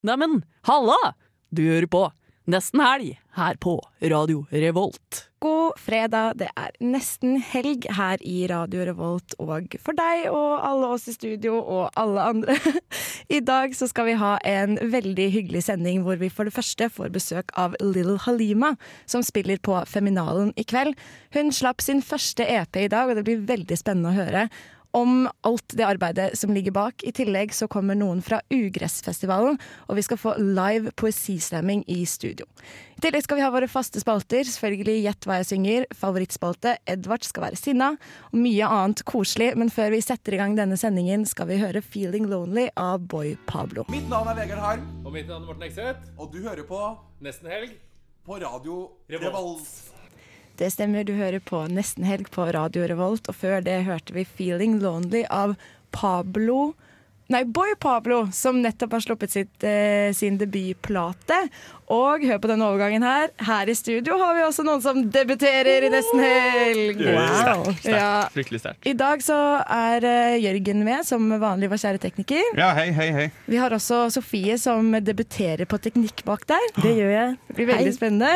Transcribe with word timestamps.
Neimen, 0.00 0.44
halla! 0.62 0.96
Du 1.52 1.60
hører 1.66 1.84
på 1.92 2.06
Nesten 2.48 2.80
helg 2.80 3.18
her 3.36 3.58
på 3.60 3.74
Radio 4.00 4.46
Revolt. 4.48 5.26
God 5.44 5.76
fredag, 5.76 6.38
det 6.40 6.48
er 6.56 6.72
nesten 6.80 7.36
helg 7.44 7.84
her 7.98 8.22
i 8.24 8.46
Radio 8.48 8.86
Revolt 8.88 9.36
og 9.36 9.76
for 9.76 9.96
deg 9.98 10.24
og 10.32 10.64
alle 10.64 10.88
oss 10.96 11.04
i 11.12 11.14
studio 11.14 11.58
og 11.60 11.92
alle 12.00 12.24
andre. 12.32 12.56
I 13.36 13.42
dag 13.44 13.76
så 13.76 13.90
skal 13.92 14.08
vi 14.08 14.16
ha 14.22 14.32
en 14.48 14.80
veldig 14.80 15.28
hyggelig 15.36 15.66
sending 15.68 16.00
hvor 16.08 16.16
vi 16.16 16.32
for 16.32 16.48
det 16.48 16.56
første 16.56 16.88
får 16.88 17.12
besøk 17.12 17.52
av 17.60 17.76
Little 17.84 18.16
Halima, 18.24 18.72
som 19.04 19.20
spiller 19.20 19.60
på 19.60 19.76
Feminalen 19.84 20.54
i 20.56 20.64
kveld. 20.64 20.96
Hun 21.36 21.52
slapp 21.52 21.84
sin 21.84 22.00
første 22.00 22.48
EP 22.48 22.80
i 22.80 22.88
dag, 22.88 23.12
og 23.12 23.20
det 23.20 23.28
blir 23.28 23.48
veldig 23.52 23.78
spennende 23.84 24.16
å 24.16 24.20
høre 24.24 24.48
om 24.96 25.28
alt 25.46 25.74
det 25.78 25.84
arbeidet 25.86 26.38
som 26.38 26.52
ligger 26.54 26.74
bak. 26.74 27.04
I 27.06 27.12
tillegg 27.12 27.52
så 27.54 27.68
kommer 27.70 27.94
noen 27.98 28.22
fra 28.22 28.40
Ugressfestivalen, 28.50 29.58
og 29.88 29.96
vi 29.98 30.02
skal 30.02 30.18
få 30.20 30.34
live 30.38 30.90
poesislamming 30.98 31.84
i 31.90 32.02
studio. 32.06 32.46
I 32.98 33.04
tillegg 33.04 33.24
skal 33.24 33.38
vi 33.38 33.44
ha 33.44 33.50
våre 33.54 33.68
faste 33.70 34.00
spalter. 34.02 34.44
Selvfølgelig 34.44 34.98
Gjett 35.00 35.26
hva 35.28 35.38
jeg 35.40 35.48
synger, 35.52 35.86
favorittspalte, 35.96 36.74
Edvard 36.90 37.24
skal 37.24 37.46
være 37.46 37.56
sinna, 37.60 37.92
og 38.32 38.38
mye 38.42 38.66
annet 38.66 39.04
koselig. 39.08 39.52
Men 39.56 39.70
før 39.72 39.94
vi 39.94 40.02
setter 40.04 40.34
i 40.36 40.40
gang 40.42 40.56
denne 40.58 40.76
sendingen, 40.80 41.24
skal 41.26 41.46
vi 41.48 41.60
høre 41.62 41.80
'Feeling 41.80 42.26
Lonely' 42.28 42.70
av 42.76 43.00
Boy 43.00 43.36
Pablo. 43.46 43.84
Mitt 43.88 44.08
navn 44.08 44.28
er 44.28 44.34
Vegard 44.34 44.58
Harm, 44.60 45.06
Og 45.06 45.12
mitt 45.12 45.28
navn 45.28 45.42
er 45.42 45.46
Morten 45.46 45.62
Ekseth. 45.62 46.10
og 46.18 46.32
du 46.32 46.42
hører 46.42 46.66
på 46.66 46.98
Nesten 47.22 47.48
helg. 47.48 47.70
på 48.26 48.36
radio 48.36 48.90
Revolt. 49.08 49.24
Revolt. 49.34 49.99
Det 50.60 50.68
stemmer, 50.74 51.06
du 51.08 51.14
hører 51.16 51.40
på 51.40 51.62
Nesten 51.72 52.04
Helg 52.04 52.26
på 52.34 52.44
Radio 52.52 52.84
Revolt, 52.84 53.30
og 53.32 53.36
før 53.40 53.62
det 53.64 53.78
hørte 53.86 54.12
vi 54.12 54.26
'Feeling 54.28 54.74
Lonely' 54.82 55.24
av 55.32 55.54
Pablo 55.90 56.74
Nei, 57.30 57.44
Boy 57.46 57.76
Pablo, 57.78 58.24
som 58.34 58.56
nettopp 58.58 58.96
har 58.96 59.02
sluppet 59.04 59.30
sitt, 59.30 59.62
eh, 59.62 60.10
sin 60.12 60.34
debutplate. 60.38 61.36
Og 61.90 62.24
hør 62.26 62.38
på 62.42 62.48
denne 62.50 62.66
overgangen 62.66 63.02
her. 63.06 63.30
Her 63.38 63.70
i 63.70 63.74
studio 63.74 64.16
har 64.18 64.34
vi 64.34 64.42
også 64.42 64.64
noen 64.66 64.82
som 64.82 64.98
debuterer 65.10 65.86
i 65.86 65.90
Nesten 65.90 66.22
Helg. 66.22 67.02
Wow. 67.06 67.70
Ja. 67.86 68.28
Fryktelig 68.34 68.60
sterkt. 68.62 68.86
I 68.86 68.94
dag 68.98 69.22
så 69.22 69.36
er 69.62 70.06
eh, 70.06 70.38
Jørgen 70.42 70.82
med, 70.86 71.06
som 71.06 71.28
vanlig 71.42 71.70
vår 71.70 71.82
kjære 71.84 72.00
tekniker. 72.02 72.50
Ja, 72.58 72.72
hei, 72.74 72.88
hei, 72.94 73.10
hei. 73.14 73.26
Vi 73.46 73.60
har 73.62 73.74
også 73.78 74.08
Sofie 74.10 74.58
som 74.58 74.90
debuterer 74.98 75.70
på 75.70 75.78
teknikk 75.82 76.24
bak 76.26 76.48
der. 76.50 76.66
Det 76.80 76.96
gjør 76.96 77.14
jeg. 77.14 77.36
Det 77.46 77.58
blir 77.60 77.70
veldig 77.70 77.94
spennende. 77.94 78.32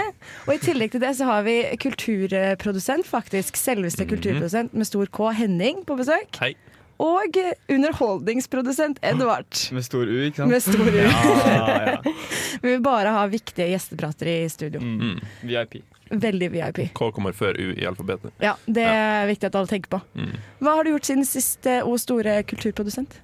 Og 0.47 0.55
i 0.55 0.61
tillegg 0.63 0.95
til 0.95 1.03
det 1.03 1.17
så 1.19 1.27
har 1.33 1.43
vi 1.47 1.57
kulturprodusent, 1.83 3.11
faktisk. 3.11 3.59
Selveste 3.59 4.07
kulturprodusent 4.07 4.75
med 4.75 4.87
stor 4.87 5.11
K, 5.11 5.33
Henning, 5.43 5.83
på 5.83 5.99
besøk. 5.99 6.31
Hei. 6.39 6.55
Og 7.03 7.39
underholdningsprodusent 7.69 9.01
Edvard. 9.03 9.59
Med 9.75 9.85
stor 9.87 10.07
U, 10.07 10.15
ikke 10.27 10.43
sant? 10.43 10.53
Med 10.53 10.63
stor 10.63 10.87
U. 10.87 11.01
Ja, 11.55 11.81
ja. 11.91 12.15
Vi 12.63 12.71
vil 12.71 12.85
bare 12.85 13.13
ha 13.17 13.27
viktige 13.31 13.67
gjestepratere 13.73 14.45
i 14.45 14.49
studio. 14.53 14.81
Mm. 14.81 15.19
VIP. 15.43 15.81
Veldig 16.11 16.51
VIP. 16.53 16.81
K 16.95 17.11
kommer 17.13 17.33
før 17.33 17.59
U 17.59 17.73
i 17.75 17.87
alfabetet. 17.89 18.33
Ja, 18.39 18.55
Det 18.67 18.85
er 18.87 19.27
viktig 19.29 19.51
at 19.51 19.59
alle 19.59 19.71
tenker 19.71 19.97
på. 19.97 20.01
Mm. 20.15 20.35
Hva 20.61 20.79
har 20.79 20.85
du 20.85 20.95
gjort 20.95 21.11
siden 21.11 21.29
sist, 21.29 21.67
eh, 21.67 21.83
O 21.87 21.99
store 21.99 22.43
kulturprodusent? 22.43 23.21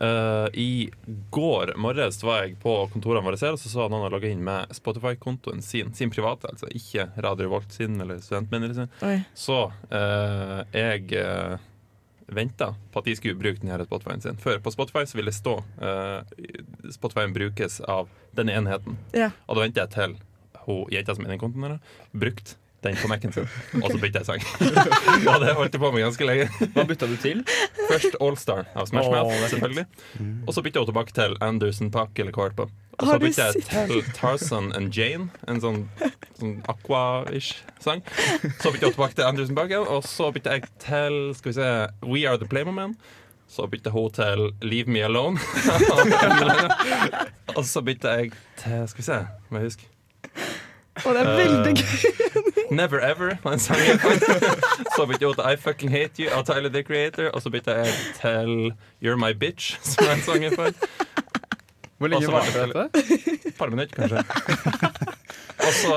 Uh, 0.00 0.48
I 0.56 0.90
går 1.30 1.74
morges 1.76 2.22
var 2.24 2.46
jeg 2.46 2.54
på 2.62 2.72
kontorene 2.88 3.20
våre 3.20 3.36
her, 3.36 3.52
og 3.52 3.60
så 3.60 3.68
så 3.68 3.84
noen 3.84 4.06
har 4.06 4.14
logga 4.14 4.30
inn 4.32 4.40
med 4.44 4.72
Spotify-kontoen 4.72 5.60
sin, 5.60 5.92
sin 5.92 6.12
private, 6.12 6.48
altså 6.48 6.70
ikke 6.72 7.10
Radio 7.20 7.50
Volt 7.52 7.74
sin 7.76 8.00
eller 8.00 8.22
Studentmedier 8.24 8.72
sin. 8.78 8.88
Oi. 9.04 9.18
Så 9.36 9.58
uh, 9.68 10.62
jeg 10.72 11.04
uh, 11.20 11.60
venta 12.34 12.72
på 12.92 13.02
at 13.02 13.08
de 13.08 13.16
skulle 13.18 13.38
bruke 13.38 13.62
denne 13.62 13.84
Spotify-en 13.86 14.24
sin. 14.24 14.40
For 14.40 14.62
på 14.62 14.72
Spotify 14.74 15.04
så 15.08 15.18
vil 15.18 15.30
det 15.30 15.36
stå 15.36 15.58
uh, 15.82 16.22
Spotify-en 16.90 17.36
brukes 17.36 17.80
av 17.80 18.10
denne 18.36 18.56
enheten. 18.58 18.98
Ja. 19.16 19.32
Og 19.46 19.58
da 19.58 19.66
venter 19.66 19.86
jeg 19.86 19.94
til 19.96 20.18
hun 20.66 20.90
jenta 20.92 21.16
som 21.16 21.26
er 21.26 21.36
i 21.36 21.40
kontoen 21.40 21.66
her, 21.66 21.78
brukt 22.12 22.56
den 22.80 22.96
på 22.96 23.08
Mac-en 23.10 23.32
sin, 23.32 23.48
og 23.82 23.90
så 23.92 23.98
bytta 24.00 24.22
jeg 24.22 24.28
sang. 24.28 24.44
og 25.28 25.42
det 25.42 25.52
holdt 25.56 25.74
jeg 25.76 25.82
på 25.82 25.90
med 25.92 26.04
ganske 26.06 26.28
lenge. 26.28 26.46
Hva 26.72 26.84
bytta 26.88 27.08
du 27.10 27.16
til? 27.20 27.42
Først 27.90 28.16
Allstar 28.24 28.70
av 28.72 28.88
Smash 28.88 29.10
Mouth, 29.12 29.34
oh, 29.34 29.48
selvfølgelig. 29.52 29.84
Og 30.46 30.56
så 30.56 30.64
bytta 30.64 30.80
hun 30.80 30.88
tilbake 30.88 31.16
til 31.16 31.36
Anderson 31.44 31.90
Pack 31.92 32.16
eller 32.22 32.32
Corpa. 32.32 32.70
Og 33.00 33.06
Har 33.06 33.18
så 33.32 33.52
du 33.56 33.94
jeg 33.96 34.04
Tarzan 34.14 34.72
and 34.76 34.92
Jane, 34.92 35.30
en 35.48 35.60
sånn, 35.62 35.78
sånn 36.36 36.58
aqua-ish 36.68 37.62
sang. 37.80 38.02
Så 38.60 38.72
bytta 38.74 38.90
jeg 38.90 38.96
tilbake 38.98 39.16
til 39.16 39.24
Anderson 39.24 39.56
Pack, 39.56 39.72
og 39.80 40.04
så 40.04 40.28
bytta 40.34 40.58
jeg 40.58 40.68
til 40.84 41.18
skal 41.38 41.52
vi 41.52 41.56
se, 41.56 41.70
We 42.04 42.26
Are 42.28 42.36
The 42.40 42.48
Playmo 42.50 42.74
Man. 42.76 42.96
Så 43.50 43.66
bytta 43.66 43.90
hun 43.90 44.12
til 44.14 44.50
Leave 44.62 44.92
Me 44.92 45.00
Alone. 45.02 45.40
og 47.56 47.64
så 47.66 47.82
bytta 47.82 48.08
jeg 48.20 48.30
til 48.60 48.84
Skal 48.88 49.02
vi 49.02 49.08
se, 49.08 49.18
må 49.50 49.58
jeg 49.58 49.72
huske. 49.72 49.88
Og 51.04 51.14
det 51.14 51.20
er 51.22 51.36
veldig 51.36 51.74
gøy. 51.80 52.30
Never 52.80 53.00
Ever 53.10 53.36
var 53.42 53.52
en 53.52 53.58
sang 53.58 53.78
jeg 53.82 54.00
fant. 54.00 54.24
Så 54.96 55.06
bytta 55.06 55.26
jeg 55.26 55.34
til 55.38 55.44
I 55.52 55.56
Fucking 55.56 55.92
Hate 55.92 56.22
You 56.22 56.30
av 56.36 56.44
Tyler 56.46 56.68
the 56.68 56.82
Creator. 56.82 57.30
Og 57.34 57.42
så 57.42 57.50
bytta 57.50 57.70
jeg 57.80 57.94
til 58.20 58.72
You're 59.02 59.16
My 59.18 59.32
Bitch, 59.32 59.78
som 59.82 60.06
er 60.06 60.12
en 60.18 60.22
sang 60.22 60.44
jeg 60.44 60.52
fant. 60.58 60.76
Hvor 62.00 62.08
lenge 62.08 62.24
så 62.24 62.32
var 62.32 62.46
det 62.48 62.66
dette? 62.72 63.16
Et 63.50 63.56
par 63.58 63.68
minutter, 63.72 63.94
kanskje. 64.00 64.20
Og 65.60 65.74
så 65.76 65.90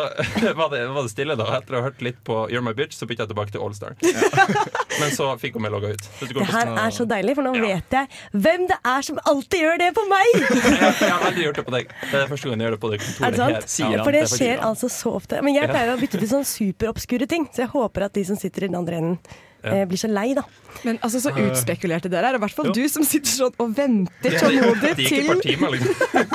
var 0.57 0.67
det, 0.73 0.79
var 0.91 1.05
det 1.05 1.11
stille, 1.13 1.35
da. 1.39 1.45
Etter 1.55 1.77
å 1.77 1.79
ha 1.79 1.85
hørt 1.87 2.01
litt 2.03 2.17
på 2.27 2.35
You're 2.51 2.63
My 2.65 2.73
Bitch, 2.75 2.97
så 2.99 3.07
bytta 3.07 3.23
jeg 3.23 3.31
tilbake 3.31 3.53
til 3.53 3.63
Allstar. 3.63 3.95
Men 4.99 5.13
så 5.15 5.29
fikk 5.39 5.55
hun 5.55 5.63
meg 5.63 5.71
logga 5.71 5.93
ut. 5.95 6.03
Det 6.19 6.47
her 6.51 6.73
er 6.73 6.91
så 6.93 7.07
deilig, 7.07 7.37
for 7.39 7.47
nå 7.47 7.53
Ja. 7.55 7.77
vet 7.77 7.95
jeg 7.95 8.09
hvem 8.43 8.65
det 8.73 8.77
er 8.91 9.07
som 9.07 9.21
alltid 9.23 9.63
gjør 9.63 9.79
det 9.85 9.89
på 9.95 10.03
meg! 10.11 10.33
jeg, 10.43 10.75
jeg 10.83 11.13
har 11.13 11.23
aldri 11.29 11.47
gjort 11.47 11.61
det 11.61 11.65
på 11.69 11.75
deg. 11.77 11.95
Det 12.11 12.19
er 12.19 12.27
første 12.33 12.49
gang 12.51 12.59
jeg 12.59 12.67
gjør 12.67 12.75
det 12.75 12.81
på 12.83 12.91
det 12.91 12.99
Er 12.99 13.07
det 13.07 13.39
sant? 13.39 13.55
her. 13.55 13.67
Sier 13.77 13.95
han. 13.95 14.03
For 14.03 14.17
det 14.17 14.25
det 14.27 14.33
skjer 14.35 14.65
altså 14.67 14.91
så 14.91 15.15
ofte. 15.21 15.39
Men 15.47 15.55
jeg 15.55 15.71
pleier 15.71 15.93
å 15.95 15.97
bytte 16.03 16.19
til 16.19 16.31
sånn 16.35 16.45
superobskure 16.51 17.31
ting, 17.31 17.47
så 17.55 17.63
jeg 17.63 17.71
håper 17.77 18.09
at 18.09 18.19
de 18.19 18.27
som 18.27 18.39
sitter 18.43 18.67
i 18.67 18.71
den 18.73 18.79
andre 18.83 18.99
enden, 18.99 19.17
eh, 19.63 19.83
blir 19.89 19.99
så 20.01 20.09
lei, 20.11 20.33
da. 20.37 20.43
Men 20.83 20.97
altså, 21.05 21.21
så 21.23 21.31
utspekulerte 21.37 22.09
dere 22.11 22.31
er. 22.31 22.37
I 22.37 22.41
hvert 22.43 22.55
fall 22.57 22.71
du 22.75 22.81
som 22.91 23.05
sitter 23.07 23.31
sånn 23.31 23.55
og 23.61 23.71
venter 23.77 24.35
tålmodig 24.41 24.91
Det 24.97 25.05
gikk 25.05 25.13
et 25.19 25.29
par 25.29 25.41
timer, 25.45 25.75
liksom. 25.75 25.93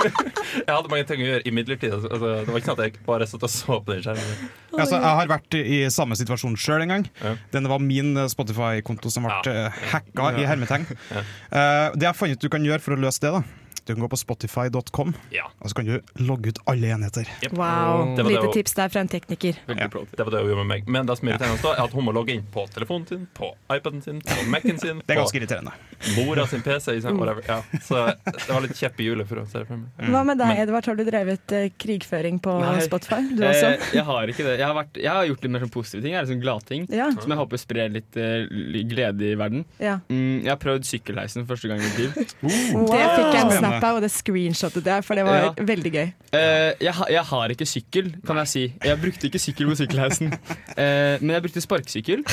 Jeg 0.68 0.72
hadde 0.72 0.92
mange 0.92 1.06
ting 1.10 1.22
å 1.24 1.28
gjøre 1.28 1.44
imidlertid. 1.50 1.94
Altså, 1.98 2.08
det 2.14 2.48
var 2.48 2.60
ikke 2.62 2.70
sånn 2.70 2.78
at 2.78 2.84
jeg 2.86 3.04
bare 3.08 3.28
satt 3.28 3.46
og 3.48 3.52
så 3.52 3.78
på 3.84 3.92
den 3.94 4.02
skjermen. 4.06 4.48
Altså, 4.78 4.96
jeg 4.98 5.14
har 5.20 5.30
vært 5.34 5.58
i 5.60 5.78
samme 5.92 6.18
situasjon 6.20 6.56
sjøl 6.60 6.84
en 6.86 6.94
gang. 6.94 7.06
Ja. 7.22 7.34
Den 7.54 7.68
var 7.70 7.82
min 7.84 8.14
eh, 8.16 8.28
Spotify-konto 8.32 9.12
som 9.12 9.26
ble 9.28 9.38
Ja. 9.44 9.68
eh, 9.68 9.80
hacka 9.92 10.32
i 10.40 10.46
hermetegn. 10.48 10.86
Eh, 11.12 11.96
det 11.98 12.08
jeg 12.08 12.16
fant 12.18 12.32
ut 12.36 12.44
du 12.44 12.48
kan 12.52 12.64
gjøre 12.64 12.80
for 12.84 12.96
å 12.96 13.00
løse 13.00 13.20
det, 13.24 13.32
da 13.36 13.42
du 13.88 13.94
kan 13.96 14.04
gå 14.04 14.10
på 14.12 14.18
spotify.com, 14.20 15.14
Ja. 15.34 15.48
og 15.60 15.70
så 15.70 15.74
kan 15.78 15.86
du 15.88 16.00
logge 16.22 16.52
ut 16.52 16.58
alle 16.68 16.90
enheter. 16.94 17.26
Wow. 17.52 18.14
Det 18.16 18.22
var 18.24 18.30
det 18.30 18.36
Lite 18.36 18.44
jo- 18.48 18.52
tips 18.52 18.74
der 18.78 18.88
fra 18.92 19.00
en 19.00 19.08
tekniker. 19.08 19.56
Ja. 19.66 19.88
Det 19.88 20.24
var 20.24 20.30
det 20.30 20.40
hun 20.42 20.50
gjorde 20.52 20.64
med 20.64 20.66
meg. 20.72 20.88
Men 20.88 21.06
det 21.06 21.18
som 21.18 21.28
er 21.28 21.34
oss 21.48 21.62
da, 21.62 21.72
er 21.74 21.84
at 21.84 21.92
hun 21.96 22.04
må 22.04 22.12
logge 22.14 22.34
inn 22.36 22.44
på 22.52 22.66
telefonen 22.70 23.06
sin, 23.08 23.26
på 23.34 23.50
iPaden 23.72 24.02
sin, 24.04 24.20
på 24.20 24.46
Mac-en 24.52 24.78
sin, 24.78 25.02
Det 25.06 25.16
er 25.16 25.20
ganske 25.22 25.40
irriterende. 25.40 25.72
mora 26.16 26.46
sin 26.46 26.62
PC. 26.62 26.98
Whatever. 27.08 27.42
Ja. 27.48 27.62
Så 27.82 28.06
det 28.24 28.48
var 28.52 28.60
litt 28.64 28.76
kjepp 28.78 29.00
i 29.00 29.08
hjulet 29.08 29.26
for 29.28 29.40
å 29.42 29.46
se 29.48 29.58
det 29.62 29.66
for 29.68 29.76
meg. 29.76 30.10
Hva 30.12 30.24
med 30.24 30.38
deg, 30.38 30.48
Men- 30.54 30.62
Edvard? 30.68 30.86
Har 30.88 30.94
du 30.96 31.04
drevet 31.04 31.52
eh, 31.52 31.68
krigføring 31.78 32.38
på 32.40 32.54
Nei. 32.60 32.80
Spotify? 32.86 33.22
Du 33.34 33.42
også? 33.44 33.72
Eh, 33.74 33.88
jeg 33.98 34.04
har 34.04 34.26
ikke 34.28 34.44
det. 34.46 34.58
Jeg 34.58 34.66
har, 34.66 34.74
vært, 34.78 34.96
jeg 35.02 35.10
har 35.12 35.26
gjort 35.26 35.42
litt 35.42 35.52
mer 35.52 35.60
sånn 35.66 35.72
positive 35.74 36.02
ting. 36.04 36.14
Er 36.14 36.28
sånn 36.28 36.40
gladting. 36.42 36.86
Ja. 36.92 37.10
Som 37.18 37.32
jeg 37.34 37.38
håper 37.40 37.58
sprer 37.60 37.88
litt 37.92 38.16
eh, 38.16 38.46
glede 38.88 39.32
i 39.32 39.34
verden. 39.38 39.64
ja. 39.80 39.98
Mm, 40.08 40.42
jeg 40.44 40.50
har 40.52 40.56
prøvd 40.60 40.84
sykkelheisen 40.88 41.46
første 41.48 41.68
gang 41.68 41.80
i 41.80 41.84
mitt 41.88 41.98
liv. 41.98 42.12
Det 42.14 42.28
fikk 42.38 43.32
jeg 43.34 43.42
en 43.42 43.50
snap 43.58 43.77
av, 43.84 43.96
og 43.98 44.02
det 44.02 44.10
screenshotet 44.14 44.84
jeg, 44.90 45.04
for 45.04 45.14
det 45.14 45.24
var 45.28 45.38
Ja. 45.42 45.52
veldig 45.70 45.92
gøy. 45.94 46.08
Uh, 46.34 46.72
jeg, 46.80 46.92
ha- 46.98 47.08
jeg 47.10 47.24
har 47.30 47.48
ikke 47.54 47.66
sykkel, 47.68 48.10
kan 48.26 48.36
jeg 48.42 48.48
si. 48.48 48.64
Jeg 48.84 49.00
brukte 49.00 49.28
ikke 49.30 49.40
sykkel 49.42 49.66
på 49.70 49.78
sykkelheisen. 49.82 50.32
uh, 50.32 51.16
men 51.22 51.30
jeg 51.36 51.42
brukte 51.46 51.64
sparkesykkel, 51.64 52.24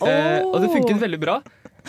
uh, 0.00 0.40
og 0.50 0.60
det 0.62 0.70
funket 0.72 1.00
veldig 1.02 1.20
bra. 1.22 1.40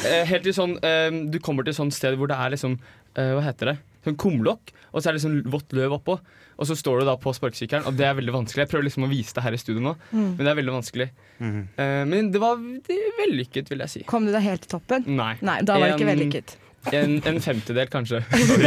Eh, 0.06 0.26
helt 0.30 0.44
til 0.46 0.54
sånn 0.54 0.76
eh, 0.86 1.10
Du 1.26 1.40
kommer 1.42 1.66
til 1.66 1.72
et 1.74 1.78
sånt 1.80 1.90
sted 1.96 2.14
hvor 2.20 2.28
det 2.30 2.36
er 2.38 2.52
liksom 2.54 2.76
Hva 3.18 3.40
heter 3.42 3.72
det? 3.72 3.74
Sånn 4.06 4.14
kumlokk, 4.22 4.70
og 4.94 5.02
så 5.02 5.10
er 5.10 5.18
det 5.18 5.24
sånn 5.24 5.40
vått 5.50 5.74
løv 5.74 5.96
oppå. 5.98 6.20
Og 6.62 6.68
så 6.70 6.76
står 6.78 7.00
du 7.02 7.06
da 7.10 7.16
på 7.18 7.34
sparkesykkelen, 7.34 7.84
og 7.90 7.98
det 7.98 8.06
er 8.06 8.14
veldig 8.14 8.32
vanskelig. 8.36 8.62
Jeg 8.68 8.70
prøver 8.72 8.86
liksom 8.86 9.08
å 9.08 9.10
vise 9.10 9.34
det 9.34 9.42
her 9.44 9.58
i 9.58 9.58
studio 9.58 9.82
nå, 9.82 9.96
men 10.14 10.38
det 10.38 10.48
er 10.54 10.60
veldig 10.62 10.76
vanskelig. 10.78 11.08
Eh, 11.42 12.04
men 12.14 12.30
det 12.32 12.40
var 12.42 12.62
det 12.62 12.98
vellykket, 13.18 13.70
vil 13.74 13.82
jeg 13.84 13.90
si. 13.96 14.04
Kom 14.10 14.30
du 14.30 14.32
deg 14.32 14.46
helt 14.46 14.64
til 14.68 14.76
toppen? 14.78 15.04
Nei. 15.18 15.34
Nei, 15.42 15.58
da 15.66 15.80
var 15.82 15.90
det 15.90 15.98
ikke 15.98 16.12
vellykket. 16.14 16.56
En, 16.96 17.18
en 17.28 17.40
femtedel, 17.44 17.90
kanskje. 17.92 18.22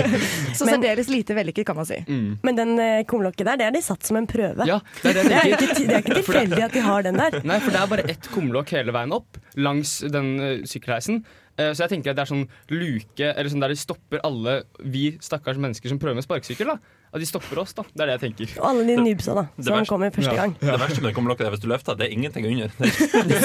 Så 0.58 0.66
særdeles 0.66 1.08
lite 1.12 1.36
vellykket, 1.36 1.66
kan 1.68 1.78
man 1.78 1.88
si. 1.88 2.00
Mm. 2.06 2.38
Men 2.46 2.58
den 2.58 2.72
eh, 2.82 3.02
kumlokket 3.08 3.48
der, 3.48 3.60
det 3.60 3.68
er 3.68 3.76
de 3.76 3.82
satt 3.84 4.06
som 4.06 4.18
en 4.20 4.28
prøve. 4.30 4.66
Ja, 4.68 4.80
det 5.02 5.12
er 5.12 5.20
det 5.20 5.26
Det 5.30 5.36
er 5.40 5.50
ikke, 5.54 5.68
det 5.78 5.94
er 5.94 6.04
ikke 6.04 6.18
tilfeldig 6.20 6.64
at 6.66 6.76
de 6.76 6.84
har 6.84 7.06
den 7.06 7.20
der. 7.20 7.40
Nei, 7.46 7.60
for 7.64 7.74
det 7.74 7.82
er 7.82 7.92
bare 7.94 8.08
ett 8.12 8.30
kumlokk 8.34 8.74
hele 8.76 8.94
veien 8.96 9.14
opp 9.16 9.40
langs 9.60 9.98
den 10.12 10.32
uh, 10.40 10.48
sykkelheisen. 10.68 11.22
Uh, 11.58 11.72
Så 11.72 11.84
jeg 11.84 11.96
tenker 11.96 12.12
at 12.12 12.20
det 12.20 12.22
er 12.24 12.30
sånn 12.30 12.44
luke 12.70 13.26
Eller 13.26 13.50
sånn 13.50 13.60
der 13.60 13.72
de 13.72 13.76
stopper 13.76 14.22
alle 14.24 14.60
vi 14.80 15.10
stakkars 15.20 15.58
mennesker 15.60 15.90
som 15.90 15.98
prøver 16.00 16.20
med 16.20 16.24
sparkesykkel. 16.24 16.70
da 16.70 16.99
At 17.10 17.18
de 17.18 17.26
stopper 17.26 17.58
oss, 17.58 17.72
da. 17.74 17.82
Det 17.90 18.04
er 18.04 18.06
det 18.06 18.14
jeg 18.14 18.22
tenker. 18.22 18.50
Og 18.60 18.66
alle 18.70 18.84
de 18.86 18.94
noobsa 19.00 19.32
da, 19.34 19.42
som 19.58 19.74
verste- 19.74 19.90
kommer 19.90 20.12
første 20.14 20.34
gang. 20.38 20.52
Det 20.60 20.74
verste 20.78 21.00
med 21.02 21.08
det 21.10 21.14
kommer 21.16 21.34
dere 21.34 21.48
er 21.48 21.54
hvis 21.56 21.62
du 21.64 21.66
løfter, 21.72 21.96
det 21.98 22.06
er 22.06 22.12
ingenting 22.14 22.46
under. 22.46 22.70
Det, 22.80 23.38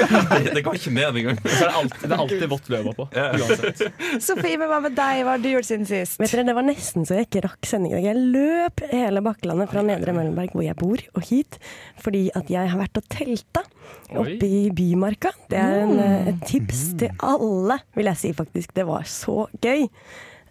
det, 0.45 0.53
det 0.53 0.61
går 0.65 0.77
ikke 0.77 0.91
ned 0.93 1.17
engang. 1.21 1.39
Er 1.41 1.63
det 1.65 1.69
alltid, 1.79 2.03
det 2.05 2.11
er 2.13 2.21
alltid 2.25 2.45
vått 2.51 2.69
løva 2.69 2.93
på. 2.97 3.07
Ja. 3.15 3.25
Uansett. 3.39 3.81
Sofie, 4.21 4.59
men 4.61 4.69
hva 4.69 4.77
med 4.85 4.93
deg? 4.97 5.23
Hva 5.25 5.33
har 5.35 5.41
du 5.41 5.47
gjort 5.49 5.67
siden 5.67 5.87
sist? 5.89 6.19
Vet 6.21 6.31
dere, 6.35 6.45
Det 6.51 6.55
var 6.59 6.67
nesten 6.67 7.07
så 7.09 7.17
jeg 7.17 7.27
ikke 7.29 7.41
rakk 7.47 7.69
sending 7.69 7.93
i 7.93 7.97
dag. 7.97 8.05
Jeg 8.11 8.21
løp 8.35 8.85
hele 8.93 9.23
Bakklandet 9.25 9.71
fra 9.73 9.81
Nedre 9.85 10.13
Møllenberg, 10.15 10.53
hvor 10.53 10.65
jeg 10.67 10.77
bor, 10.79 11.01
og 11.17 11.25
hit. 11.31 11.57
Fordi 12.05 12.27
at 12.37 12.51
jeg 12.53 12.69
har 12.71 12.79
vært 12.83 13.01
og 13.01 13.09
telta 13.17 13.65
oppe 14.13 14.45
i 14.45 14.61
Bymarka. 14.77 15.33
Det 15.49 15.57
er 15.61 15.81
en, 15.87 15.97
eh, 16.05 16.29
et 16.35 16.45
tips 16.49 16.85
til 17.01 17.17
alle, 17.25 17.79
vil 17.97 18.11
jeg 18.13 18.21
si 18.21 18.33
faktisk. 18.37 18.73
Det 18.77 18.85
var 18.87 19.09
så 19.09 19.47
gøy. 19.61 19.87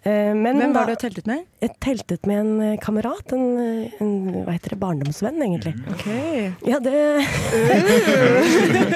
Eh, 0.05 0.35
Men 0.37 0.59
Hvem 0.61 0.73
var 0.75 0.85
det 0.85 0.99
du 0.99 1.01
teltet 1.07 1.25
med? 1.25 1.45
Jeg 1.63 1.71
teltet 1.81 2.27
med 2.29 2.37
en 2.43 2.59
eh, 2.61 2.75
kamerat. 2.81 3.31
En, 3.33 3.45
en 3.97 4.11
hva 4.45 4.53
heter 4.53 4.75
det, 4.75 4.79
barndomsvenn, 4.83 5.39
egentlig. 5.41 5.73
Ok. 5.95 6.05
Ja, 6.69 6.77
det 6.83 6.93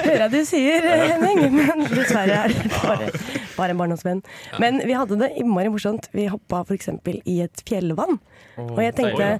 hører 0.06 0.22
jeg 0.22 0.30
du 0.36 0.40
sier, 0.46 0.86
Henning. 0.86 1.40
Men 1.56 1.82
dessverre 1.90 2.36
er 2.44 2.54
det 2.54 2.70
bare, 2.76 3.08
bare 3.56 3.74
en 3.74 3.80
barndomsvenn. 3.82 4.20
Men 4.62 4.78
vi 4.86 4.94
hadde 4.94 5.18
det 5.20 5.32
innmari 5.42 5.72
morsomt. 5.74 6.06
Vi 6.14 6.28
hoppa 6.30 6.62
f.eks. 6.68 6.88
i 7.26 7.40
et 7.46 7.64
fjellvann. 7.66 8.20
Og 8.68 8.78
jeg 8.84 8.94
tenkte 9.00 9.32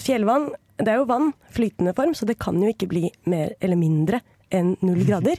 fjellvann, 0.00 0.48
det 0.80 0.88
er 0.94 1.02
jo 1.02 1.08
vann, 1.10 1.34
flytende 1.52 1.92
form, 1.96 2.14
så 2.16 2.24
det 2.28 2.38
kan 2.40 2.56
jo 2.62 2.68
ikke 2.72 2.88
bli 2.88 3.10
mer 3.28 3.52
eller 3.60 3.76
mindre 3.76 4.22
enn 4.54 4.72
null 4.80 5.02
grader. 5.04 5.36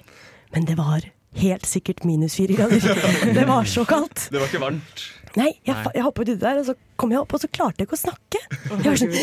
Men 0.53 0.67
det 0.69 0.75
var 0.77 1.01
helt 1.41 1.65
sikkert 1.65 2.03
minus 2.05 2.35
fire 2.35 2.53
grader. 2.59 2.81
Det 3.37 3.45
var 3.47 3.63
så 3.71 3.85
kaldt. 3.87 4.25
Det 4.33 4.37
var 4.41 4.49
ikke 4.51 4.59
varmt. 4.61 5.05
Nei, 5.39 5.51
jeg, 5.63 5.75
Nei. 5.75 5.91
jeg 5.95 6.03
hoppet 6.03 6.27
uti 6.27 6.39
der, 6.41 6.59
og 6.59 6.65
så 6.67 6.75
kom 6.99 7.13
jeg 7.13 7.21
opp, 7.21 7.35
og 7.37 7.39
så 7.43 7.47
klarte 7.47 7.83
jeg 7.83 7.87
ikke 7.87 7.95
å 7.95 8.01
snakke. 8.01 8.41
Jeg 8.67 8.81
var 8.83 8.99
sånn, 8.99 9.13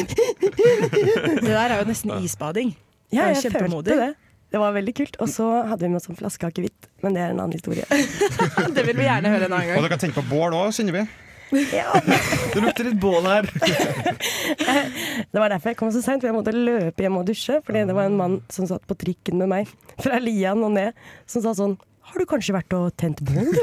Det 1.43 1.53
der 1.53 1.59
er 1.67 1.77
jo 1.83 1.89
nesten 1.91 2.15
isbading. 2.23 2.73
Ja, 3.13 3.29
er 3.29 3.37
jeg 3.37 3.53
følte 3.53 3.83
det. 3.89 4.15
Det 4.49 4.61
var 4.61 4.73
veldig 4.73 4.95
kult. 4.97 5.17
Og 5.21 5.29
så 5.29 5.47
hadde 5.69 5.85
vi 5.85 5.93
med 5.93 6.01
oss 6.01 6.09
en 6.09 6.17
flaske 6.17 6.49
akevitt, 6.49 6.89
men 7.05 7.17
det 7.17 7.25
er 7.25 7.35
en 7.35 7.41
annen 7.43 7.57
historie. 7.57 7.85
Det 8.77 8.85
vil 8.87 8.97
vi 8.97 9.05
gjerne 9.09 9.33
høre 9.33 9.49
en 9.49 9.53
annen 9.53 9.73
gang. 9.73 9.81
Og 9.81 9.85
dere 9.85 9.93
kan 9.93 10.07
tenke 10.07 10.23
på 10.23 10.31
bål 10.31 10.57
òg, 10.57 10.71
kjenner 10.77 10.97
vi. 10.97 11.05
Ja, 11.73 11.93
Det 12.55 12.61
lukter 12.61 12.89
litt 12.89 12.99
bål 13.01 13.29
her. 13.29 13.49
det 15.33 15.41
var 15.41 15.53
derfor 15.53 15.73
jeg 15.73 15.79
kom 15.81 15.93
så 15.93 16.03
seint, 16.05 16.21
for 16.21 16.31
jeg 16.31 16.37
måtte 16.37 16.53
løpe 16.57 17.05
hjem 17.05 17.21
og 17.21 17.29
dusje. 17.29 17.61
Fordi 17.65 17.85
det 17.89 17.97
var 17.97 18.09
en 18.09 18.19
mann 18.21 18.39
som 18.53 18.69
satt 18.69 18.85
på 18.89 18.97
trikken 19.01 19.41
med 19.43 19.53
meg 19.53 19.73
fra 20.01 20.21
Lian 20.23 20.65
og 20.65 20.73
ned, 20.77 20.97
som 21.29 21.45
sa 21.45 21.53
sånn 21.57 21.77
har 22.09 22.23
du 22.23 22.27
kanskje 22.29 22.55
vært 22.57 22.75
og 22.77 22.89
tent 23.01 23.21
bål, 23.27 23.49
du? 23.53 23.59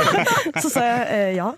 så 0.62 0.70
sa 0.72 0.82
jeg 0.86 1.02
eh, 1.14 1.30
ja. 1.38 1.48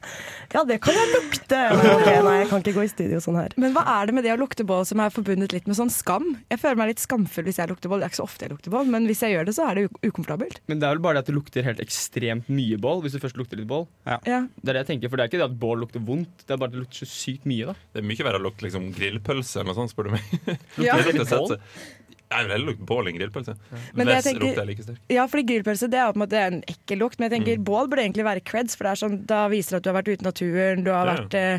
Ja, 0.52 0.62
det 0.68 0.78
kan 0.84 0.96
jeg 0.96 1.08
lukte. 1.14 1.58
Ok, 1.72 2.08
nei, 2.26 2.34
jeg 2.42 2.48
kan 2.50 2.60
ikke 2.64 2.74
gå 2.76 2.82
i 2.84 2.90
studio 2.90 3.20
sånn 3.24 3.38
her. 3.40 3.54
Men 3.60 3.72
hva 3.76 3.84
er 3.94 4.08
det 4.10 4.14
med 4.16 4.26
det 4.26 4.34
å 4.34 4.38
lukte 4.40 4.66
bål 4.68 4.84
som 4.88 5.00
er 5.00 5.12
forbundet 5.14 5.54
litt 5.56 5.68
med 5.70 5.78
sånn 5.78 5.92
skam? 5.92 6.26
Jeg 6.52 6.60
føler 6.60 6.80
meg 6.82 6.90
litt 6.92 7.02
skamfull 7.04 7.46
hvis 7.48 7.60
jeg 7.62 7.70
lukter 7.72 7.88
bål. 7.92 8.02
Det 8.02 8.08
er 8.08 8.12
ikke 8.12 8.20
så 8.20 8.26
ofte 8.28 8.44
jeg 8.46 8.52
lukter 8.52 8.74
bål, 8.74 8.90
men 8.92 9.08
hvis 9.08 9.22
jeg 9.24 9.32
gjør 9.36 9.48
det, 9.48 9.54
så 9.56 9.68
er 9.70 9.80
det 9.80 9.86
ukomfortabelt. 10.10 10.60
Men 10.68 10.82
det 10.82 10.88
er 10.90 10.96
vel 10.98 11.04
bare 11.06 11.18
det 11.18 11.24
at 11.24 11.30
det 11.32 11.36
lukter 11.38 11.66
helt 11.68 11.80
ekstremt 11.84 12.50
mye 12.52 12.80
bål. 12.84 13.00
Hvis 13.06 13.16
du 13.16 13.22
først 13.24 13.40
lukter 13.40 13.60
litt 13.60 13.70
bål 13.70 13.86
Ja. 14.08 14.18
Det 14.26 14.68
er 14.68 14.76
det 14.76 14.82
jeg 14.84 14.90
tenker, 14.92 15.12
for 15.12 15.20
det 15.20 15.24
er 15.26 15.32
ikke 15.32 15.40
det 15.40 15.48
at 15.48 15.56
bål 15.64 15.82
lukter 15.86 16.04
vondt, 16.04 16.44
det 16.44 16.52
er 16.56 16.60
bare 16.60 16.72
at 16.72 16.76
det 16.76 16.82
lukter 16.84 17.02
så 17.04 17.08
sykt 17.12 17.48
mye. 17.48 17.72
da 17.72 17.76
Det 17.96 18.02
er 18.04 18.08
mye 18.12 18.28
verre 18.28 18.42
å 18.42 18.46
lukte 18.48 18.66
liksom, 18.68 18.90
grillpølse 18.96 19.60
eller 19.62 19.72
noe 19.72 19.78
sånt, 19.80 19.94
spør 19.94 20.10
du 20.10 20.14
meg. 20.18 20.58
Ja. 20.84 20.96
Det 21.02 21.16
litt 21.16 21.24
bål? 21.32 21.56
sett- 21.56 22.00
Jeg 22.32 22.46
vil 22.48 22.52
heller 22.56 22.72
lukte 22.72 22.86
bål 22.86 23.08
enn 23.10 23.18
grillpølse. 23.18 23.54
Men 23.94 24.06
Hvis 24.08 24.24
tenker- 24.24 24.40
lukt 24.48 24.58
er 24.58 24.66
like 24.66 24.82
sterk. 24.82 24.98
Ja, 25.10 25.26
fordi 25.26 25.44
grillpølse 25.50 25.90
det 25.90 25.98
er 26.00 26.12
på 26.12 26.16
en 26.20 26.26
måte 26.26 26.40
en 26.46 26.62
ekkel 26.66 26.98
lukt, 26.98 27.18
men 27.20 27.30
jeg 27.30 27.38
tenker 27.40 27.58
Mm. 27.58 27.64
bål 27.64 27.88
burde 27.88 28.02
egentlig 28.06 28.24
være 28.24 28.44
creds, 28.44 28.74
for 28.76 28.84
det 28.84 28.92
er 28.92 29.00
sånn, 29.06 29.26
da 29.26 29.48
viser 29.48 29.70
det 29.70 29.76
at 29.76 29.82
du 29.82 29.92
har 29.92 30.02
vært 30.02 30.12
ute 30.12 30.22
i 30.22 30.28
naturen, 30.30 30.84
du 30.84 30.90
har 30.90 31.06
Ja. 31.06 31.14
vært 31.16 31.34
eh, 31.34 31.58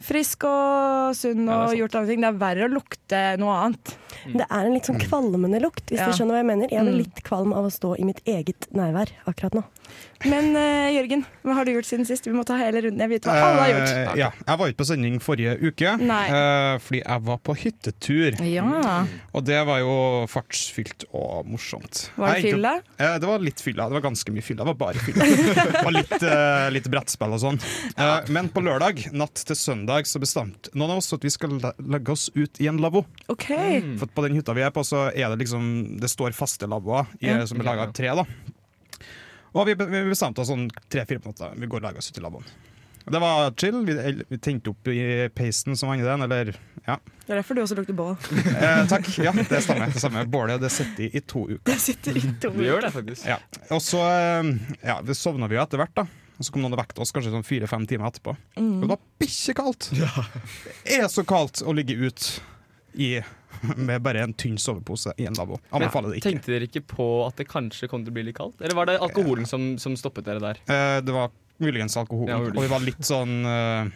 frisk 0.00 0.44
og 0.44 1.14
sunn 1.18 1.48
og 1.48 1.72
ja, 1.74 1.84
gjort 1.84 1.94
andre 1.98 2.06
ting. 2.12 2.20
Det 2.22 2.28
er 2.30 2.38
verre 2.38 2.68
å 2.68 2.72
lukte 2.72 3.38
noe 3.38 3.54
annet. 3.66 3.96
Det 4.32 4.46
er 4.48 4.66
en 4.66 4.72
litt 4.74 4.84
sånn 4.86 5.00
kvalmende 5.00 5.60
lukt, 5.60 5.86
hvis 5.90 5.98
Ja. 5.98 6.06
du 6.06 6.12
skjønner 6.12 6.34
hva 6.38 6.42
jeg 6.42 6.46
mener. 6.46 6.68
Jeg 6.70 6.80
blir 6.84 6.94
Mm. 6.94 6.98
litt 7.02 7.22
kvalm 7.24 7.52
av 7.52 7.64
å 7.66 7.70
stå 7.72 7.98
i 7.98 8.04
mitt 8.04 8.20
eget 8.24 8.68
nærvær 8.72 9.08
akkurat 9.26 9.54
nå. 9.54 9.64
Men 10.26 10.50
uh, 10.56 10.88
Jørgen, 10.90 11.22
hva 11.46 11.54
har 11.60 11.68
du 11.68 11.70
gjort 11.76 11.86
siden 11.86 12.06
sist? 12.08 12.26
Vi 12.26 12.34
må 12.34 12.42
ta 12.46 12.56
hele 12.58 12.80
runden. 12.82 12.98
Jeg 13.04 13.12
vet 13.12 13.26
hva 13.28 13.34
alle 13.38 13.60
har 13.62 13.70
gjort. 13.70 13.90
Eh, 13.92 14.16
ja, 14.18 14.30
jeg 14.34 14.58
var 14.60 14.72
ikke 14.72 14.80
på 14.80 14.86
sending 14.88 15.18
forrige 15.22 15.52
uke, 15.62 15.92
eh, 15.94 16.72
fordi 16.82 17.02
jeg 17.04 17.24
var 17.28 17.38
på 17.46 17.54
hyttetur. 17.60 18.38
Ja. 18.42 19.04
Og 19.30 19.46
det 19.46 19.60
var 19.68 19.78
jo 19.84 19.94
fartsfylt 20.30 21.06
og 21.12 21.46
morsomt. 21.52 22.08
Var 22.18 22.34
det 22.34 22.48
fylla? 22.48 22.72
fyll. 22.88 23.14
Det 23.22 23.30
var 23.30 23.46
litt 23.46 23.62
fylla. 23.62 23.86
Det 23.92 23.98
var 24.00 24.06
ganske 24.08 24.34
mye 24.34 24.46
fylla. 24.48 24.66
Det 24.66 24.72
var 24.72 24.80
bare 24.82 25.06
fylla. 25.06 25.30
og 25.86 25.92
litt, 25.94 26.16
litt 26.74 26.90
brettspill 26.90 27.38
og 27.38 27.42
sånn. 27.44 27.62
Eh, 27.94 28.32
men 28.34 28.50
på 28.50 28.64
lørdag, 28.66 29.04
natt 29.14 29.46
til 29.46 29.58
søndag, 29.60 30.10
så 30.10 30.18
bestemte 30.22 30.74
noen 30.74 30.96
av 30.96 31.02
oss 31.04 31.14
at 31.14 31.22
vi 31.22 31.30
skal 31.34 31.60
le- 31.62 31.74
legge 31.94 32.16
oss 32.16 32.26
ut 32.34 32.58
i 32.58 32.66
en 32.72 32.82
lavvo. 32.82 33.04
OK. 33.30 33.48
For 34.02 34.10
på 34.10 34.26
den 34.26 34.40
hytta 34.40 34.56
vi 34.58 34.66
er 34.66 34.74
på, 34.74 34.82
så 34.86 35.06
er 35.14 35.30
det 35.30 35.44
liksom 35.46 35.68
Det 36.02 36.10
står 36.10 36.34
faste 36.34 36.66
lavvoer 36.66 37.06
som 37.46 37.60
er 37.62 37.70
laga 37.70 37.86
av 37.86 37.94
tre. 37.94 38.10
da 38.18 38.26
Og 39.58 39.66
vi, 39.66 39.74
vi 39.74 40.02
bestemte 40.06 40.42
oss 40.42 40.52
sånn 40.52 40.68
tre-fire 40.90 41.22
på 41.22 41.32
natta. 41.32 41.50
Vi 41.58 41.66
går 41.66 41.80
og 41.80 41.88
legger 41.88 42.02
oss 42.04 42.12
ut 42.12 42.20
i 42.20 42.22
lavvoen. 42.22 42.50
Det 43.08 43.18
var 43.18 43.54
chill. 43.56 43.78
Vi, 43.86 44.24
vi 44.28 44.38
tente 44.38 44.70
opp 44.70 44.88
i 44.92 45.28
peisen 45.34 45.76
som 45.76 45.88
var 45.88 45.96
den, 45.96 46.22
eller 46.22 46.52
ja. 46.86 46.98
Det 47.24 47.32
er 47.32 47.40
derfor 47.40 47.56
du 47.56 47.62
også 47.62 47.76
lukter 47.78 47.96
bål. 47.96 48.14
Eh, 48.58 48.82
takk. 48.90 49.08
Ja, 49.24 49.32
det 49.32 49.62
stemmer. 49.64 49.90
Det 49.92 50.02
stemmer. 50.02 50.28
Bålet 50.30 50.62
det 50.62 50.70
sitter 50.72 51.08
i, 51.08 51.10
i 51.16 51.22
to 51.24 51.46
uker. 51.48 51.64
Det 51.68 51.78
sitter 51.82 52.16
i 52.16 52.22
to 52.26 52.52
uker. 52.52 52.58
Det 52.60 52.68
gjør 52.68 52.86
det 52.86 52.92
faktisk. 52.94 53.26
Ja. 53.28 53.38
Og 53.74 53.82
så 53.84 54.02
eh, 54.04 54.52
ja, 54.84 54.98
vi 55.04 55.16
sovna 55.16 55.48
vi 55.50 55.58
jo 55.58 55.64
etter 55.64 55.80
hvert, 55.82 55.94
da. 55.96 56.06
Og 56.38 56.46
så 56.46 56.54
kom 56.54 56.62
noen 56.62 56.76
og 56.76 56.82
vekket 56.84 57.00
oss 57.02 57.10
kanskje 57.14 57.32
sånn 57.34 57.46
fire-fem 57.46 57.88
timer 57.90 58.12
etterpå. 58.12 58.36
Og 58.62 58.82
det 58.84 58.90
var 58.92 59.00
bikkjekaldt! 59.18 59.88
Det 59.98 60.98
er 61.00 61.08
så 61.10 61.24
kaldt 61.26 61.64
å 61.66 61.74
ligge 61.74 61.96
ut 61.98 62.28
i 62.94 63.16
med 63.90 64.02
bare 64.04 64.24
en 64.26 64.34
tynn 64.38 64.58
sovepose 64.60 65.14
i 65.18 65.26
en 65.28 65.38
lavvo. 65.38 65.60
Anbefaler 65.74 66.12
det 66.12 66.20
ikke. 66.20 66.32
Tenkte 66.32 66.54
dere 66.54 66.68
ikke 66.70 66.84
på 66.94 67.08
at 67.26 67.40
det 67.40 67.48
kanskje 67.50 67.88
kom 67.90 68.04
til 68.06 68.14
å 68.14 68.18
bli 68.18 68.26
litt 68.28 68.38
kaldt? 68.38 68.60
Eller 68.62 68.78
var 68.78 68.90
det 68.90 68.98
alkoholen 69.04 69.48
som, 69.48 69.70
som 69.82 69.96
stoppet 69.98 70.28
dere 70.28 70.42
der? 70.42 70.60
Eh, 70.66 70.98
det 71.04 71.14
var 71.14 71.32
muligens 71.62 71.96
alkoholen, 71.98 72.30
Ja, 72.34 72.52
og 72.54 72.62
vi 72.62 72.70
var 72.70 72.84
litt 72.84 73.02
sånn 73.06 73.40
eh, 73.48 73.90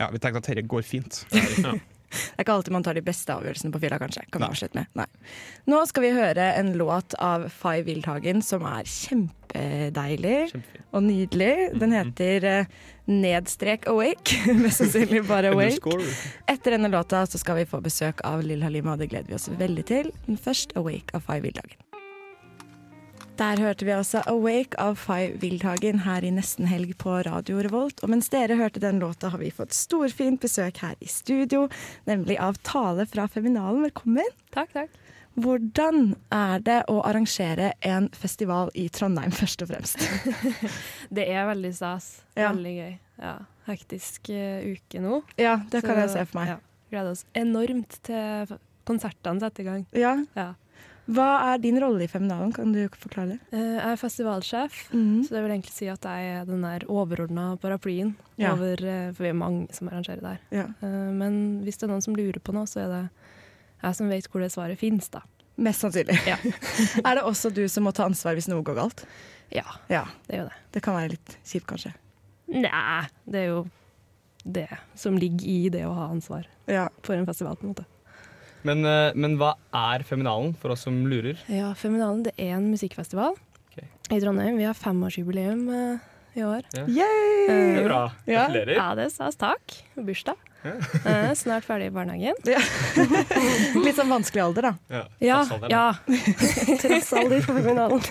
Ja, 0.00 0.08
vi 0.12 0.20
tenkte 0.20 0.40
at 0.42 0.48
dette 0.52 0.66
går 0.68 0.86
fint. 0.86 1.24
Det 2.10 2.36
er 2.36 2.46
ikke 2.46 2.56
alltid 2.56 2.74
man 2.76 2.86
tar 2.86 2.96
de 2.98 3.04
beste 3.04 3.34
avgjørelsene 3.34 3.72
på 3.74 3.80
fylla, 3.82 3.98
kanskje. 4.02 4.26
Kan. 4.32 4.86
Nei. 4.98 5.06
Nå 5.70 5.80
skal 5.90 6.06
vi 6.06 6.12
høre 6.16 6.50
en 6.58 6.74
låt 6.78 7.16
av 7.22 7.48
Fay 7.52 7.84
Wildhagen 7.86 8.42
som 8.44 8.66
er 8.68 8.88
kjempedeilig 8.90 10.36
Kjempefin. 10.52 10.84
og 10.92 11.06
nydelig. 11.06 11.52
Den 11.82 11.96
heter 11.96 12.48
uh, 12.50 12.76
Nedstrek 13.10 13.88
Awake. 13.90 14.42
Mest 14.62 14.84
sannsynlig 14.84 15.24
bare 15.28 15.54
Awake. 15.54 15.98
Etter 16.50 16.76
denne 16.76 16.92
låta 16.92 17.24
så 17.26 17.40
skal 17.42 17.62
vi 17.62 17.68
få 17.70 17.82
besøk 17.84 18.22
av 18.26 18.44
Lill 18.46 18.64
Halima, 18.66 18.94
og 18.94 19.02
det 19.02 19.10
gleder 19.14 19.32
vi 19.32 19.38
oss 19.38 19.50
veldig 19.50 19.88
til. 19.88 20.14
Men 20.26 20.40
først 20.40 20.76
Awake 20.78 21.16
av 21.16 21.26
Fay 21.26 21.42
Wildhagen. 21.44 21.85
Der 23.36 23.60
hørte 23.60 23.84
vi 23.84 23.92
altså 23.92 24.22
Awake 24.30 24.78
av 24.80 24.94
Fay 24.96 25.34
Wildhagen 25.42 25.98
her 26.06 26.24
i 26.24 26.30
Nesten 26.32 26.64
Helg 26.70 26.94
på 26.96 27.18
Radio 27.26 27.58
Revolt. 27.60 28.00
Og 28.00 28.08
mens 28.08 28.30
dere 28.32 28.56
hørte 28.56 28.80
den 28.80 28.96
låta, 29.02 29.28
har 29.28 29.42
vi 29.42 29.50
fått 29.52 29.76
storfint 29.76 30.40
besøk 30.40 30.80
her 30.80 30.94
i 31.04 31.08
studio, 31.10 31.66
nemlig 32.08 32.38
av 32.40 32.56
Tale 32.64 33.04
fra 33.10 33.26
Feminalen. 33.28 33.84
Velkommen. 33.84 34.32
Takk, 34.56 34.72
takk. 34.72 34.96
Hvordan 35.36 36.14
er 36.32 36.64
det 36.64 36.78
å 36.88 37.02
arrangere 37.04 37.74
en 37.84 38.08
festival 38.16 38.72
i 38.72 38.88
Trondheim, 38.88 39.34
først 39.36 39.66
og 39.66 39.74
fremst? 39.74 40.00
Det 41.16 41.28
er 41.28 41.44
veldig 41.50 41.76
stas. 41.76 42.06
Ja. 42.32 42.54
Veldig 42.54 42.76
gøy. 42.78 42.94
Ja. 43.20 43.34
Hektisk 43.68 44.30
eh, 44.32 44.64
uke 44.78 45.02
nå. 45.04 45.20
Ja, 45.36 45.58
det 45.68 45.84
kan 45.84 45.92
Så, 45.92 46.06
jeg 46.06 46.14
se 46.14 46.28
for 46.30 46.40
meg. 46.40 46.54
Ja. 46.54 46.86
Gleder 46.88 47.12
oss 47.12 47.26
enormt 47.36 48.00
til 48.08 48.56
konsertene 48.88 49.44
setter 49.44 49.66
i 49.66 49.68
gang. 49.74 49.90
Ja. 49.92 50.16
Ja. 50.38 50.54
Hva 51.06 51.26
er 51.52 51.60
din 51.62 51.76
rolle 51.78 52.02
i 52.02 52.08
Feminalen? 52.10 52.50
Kan 52.52 52.72
du 52.74 52.80
forklare 52.98 53.36
det? 53.36 53.38
Eh, 53.54 53.76
Jeg 53.76 53.92
er 53.92 54.00
festivalsjef, 54.00 54.78
mm. 54.92 55.22
så 55.28 55.36
det 55.36 55.42
vil 55.44 55.52
egentlig 55.54 55.74
si 55.76 55.86
at 55.92 56.02
jeg 56.08 56.32
er 56.40 56.48
den 56.48 56.64
der 56.66 56.86
overordna 56.90 57.52
paraplyen. 57.62 58.14
Ja. 58.40 58.54
Over, 58.56 58.82
eh, 58.82 59.12
for 59.14 59.22
vi 59.22 59.30
er 59.30 59.38
mange 59.38 59.68
som 59.76 59.88
arrangerer 59.92 60.20
der. 60.24 60.40
Ja. 60.50 60.64
Eh, 60.82 61.12
Men 61.14 61.62
hvis 61.62 61.78
det 61.78 61.86
er 61.86 61.92
noen 61.94 62.02
som 62.02 62.16
lurer 62.18 62.40
på 62.42 62.52
noe, 62.56 62.66
så 62.66 62.82
er 62.82 62.88
det 62.90 63.02
jeg 63.84 63.94
som 64.00 64.08
vet 64.10 64.26
hvor 64.32 64.40
det 64.42 64.50
svaret 64.52 64.78
finnes, 64.82 65.08
da. 65.14 65.22
Mest 65.56 65.80
sannsynlig. 65.86 66.18
Ja. 66.26 66.36
er 67.06 67.14
det 67.20 67.22
også 67.24 67.54
du 67.54 67.62
som 67.68 67.86
må 67.86 67.92
ta 67.94 68.04
ansvar 68.10 68.34
hvis 68.34 68.48
noe 68.50 68.62
går 68.66 68.74
galt? 68.76 69.06
Ja, 69.54 69.64
Ja, 69.88 70.04
det 70.26 70.40
jo 70.42 70.48
det. 70.50 70.58
Det 70.74 70.82
kan 70.82 70.96
være 70.98 71.14
litt 71.14 71.36
kjipt, 71.46 71.66
kanskje. 71.70 71.94
Nei, 72.50 73.06
det 73.30 73.44
er 73.44 73.46
jo 73.54 73.66
det 74.44 74.68
som 74.98 75.16
ligger 75.18 75.46
i 75.46 75.68
det 75.70 75.84
å 75.86 75.94
ha 75.94 76.08
ansvar 76.10 76.44
Ja. 76.70 76.88
for 77.02 77.14
en 77.14 77.26
festival, 77.26 77.54
på 77.56 77.62
en 77.66 77.72
måte. 77.74 77.86
Men, 78.66 78.82
eh, 78.88 79.12
men 79.14 79.36
hva 79.40 79.54
er 79.76 80.02
Feminalen, 80.06 80.54
for 80.60 80.74
oss 80.74 80.82
som 80.86 80.98
lurer? 81.10 81.38
Ja, 81.52 81.70
Feminalen 81.78 82.24
det 82.26 82.34
er 82.40 82.56
en 82.56 82.66
musikkfestival 82.72 83.36
okay. 83.70 83.86
i 84.10 84.18
Trondheim. 84.22 84.58
Vi 84.58 84.66
har 84.66 84.74
femårsjubileum 84.78 85.62
eh, 85.70 86.10
i 86.40 86.44
år. 86.44 86.66
Yay! 86.90 87.46
Det 87.46 87.84
er 87.84 87.86
bra. 87.86 88.02
Gratulerer. 88.26 88.74
Ja, 88.76 88.88
det 88.98 89.06
er 89.06 89.14
stas. 89.14 89.38
Takk. 89.40 89.78
Bursdag. 89.96 90.42
Ja. 90.66 91.34
snart 91.42 91.64
ferdig 91.68 91.92
i 91.92 91.94
barnehagen. 91.94 92.34
Litt 93.86 93.96
sånn 93.98 94.10
vanskelig 94.10 94.42
alder, 94.48 94.70
da. 94.72 94.74
Ja, 94.90 95.02
Ja, 95.22 95.38
alder 95.46 95.68
det. 95.68 95.72
ja. 95.76 95.86
Trossalder 96.82 97.44
for 97.46 97.60
feminalen. 97.60 98.02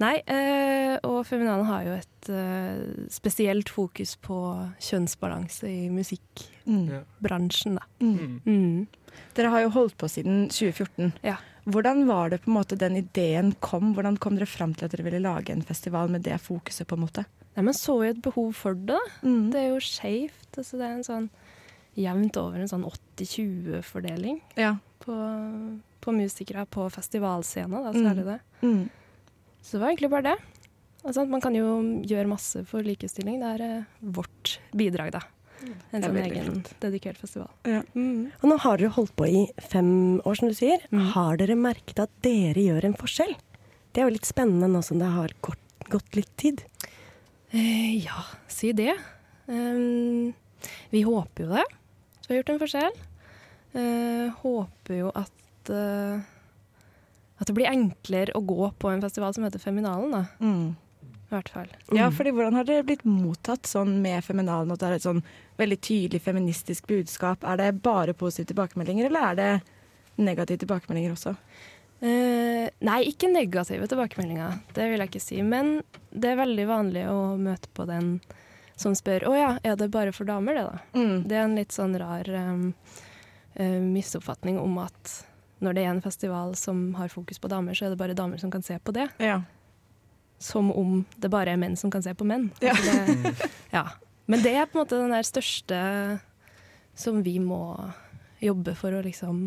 Nei, 0.00 0.16
eh, 0.26 0.96
og 1.04 1.26
Feminalen 1.28 1.66
har 1.68 1.82
jo 1.86 1.92
et 1.98 2.28
eh, 2.32 3.06
spesielt 3.12 3.68
fokus 3.70 4.16
på 4.24 4.38
kjønnsbalanse 4.82 5.68
i 5.68 5.90
musikkbransjen, 5.92 7.76
da. 7.78 7.84
Mm. 8.00 8.40
Mm. 8.46 8.86
Dere 9.36 9.52
har 9.52 9.60
jo 9.66 9.70
holdt 9.76 9.96
på 10.00 10.08
siden 10.10 10.48
2014. 10.50 11.12
Ja. 11.22 11.36
Hvordan 11.68 12.06
var 12.08 12.30
det 12.32 12.40
på 12.42 12.50
en 12.50 12.56
måte 12.56 12.78
den 12.80 12.96
ideen 12.98 13.52
kom? 13.62 13.92
Hvordan 13.94 14.16
kom 14.18 14.34
dere 14.38 14.48
fram 14.50 14.72
til 14.74 14.88
at 14.88 14.96
dere 14.96 15.04
ville 15.06 15.20
lage 15.22 15.52
en 15.54 15.62
festival 15.62 16.10
med 16.10 16.24
det 16.26 16.40
fokuset? 16.42 16.86
på 16.90 16.96
en 16.98 17.04
måte? 17.04 17.24
Nei, 17.54 17.62
men 17.68 17.74
så 17.76 17.98
jo 18.00 18.08
et 18.10 18.22
behov 18.24 18.54
for 18.56 18.74
det, 18.74 18.96
da. 18.96 18.98
Mm. 19.22 19.50
Det 19.52 19.60
er 19.60 19.68
jo 19.68 19.78
skeivt. 19.84 20.48
Altså, 20.56 20.78
det 20.80 20.88
er 20.88 20.96
en 20.96 21.06
sånn 21.06 21.28
jevnt 22.00 22.36
over 22.40 22.58
en 22.64 22.70
sånn 22.70 22.86
80-20-fordeling 22.88 24.40
Ja. 24.56 24.76
på, 25.04 25.12
på 26.00 26.14
musikere 26.16 26.64
på 26.66 26.88
festivalscena, 26.90 27.82
da, 27.84 27.92
Mm. 27.92 28.02
særlig 28.06 28.24
det. 28.24 28.40
Mm. 28.62 28.90
Så 29.62 29.76
det 29.76 29.82
var 29.84 29.92
egentlig 29.92 30.10
bare 30.12 30.32
det. 30.32 30.38
Altså, 31.02 31.24
man 31.26 31.42
kan 31.42 31.54
jo 31.56 31.68
gjøre 32.06 32.30
masse 32.30 32.62
for 32.68 32.84
likestilling. 32.86 33.40
Det 33.42 33.52
er 33.56 33.64
eh, 33.66 34.02
vårt 34.18 34.58
bidrag, 34.76 35.14
da. 35.16 35.22
En 35.62 36.02
Det 36.02 36.08
er 36.08 36.08
sånn 36.08 36.18
egen 36.24 36.46
flott. 36.48 36.70
dedikert 36.82 37.18
festival. 37.22 37.50
Ja. 37.70 37.82
Mm. 37.94 38.32
Og 38.40 38.46
nå 38.50 38.56
har 38.64 38.80
dere 38.80 38.94
holdt 38.96 39.14
på 39.18 39.28
i 39.30 39.42
fem 39.62 40.18
år, 40.26 40.38
som 40.38 40.50
du 40.50 40.56
sier. 40.58 40.82
Mm. 40.90 41.04
Har 41.14 41.38
dere 41.38 41.56
merket 41.58 42.02
at 42.02 42.10
dere 42.26 42.64
gjør 42.64 42.88
en 42.88 42.98
forskjell? 42.98 43.34
Det 43.92 44.02
er 44.02 44.08
jo 44.08 44.14
litt 44.16 44.26
spennende 44.26 44.70
nå 44.72 44.82
som 44.82 44.98
det 44.98 45.10
har 45.14 45.34
gått, 45.44 45.62
gått 45.92 46.18
litt 46.18 46.32
tid. 46.40 46.64
Eh, 47.52 47.98
ja, 48.02 48.24
si 48.50 48.72
det. 48.74 48.94
Um, 49.46 50.32
vi 50.90 51.02
håper 51.06 51.44
jo 51.46 51.50
det. 51.54 51.66
Så 52.22 52.28
vi 52.28 52.34
har 52.34 52.42
gjort 52.42 52.54
en 52.54 52.62
forskjell. 52.62 53.00
Uh, 53.72 54.26
håper 54.42 54.98
jo 54.98 55.10
at 55.16 55.70
eh, 55.72 56.24
at 57.42 57.50
det 57.50 57.56
blir 57.56 57.70
enklere 57.70 58.34
å 58.38 58.44
gå 58.46 58.70
på 58.78 58.90
en 58.92 59.02
festival 59.02 59.34
som 59.34 59.46
heter 59.46 59.62
Feminalen, 59.62 60.14
da. 60.14 60.24
Mm. 60.42 60.72
I 61.32 61.34
hvert 61.34 61.48
fall. 61.48 61.68
Ja, 61.96 62.10
fordi 62.12 62.34
Hvordan 62.36 62.58
har 62.58 62.66
dere 62.68 62.84
blitt 62.84 63.06
mottatt 63.08 63.68
sånn 63.68 63.96
med 64.04 64.20
Feminalen? 64.24 64.72
At 64.74 64.82
det 64.82 64.88
er 64.88 64.98
et 64.98 65.06
sånn 65.06 65.22
veldig 65.60 65.78
tydelig 65.80 66.20
feministisk 66.26 66.90
budskap? 66.90 67.46
Er 67.48 67.60
det 67.60 67.70
bare 67.84 68.12
positive 68.12 68.50
tilbakemeldinger, 68.52 69.08
eller 69.08 69.30
er 69.30 69.38
det 69.38 69.52
negative 70.20 70.60
tilbakemeldinger 70.60 71.16
også? 71.16 71.32
Uh, 72.02 72.66
nei, 72.82 72.98
ikke 73.06 73.30
negative 73.30 73.86
tilbakemeldinger, 73.88 74.60
det 74.76 74.90
vil 74.90 75.02
jeg 75.04 75.12
ikke 75.12 75.24
si. 75.24 75.40
Men 75.46 75.78
det 76.10 76.32
er 76.32 76.40
veldig 76.42 76.68
vanlig 76.68 77.06
å 77.08 77.18
møte 77.40 77.70
på 77.72 77.86
den 77.88 78.16
som 78.76 78.96
spør 78.98 79.28
å 79.30 79.34
ja, 79.36 79.50
er 79.62 79.76
det 79.78 79.92
bare 79.94 80.12
for 80.12 80.28
damer, 80.28 80.58
det 80.58 80.64
da? 80.68 80.78
Mm. 80.98 81.16
Det 81.30 81.38
er 81.38 81.44
en 81.46 81.58
litt 81.58 81.74
sånn 81.74 81.94
rar 82.00 82.28
um, 82.34 82.72
uh, 83.56 83.80
misoppfatning 83.80 84.58
om 84.60 84.80
at 84.82 85.14
når 85.62 85.76
det 85.76 85.84
er 85.86 85.92
en 85.94 86.04
festival 86.04 86.54
som 86.58 86.92
har 86.98 87.12
fokus 87.12 87.38
på 87.38 87.50
damer, 87.50 87.76
så 87.78 87.86
er 87.86 87.94
det 87.94 88.00
bare 88.00 88.16
damer 88.18 88.40
som 88.42 88.50
kan 88.50 88.64
se 88.66 88.78
på 88.82 88.94
det. 88.94 89.08
Ja. 89.22 89.40
Som 90.42 90.72
om 90.74 91.04
det 91.16 91.30
bare 91.30 91.54
er 91.54 91.60
menn 91.60 91.78
som 91.78 91.92
kan 91.92 92.02
se 92.02 92.14
på 92.18 92.26
menn. 92.26 92.50
Ja. 92.64 92.74
Altså 92.74 93.22
det, 93.22 93.50
ja. 93.76 93.86
Men 94.26 94.42
det 94.42 94.54
er 94.56 94.66
på 94.66 94.78
en 94.78 94.84
måte 94.84 94.98
den 94.98 95.14
der 95.14 95.26
største 95.26 95.80
som 96.94 97.22
vi 97.24 97.38
må 97.42 97.62
jobbe 98.42 98.74
for 98.78 98.94
å 98.94 99.02
liksom 99.04 99.42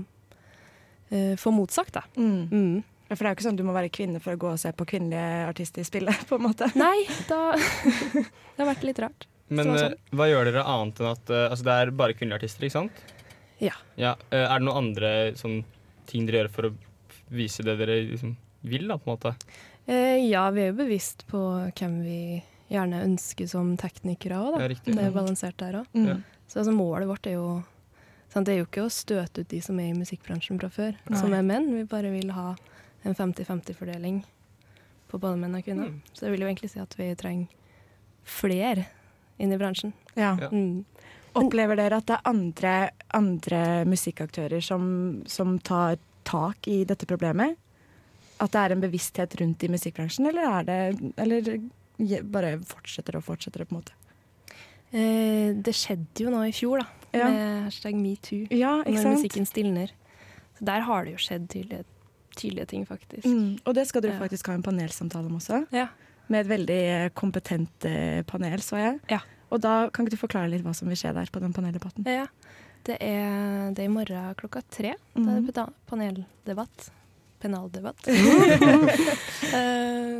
uh, 1.12 1.36
få 1.39 1.53
motsagt, 1.53 1.95
da. 1.98 2.05
Mm. 2.15 2.48
Mm. 2.51 2.84
Ja, 3.05 3.13
For 3.13 3.22
det 3.22 3.27
er 3.27 3.34
jo 3.34 3.38
ikke 3.38 3.45
sånn 3.45 3.57
at 3.57 3.62
du 3.62 3.67
må 3.67 3.75
være 3.75 3.93
kvinne 3.93 4.22
for 4.24 4.34
å 4.34 4.41
gå 4.41 4.51
og 4.55 4.62
se 4.62 4.72
på 4.74 4.88
kvinnelige 4.89 5.45
artister 5.51 5.86
spille, 5.88 6.15
på 6.29 6.39
en 6.39 6.48
måte. 6.48 6.72
Nei, 6.79 7.05
da 7.29 7.53
Det 8.55 8.63
har 8.63 8.72
vært 8.72 8.88
litt 8.88 9.01
rart. 9.03 9.27
Men 9.53 9.75
eh, 9.75 9.93
hva 10.15 10.25
gjør 10.25 10.48
dere 10.50 10.63
annet 10.65 11.00
enn 11.03 11.12
at 11.12 11.29
uh, 11.29 11.43
Altså, 11.51 11.67
det 11.67 11.75
er 11.77 11.91
bare 11.93 12.15
kvinnelige 12.17 12.41
artister, 12.41 12.65
ikke 12.65 12.79
sant? 12.79 13.03
Ja. 13.62 13.75
ja 14.00 14.15
er 14.34 14.50
det 14.50 14.65
noen 14.65 14.79
andre 14.81 15.12
sånn, 15.39 15.62
ting 16.09 16.27
dere 16.27 16.43
gjør 16.43 16.51
for 16.57 16.69
å 16.69 16.74
vise 17.35 17.65
det 17.65 17.77
dere 17.79 18.01
liksom, 18.12 18.35
vil, 18.65 18.88
da, 18.89 18.97
på 18.97 19.09
en 19.09 19.15
måte? 19.17 19.35
Eh, 19.85 20.17
ja, 20.25 20.47
vi 20.53 20.63
er 20.63 20.71
jo 20.71 20.79
bevisst 20.79 21.25
på 21.29 21.41
hvem 21.77 22.00
vi 22.05 22.19
gjerne 22.71 23.03
ønsker 23.05 23.50
som 23.50 23.75
teknikere 23.77 24.39
òg, 24.41 24.55
da. 24.55 24.63
Ja, 24.63 24.69
riktig. 24.74 24.95
Det 24.97 25.05
er 25.05 25.15
balansert 25.15 25.57
der 25.62 25.81
òg. 25.81 25.89
Mm. 25.93 26.07
Ja. 26.09 26.17
Så 26.50 26.62
altså, 26.62 26.74
målet 26.75 27.09
vårt 27.09 27.27
er 27.29 27.38
jo 27.38 27.50
sant, 28.29 28.45
Det 28.47 28.55
er 28.55 28.57
jo 28.59 28.67
ikke 28.67 28.85
å 28.85 28.91
støte 28.91 29.43
ut 29.43 29.51
de 29.51 29.62
som 29.63 29.77
er 29.79 29.91
i 29.93 29.97
musikkbransjen 29.97 30.59
fra 30.59 30.69
før, 30.74 30.97
som 31.15 31.33
er 31.33 31.45
menn. 31.45 31.69
Vi 31.71 31.85
bare 31.89 32.12
vil 32.12 32.33
ha 32.35 32.55
en 33.05 33.15
50-50-fordeling 33.15 34.24
på 35.07 35.19
både 35.21 35.39
menn 35.39 35.55
og 35.55 35.63
kvinner. 35.63 35.93
Mm. 35.93 36.01
Så 36.12 36.25
det 36.25 36.33
vil 36.33 36.43
jo 36.43 36.50
egentlig 36.50 36.71
si 36.74 36.81
at 36.81 36.97
vi 37.00 37.12
trenger 37.15 37.47
flere 38.25 38.88
inn 39.38 39.53
i 39.53 39.59
bransjen. 39.62 39.93
Ja. 40.15 40.33
Ja. 40.41 40.50
Mm. 40.51 40.83
Opplever 41.35 41.75
dere 41.79 41.97
at 41.99 42.05
det 42.07 42.15
er 42.15 42.29
andre, 42.31 42.73
andre 43.13 43.61
musikkaktører 43.89 44.61
som, 44.63 45.23
som 45.27 45.57
tar 45.59 45.97
tak 46.25 46.67
i 46.71 46.83
dette 46.87 47.05
problemet? 47.09 47.57
At 48.39 48.51
det 48.51 48.61
er 48.61 48.71
en 48.75 48.81
bevissthet 48.83 49.35
rundt 49.39 49.63
i 49.63 49.69
musikkbransjen, 49.71 50.27
eller 50.27 50.47
er 50.59 50.63
det 50.67 51.13
Eller 51.17 52.21
bare 52.23 52.57
fortsetter 52.67 53.15
og 53.15 53.23
fortsetter 53.23 53.63
det, 53.63 53.67
på 53.69 53.75
en 53.75 53.81
måte? 53.81 53.93
Eh, 54.95 55.53
det 55.63 55.73
skjedde 55.75 56.23
jo 56.25 56.31
nå 56.33 56.41
i 56.47 56.53
fjor, 56.55 56.79
da, 56.83 56.87
Ja. 57.15 57.29
med 57.31 57.63
hashtag 57.69 57.95
metoo, 57.95 58.47
Ja, 58.51 58.83
når 58.83 59.01
sant? 59.01 59.15
musikken 59.19 59.45
stilner. 59.47 59.91
Så 60.57 60.65
der 60.65 60.81
har 60.81 61.05
det 61.05 61.13
jo 61.13 61.17
skjedd 61.17 61.47
tydelige, 61.49 61.83
tydelige 62.35 62.65
ting, 62.67 62.85
faktisk. 62.85 63.25
Mm. 63.25 63.59
Og 63.65 63.73
det 63.75 63.87
skal 63.87 64.01
dere 64.01 64.13
Ja. 64.13 64.19
faktisk 64.19 64.47
ha 64.47 64.53
en 64.53 64.63
panelsamtale 64.63 65.25
om 65.27 65.35
også. 65.37 65.65
Ja. 65.71 65.87
Med 66.27 66.45
et 66.45 66.49
veldig 66.59 67.13
kompetent 67.13 67.85
eh, 67.85 68.21
panel, 68.23 68.59
så 68.59 68.77
jeg. 68.77 68.99
Ja. 69.09 69.19
Og 69.53 69.61
da 69.61 69.89
kan 69.93 70.05
ikke 70.05 70.15
du 70.17 70.21
forklare 70.23 70.49
litt 70.51 70.63
hva 70.65 70.73
som 70.75 70.87
vil 70.89 70.97
skje 70.97 71.13
der 71.15 71.29
på 71.31 71.39
den 71.43 71.53
paneldebatten? 71.53 72.05
Ja. 72.09 72.25
Det 72.85 72.97
er, 73.01 73.71
det 73.73 73.81
er 73.81 73.87
i 73.89 73.93
morgen 73.93 74.35
klokka 74.37 74.61
tre. 74.69 74.93
Da 75.15 75.19
Mhm. 75.21 75.47
er 75.47 75.51
det 75.51 75.73
paneldebatt. 75.89 76.89
Penaldebatt. 77.41 78.07
uh, 78.07 78.13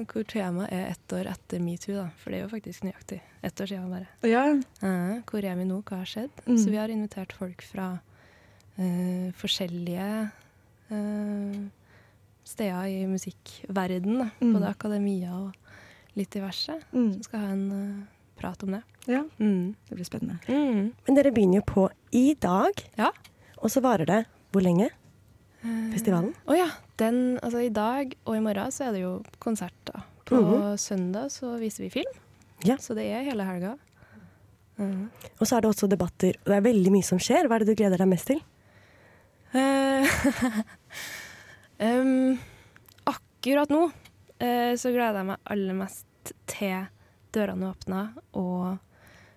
hvor 0.10 0.24
temaet 0.30 0.72
er 0.74 0.88
ett 0.92 1.14
år 1.14 1.30
etter 1.32 1.60
metoo, 1.64 1.96
da. 1.96 2.08
For 2.22 2.30
det 2.32 2.40
er 2.40 2.44
jo 2.46 2.50
faktisk 2.56 2.84
nøyaktig 2.86 3.20
ett 3.44 3.62
år 3.62 3.70
siden 3.70 3.90
bare. 3.94 4.08
Ja. 4.30 4.44
Uh, 4.84 5.22
hvor 5.30 5.44
er 5.46 5.56
vi 5.58 5.66
nå, 5.70 5.82
hva 5.86 6.02
har 6.02 6.10
skjedd? 6.10 6.34
Mm. 6.46 6.58
Så 6.58 6.70
vi 6.74 6.78
har 6.82 6.90
invitert 6.94 7.34
folk 7.38 7.62
fra 7.66 7.92
uh, 8.80 9.32
forskjellige 9.42 10.10
steder 12.46 12.86
i 12.88 13.06
musikkverden. 13.10 14.20
Mm. 14.42 14.52
Både 14.54 14.70
akademia 14.70 15.34
og 15.34 15.54
litt 16.16 16.30
diverse. 16.36 16.76
Mm. 16.94 17.08
Som 17.14 17.24
skal 17.26 17.40
ha 17.42 17.48
en 17.56 18.08
prat 18.38 18.64
om 18.64 18.72
det. 18.78 18.82
ja. 19.08 19.24
Mm. 19.40 19.76
Det 19.90 19.96
blir 19.96 20.06
spennende. 20.06 20.40
Mm. 20.48 20.92
Men 21.08 21.16
dere 21.16 21.32
begynner 21.32 21.62
jo 21.62 21.66
på 21.70 21.90
i 22.12 22.34
dag, 22.40 22.72
Ja. 22.98 23.12
og 23.58 23.70
så 23.70 23.82
varer 23.82 24.06
det 24.06 24.26
hvor 24.52 24.62
lenge? 24.62 24.90
Festivalen? 25.92 26.34
Å 26.48 26.56
ja. 26.58 26.68
Den, 26.98 27.40
altså 27.42 27.64
I 27.66 27.70
dag 27.74 28.14
og 28.26 28.36
i 28.38 28.40
morgen 28.40 28.72
så 28.72 28.86
er 28.88 28.92
det 28.94 29.02
jo 29.02 29.24
konsert. 29.40 29.74
da. 29.86 30.04
På 30.26 30.36
Mhm. 30.42 30.78
søndag 30.78 31.32
så 31.32 31.58
viser 31.60 31.84
vi 31.86 31.90
film. 31.90 32.14
Ja. 32.64 32.78
Så 32.78 32.94
det 32.96 33.06
er 33.12 33.24
hele 33.24 33.44
helga. 33.44 33.78
Mhm. 34.78 35.10
Og 35.40 35.48
så 35.48 35.58
er 35.58 35.62
det 35.62 35.70
også 35.70 35.88
debatter, 35.90 36.36
og 36.40 36.46
det 36.46 36.56
er 36.56 36.62
veldig 36.62 36.92
mye 36.92 37.04
som 37.04 37.18
skjer. 37.18 37.48
Hva 37.48 37.56
er 37.56 37.60
det 37.66 37.68
du 37.68 37.76
gleder 37.84 37.98
deg 37.98 38.08
mest 38.08 38.28
til? 38.28 38.42
Eh, 39.54 40.08
em, 41.80 42.38
akkurat 43.06 43.70
nå 43.70 43.86
eh, 44.40 44.74
så 44.76 44.92
gleder 44.92 45.22
jeg 45.22 45.30
meg 45.30 45.38
aller 45.46 45.74
mest 45.74 46.34
til 46.50 46.88
dørene 47.36 47.70
åpna 47.74 48.02
og 48.34 48.78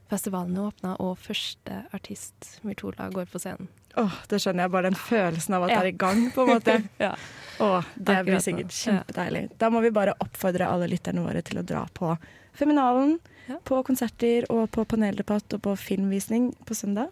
festivalen 0.09 0.57
er 0.57 0.69
åpna 0.71 0.95
og 1.05 1.19
første 1.21 1.83
artist, 1.93 2.55
Mirtola, 2.65 3.11
går 3.13 3.27
på 3.29 3.41
scenen. 3.43 3.69
Åh, 3.99 4.15
det 4.31 4.39
skjønner 4.41 4.65
jeg. 4.67 4.73
Bare 4.73 4.89
den 4.89 4.97
følelsen 5.01 5.55
av 5.59 5.65
at 5.67 5.71
Ja. 5.73 5.81
det 5.83 5.89
er 5.89 5.93
i 5.93 5.99
gang, 5.99 6.21
på 6.33 6.45
en 6.47 6.53
måte. 6.55 6.77
Ja. 7.03 7.15
Åh, 7.61 7.85
det 7.97 8.15
Akkurat 8.15 8.25
blir 8.29 8.41
sikkert 8.45 8.71
sikkert 8.73 8.87
Ja. 8.87 8.93
kjempedeilig. 9.03 9.43
Da 9.59 9.71
må 9.75 9.83
vi 9.83 9.91
bare 9.91 10.15
oppfordre 10.23 10.69
alle 10.71 10.87
lytterne 10.89 11.25
våre 11.27 11.43
til 11.43 11.59
å 11.59 11.65
dra 11.67 11.85
på 11.93 12.17
Feminalen, 12.55 13.19
Ja. 13.49 13.57
på 13.65 13.83
konserter 13.85 14.45
og 14.51 14.71
på 14.71 14.85
paneldebatt 14.85 15.55
og 15.55 15.63
på 15.63 15.77
filmvisning 15.77 16.55
på 16.65 16.75
søndag. 16.77 17.09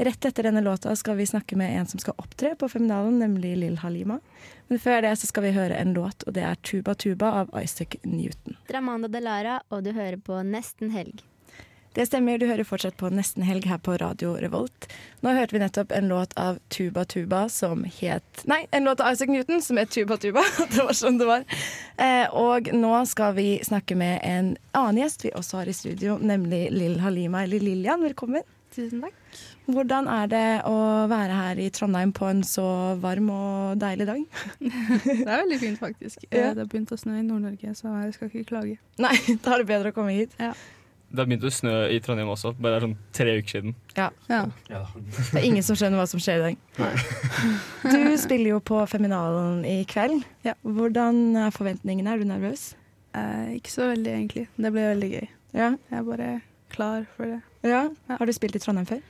Rett 0.00 0.24
etter 0.24 0.42
denne 0.42 0.60
låta 0.60 0.96
skal 0.96 1.16
vi 1.16 1.26
snakke 1.26 1.56
med 1.56 1.80
en 1.80 1.86
som 1.86 2.00
skal 2.00 2.14
opptre 2.16 2.54
på 2.54 2.68
Feminalen, 2.68 3.18
nemlig 3.18 3.56
Lill 3.56 3.76
Halima. 3.78 4.20
Men 4.68 4.78
før 4.78 5.02
det 5.04 5.10
så 5.20 5.26
skal 5.28 5.44
vi 5.44 5.50
høre 5.52 5.76
en 5.76 5.92
låt, 5.92 6.22
og 6.24 6.32
det 6.32 6.44
er 6.48 6.54
Tuba 6.64 6.94
Tuba 6.94 7.32
av 7.42 7.50
Isaac 7.62 7.98
Newton. 8.02 8.56
Dramanda 8.70 9.10
Delara, 9.12 9.58
og 9.68 9.82
du 9.84 9.90
hører 9.92 10.16
på 10.16 10.38
Nesten 10.40 10.94
helg. 10.94 11.20
Det 11.92 12.06
stemmer, 12.08 12.40
du 12.40 12.46
hører 12.48 12.64
fortsatt 12.64 12.96
på 12.96 13.10
Nesten 13.12 13.44
helg 13.44 13.68
her 13.68 13.82
på 13.84 13.98
Radio 14.00 14.30
Revolt. 14.40 14.86
Nå 15.20 15.34
hørte 15.36 15.58
vi 15.58 15.60
nettopp 15.60 15.92
en 15.92 16.08
låt 16.08 16.32
av 16.40 16.62
Tuba 16.72 17.04
Tuba 17.04 17.42
som 17.52 17.84
het 17.84 18.44
Nei, 18.48 18.62
en 18.72 18.88
låt 18.88 19.02
av 19.04 19.12
Isaac 19.12 19.28
Newton 19.34 19.60
som 19.60 19.76
het 19.82 19.92
Tuba 19.92 20.16
Tuba. 20.16 20.46
det 20.72 20.80
var 20.80 20.96
sånn 20.96 21.20
det 21.20 21.28
var. 21.28 21.44
Eh, 22.00 22.24
og 22.32 22.72
nå 22.72 22.94
skal 23.10 23.36
vi 23.36 23.50
snakke 23.68 24.00
med 24.00 24.16
en 24.24 24.54
annen 24.72 25.02
gjest 25.02 25.28
vi 25.28 25.34
også 25.36 25.60
har 25.60 25.68
i 25.68 25.76
studio, 25.76 26.16
nemlig 26.16 26.70
Lill 26.72 27.02
Halima, 27.04 27.44
eller 27.44 27.60
Lillian. 27.68 28.00
Velkommen. 28.08 28.48
Tusen 28.70 29.02
takk. 29.02 29.16
Hvordan 29.74 30.08
er 30.10 30.26
det 30.30 30.44
å 30.68 30.74
være 31.10 31.36
her 31.38 31.60
i 31.62 31.68
Trondheim 31.74 32.12
på 32.16 32.26
en 32.30 32.42
så 32.46 32.64
varm 33.02 33.30
og 33.34 33.78
deilig 33.82 34.06
dag? 34.08 34.24
Det 35.04 35.26
er 35.28 35.40
veldig 35.44 35.58
fint, 35.62 35.78
faktisk. 35.80 36.24
Ja. 36.30 36.50
Eh, 36.50 36.50
Det 36.56 36.64
har 36.64 36.68
begynt 36.72 36.92
å 36.94 36.98
snø 37.00 37.18
i 37.20 37.24
Nord-Norge, 37.26 37.72
så 37.78 37.92
jeg 38.04 38.14
skal 38.18 38.30
ikke 38.30 38.44
klage. 38.52 38.76
Nei, 39.02 39.14
da 39.44 39.54
er 39.56 39.62
det 39.64 39.68
bedre 39.72 39.92
å 39.92 39.96
komme 39.96 40.14
hit. 40.16 40.36
Det 41.10 41.18
har 41.18 41.26
begynt 41.26 41.42
å 41.42 41.50
snø 41.50 41.72
i 41.90 41.96
Trondheim 42.04 42.28
også, 42.30 42.52
bare 42.54 42.76
det 42.76 42.78
er 42.78 42.84
sånn 42.86 42.98
tre 43.18 43.32
uker 43.40 43.50
siden. 43.56 43.72
Ja. 43.96 44.10
Ja. 44.30 44.44
Det 44.68 45.40
er 45.40 45.46
ingen 45.48 45.64
som 45.66 45.74
skjønner 45.78 45.98
hva 45.98 46.06
som 46.06 46.20
skjer 46.22 46.38
i 46.38 46.52
dag. 46.52 46.60
Du 47.90 47.98
spiller 48.20 48.52
jo 48.54 48.60
på 48.62 48.78
Feminalen 48.90 49.64
i 49.66 49.80
kveld. 49.90 50.22
Hvordan 50.62 51.18
er 51.48 51.50
forventningene? 51.56 52.12
Er 52.14 52.22
du 52.22 52.28
nervøs? 52.30 52.68
Eh, 53.18 53.56
ikke 53.56 53.72
så 53.74 53.88
veldig, 53.90 54.12
egentlig. 54.20 54.44
Det 54.54 54.70
ble 54.70 54.84
veldig 54.92 55.10
gøy. 55.16 55.26
Ja. 55.58 55.72
Jeg 55.90 55.98
er 55.98 56.06
bare 56.06 56.28
klar 56.70 57.08
for 57.16 57.26
det. 57.26 57.40
ja. 57.66 57.88
Har 58.12 58.30
du 58.30 58.32
spilt 58.36 58.54
i 58.54 58.62
Trondheim 58.62 58.86
før? 58.86 59.00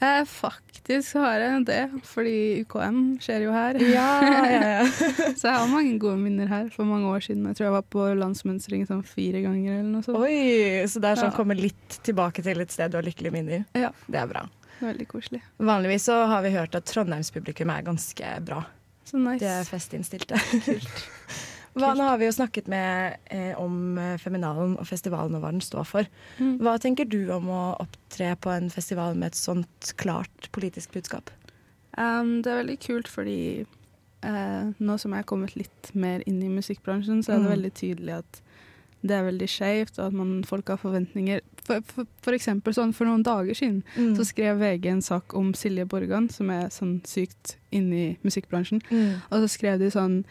Eh, 0.00 0.22
faktisk 0.24 1.14
har 1.20 1.42
jeg 1.42 1.64
det, 1.68 1.80
fordi 2.08 2.36
UKM 2.64 3.00
skjer 3.20 3.42
jo 3.44 3.50
her. 3.52 3.76
Ja, 3.84 4.06
ja, 4.24 4.60
ja. 4.80 4.86
så 5.38 5.50
jeg 5.50 5.56
har 5.58 5.68
mange 5.68 5.98
gode 6.00 6.16
minner 6.22 6.48
her 6.48 6.70
for 6.72 6.88
mange 6.88 7.10
år 7.12 7.20
siden. 7.26 7.44
Jeg 7.50 7.58
tror 7.58 7.68
jeg 7.68 7.74
var 7.76 7.84
på 7.92 8.06
landsmønstring 8.22 8.86
sånn 8.88 9.02
fire 9.04 9.42
ganger 9.44 9.74
eller 9.76 9.90
noe 9.92 10.06
sånt. 10.06 10.16
Oi, 10.24 10.86
så 10.88 11.02
det 11.04 11.12
er 11.12 11.20
sånn 11.20 11.30
Ja. 11.32 11.36
komme 11.36 11.58
litt 11.58 12.00
tilbake 12.06 12.42
til 12.46 12.64
et 12.64 12.72
sted 12.72 12.90
du 12.94 12.96
har 12.96 13.04
lykkelige 13.06 13.36
minner. 13.36 13.66
Ja. 13.76 13.92
Det 14.08 14.22
er 14.22 14.32
bra. 14.32 14.46
Veldig 14.80 15.06
koselig. 15.10 15.42
Vanligvis 15.60 16.08
så 16.08 16.22
har 16.32 16.40
vi 16.48 16.54
hørt 16.56 16.74
at 16.80 16.88
Trondheimspublikum 16.88 17.68
er 17.76 17.84
ganske 17.84 18.34
bra. 18.48 18.62
Så 19.04 19.20
nice. 19.20 19.42
De 19.44 19.52
er 19.52 19.68
festinnstilte. 19.68 20.40
Hva, 21.74 21.92
nå 21.94 22.02
har 22.02 22.18
vi 22.18 22.26
jo 22.26 22.32
snakket 22.34 22.66
med, 22.68 23.16
eh, 23.30 23.52
om 23.60 23.96
eh, 23.98 24.16
Feminalen 24.18 24.76
og 24.80 24.86
festivalen 24.88 25.36
og 25.38 25.42
hva 25.44 25.52
den 25.54 25.60
står 25.62 25.84
for. 25.86 26.08
Mm. 26.38 26.56
Hva 26.58 26.78
tenker 26.82 27.06
du 27.08 27.30
om 27.30 27.46
å 27.48 27.60
opptre 27.78 28.32
på 28.42 28.50
en 28.50 28.70
festival 28.70 29.14
med 29.14 29.30
et 29.32 29.38
sånt 29.38 29.92
klart 29.96 30.50
politisk 30.52 30.92
budskap? 30.96 31.30
Um, 31.98 32.40
det 32.42 32.50
er 32.50 32.60
veldig 32.64 32.78
kult 32.82 33.08
fordi 33.10 33.38
eh, 34.22 34.72
nå 34.78 34.98
som 35.00 35.14
jeg 35.14 35.22
er 35.24 35.28
kommet 35.30 35.54
litt 35.56 35.90
mer 35.94 36.22
inn 36.26 36.42
i 36.42 36.50
musikkbransjen, 36.52 37.22
så 37.24 37.32
er 37.34 37.38
det 37.38 37.46
Mm. 37.48 37.54
veldig 37.54 37.72
tydelig 37.74 38.18
at 38.18 38.42
det 39.02 39.14
er 39.16 39.24
veldig 39.24 39.46
skjevt, 39.48 39.98
og 39.98 40.06
at 40.10 40.12
man, 40.12 40.42
folk 40.44 40.68
har 40.68 40.76
forventninger. 40.76 41.40
For, 41.64 41.80
for, 41.88 42.04
for 42.20 42.32
eksempel 42.36 42.74
sånn 42.76 42.92
for 42.92 43.06
noen 43.08 43.22
dager 43.24 43.54
siden 43.56 43.82
Mm. 43.96 44.12
så 44.18 44.26
skrev 44.28 44.58
VG 44.60 44.90
en 44.90 45.00
sak 45.02 45.32
om 45.34 45.54
Silje 45.54 45.86
Borgan, 45.88 46.28
som 46.28 46.50
er 46.50 46.68
sånn 46.68 47.00
sykt 47.08 47.56
inne 47.72 47.94
i 47.96 48.18
musikkbransjen. 48.26 48.82
Mm. 48.90 49.22
Og 49.30 49.40
så 49.46 49.48
skrev 49.48 49.78
de 49.78 49.88
sånn 49.90 50.24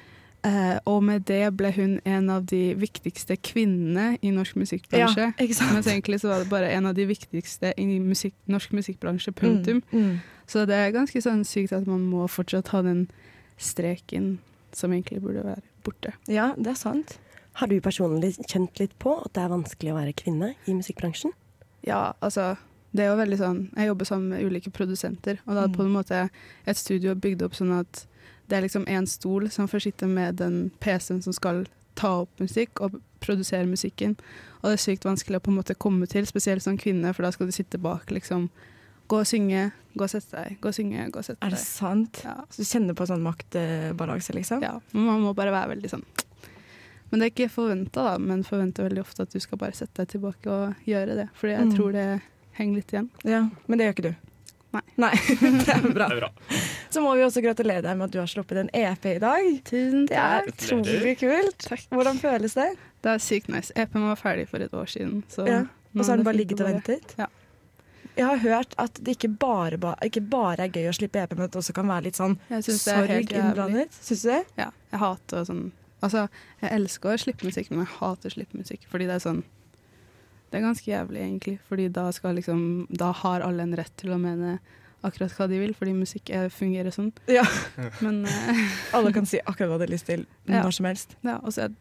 Og 0.86 1.04
med 1.04 1.26
det 1.28 1.42
ble 1.58 1.72
hun 1.76 1.98
en 2.08 2.30
av 2.30 2.46
de 2.48 2.74
viktigste 2.80 3.36
kvinnene 3.44 4.18
i 4.24 4.32
norsk 4.32 4.56
musikkbransje. 4.56 5.26
Ja. 5.36 5.72
Mens 5.74 5.88
egentlig 5.88 6.22
så 6.22 6.30
var 6.32 6.40
det 6.44 6.50
bare 6.50 6.70
en 6.72 6.86
av 6.86 6.96
de 6.96 7.06
viktigste 7.10 7.74
i 7.78 8.00
musikk, 8.00 8.34
norsk 8.48 8.72
musikkbransje, 8.72 9.34
punktum. 9.36 9.82
Mm. 9.92 10.06
Mm. 10.06 10.20
Så 10.48 10.64
det 10.66 10.76
er 10.80 10.92
ganske 10.96 11.22
sånn 11.22 11.44
sykt 11.46 11.74
at 11.76 11.86
man 11.88 12.06
må 12.10 12.28
fortsatt 12.32 12.72
ha 12.74 12.82
den 12.86 13.08
streken 13.60 14.38
som 14.72 14.94
egentlig 14.94 15.22
burde 15.22 15.44
være 15.44 15.62
borte. 15.84 16.14
Ja, 16.32 16.54
det 16.58 16.72
er 16.74 16.80
sant. 16.80 17.18
Har 17.60 17.68
du 17.68 17.80
personlig 17.84 18.38
kjent 18.48 18.80
litt 18.80 18.96
på 19.02 19.18
at 19.26 19.34
det 19.36 19.44
er 19.44 19.52
vanskelig 19.52 19.92
å 19.94 19.98
være 20.00 20.16
kvinne 20.16 20.54
i 20.70 20.76
musikkbransjen? 20.78 21.34
Ja, 21.84 22.14
altså 22.24 22.54
det 22.96 23.04
er 23.06 23.12
jo 23.12 23.20
veldig 23.20 23.38
sånn 23.38 23.60
Jeg 23.78 23.88
jobber 23.92 24.08
sammen 24.10 24.30
med 24.34 24.44
ulike 24.44 24.72
produsenter, 24.74 25.38
og 25.46 25.56
da 25.56 25.64
er 25.64 25.68
Mm. 25.70 25.76
på 25.76 25.84
en 25.86 25.94
måte 25.94 26.30
et 26.66 26.78
studio 26.78 27.14
bygd 27.16 27.44
opp 27.44 27.54
sånn 27.54 27.80
at 27.80 28.06
det 28.50 28.58
er 28.58 28.66
liksom 28.66 28.86
én 28.90 29.06
stol 29.08 29.50
som 29.54 29.68
får 29.70 29.84
sitte 29.88 30.08
med 30.10 30.40
den 30.42 30.72
PC-en 30.82 31.22
som 31.24 31.34
skal 31.36 31.64
ta 32.00 32.22
opp 32.24 32.40
musikk 32.42 32.82
og 32.82 33.00
produsere 33.22 33.68
musikken. 33.68 34.16
Og 34.64 34.70
det 34.72 34.78
er 34.78 34.84
sykt 34.84 35.06
vanskelig 35.08 35.40
å 35.40 35.44
på 35.46 35.52
en 35.52 35.58
måte 35.60 35.76
komme 35.78 36.08
til, 36.10 36.26
spesielt 36.30 36.64
som 36.66 36.78
kvinne, 36.80 37.14
for 37.14 37.24
da 37.28 37.32
skal 37.36 37.48
du 37.50 37.56
sitte 37.56 37.80
bak 37.82 38.12
liksom 38.12 38.50
Gå 39.10 39.24
og 39.24 39.26
synge, 39.26 39.72
gå 39.98 40.04
og 40.06 40.10
sette 40.12 40.38
deg, 40.38 40.60
gå 40.62 40.70
og 40.70 40.76
synge, 40.78 41.08
gå 41.10 41.18
og 41.18 41.26
sette 41.26 41.40
deg. 41.42 41.48
Er 41.48 41.56
det 41.56 41.62
sant? 41.64 42.20
Ja. 42.22 42.36
Så 42.54 42.62
du 42.62 42.68
kjenner 42.70 42.94
på 42.94 43.08
sånn 43.10 43.24
maktbalanse, 43.26 44.36
liksom? 44.38 44.62
Ja, 44.62 44.76
man 44.94 45.24
må 45.24 45.32
bare 45.34 45.50
være 45.56 45.72
veldig 45.72 45.90
sånn 45.90 46.04
Men 47.10 47.18
det 47.20 47.26
er 47.26 47.32
ikke 47.34 47.48
forventa, 47.50 48.04
da. 48.06 48.18
Men 48.22 48.44
forventer 48.46 48.86
veldig 48.86 49.02
ofte 49.02 49.26
at 49.26 49.34
du 49.34 49.40
skal 49.42 49.58
bare 49.58 49.74
sette 49.74 50.04
deg 50.04 50.12
tilbake 50.14 50.46
og 50.54 50.76
gjøre 50.86 51.16
det. 51.18 51.28
Fordi 51.34 51.56
jeg 51.56 51.66
Mm. 51.66 51.74
tror 51.76 51.92
det 51.98 52.22
henger 52.60 52.76
litt 52.76 52.94
igjen. 52.94 53.10
Ja, 53.26 53.50
Men 53.68 53.78
det 53.80 53.86
gjør 53.88 53.96
ikke 53.98 54.10
du? 54.12 54.16
Nei. 54.72 55.12
det 55.42 55.74
er 55.74 55.88
bra. 55.94 56.08
Det 56.12 56.18
er 56.18 56.20
bra. 56.20 56.30
Så 56.94 57.02
må 57.02 57.16
vi 57.18 57.24
også 57.26 57.42
gratulere 57.46 57.82
deg 57.86 57.98
med 57.98 58.10
at 58.10 58.14
du 58.14 58.20
har 58.22 58.30
sluppet 58.30 58.62
en 58.62 58.70
EP 58.76 59.08
i 59.10 59.18
dag. 59.22 59.50
Tusen 59.70 60.06
takk. 60.10 60.14
Det 60.14 60.22
er 60.22 60.52
utrolig 60.54 61.16
kult. 61.22 61.66
Takk. 61.66 61.88
Hvordan 61.96 62.22
føles 62.22 62.58
det? 62.60 62.70
Det 63.02 63.14
er 63.16 63.24
sykt 63.24 63.50
nice. 63.54 63.74
EP-en 63.80 64.06
var 64.12 64.20
ferdig 64.20 64.46
for 64.52 64.62
et 64.62 64.74
år 64.76 64.90
siden. 64.92 65.24
Så 65.32 65.48
Ja. 65.50 65.66
Og 65.98 66.06
så 66.06 66.12
har 66.12 66.20
den 66.22 66.26
bare 66.28 66.38
ligget 66.38 66.60
og 66.62 66.68
ventet? 66.70 67.16
Ja. 67.18 67.26
Jeg 68.20 68.26
har 68.28 68.38
hørt 68.44 68.74
at 68.78 69.00
det 69.02 69.16
ikke 69.16 69.32
bare, 69.42 69.96
ikke 70.06 70.22
bare 70.22 70.68
er 70.68 70.74
gøy 70.76 70.90
å 70.90 70.94
slippe 70.94 71.22
EP, 71.24 71.34
men 71.38 71.48
at 71.48 71.54
det 71.56 71.62
også 71.62 71.74
kan 71.74 71.88
være 71.88 72.10
litt 72.10 72.20
sånn 72.20 72.36
sorg 72.62 73.32
innblandet. 73.32 73.96
Syns 74.04 74.26
du 74.26 74.30
det? 74.34 74.42
Ja, 74.60 74.70
jeg 74.92 75.02
hater 75.06 75.46
sånn 75.50 75.70
Altså, 76.00 76.30
jeg 76.62 76.72
elsker 76.78 77.12
å 77.12 77.20
slippe 77.20 77.44
musikk, 77.44 77.72
men 77.74 77.82
jeg 77.82 77.90
hater 77.98 78.32
å 78.32 78.36
slippe 78.38 78.56
musikk. 78.56 78.86
Fordi 78.88 79.08
det 79.10 79.18
er 79.18 79.24
sånn 79.26 79.42
Det 80.50 80.58
er 80.58 80.66
ganske 80.66 80.90
jævlig, 80.90 81.22
egentlig. 81.22 81.60
Fordi 81.70 81.88
da 81.94 82.10
liksom 82.34 82.88
Da 82.90 83.12
har 83.12 83.42
alle 83.46 83.62
en 83.64 83.76
rett 83.78 83.94
til 83.98 84.12
å 84.12 84.18
mene 84.20 84.60
akkurat 85.04 85.32
hva 85.38 85.48
de 85.48 85.60
vil, 85.62 85.74
fordi 85.74 85.94
musikk 85.96 86.30
er, 86.30 86.50
fungerer 86.50 86.92
sånn. 86.92 87.12
Ja. 87.32 87.46
Men 88.04 88.26
uh, 88.26 88.96
Alle 88.98 89.14
kan 89.16 89.26
si 89.30 89.40
akkurat 89.46 89.70
hva 89.70 89.78
de 89.80 89.88
har 89.88 89.94
lyst 89.94 90.10
til 90.10 90.26
Ja. 90.50 90.66
som 90.72 90.86
helst. 90.90 91.16
Ja, 91.24 91.38
og 91.44 91.54
så 91.54 91.68
er 91.70 91.76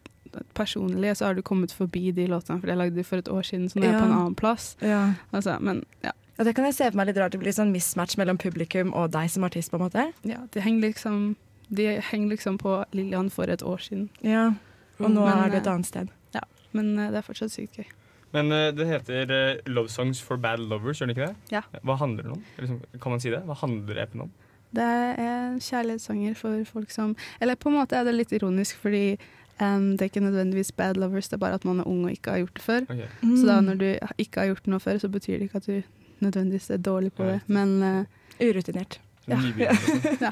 personlig 0.55 1.17
så 1.17 1.25
har 1.25 1.35
du 1.35 1.43
kommet 1.43 1.73
forbi 1.73 2.13
de 2.13 2.27
låtene, 2.29 2.61
for 2.61 2.69
jeg 2.69 2.77
lagde 2.79 2.95
de 3.01 3.05
for 3.07 3.19
et 3.19 3.29
år 3.33 3.43
siden, 3.49 3.69
så 3.73 3.81
nå 3.81 3.87
er 3.87 3.93
jeg 3.93 3.97
Ja. 3.97 4.01
på 4.05 4.07
en 4.11 4.17
annen 4.21 4.35
plass. 4.39 4.77
Ja. 4.85 5.03
Altså, 5.33 5.59
men 5.61 5.85
ja. 6.05 6.13
Ja, 6.39 6.45
det 6.45 6.55
kan 6.55 6.69
jeg 6.69 6.75
se 6.77 6.87
for 6.87 6.97
meg 7.01 7.09
litt 7.09 7.17
rart. 7.19 7.33
Det 7.35 7.41
blir 7.43 7.51
sånn 7.51 7.73
mismatch 7.75 8.15
mellom 8.21 8.39
publikum 8.39 8.93
og 8.95 9.11
deg 9.11 9.27
som 9.33 9.43
artist, 9.43 9.73
på 9.73 9.81
en 9.81 9.89
måte. 9.89 10.05
ja 10.23 10.39
de 10.55 10.61
henger 10.63 10.93
liksom 10.93 11.35
De 11.71 11.99
henger 12.01 12.29
liksom 12.31 12.57
på 12.59 12.85
Lillian 12.95 13.29
for 13.31 13.51
et 13.51 13.61
år 13.63 13.79
siden. 13.83 14.09
Ja. 14.23 14.53
Og 15.01 15.11
nå 15.11 15.25
Men, 15.27 15.39
er 15.39 15.51
du 15.51 15.57
et 15.57 15.67
eh, 15.67 15.73
annet 15.73 15.87
sted. 15.87 16.09
Ja, 16.33 16.41
men 16.73 16.99
eh, 16.99 17.11
det 17.11 17.19
er 17.19 17.27
fortsatt 17.27 17.51
sykt 17.53 17.77
gøy. 17.77 17.85
Men 18.33 18.53
uh, 18.53 18.69
det 18.77 18.87
heter 18.87 19.31
uh, 19.33 19.61
Love 19.73 19.89
Songs 19.89 20.21
for 20.23 20.37
Bad 20.37 20.59
Lovers, 20.61 20.99
gjør 21.01 21.07
det 21.13 21.17
ikke 21.17 21.27
det? 21.31 21.37
Ja. 21.55 21.63
Hva 21.83 21.97
handler 22.01 22.23
det 22.29 22.33
om? 22.37 22.43
Liksom, 22.59 22.81
kan 23.01 23.15
man 23.15 23.21
si 23.25 23.31
det? 23.33 23.41
Hva 23.49 23.57
handler 23.63 24.03
EP-en 24.05 24.27
om? 24.27 24.31
Det 24.77 24.85
er 24.85 25.55
kjærlighetssanger 25.65 26.35
for 26.37 26.65
folk 26.69 26.91
som 26.93 27.15
Eller 27.41 27.57
på 27.57 27.71
en 27.71 27.79
måte 27.79 27.97
er 27.97 28.05
det 28.05 28.13
litt 28.19 28.33
ironisk, 28.37 28.77
fordi 28.83 29.17
um, 29.63 29.95
det 29.97 30.03
er 30.05 30.11
ikke 30.11 30.21
nødvendigvis 30.27 30.73
bad 30.77 31.01
lovers, 31.01 31.29
det 31.33 31.39
er 31.39 31.45
bare 31.47 31.57
at 31.57 31.65
man 31.65 31.81
er 31.81 31.89
ung 31.89 32.05
og 32.05 32.11
ikke 32.13 32.31
har 32.35 32.43
gjort 32.43 32.55
det 32.61 32.63
før. 32.67 32.81
Ok. 32.93 33.01
Så 33.23 33.47
da 33.49 33.61
Mm. 33.61 33.65
når 33.71 33.75
du 33.81 33.87
ikke 34.19 34.41
har 34.41 34.47
gjort 34.53 34.67
noe 34.69 34.81
før, 34.81 34.99
så 35.01 35.09
betyr 35.09 35.39
det 35.39 35.49
ikke 35.49 35.57
at 35.63 35.67
du 35.67 35.83
nødvendigvis 36.21 36.71
er 36.71 36.77
dårlig 36.77 37.13
på 37.17 37.25
det. 37.25 37.41
Men 37.47 37.83
uh, 37.83 38.05
Urutinert. 38.45 39.01
Ja. 39.29 39.39
Nybegynner, 39.43 39.81
liksom. 39.85 40.17
ja, 40.27 40.31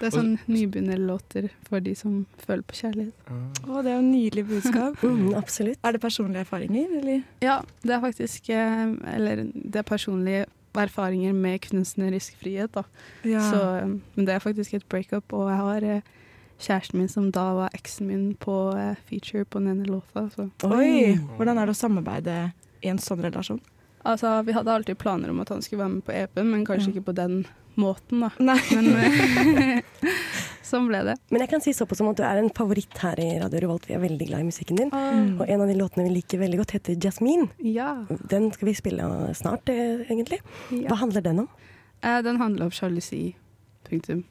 det 0.00 0.08
er 0.08 0.14
sånn 0.14 0.32
nybegynnerlåter 0.50 1.48
for 1.68 1.84
de 1.84 1.94
som 1.98 2.16
føler 2.42 2.64
på 2.66 2.78
kjærlighet. 2.80 3.30
Ah. 3.30 3.44
Å, 3.68 3.84
det 3.84 3.92
er 3.92 3.96
jo 4.00 4.04
nydelig 4.08 4.46
budskap. 4.50 5.00
Mm, 5.14 5.34
absolutt. 5.38 5.78
Er 5.84 5.94
det 5.94 6.00
personlige 6.02 6.42
erfaringer, 6.42 6.90
eller? 6.98 7.20
Ja, 7.44 7.58
det 7.84 7.92
er 7.94 8.00
faktisk 8.02 8.48
eh, 8.50 8.94
Eller 9.12 9.44
det 9.52 9.78
er 9.78 9.86
personlige 9.86 10.46
erfaringer 10.80 11.34
med 11.36 11.60
kunstnerisk 11.68 12.38
frihet, 12.40 12.72
da. 12.74 12.82
Ja. 13.22 13.42
Så, 13.50 13.60
um, 13.84 14.00
men 14.16 14.26
det 14.26 14.34
er 14.34 14.42
faktisk 14.42 14.74
et 14.74 14.86
breakup, 14.90 15.32
og 15.36 15.50
jeg 15.52 15.60
har 15.60 15.86
eh, 15.92 16.08
kjæresten 16.58 16.98
min 16.98 17.12
som 17.12 17.30
da 17.34 17.44
var 17.60 17.76
eksen 17.76 18.08
min 18.10 18.24
på 18.40 18.56
eh, 18.78 18.96
feature 19.08 19.44
på 19.44 19.62
den 19.62 19.76
ene 19.76 19.86
låta. 19.86 20.26
Så. 20.34 20.48
Oi! 20.66 21.14
Hvordan 21.36 21.60
er 21.60 21.68
det 21.70 21.76
å 21.76 21.78
samarbeide 21.78 22.38
i 22.82 22.90
en 22.90 22.98
sånn 23.02 23.22
relasjon? 23.24 23.62
Altså, 24.04 24.42
vi 24.44 24.52
hadde 24.52 24.72
alltid 24.72 24.98
planer 25.00 25.30
om 25.32 25.40
at 25.40 25.48
han 25.48 25.62
skulle 25.64 25.80
være 25.84 25.94
med 25.94 26.04
på 26.04 26.12
EP-en, 26.12 26.50
men 26.50 26.64
kanskje 26.68 26.90
Ja. 26.90 26.94
ikke 26.94 27.06
på 27.06 27.14
den 27.16 27.46
måten, 27.80 28.20
da. 28.20 28.28
Nei. 28.38 28.58
Men 28.74 28.90
eh, 29.00 29.80
sånn 30.68 30.86
ble 30.90 31.00
det. 31.08 31.14
Men 31.32 31.40
jeg 31.40 31.50
kan 31.50 31.62
si 31.64 31.72
såpass 31.72 31.98
som 32.02 32.10
at 32.12 32.18
du 32.20 32.22
er 32.26 32.38
en 32.42 32.50
favoritt 32.54 32.98
her 33.00 33.18
i 33.22 33.30
Radio 33.40 33.62
Revolt. 33.64 33.88
Vi 33.88 33.94
er 33.96 34.02
veldig 34.04 34.28
glad 34.28 34.44
i 34.44 34.48
musikken 34.50 34.76
din. 34.82 34.92
Mm. 34.92 35.40
Og 35.40 35.48
en 35.48 35.64
av 35.64 35.72
de 35.72 35.78
låtene 35.78 36.04
vi 36.08 36.18
liker 36.18 36.38
veldig 36.42 36.60
godt, 36.60 36.76
heter 36.76 36.94
'Jasmine'. 37.00 37.48
Ja. 37.64 38.04
Den 38.30 38.50
skal 38.52 38.68
vi 38.68 38.74
spille 38.74 39.08
snart, 39.34 39.68
eh, 39.72 40.04
egentlig. 40.10 40.40
ja. 40.70 40.88
Hva 40.92 40.96
handler 41.00 41.20
den 41.24 41.38
om? 41.46 41.48
Eh, 42.02 42.20
den 42.22 42.36
handler 42.36 42.64
om 42.66 42.70
sjalusi. 42.70 43.34
Punktum. 43.88 44.24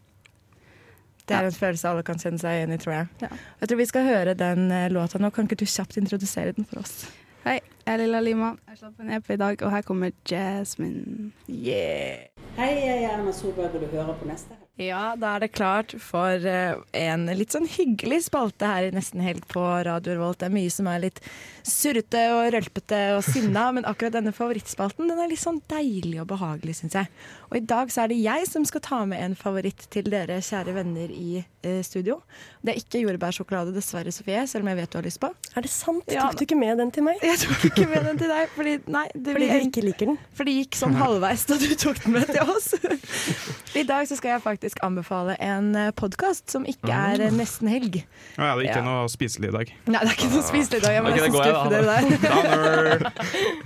Det 1.25 1.36
er 1.38 1.45
en 1.47 1.51
følelse 1.55 1.88
alle 1.89 2.03
kan 2.03 2.15
kjenne 2.19 2.38
seg 2.39 2.51
igjen 2.59 2.73
i, 2.73 2.77
tror 2.77 2.93
jeg. 2.93 3.07
Ja. 3.21 3.27
Jeg 3.62 3.69
tror 3.69 3.77
vi 3.77 3.86
skal 3.86 4.05
høre 4.05 4.33
den 4.36 4.71
eh, 4.71 4.89
låta 4.91 5.17
nå. 5.19 5.29
Kan 5.33 5.45
ikke 5.47 5.55
du 5.62 5.65
kjapt 5.65 5.97
introdusere 5.97 6.51
den 6.53 6.65
for 6.65 6.79
oss? 6.83 7.05
Hei, 7.43 7.60
jeg 7.86 7.93
er 7.93 7.97
Lilla 7.97 8.19
Lima. 8.19 8.53
Jeg 8.69 8.77
slapp 8.77 8.99
en 9.03 9.10
EP 9.12 9.29
i 9.29 9.36
dag, 9.36 9.63
og 9.63 9.71
her 9.71 9.82
kommer 9.82 10.12
Jasmine. 10.32 11.32
Yeah! 11.49 12.32
Hei, 12.56 12.69
jeg 12.86 13.03
er 13.03 13.17
Erna 13.17 13.32
Solberg, 13.32 13.75
og 13.75 13.82
du 13.82 13.86
hører 13.86 14.15
på 14.17 14.27
neste. 14.27 14.62
Ja, 14.81 15.12
da 15.21 15.36
er 15.36 15.43
det 15.43 15.51
klart 15.53 15.91
for 16.01 16.45
eh, 16.49 16.79
en 16.97 17.27
litt 17.38 17.53
sånn 17.53 17.67
hyggelig 17.69 18.23
spalte 18.25 18.65
her 18.65 18.88
i 18.88 18.93
Nesten 18.95 19.21
Helg 19.21 19.43
på 19.51 19.62
Radio 19.86 20.15
Revolt. 20.15 20.39
Det 20.41 20.47
er 20.47 20.55
mye 20.55 20.71
som 20.73 20.88
er 20.89 21.03
litt 21.03 21.19
surrete 21.62 22.23
og 22.33 22.47
rølpete 22.55 23.01
og 23.13 23.21
sinna, 23.27 23.67
men 23.75 23.86
akkurat 23.86 24.15
denne 24.15 24.33
favorittspalten 24.33 25.12
den 25.12 25.21
er 25.21 25.29
litt 25.29 25.43
sånn 25.43 25.59
deilig 25.69 26.23
og 26.23 26.31
behagelig, 26.31 26.79
syns 26.79 26.97
jeg. 26.97 27.12
Og 27.51 27.59
i 27.59 27.62
dag 27.69 27.93
så 27.93 28.01
er 28.01 28.09
det 28.15 28.17
jeg 28.23 28.47
som 28.49 28.65
skal 28.65 28.81
ta 28.88 29.03
med 29.05 29.21
en 29.21 29.36
favoritt 29.38 29.86
til 29.93 30.09
dere 30.09 30.39
kjære 30.41 30.73
venner 30.79 31.13
i 31.13 31.43
eh, 31.43 31.83
studio. 31.86 32.17
Det 32.65 32.73
er 32.73 32.81
ikke 32.81 33.03
jordbærsjokolade, 33.03 33.75
dessverre, 33.77 34.09
Sofie, 34.15 34.41
selv 34.49 34.65
om 34.65 34.71
jeg 34.73 34.79
vet 34.81 34.89
du 34.89 34.97
har 34.97 35.05
lyst 35.05 35.21
på. 35.21 35.29
Er 35.53 35.67
det 35.67 35.73
sant? 35.75 36.09
Ja, 36.09 36.31
Tok 36.31 36.41
du 36.41 36.47
ikke 36.47 36.57
med 36.57 36.81
den 36.81 36.89
til 36.97 37.05
meg? 37.05 37.21
Jeg 37.21 37.43
tok 37.45 37.69
ikke 37.69 37.86
med 37.93 38.09
den 38.09 38.23
til 38.25 38.33
deg, 38.33 38.49
fordi, 38.57 38.75
nei, 38.97 39.05
det, 39.13 39.38
Fordi 39.38 39.51
jeg 39.53 39.69
ikke 39.69 39.86
liker 39.86 40.12
den? 40.15 40.19
for 40.33 40.49
det 40.49 40.57
gikk 40.63 40.81
sånn 40.81 40.97
halvveis 40.97 41.45
da 41.45 41.62
du 41.62 41.69
tok 41.77 42.01
den 42.07 42.17
med 42.17 42.25
til 42.33 42.41
oss. 42.57 42.73
I 43.73 43.83
dag 43.83 44.05
så 44.07 44.15
skal 44.15 44.36
jeg 44.36 44.41
faktisk 44.43 44.77
anbefale 44.86 45.33
en 45.41 45.71
podkast 45.97 46.51
som 46.53 46.65
ikke 46.69 46.93
er 46.93 47.23
eh, 47.25 47.31
nesten 47.33 47.69
helg. 47.71 48.03
Nå 48.38 48.45
er 48.45 48.59
det 48.59 48.67
ikke 48.67 48.81
Ja. 48.83 48.86
noe 48.86 49.07
spiselig 49.09 49.49
i 49.49 49.55
dag. 49.55 49.71
Nei, 49.88 50.01
det 50.03 50.12
er 50.12 50.17
ikke 50.19 50.29
noe 50.29 50.43
spiselig 50.45 50.77
i 50.77 50.83
dag. 50.83 50.93
Jeg 50.93 51.03
må 51.03 51.09
okay, 51.09 51.19
da 51.19 51.25
nesten 51.25 51.41
skuffe 51.41 51.69
da. 51.69 51.73
dere 51.73 52.99
der. 52.99 53.09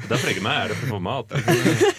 Det 0.08 0.20
freger 0.24 0.46
meg. 0.48 0.56
Er 0.64 0.72
det 0.72 0.80
for 0.80 0.96
å 0.96 1.02
mat? 1.04 1.36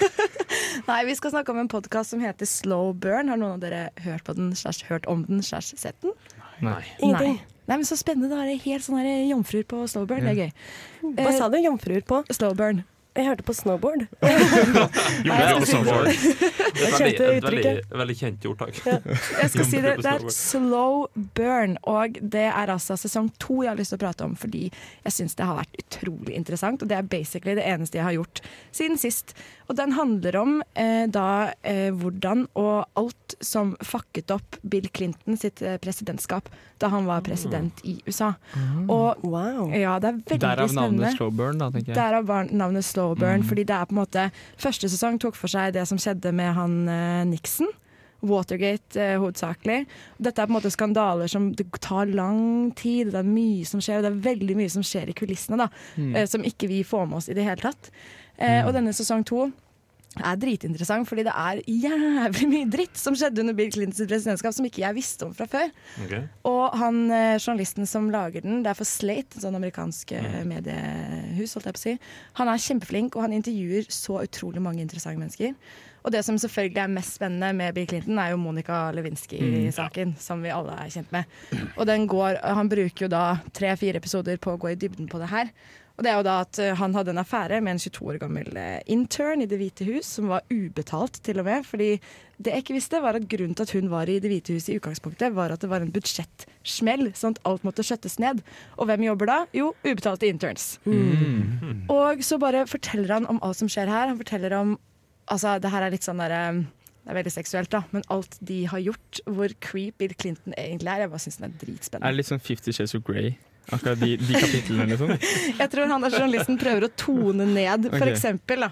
Nei, 0.88 0.98
Vi 1.04 1.18
skal 1.20 1.34
snakke 1.36 1.52
om 1.52 1.60
en 1.60 1.68
podkast 1.68 2.14
som 2.14 2.24
heter 2.24 2.48
Slow 2.48 2.94
Burn. 2.96 3.28
Har 3.28 3.36
noen 3.36 3.58
av 3.58 3.62
dere 3.66 3.90
hørt 4.06 4.24
på 4.24 4.32
den, 4.38 4.54
slash 4.56 4.88
hørt 4.88 5.04
om 5.06 5.26
den, 5.28 5.44
slash 5.44 5.76
sett 5.76 6.00
den? 6.00 6.16
Nei. 6.64 6.80
Ingenting. 7.02 7.36
Nei, 7.68 7.76
men 7.76 7.84
Så 7.84 7.98
spennende. 8.00 8.32
Da 8.32 8.40
er 8.40 8.54
det 8.54 8.62
helt 8.64 8.88
sånn 8.88 9.04
jomfruer 9.28 9.68
på 9.68 9.84
slowburn. 9.84 10.24
Det 10.24 10.32
er 10.32 10.46
gøy. 10.46 10.52
Hva 11.20 11.36
sa 11.36 11.52
du? 11.52 11.60
Jomfruer 11.60 12.00
på? 12.08 12.24
Slowburn. 12.32 12.86
Jeg 13.18 13.26
hørte 13.26 13.42
på 13.48 13.54
snowboard. 13.56 14.04
Jo, 15.26 15.32
det 15.34 15.46
er 15.48 15.64
snowboard. 15.66 16.06
det. 16.06 16.14
Det 16.78 16.86
er 16.86 16.92
et 16.92 16.92
Jeg 16.92 16.92
veldig, 16.92 16.98
kjente 16.98 17.08
et 17.08 17.18
veldig, 17.18 17.40
uttrykket. 17.42 17.96
veldig 18.02 18.16
kjent 18.20 18.46
ordtak. 18.52 18.78
Jeg 18.86 19.50
skal 19.54 19.66
si 19.66 19.80
det, 19.82 19.94
det 20.04 20.12
er 20.12 20.26
slow 20.34 21.08
burn, 21.34 21.74
og 21.90 22.18
det 22.22 22.44
er 22.46 22.72
altså 22.74 22.94
sesong 23.00 23.32
to 23.42 23.62
jeg 23.64 23.72
har 23.72 23.80
lyst 23.80 23.94
til 23.94 23.98
å 23.98 24.04
prate 24.04 24.28
om, 24.28 24.36
fordi 24.38 24.68
jeg 24.70 25.16
syns 25.16 25.34
det 25.38 25.48
har 25.48 25.58
vært 25.58 25.80
utrolig 25.82 26.36
interessant, 26.38 26.84
og 26.84 26.90
det 26.92 26.98
er 27.00 27.10
basically 27.10 27.56
det 27.58 27.66
eneste 27.66 27.98
jeg 27.98 28.06
har 28.06 28.16
gjort 28.20 28.42
siden 28.78 29.00
sist. 29.00 29.34
Og 29.68 29.76
den 29.76 29.92
handler 29.98 30.38
om 30.40 30.54
eh, 30.80 31.04
da 31.12 31.50
eh, 31.66 31.90
hvordan 31.92 32.46
og 32.56 32.86
alt 32.96 33.34
som 33.44 33.74
fucket 33.84 34.30
opp 34.32 34.56
Bill 34.62 34.86
Clinton 34.94 35.36
sitt 35.36 35.60
eh, 35.60 35.76
presidentskap 35.82 36.48
da 36.80 36.88
han 36.92 37.04
var 37.10 37.20
president 37.26 37.80
i 37.84 37.96
USA. 38.06 38.30
Og 38.88 39.26
ja, 39.74 39.96
det 40.00 40.12
er 40.12 40.18
veldig 40.20 40.38
Derav 40.44 40.70
spennende. 40.70 41.02
navnet 41.02 41.16
Slowburn, 41.18 41.58
da, 41.60 41.68
tenker 41.74 41.90
jeg. 41.92 41.98
Derav 41.98 42.52
navnet 42.54 42.86
Slow 42.86 43.07
Burn, 43.16 43.40
Mm. 43.42 43.48
fordi 43.48 43.64
det 43.64 43.70
er 43.74 43.84
på 43.86 43.92
en 43.94 44.04
måte 44.04 44.30
Første 44.58 44.88
sesong 44.88 45.18
tok 45.20 45.34
for 45.34 45.48
seg 45.48 45.72
det 45.72 45.86
som 45.88 45.98
skjedde 45.98 46.32
med 46.34 46.54
han 46.54 46.88
eh, 46.88 47.24
Nixon. 47.24 47.68
Watergate 48.20 48.96
eh, 48.98 49.16
hovedsakelig. 49.20 49.86
Dette 50.20 50.42
er 50.42 50.46
på 50.48 50.50
en 50.50 50.56
måte 50.60 50.72
skandaler 50.74 51.28
som 51.30 51.52
det 51.54 51.68
tar 51.80 52.06
lang 52.10 52.72
tid, 52.74 53.12
det 53.12 53.20
er 53.20 53.28
mye 53.28 53.64
som 53.64 53.78
skjer, 53.80 54.00
og 54.00 54.02
det 54.02 54.10
er 54.10 54.34
veldig 54.34 54.56
mye 54.58 54.70
som 54.74 54.82
skjer 54.82 55.08
i 55.08 55.14
kulissene 55.14 55.56
da, 55.60 55.68
Mm. 55.96 56.16
eh, 56.16 56.26
som 56.26 56.42
ikke 56.42 56.66
vi 56.68 56.82
får 56.82 57.06
med 57.08 57.16
oss 57.18 57.28
i 57.28 57.34
det 57.34 57.44
hele 57.44 57.56
tatt. 57.62 57.90
Eh, 58.38 58.62
Mm. 58.62 58.66
Og 58.68 58.74
denne 58.74 58.92
sesong 58.92 59.24
to 59.24 59.52
er 60.16 60.38
dritinteressant, 60.40 61.06
fordi 61.08 61.24
det 61.26 61.34
er 61.36 61.60
jævlig 61.68 62.48
mye 62.50 62.68
dritt 62.70 62.98
som 62.98 63.16
skjedde 63.18 63.42
under 63.44 63.56
Bill 63.58 63.70
Clintons 63.74 64.08
presidentskap 64.08 64.56
som 64.56 64.66
ikke 64.66 64.82
jeg 64.82 64.96
visste 64.96 65.28
om 65.28 65.34
fra 65.36 65.46
før. 65.50 65.68
Og 66.48 66.78
han 66.80 67.02
eh, 67.14 67.36
journalisten 67.36 67.86
som 67.88 68.08
lager 68.12 68.42
den, 68.44 68.62
det 68.64 68.72
er 68.72 68.78
for 68.78 68.88
Slate, 68.88 69.42
sånn 69.42 69.58
amerikansk 69.58 70.16
mm. 70.16 70.40
mediehus, 70.48 71.54
holdt 71.54 71.70
jeg 71.70 71.76
på 71.76 71.82
å 71.82 71.84
si. 71.84 71.94
Han 72.40 72.50
er 72.50 72.64
kjempeflink, 72.64 73.14
og 73.14 73.28
han 73.28 73.36
intervjuer 73.36 73.86
så 73.92 74.22
utrolig 74.24 74.64
mange 74.64 74.82
interessante 74.84 75.20
mennesker. 75.22 75.54
Og 76.06 76.12
det 76.14 76.22
som 76.24 76.38
selvfølgelig 76.40 76.80
er 76.80 76.92
mest 76.92 77.18
spennende 77.18 77.50
med 77.52 77.74
Bill 77.76 77.88
Clinton, 77.90 78.18
er 78.22 78.32
jo 78.32 78.38
Monica 78.40 78.86
Lewinsky-saken, 78.96 80.14
som 80.20 80.40
vi 80.44 80.52
alle 80.54 80.76
er 80.80 80.92
kjent 80.94 81.10
med. 81.12 81.28
Og 81.74 81.84
den 81.90 82.06
går, 82.08 82.38
han 82.40 82.70
bruker 82.70 83.04
jo 83.04 83.10
da 83.12 83.24
tre-fire 83.52 84.00
episoder 84.00 84.38
på 84.40 84.54
å 84.54 84.60
gå 84.62 84.72
i 84.72 84.78
dybden 84.78 85.10
på 85.10 85.20
det 85.20 85.28
her. 85.32 85.50
Og 85.98 86.04
det 86.06 86.10
er 86.12 86.18
jo 86.20 86.26
da 86.28 86.34
at 86.44 86.58
eh, 86.62 86.76
Han 86.78 86.94
hadde 86.94 87.10
en 87.10 87.18
affære 87.24 87.56
med 87.58 87.72
en 87.74 87.80
22 87.82 88.04
år 88.12 88.18
gammel 88.22 88.52
eh, 88.56 88.78
intern 88.94 89.42
i 89.42 89.48
Det 89.50 89.58
hvite 89.58 89.86
hus, 89.88 90.06
som 90.18 90.28
var 90.30 90.44
ubetalt 90.52 91.18
til 91.26 91.40
og 91.42 91.48
med. 91.48 91.66
Fordi 91.66 91.88
det 92.38 92.52
jeg 92.54 92.62
ikke 92.62 92.76
visste, 92.76 93.00
var 93.02 93.18
at 93.18 93.26
grunnen 93.26 93.56
til 93.58 93.66
at 93.66 93.72
hun 93.74 93.90
var 93.90 94.06
i 94.06 94.20
Det 94.22 94.30
hvite 94.30 94.54
huset 94.54 94.70
i 94.70 94.78
utgangspunktet, 94.78 95.34
var 95.34 95.50
at 95.50 95.64
det 95.64 95.70
var 95.72 95.82
en 95.82 95.90
budsjettsmell, 95.90 97.08
sånn 97.18 97.34
at 97.34 97.42
alt 97.50 97.66
måtte 97.66 97.82
skjøttes 97.82 98.20
ned. 98.22 98.44
Og 98.78 98.86
hvem 98.86 99.08
jobber 99.08 99.26
da? 99.32 99.38
Jo, 99.58 99.72
ubetalte 99.82 100.30
interns. 100.30 100.76
Og 101.90 102.22
så 102.22 102.38
bare 102.38 102.62
forteller 102.70 103.16
han 103.18 103.26
om 103.26 103.42
alt 103.42 103.58
som 103.58 103.70
skjer 103.72 103.90
her. 103.90 104.12
Han 104.12 104.20
forteller 104.22 104.54
om 104.60 104.76
Altså, 105.28 105.58
det 105.60 105.68
her 105.68 105.84
er 105.84 105.92
litt 105.92 106.06
sånn 106.06 106.22
derre 106.22 106.38
det 107.08 107.10
er 107.12 107.16
veldig 107.18 107.32
seksuelt, 107.32 107.68
da, 107.72 107.82
men 107.92 108.02
alt 108.12 108.34
de 108.44 108.62
har 108.68 108.80
gjort, 108.80 109.18
hvor 109.28 109.52
creep 109.64 109.98
Bill 110.00 110.12
Clinton 110.16 110.52
egentlig 110.60 110.88
er, 110.92 111.02
jeg 111.04 111.10
bare 111.12 111.20
syns 111.24 111.36
den 111.40 111.46
er 111.46 111.52
Er 111.54 111.60
dritspennende. 111.62 112.10
det 112.12 112.18
litt 112.18 112.28
sånn 112.28 112.40
Fifty 112.44 112.72
Shades 112.76 112.92
of 112.96 113.04
Grey? 113.04 113.30
Akkurat 113.68 114.00
de, 114.00 114.16
de 114.16 114.32
kapitlene, 114.32 114.86
liksom? 114.88 115.12
Jeg 115.62 115.70
tror 115.72 115.90
han 115.92 116.04
der 116.06 116.14
journalisten 116.16 116.58
prøver 116.60 116.86
å 116.86 116.90
tone 116.96 117.44
ned, 117.50 117.90
for 117.92 118.08
eksempel. 118.08 118.64
Da. 118.64 118.70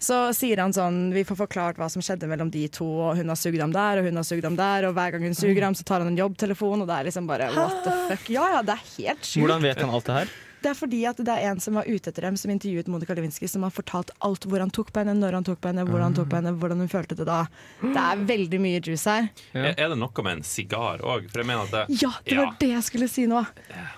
Så 0.00 0.20
sier 0.36 0.62
han 0.62 0.72
sånn 0.72 1.10
Vi 1.12 1.24
får 1.28 1.40
forklart 1.42 1.80
hva 1.80 1.88
som 1.92 2.04
skjedde 2.04 2.30
mellom 2.30 2.50
de 2.54 2.64
to, 2.72 2.86
og 3.10 3.18
hun 3.20 3.28
har 3.28 3.38
sugd 3.38 3.60
ham 3.60 3.74
der, 3.74 4.00
og 4.00 4.08
hun 4.08 4.20
har 4.20 4.26
sugd 4.26 4.48
ham 4.48 4.56
der, 4.58 4.88
og 4.88 4.96
hver 4.96 5.14
gang 5.14 5.28
hun 5.28 5.36
suger 5.36 5.68
ham, 5.68 5.76
så 5.76 5.84
tar 5.88 6.04
han 6.04 6.12
en 6.14 6.20
jobbtelefon, 6.20 6.84
og 6.84 6.88
det 6.88 6.96
er 6.96 7.10
liksom 7.10 7.28
bare 7.28 7.50
what 7.56 7.80
the 7.84 7.96
fuck. 8.08 8.28
Ja 8.32 8.48
ja, 8.56 8.64
det 8.64 8.78
er 8.78 8.84
helt 8.96 9.24
sjukt. 9.26 9.42
Hvordan 9.44 9.66
vet 9.68 9.84
han 9.84 9.92
alt 9.98 10.08
det 10.08 10.20
her? 10.22 10.36
Det 10.62 10.72
er 10.72 10.78
fordi 10.78 11.00
at 11.08 11.20
det 11.22 11.34
er 11.34 11.50
en 11.52 11.60
som 11.62 11.78
var 11.78 11.86
ute 11.88 12.10
etter 12.10 12.26
dem, 12.26 12.36
som 12.40 12.50
intervjuet 12.52 12.88
Monica 12.90 13.14
Lewinsky, 13.14 13.48
som 13.50 13.64
har 13.66 13.74
fortalt 13.74 14.10
alt 14.26 14.46
hvor 14.48 14.62
han 14.62 14.72
tok 14.74 14.92
på 14.94 15.02
henne, 15.02 15.14
når 15.18 15.38
han 15.38 15.46
tok 15.46 15.60
på 15.62 15.70
henne, 15.70 15.84
hvordan 15.86 16.08
han 16.10 16.16
tok 16.18 16.30
på 16.32 16.38
henne, 16.40 16.54
hvordan 16.58 16.82
hun 16.82 16.90
følte 16.92 17.18
det 17.18 17.26
da. 17.28 17.40
Det 17.82 18.04
er 18.04 18.24
veldig 18.28 18.60
mye 18.62 18.80
juice 18.82 19.06
her. 19.08 19.28
Er, 19.54 19.70
er 19.74 19.92
det 19.92 19.98
noe 20.00 20.24
med 20.26 20.38
en 20.38 20.44
sigar 20.46 21.04
òg? 21.06 21.28
For 21.30 21.42
jeg 21.42 21.50
mener 21.50 21.68
at 21.68 21.74
det 21.76 22.00
Ja, 22.02 22.12
det 22.24 22.38
var 22.40 22.56
det 22.60 22.70
jeg 22.72 22.86
skulle 22.88 23.10
si 23.10 23.26
nå. 23.30 23.44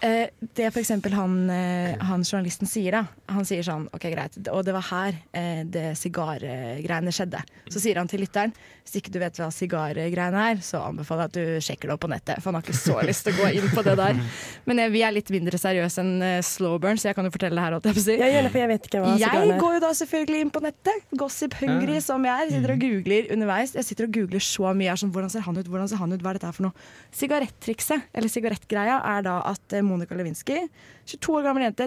Eh, 0.05 0.27
det 0.59 0.69
for 0.73 0.83
eksempel 0.83 1.17
han, 1.17 1.39
eh, 1.55 1.95
han 2.11 2.25
journalisten 2.27 2.69
sier, 2.71 2.99
da. 2.99 3.33
Han 3.35 3.49
sier 3.49 3.65
sånn 3.67 3.89
OK, 3.97 4.09
greit, 4.13 4.37
og 4.51 4.65
det 4.67 4.77
var 4.77 4.87
her 4.91 5.17
eh, 5.37 5.63
det 5.65 5.95
sigargreiene 6.01 7.15
skjedde. 7.15 7.43
Så 7.71 7.83
sier 7.83 8.01
han 8.01 8.11
til 8.11 8.25
lytteren 8.25 8.55
hvis 8.91 8.97
ikke 8.99 9.13
du 9.15 9.21
vet 9.23 9.37
hva 9.39 9.51
sigargreiene 9.55 10.45
er, 10.51 10.63
så 10.65 10.81
anbefaler 10.89 11.29
jeg 11.29 11.31
at 11.31 11.37
du 11.37 11.65
sjekker 11.67 11.91
det 11.91 11.95
opp 11.95 12.03
på 12.03 12.11
nettet. 12.11 12.41
For 12.41 12.51
han 12.51 12.59
har 12.59 12.65
ikke 12.65 12.79
så 12.81 12.97
lyst 13.07 13.27
til 13.27 13.37
å 13.37 13.45
gå 13.45 13.51
inn 13.61 13.69
på 13.71 13.85
det 13.87 13.95
der. 14.01 14.19
Men 14.69 14.83
eh, 14.83 14.91
vi 14.93 15.05
er 15.07 15.15
litt 15.15 15.31
mindre 15.33 15.61
seriøse 15.61 16.03
enn 16.03 16.15
eh, 16.51 16.57
Slowburn, 16.57 16.99
så 16.99 17.09
jeg 17.11 17.17
kan 17.17 17.25
jo 17.25 17.31
fortelle 17.35 17.55
det 17.57 17.65
her. 17.65 17.77
Jeg, 17.87 18.03
si. 18.03 18.17
Ja, 18.19 18.27
gjerne, 18.35 18.51
for 18.51 18.59
jeg 18.61 18.69
vet 18.73 18.89
ikke 18.91 19.01
hva 19.05 19.13
jeg 19.21 19.59
går 19.61 19.75
jo 19.77 19.81
da 19.87 19.91
selvfølgelig 20.01 20.41
inn 20.45 20.51
på 20.51 20.63
nettet. 20.65 21.07
Gossip 21.17 21.55
hungry 21.63 21.95
Ja. 21.97 22.01
som 22.05 22.25
jeg 22.27 22.35
er. 22.47 22.51
Sitter 22.51 22.73
og 22.75 22.81
googler 22.85 23.31
underveis. 23.33 23.75
Jeg 23.79 23.85
sitter 23.89 24.09
og 24.09 24.13
googler 24.19 24.43
så 24.45 24.75
mye. 24.75 24.89
Jeg 24.89 24.93
er 24.97 25.03
sånn, 25.05 25.13
hvordan 25.15 25.31
ser 25.31 25.41
han 25.47 25.57
ut? 25.61 25.69
Hvordan 25.71 25.89
ser 25.89 25.97
han 26.03 26.13
ut? 26.13 26.21
Hva 26.21 26.31
er 26.35 26.39
dette 26.41 26.47
her 26.51 26.57
for 26.59 26.67
noe? 26.69 26.87
Sigarettrikset, 27.15 28.09
eller 28.15 28.29
sigarettgreia, 28.33 28.99
er 29.17 29.23
da 29.27 29.37
at 29.53 29.77
eh, 29.77 29.83
Monica 29.87 30.15
Lewinsky, 30.19 30.59
22 31.07 31.37
år 31.39 31.47
gammel 31.47 31.67
jente, 31.69 31.87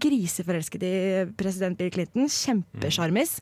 griseforelsket 0.00 0.82
i 0.86 0.94
president 1.38 1.78
Bill 1.78 1.90
Clinton, 1.94 2.28
kjempesjarmis. 2.32 3.38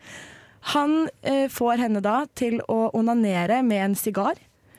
Han 0.74 1.06
eh, 1.22 1.46
får 1.52 1.78
henne 1.84 2.00
da 2.02 2.24
til 2.34 2.58
å 2.66 2.88
onanere 2.98 3.62
med 3.66 3.84
en 3.90 3.94
sigar 3.98 4.34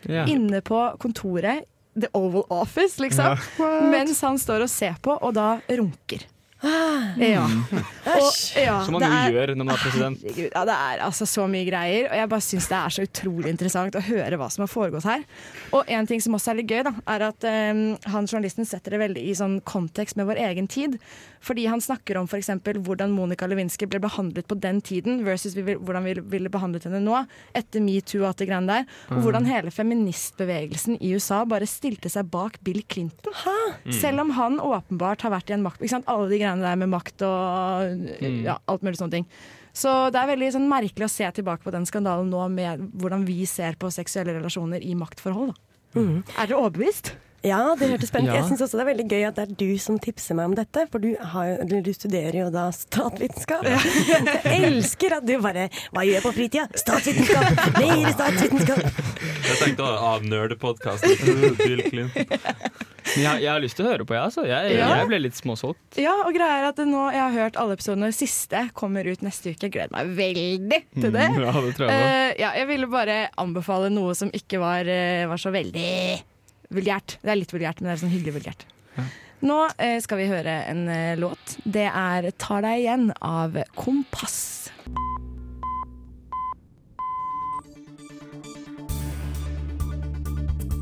Ja. 0.07 0.25
inne 0.29 0.61
på 0.61 0.77
kontoret, 1.01 1.65
The 1.99 2.07
Oval 2.13 2.45
Office, 2.49 2.99
liksom, 3.01 3.37
Ja. 3.57 3.81
mens 3.89 4.21
han 4.21 4.37
står 4.37 4.61
og 4.67 4.69
ser 4.69 4.95
på, 5.01 5.15
og 5.21 5.33
da 5.33 5.59
runker. 5.69 6.25
Ja. 6.63 7.43
Og, 8.07 8.31
ja, 8.57 8.83
Som 8.85 8.93
man 8.97 9.03
jo 9.03 9.07
er- 9.11 9.31
gjør 9.31 9.51
når 9.55 9.65
man 9.67 9.75
er 9.75 9.81
president. 9.81 10.21
Herregud, 10.23 10.51
ja, 10.55 10.63
det 10.65 10.75
er 10.75 11.01
altså 11.05 11.25
så 11.29 11.45
mye 11.49 11.65
greier, 11.69 12.07
og 12.09 12.15
jeg 12.17 12.29
bare 12.29 12.41
syns 12.45 12.67
det 12.71 12.77
er 12.77 12.89
så 12.95 13.03
utrolig 13.05 13.49
interessant 13.51 13.95
å 13.95 14.01
høre 14.01 14.37
hva 14.39 14.47
som 14.51 14.63
har 14.65 14.71
foregått 14.71 15.03
her. 15.05 15.23
Og 15.73 15.83
en 15.87 16.07
ting 16.07 16.21
som 16.23 16.33
også 16.33 16.51
er 16.51 16.55
litt 16.61 16.67
gøy, 16.71 16.83
da, 16.87 16.93
er 17.13 17.25
at 17.27 17.43
um, 17.43 17.97
han 18.09 18.25
journalisten 18.29 18.65
setter 18.65 18.91
det 18.95 18.99
veldig 19.03 19.23
i 19.27 19.35
sånn 19.37 19.59
kontekst 19.61 20.17
med 20.17 20.25
vår 20.29 20.41
egen 20.47 20.67
tid. 20.67 20.97
Fordi 21.45 21.67
han 21.69 21.79
snakker 21.83 22.17
om 22.17 22.25
f.eks. 22.27 22.49
hvordan 22.81 23.11
Monica 23.13 23.45
Lewinsky 23.47 23.85
ble 23.87 23.99
behandlet 24.01 24.47
på 24.49 24.57
den 24.59 24.81
tiden, 24.81 25.21
versus 25.27 25.53
vi 25.55 25.61
vil, 25.61 25.77
hvordan 25.77 26.03
vi 26.07 26.15
ville 26.21 26.49
behandlet 26.49 26.87
henne 26.89 27.03
nå, 27.05 27.21
etter 27.55 27.79
metoo 27.83 28.23
og 28.23 28.29
alt 28.31 28.37
det 28.41 28.47
greiene 28.49 28.67
der. 28.67 28.85
Og 29.11 29.17
Mm. 29.17 29.23
hvordan 29.23 29.45
hele 29.45 29.71
feministbevegelsen 29.71 30.97
i 31.01 31.13
USA 31.13 31.43
bare 31.45 31.67
stilte 31.69 32.09
seg 32.09 32.29
bak 32.31 32.57
Bill 32.63 32.81
Clinton. 32.89 33.33
Mm. 33.85 33.93
Selv 33.93 34.19
om 34.21 34.29
han 34.31 34.59
åpenbart 34.59 35.21
har 35.21 35.31
vært 35.31 35.49
i 35.49 35.53
en 35.53 35.63
makt 35.63 35.81
ikke 35.81 35.89
sant? 35.89 36.05
Alle 36.07 36.27
de 36.29 36.37
greiene 36.39 36.45
der 36.55 36.75
med 36.79 36.89
makt 36.89 37.21
og 37.27 37.91
Mm. 38.21 38.43
ja, 38.45 38.57
alt 38.67 38.81
mulig 38.83 38.97
sånne 38.97 39.11
ting. 39.11 39.27
Så 39.77 40.09
det 40.11 40.17
er 40.23 40.31
veldig 40.31 40.53
sånn, 40.55 40.67
merkelig 40.71 41.05
å 41.05 41.09
se 41.13 41.27
tilbake 41.31 41.61
på 41.63 41.71
den 41.71 41.85
skandalen 41.85 42.29
nå 42.31 42.47
med 42.49 42.79
hvordan 42.97 43.25
vi 43.27 43.43
ser 43.45 43.75
på 43.77 43.91
seksuelle 43.93 44.33
relasjoner 44.39 44.81
i 44.81 44.95
maktforhold. 44.97 45.53
Da. 45.93 46.01
Er 46.41 46.47
dere 46.47 46.57
overbevist? 46.57 47.11
Ja, 47.45 47.75
det 47.77 47.87
hørtes 47.91 48.09
spennende 48.09 48.33
ut. 48.33 48.35
Ja. 48.35 48.41
Jeg 48.41 48.49
syns 48.49 48.61
også 48.65 48.79
det 48.79 48.81
er 48.81 48.89
veldig 48.89 49.05
gøy 49.11 49.27
at 49.27 49.35
det 49.37 49.43
er 49.45 49.53
du 49.59 49.77
som 49.77 49.99
tipser 50.01 50.35
meg 50.35 50.45
om 50.49 50.55
dette, 50.57 50.87
for 50.91 50.99
du, 50.99 51.11
har, 51.21 51.61
du 51.69 51.91
studerer 51.93 52.33
jo 52.41 52.47
da 52.51 52.65
statsvitenskap. 52.73 53.63
Jeg 53.63 54.63
elsker 54.71 55.13
at 55.19 55.25
du 55.29 55.35
bare 55.39 55.67
Hva 55.93 56.01
gjør 56.03 56.17
jeg 56.17 56.25
på 56.25 56.33
fritida? 56.33 56.65
Statsvitenskap! 56.73 57.77
Mer 57.77 58.11
statsvitenskap! 58.17 58.81
Jeg 59.47 59.57
tenkte 59.61 59.85
å- 59.85 60.01
avnerde 60.17 60.57
podkasten 60.59 61.13
til 61.21 61.55
Bill 61.61 61.83
Clinton. 61.85 62.25
Jeg, 63.15 63.41
jeg 63.43 63.49
har 63.49 63.61
lyst 63.63 63.77
til 63.79 63.87
å 63.87 63.91
høre 63.91 64.05
på, 64.07 64.13
jeg. 64.17 64.23
Altså. 64.27 64.43
Jeg, 64.47 64.75
Ja. 64.77 64.89
jeg 64.99 65.07
ble 65.09 65.19
litt 65.23 65.37
småsolgt. 65.37 65.97
Ja, 66.01 66.13
og 66.25 66.33
greia 66.35 66.59
er 66.59 66.67
at 66.69 66.81
nå, 66.83 67.03
Jeg 67.13 67.21
har 67.23 67.31
hørt 67.35 67.59
alle 67.61 67.77
episodene. 67.77 68.11
Siste 68.15 68.69
kommer 68.77 69.07
ut 69.07 69.23
neste 69.25 69.53
uke. 69.53 69.67
Jeg 69.67 69.73
gleder 69.77 69.93
meg 69.95 70.11
veldig 70.17 70.81
til 71.01 71.11
det. 71.15 71.27
Mm, 71.33 71.41
ja, 71.45 71.51
det 71.65 71.75
tror 71.77 71.89
jeg. 71.89 72.07
Eh, 72.07 72.33
ja, 72.43 72.51
jeg 72.59 72.67
ville 72.67 72.89
bare 72.91 73.17
anbefale 73.37 73.89
noe 73.93 74.15
som 74.17 74.29
ikke 74.35 74.59
var, 74.59 74.87
uh, 74.87 75.27
var 75.31 75.37
så 75.41 75.53
veldig 75.55 75.91
vulgært. 76.75 77.17
Det 77.23 77.31
er 77.31 77.39
litt 77.39 77.53
vulgært, 77.55 77.81
men 77.81 77.91
det 77.91 77.95
er 77.97 78.03
sånn 78.05 78.13
hyggelig 78.13 78.37
vulgært. 78.41 78.67
Nå 79.47 79.57
uh, 79.69 79.99
skal 80.01 80.17
vi 80.17 80.27
høre 80.31 80.55
en 80.67 80.85
låt. 81.21 81.57
Det 81.63 81.87
er 81.87 82.31
'Tar 82.31 82.61
deg 82.65 82.83
igjen' 82.85 83.11
av 83.21 83.55
Kompass. 83.75 84.71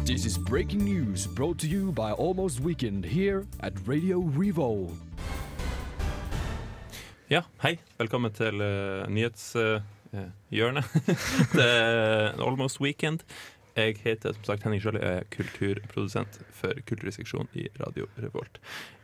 This 0.06 0.26
is 0.26 0.38
breaking 0.38 0.84
news 0.86 1.28
brought 1.28 1.58
to 1.60 1.68
you 1.68 1.92
by 1.92 2.12
Almost 2.12 2.60
Weekend 2.60 3.06
here 3.06 3.46
at 3.60 3.74
Radio 3.88 4.20
Revolt. 4.38 4.92
Ja, 7.30 7.42
hei. 7.64 7.80
Velkommen 7.98 8.32
til 8.38 8.62
uh, 8.62 9.08
nyhetshjørnet. 9.10 10.86
det 11.58 11.66
er 11.66 12.38
Almost 12.46 12.82
Weekend. 12.82 13.20
Jeg 13.76 13.98
heter 14.06 14.32
som 14.38 14.44
sagt 14.48 14.64
Henning 14.64 14.80
Sjøli, 14.84 15.02
er 15.04 15.26
kulturprodusent 15.34 16.38
for 16.56 16.72
Kulturseksjon 16.88 17.50
i 17.60 17.66
Radio 17.82 18.06
Revolt. 18.24 18.62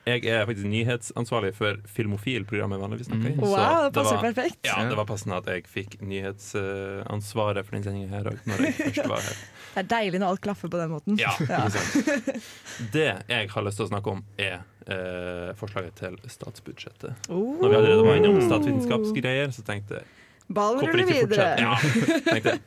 Jeg 0.07 0.23
er 0.31 0.45
faktisk 0.47 0.65
nyhetsansvarlig 0.71 1.51
for 1.57 1.75
Filmofil-programmet 1.91 2.79
vanligvis 2.81 3.09
snakker 3.09 3.33
i. 3.33 3.33
Mm. 3.35 3.41
Wow, 3.43 3.51
Så 3.51 3.83
det 3.89 3.93
passer 3.97 4.15
var- 4.15 4.23
perfekt. 4.29 4.61
Ja, 4.69 4.77
det 4.89 4.95
var 4.97 5.05
passende 5.09 5.35
at 5.41 5.49
jeg 5.51 5.65
fikk 5.69 5.97
nyhetsansvaret 6.01 7.65
for 7.67 7.75
den 7.75 7.83
sendinga 7.89 8.07
her 8.15 8.31
òg, 8.31 8.39
når 8.49 8.63
jeg 8.69 8.73
først 8.79 9.09
var 9.11 9.21
her. 9.27 9.43
Det 9.71 9.83
er 9.83 9.89
deilig 9.91 10.19
når 10.19 10.33
alt 10.33 10.43
klaffer 10.43 10.71
på 10.71 10.79
den 10.81 10.91
måten. 10.91 11.19
Ja, 11.19 11.31
sant. 11.39 12.41
Det 12.95 13.07
jeg 13.29 13.51
har 13.53 13.65
lyst 13.65 13.79
til 13.79 13.87
å 13.87 13.91
snakke 13.91 14.15
om, 14.15 14.23
er 14.41 14.57
eh, 14.87 15.51
forslaget 15.59 16.01
til 16.01 16.17
statsbudsjettet. 16.31 17.29
Oh. 17.31 17.55
Når 17.61 17.69
vi 17.69 17.77
allerede 17.79 18.07
var 18.07 18.19
innom 18.19 18.41
statsvitenskapsgreier, 18.43 19.53
så 19.55 19.63
tenkte 19.67 20.01
jeg 20.01 20.17
Ballen 20.51 20.83
ruller 20.83 21.07
videre. 21.07 21.53
Ja, 21.61 21.77
tenkte 22.27 22.57
jeg. 22.57 22.63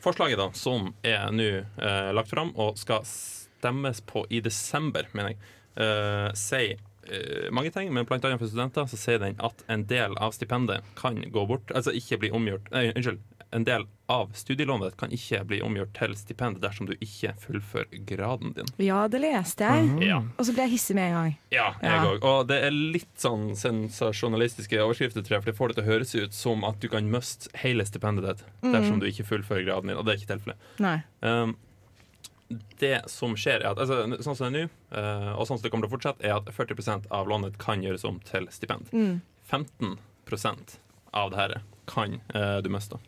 Forslaget 0.00 0.38
da, 0.40 0.46
som 0.56 0.92
er 1.04 1.26
nå 1.34 1.48
eh, 1.60 2.12
lagt 2.16 2.30
fram 2.32 2.54
og 2.54 2.78
skal 2.80 3.02
stemmes 3.04 4.00
på 4.08 4.24
i 4.32 4.40
desember, 4.44 5.08
mener 5.12 5.34
jeg, 5.34 5.40
eh, 5.84 6.30
sier 6.38 6.78
eh, 7.10 7.50
mange 7.52 7.72
ting, 7.74 7.90
men 7.92 8.06
blant 8.08 8.24
annet 8.24 8.40
for 8.40 8.48
studenter 8.48 8.88
så 8.88 9.00
sier 9.00 9.20
den 9.20 9.36
at 9.44 9.64
en 9.68 9.84
del 9.90 10.16
av 10.22 10.32
stipendet 10.36 10.86
kan 10.98 11.20
gå 11.34 11.44
bort, 11.50 11.74
altså 11.76 11.92
ikke 11.96 12.22
bli 12.22 12.32
omgjort 12.36 12.70
Nei, 12.72 12.88
unnskyld. 12.94 13.20
En 13.52 13.64
del 13.66 13.82
av 14.06 14.30
studielånet 14.38 14.96
kan 14.96 15.10
ikke 15.10 15.40
bli 15.46 15.58
omgjort 15.62 15.90
til 15.98 16.12
stipend 16.14 16.60
dersom 16.62 16.86
du 16.86 16.92
ikke 17.02 17.32
fullfører 17.42 18.04
graden 18.06 18.52
din. 18.54 18.68
Ja, 18.78 19.08
det 19.10 19.20
leste 19.24 19.66
jeg. 19.66 19.88
Ja. 20.06 20.20
Og 20.38 20.46
så 20.46 20.54
ble 20.54 20.68
jeg 20.68 20.76
hissig 20.76 20.94
med 20.94 21.08
en 21.10 21.16
gang. 21.18 21.32
Ja, 21.50 21.72
jeg 21.82 21.90
Ja. 21.90 22.12
Og 22.30 22.46
det 22.46 22.60
er 22.64 22.70
litt 22.70 23.10
sånn 23.18 23.56
sensasjonalistiske 23.58 24.78
overskrifter, 24.78 25.22
tror 25.26 25.36
jeg, 25.38 25.42
for 25.42 25.50
det 25.50 25.58
får 25.58 25.68
det 25.68 25.76
til 25.80 25.84
å 25.84 25.90
høres 25.90 26.14
ut 26.14 26.32
som 26.34 26.62
at 26.64 26.78
du 26.80 26.88
kan 26.88 27.10
miste 27.10 27.50
hele 27.58 27.82
stipendet 27.84 28.26
ditt 28.26 28.44
Mhm. 28.62 28.72
dersom 28.72 29.00
du 29.00 29.06
ikke 29.06 29.26
fullfører 29.26 29.66
graden 29.66 29.88
din, 29.88 29.96
og 29.98 30.04
det 30.06 30.14
er 30.14 30.18
ikke 30.22 30.34
tilfellet. 30.38 30.56
Nei. 30.78 31.02
Um, 31.22 31.56
det 32.78 33.08
som 33.10 33.34
skjer, 33.36 33.60
er 33.62 33.70
at 33.70 33.78
altså, 33.78 34.06
sånn 34.22 34.36
som 34.36 34.52
det 34.52 34.60
er 34.62 34.66
nå, 34.66 34.70
eh, 34.98 35.32
og 35.38 35.46
sånn 35.46 35.58
som 35.58 35.62
det 35.62 35.70
kommer 35.70 35.86
til 35.88 35.90
å 35.90 35.98
fortsette, 36.00 36.24
er 36.24 36.34
at 36.36 36.46
40% 36.46 37.06
av 37.10 37.26
lånet 37.28 37.58
kan 37.58 37.80
gjøres 37.82 38.04
om 38.04 38.18
til 38.20 38.46
stipend. 38.50 38.90
Mm. 38.92 39.20
15% 39.50 40.78
av 41.12 41.30
det 41.30 41.36
her 41.38 41.54
kan 41.86 42.20
uh, 42.34 42.60
du 42.62 42.68
miste. 42.70 42.98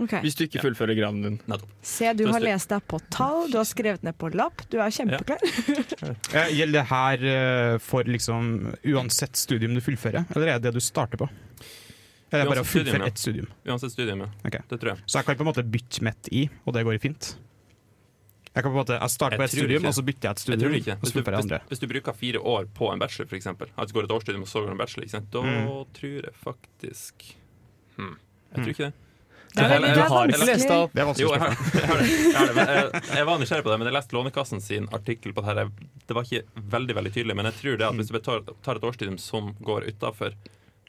Ok. 0.00 0.14
Hvis 0.24 0.34
du 0.38 0.46
ikke 0.46 0.62
fullfører 0.64 0.96
graden 0.96 1.20
din. 1.24 1.38
Nettopp. 1.50 1.72
Se, 1.84 2.08
du 2.16 2.24
har 2.32 2.42
lest 2.42 2.70
deg 2.72 2.84
på 2.88 2.98
tall, 3.12 3.50
du 3.52 3.58
har 3.60 3.68
skrevet 3.68 4.04
ned 4.06 4.16
på 4.18 4.30
lapp, 4.34 4.64
du 4.72 4.78
er 4.80 4.94
kjempeklar. 4.94 5.42
Ja. 6.32 6.46
Gjelder 6.58 6.78
det 6.78 6.86
her 6.88 7.26
eh, 7.34 7.76
for 7.84 8.08
liksom 8.08 8.72
uansett 8.88 9.36
studium 9.38 9.76
du 9.76 9.84
fullfører, 9.84 10.24
eller 10.34 10.54
er 10.54 10.58
det 10.62 10.70
det 10.70 10.80
du 10.80 10.84
starter 10.84 11.20
på? 11.20 11.28
Eller 12.32 12.46
er 12.46 12.48
det 12.48 12.54
bare 12.54 12.64
å 12.64 12.68
fullføre 12.72 13.08
ett 13.12 13.20
studium? 13.20 13.48
Uansett 13.68 13.92
studium, 13.92 14.24
ja. 14.24 14.30
Okay. 14.48 14.64
Det 14.70 14.80
tror 14.80 14.94
jeg. 14.94 15.04
Så 15.04 15.20
jeg 15.20 15.28
kan 15.28 15.38
på 15.38 15.44
en 15.44 15.50
måte 15.52 15.64
bytte 15.68 16.04
mitt 16.08 16.32
i, 16.32 16.46
og 16.64 16.76
det 16.76 16.86
går 16.88 17.00
fint? 17.02 17.34
Jeg 18.52 18.64
kan 18.64 18.68
på 18.68 18.74
en 18.74 18.80
måte, 18.82 18.96
jeg 19.00 19.12
starter 19.12 19.40
på 19.40 19.44
et 19.46 19.52
studium, 19.52 19.78
ikke. 19.80 19.88
og 19.88 19.96
så 19.96 20.02
bytter 20.04 20.28
jeg 20.28 20.36
et 20.36 20.42
studium, 20.42 20.72
Jeg 20.72 20.82
ikke. 20.82 20.96
Hvis 21.00 21.14
du, 21.14 21.20
hvis, 21.24 21.52
hvis 21.70 21.80
du 21.80 21.86
bruker 21.88 22.16
fire 22.16 22.40
år 22.40 22.66
på 22.76 22.88
en 22.92 23.00
bachelor, 23.00 23.28
eksempel, 23.36 23.70
at 23.76 23.88
du 23.88 23.94
går 23.96 24.08
et 24.08 24.12
årsstudium 24.16 24.44
og 24.44 24.50
så 24.50 24.64
går 24.64 24.74
en 24.74 24.80
bachelor, 24.80 25.06
ikke 25.06 25.14
sant? 25.16 25.30
da 25.32 25.42
Mm. 25.42 25.70
tror 25.96 26.18
jeg 26.28 26.34
faktisk 26.36 27.24
hmm. 27.96 28.16
Jeg 28.52 28.64
tror 28.64 28.72
ikke 28.74 28.84
det. 28.90 28.92
Det 29.52 29.62
er 29.64 29.68
veldig- 29.68 29.94
Du 29.94 30.00
har 30.12 30.28
ikke 30.32 30.46
lest 30.48 30.68
det. 30.68 30.78
Det 30.94 31.02
er 31.02 31.06
vanskelig 31.08 31.26
Jo, 31.26 31.32
jeg 31.32 31.40
har, 31.42 31.56
jeg 31.74 31.88
har 31.90 31.98
det. 31.98 32.06
Jeg, 32.08 32.36
har 32.36 32.46
det. 32.46 32.54
Men 32.56 32.70
jeg, 32.72 33.02
jeg 33.18 33.26
var 33.28 33.38
nysgjerrig 33.42 33.64
på 33.66 33.72
det, 33.72 33.78
men 33.82 33.88
jeg 33.90 33.96
leste 33.98 34.16
Lånekassen 34.16 34.60
sin 34.64 34.88
artikkel 34.96 35.34
på 35.36 35.44
det 35.44 35.52
her. 35.52 35.70
Det 36.08 36.16
var 36.16 36.24
ikke 36.28 36.42
veldig 36.76 36.96
veldig 37.00 37.12
tydelig, 37.18 37.36
men 37.36 37.48
jeg 37.50 37.58
tror 37.60 37.76
det 37.82 37.86
at 37.90 37.98
hvis 38.00 38.12
du 38.14 38.18
tar, 38.24 38.40
tar 38.64 38.80
et 38.80 38.86
årstid 38.88 39.12
som 39.20 39.52
går 39.60 39.88
utafor 39.92 40.32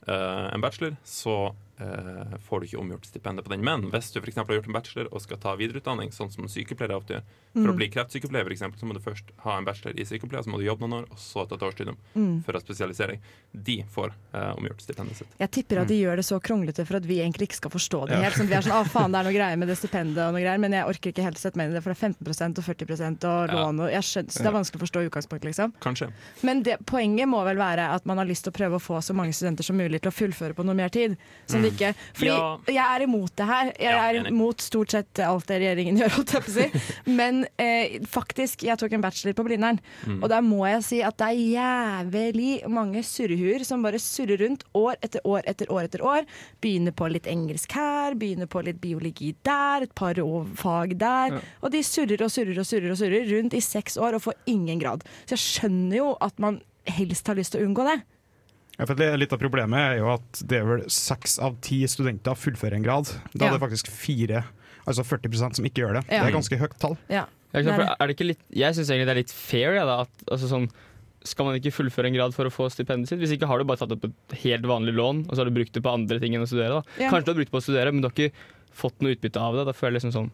en 0.08 0.62
bachelor, 0.64 0.96
så 1.08 1.36
eh, 1.84 2.38
får 2.48 2.60
du 2.62 2.66
ikke 2.68 2.80
omgjort 2.82 3.06
stipendet 3.10 3.44
på 3.46 3.52
den. 3.54 3.64
Men 3.64 3.90
hvis 3.92 4.12
du 4.14 4.20
for 4.22 4.28
har 4.56 4.62
gjort 4.62 4.70
en 4.72 4.78
bachelor 4.78 5.10
og 5.12 5.22
skal 5.22 5.38
ta 5.44 5.56
videreutdanning, 5.60 6.12
sånn 6.16 6.32
som 6.32 6.48
sykepleiere 6.48 6.96
ofte 6.96 7.18
gjør, 7.18 7.24
for 7.54 7.70
å 7.70 7.74
Mm. 7.74 7.78
bli 7.78 7.88
kreftsykepleier, 7.94 8.46
eksempel, 8.56 8.80
så 8.80 8.86
må 8.90 8.94
du 8.96 9.00
først 9.00 9.26
ha 9.44 9.58
en 9.60 9.66
bachelor 9.66 9.94
i 10.00 10.04
sykepleie, 10.04 10.42
så 10.44 10.50
må 10.50 10.58
du 10.58 10.66
jobbe 10.66 10.88
noen 10.88 11.04
år, 11.04 11.12
og 11.12 11.18
så 11.22 11.48
ta 11.48 11.56
et 11.56 11.62
årsstudium 11.62 11.98
Mm. 12.16 12.44
for 12.44 12.54
å 12.54 12.62
spesialisering. 12.64 13.20
De 13.54 13.84
får 13.94 14.12
eh, 14.34 14.54
omgjort 14.58 14.82
stipendet 14.82 15.16
sitt. 15.18 15.28
Jeg 15.40 15.52
tipper 15.52 15.82
at 15.82 15.88
de 15.88 16.02
gjør 16.02 16.16
det 16.16 16.26
så 16.26 16.40
kronglete 16.42 16.86
for 16.88 16.96
at 16.98 17.06
vi 17.06 17.20
egentlig 17.20 17.50
ikke 17.50 17.60
skal 17.62 17.72
forstå 17.72 18.08
det 18.08 18.16
Ja. 18.18 18.22
helt. 18.24 18.36
Sånn, 18.36 18.48
vi 18.48 18.56
er 18.56 18.62
sånn, 18.62 18.72
ah, 18.80 18.84
faen, 18.84 19.12
det 19.12 19.20
er 19.20 19.24
noe 19.30 19.34
greier 19.38 19.58
med 19.58 19.68
det 19.68 19.78
stipendet 19.78 20.18
og 20.28 20.34
noe 20.34 20.42
greier, 20.42 20.58
men 20.60 20.72
jeg 20.72 20.86
orker 20.86 21.12
ikke 21.14 21.24
helt 21.24 21.38
sett 21.38 21.56
meg 21.56 21.66
inn 21.68 21.72
i 21.72 21.76
det, 21.76 21.84
for 21.84 21.94
det 21.94 22.02
er 22.02 22.10
15% 22.10 22.58
og 22.58 22.64
40 22.64 23.24
og 23.24 23.50
lån 23.50 23.80
og 23.82 23.92
jeg 23.92 24.02
skjønner, 24.02 24.32
så 24.32 24.38
det 24.42 24.48
er 24.48 24.58
vanskelig 24.58 24.80
å 24.82 24.86
forstå 24.88 25.00
i 25.04 25.10
utgangspunktet, 25.10 25.46
liksom. 25.54 25.74
Kanskje. 25.80 26.12
Men 26.44 26.64
det, 26.64 26.78
poenget 26.86 27.28
må 27.30 27.44
vel 27.46 27.58
være 27.58 27.94
at 27.94 28.06
man 28.06 28.18
har 28.18 28.26
lyst 28.26 28.44
til 28.46 28.52
å 28.52 28.56
prøve 28.58 28.76
å 28.78 28.82
få 28.82 28.98
så 29.04 29.14
mange 29.14 29.34
studenter 29.34 29.64
som 29.64 29.78
mulig 29.78 30.02
til 30.02 30.10
å 30.10 30.16
fullføre 30.16 30.54
på 30.56 30.66
noe 30.66 30.74
mer 30.76 30.90
tid. 30.90 31.18
Som 31.46 31.62
det 31.62 31.73
ikke, 31.74 31.92
fordi 32.14 32.30
Ja. 32.32 32.58
jeg 32.68 32.86
er 32.96 33.04
imot 33.08 33.36
det 33.36 33.46
her. 33.50 33.66
Jeg 33.80 33.92
Ja, 33.94 34.10
er 34.10 34.28
imot 34.32 34.62
stort 34.62 34.92
sett 34.92 35.20
alt 35.20 35.48
det 35.48 35.60
regjeringen 35.62 35.98
gjør, 36.02 36.14
holdt 36.18 36.34
jeg 36.34 36.42
på 36.46 36.52
å 36.52 36.56
si. 36.58 37.12
Men 37.12 37.46
eh, 37.58 38.00
faktisk, 38.08 38.64
jeg 38.64 38.78
tok 38.80 38.94
en 38.94 39.02
bachelor 39.02 39.34
på 39.34 39.46
Blindern, 39.48 39.80
Mm. 40.08 40.22
og 40.24 40.30
der 40.30 40.42
må 40.42 40.64
jeg 40.68 40.84
si 40.84 41.02
at 41.02 41.18
det 41.18 41.28
er 41.28 41.44
jævlig 41.54 42.68
mange 42.70 43.02
surrehuer 43.06 43.64
som 43.66 43.84
bare 43.86 44.00
surrer 44.02 44.40
rundt 44.44 44.64
år 44.76 44.96
etter 45.04 45.22
år 45.26 45.42
etter 45.50 45.70
år 45.72 45.84
etter 45.88 46.04
år. 46.06 46.26
Begynner 46.62 46.92
på 46.96 47.10
litt 47.12 47.28
engelsk 47.30 47.72
her, 47.78 48.16
begynner 48.20 48.48
på 48.52 48.64
litt 48.66 48.80
biologi 48.82 49.34
der, 49.44 49.84
et 49.88 49.96
par 49.96 50.14
fag 50.56 50.98
der. 51.00 51.38
Ja. 51.38 51.40
Og 51.64 51.72
de 51.74 51.82
surrer 51.84 52.22
og 52.24 52.32
surrer 52.32 52.60
og 52.60 52.66
surrer 52.70 52.92
og 52.94 52.98
surrer 53.00 53.28
rundt 53.32 53.54
i 53.58 53.62
seks 53.64 53.98
år 53.98 54.16
og 54.18 54.22
får 54.28 54.34
ingen 54.48 54.80
grad. 54.80 55.04
Så 55.26 55.36
jeg 55.38 55.44
skjønner 55.44 55.96
jo 55.98 56.18
at 56.22 56.38
man 56.40 56.62
helst 56.86 57.28
har 57.28 57.36
lyst 57.40 57.54
til 57.56 57.64
å 57.64 57.68
unngå 57.70 57.86
det. 57.88 58.02
Ja, 58.80 58.88
for 58.90 58.98
litt 58.98 59.34
av 59.36 59.40
problemet 59.42 59.78
er 59.78 60.00
jo 60.02 60.08
at 60.16 60.42
det 60.50 60.58
er 60.60 60.66
vel 60.66 60.84
seks 60.90 61.38
av 61.44 61.60
ti 61.62 61.84
studenter 61.90 62.34
fullfører 62.40 62.80
en 62.80 62.86
grad. 62.86 63.12
Da 63.34 63.46
Ja. 63.46 63.52
er 63.54 63.58
det 63.60 63.62
faktisk 63.62 63.88
fire, 63.94 64.44
altså 64.88 65.04
40% 65.06 65.56
som 65.60 65.66
ikke 65.66 65.84
gjør 65.86 66.00
det. 66.00 66.06
Ja. 66.10 66.24
Det 66.24 66.34
er 66.34 66.38
ganske 66.40 66.58
høyt 66.58 66.80
tall. 66.80 66.98
Ja. 67.10 67.26
Ja, 67.54 67.60
ikke 67.62 67.70
sant, 67.70 67.78
Det 67.78 67.98
for 68.00 68.08
det 68.08 68.16
ikke 68.18 68.28
litt, 68.32 68.40
jeg 68.50 68.74
syns 68.74 68.90
egentlig 68.90 69.06
det 69.06 69.14
er 69.14 69.22
litt 69.22 69.32
fair. 69.32 69.76
Ja, 69.78 69.86
da, 69.86 70.00
at, 70.02 70.10
altså, 70.32 70.50
sånn, 70.50 70.70
skal 71.24 71.46
man 71.46 71.56
ikke 71.60 71.72
fullføre 71.72 72.10
en 72.10 72.16
grad 72.18 72.34
for 72.34 72.50
å 72.50 72.52
få 72.52 72.66
stipendet 72.74 73.08
sitt? 73.08 73.20
Hvis 73.22 73.32
ikke 73.38 73.48
har 73.48 73.60
du 73.60 73.64
bare 73.64 73.78
tatt 73.78 73.92
opp 73.94 74.04
et 74.10 74.38
helt 74.42 74.64
vanlig 74.64 74.96
lån, 74.98 75.28
og 75.30 75.36
så 75.36 75.44
har 75.44 75.46
du 75.46 75.56
brukt 75.56 75.72
det 75.72 75.84
på 75.86 75.94
andre 75.94 76.20
ting 76.20 76.34
enn 76.34 76.42
å 76.44 76.50
studere. 76.50 76.82
Da. 76.82 77.04
Ja. 77.06 77.12
Kanskje 77.14 77.26
du 77.30 77.32
har 77.32 77.38
brukt 77.38 77.52
det 77.52 77.56
på 77.56 77.62
å 77.62 77.68
studere, 77.68 77.94
men 77.94 78.02
du 78.02 78.10
har 78.10 78.16
ikke 78.18 78.34
fått 78.74 79.00
noe 79.06 79.14
utbytte 79.14 79.38
av 79.40 79.54
det. 79.56 79.68
Da 79.70 79.72
føler 79.78 80.00
jeg 80.00 80.02
liksom 80.02 80.18
sånn 80.18 80.32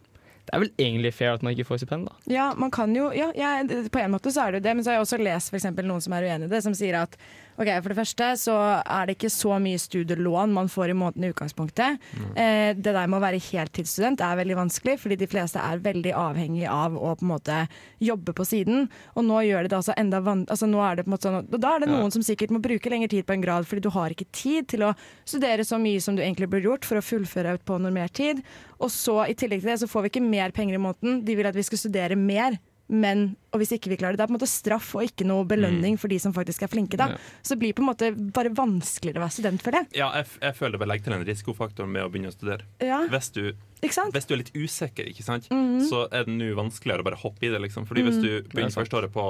Det 0.50 0.56
er 0.56 0.60
vel 0.64 0.72
egentlig 0.80 1.14
fair 1.14 1.34
at 1.36 1.44
man 1.44 1.54
ikke 1.54 1.68
får 1.68 1.78
stipend, 1.84 2.08
da. 2.08 2.16
Ja, 2.26 2.54
man 2.58 2.72
kan 2.72 2.96
jo 2.96 3.12
ja, 3.14 3.28
ja, 3.38 3.62
På 3.92 4.00
en 4.02 4.16
måte 4.16 4.32
så 4.34 4.48
er 4.48 4.52
det 4.56 4.64
jo 4.64 4.66
det, 4.66 4.76
men 4.80 4.84
så 4.84 4.90
har 4.90 4.98
jeg 4.98 5.06
også 5.06 5.20
lest 5.22 5.52
for 5.52 5.84
noen 5.84 6.02
som 6.02 6.14
er 6.14 6.24
uenig 6.26 6.48
i 6.48 6.50
det, 6.56 6.64
som 6.64 6.74
sier 6.74 6.96
at 7.04 7.18
ok, 7.60 7.70
for 7.84 7.92
det 7.92 7.98
første 8.00 8.28
så 8.40 8.56
er 8.82 9.06
det 9.10 9.18
ikke 9.18 9.30
så 9.34 9.58
mye 9.62 9.80
studielån 9.82 10.54
man 10.56 10.70
får 10.72 10.94
i 10.94 10.98
måneden 10.98 11.26
i 11.28 11.32
utgangspunktet. 11.34 12.00
Eh, 12.40 12.72
det 12.74 12.94
der 12.96 13.08
med 13.12 13.20
å 13.20 13.24
være 13.24 13.42
heltidsstudent 13.44 14.24
er 14.24 14.40
veldig 14.40 14.58
vanskelig, 14.62 14.96
fordi 15.02 15.18
de 15.20 15.28
fleste 15.30 15.60
er 15.60 15.82
veldig 15.84 16.14
avhengig 16.16 16.66
av 16.72 16.96
å 16.96 17.12
på 17.20 17.26
en 17.28 17.34
måte 17.34 17.60
jobbe 18.00 18.34
på 18.38 18.48
siden. 18.48 18.88
Og 19.16 19.28
nå 19.28 19.42
gjør 19.46 19.68
de 19.68 19.74
det 19.74 19.78
altså 19.82 19.94
enda 20.00 20.22
van 20.26 20.46
altså 20.50 20.70
nå 20.72 20.80
er 20.88 20.96
det 20.96 21.06
på 21.06 21.12
en 21.12 21.16
måte 21.18 21.28
sånn, 21.30 21.40
og 21.44 21.60
Da 21.60 21.76
er 21.76 21.80
det 21.84 21.90
Ja. 21.90 21.98
noen 22.00 22.12
som 22.12 22.22
sikkert 22.24 22.50
må 22.56 22.62
bruke 22.64 22.90
lengre 22.90 23.10
tid 23.10 23.26
på 23.26 23.34
en 23.34 23.42
grad, 23.42 23.66
fordi 23.68 23.82
du 23.82 23.90
har 23.90 24.10
ikke 24.10 24.32
tid 24.32 24.68
til 24.68 24.80
å 24.88 24.96
studere 25.26 25.66
så 25.68 25.78
mye 25.78 26.02
som 26.02 26.16
du 26.16 26.22
egentlig 26.24 26.50
burde 26.50 26.64
gjort 26.70 26.86
for 26.86 26.96
å 26.98 27.04
fullføre 27.04 27.54
ut 27.56 27.66
på 27.66 27.80
normert 27.80 28.14
tid. 28.14 28.42
Og 28.80 28.90
så 28.90 29.28
i 29.30 29.34
tillegg 29.36 29.62
til 29.62 29.72
det 29.74 29.80
så 29.82 29.88
får 29.92 30.04
vi 30.04 30.10
ikke 30.10 30.30
mer 30.30 30.52
penger 30.52 30.76
i 30.76 30.82
måneden. 30.82 31.26
De 31.26 31.36
vil 31.36 31.46
at 31.46 31.56
vi 31.56 31.64
skal 31.64 31.78
studere 31.78 32.16
mer. 32.16 32.58
Men, 32.90 33.36
og 33.54 33.60
hvis 33.62 33.72
ikke 33.76 33.90
vi 33.92 33.98
klarer 34.02 34.16
det, 34.16 34.18
det 34.18 34.24
er 34.24 34.28
på 34.32 34.34
en 34.34 34.40
måte 34.40 34.50
straff 34.50 34.96
og 34.98 35.04
ikke 35.06 35.26
noe 35.30 35.46
belønning 35.46 35.98
for 36.02 36.10
de 36.10 36.18
som 36.20 36.34
faktisk 36.34 36.64
er 36.66 36.72
flinke. 36.72 36.98
da. 36.98 37.10
Ja. 37.12 37.18
Så 37.46 37.54
det 37.54 37.60
blir 37.62 37.74
på 37.78 37.84
en 37.84 37.90
måte 37.92 38.08
bare 38.34 38.50
vanskeligere 38.50 39.22
å 39.22 39.26
være 39.28 39.36
student 39.36 39.62
for 39.62 39.72
det. 39.78 39.84
Ja, 39.94 40.08
jeg, 40.18 40.26
f- 40.26 40.40
jeg 40.42 40.56
føler 40.58 40.72
det 40.80 40.88
legger 40.88 40.90
legge 40.90 41.04
til 41.06 41.14
en 41.14 41.26
risikofaktor 41.28 41.86
med 41.88 42.02
å 42.02 42.10
begynne 42.10 42.32
å 42.32 42.34
studere. 42.34 42.66
Ja. 42.82 43.04
Hvis, 43.14 43.30
du, 43.36 43.54
Ikke 43.84 43.94
sant? 43.94 44.12
hvis 44.18 44.26
du 44.26 44.34
er 44.34 44.42
litt 44.42 44.54
usikker, 44.58 45.06
ikke 45.06 45.24
sant? 45.24 45.46
Mhm. 45.54 45.86
så 45.88 46.08
er 46.12 46.26
det 46.26 46.34
nå 46.34 46.50
vanskeligere 46.58 47.02
å 47.06 47.10
bare 47.12 47.22
hoppe 47.22 47.46
i 47.46 47.50
det. 47.54 47.62
Liksom. 47.62 47.86
Fordi 47.86 48.02
hvis 48.10 48.18
Mhm. 48.18 48.24
du 48.26 48.30
er 48.38 48.42
begynner 48.50 48.72
sant. 48.74 48.82
første 48.88 48.98
året 48.98 49.14
på 49.14 49.28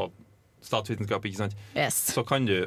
statsvitenskap, 0.62 1.26
ikke 1.26 1.38
sant? 1.43 1.56
Yes. 1.76 2.13
så 2.15 2.24
kan 2.26 2.45
du 2.45 2.65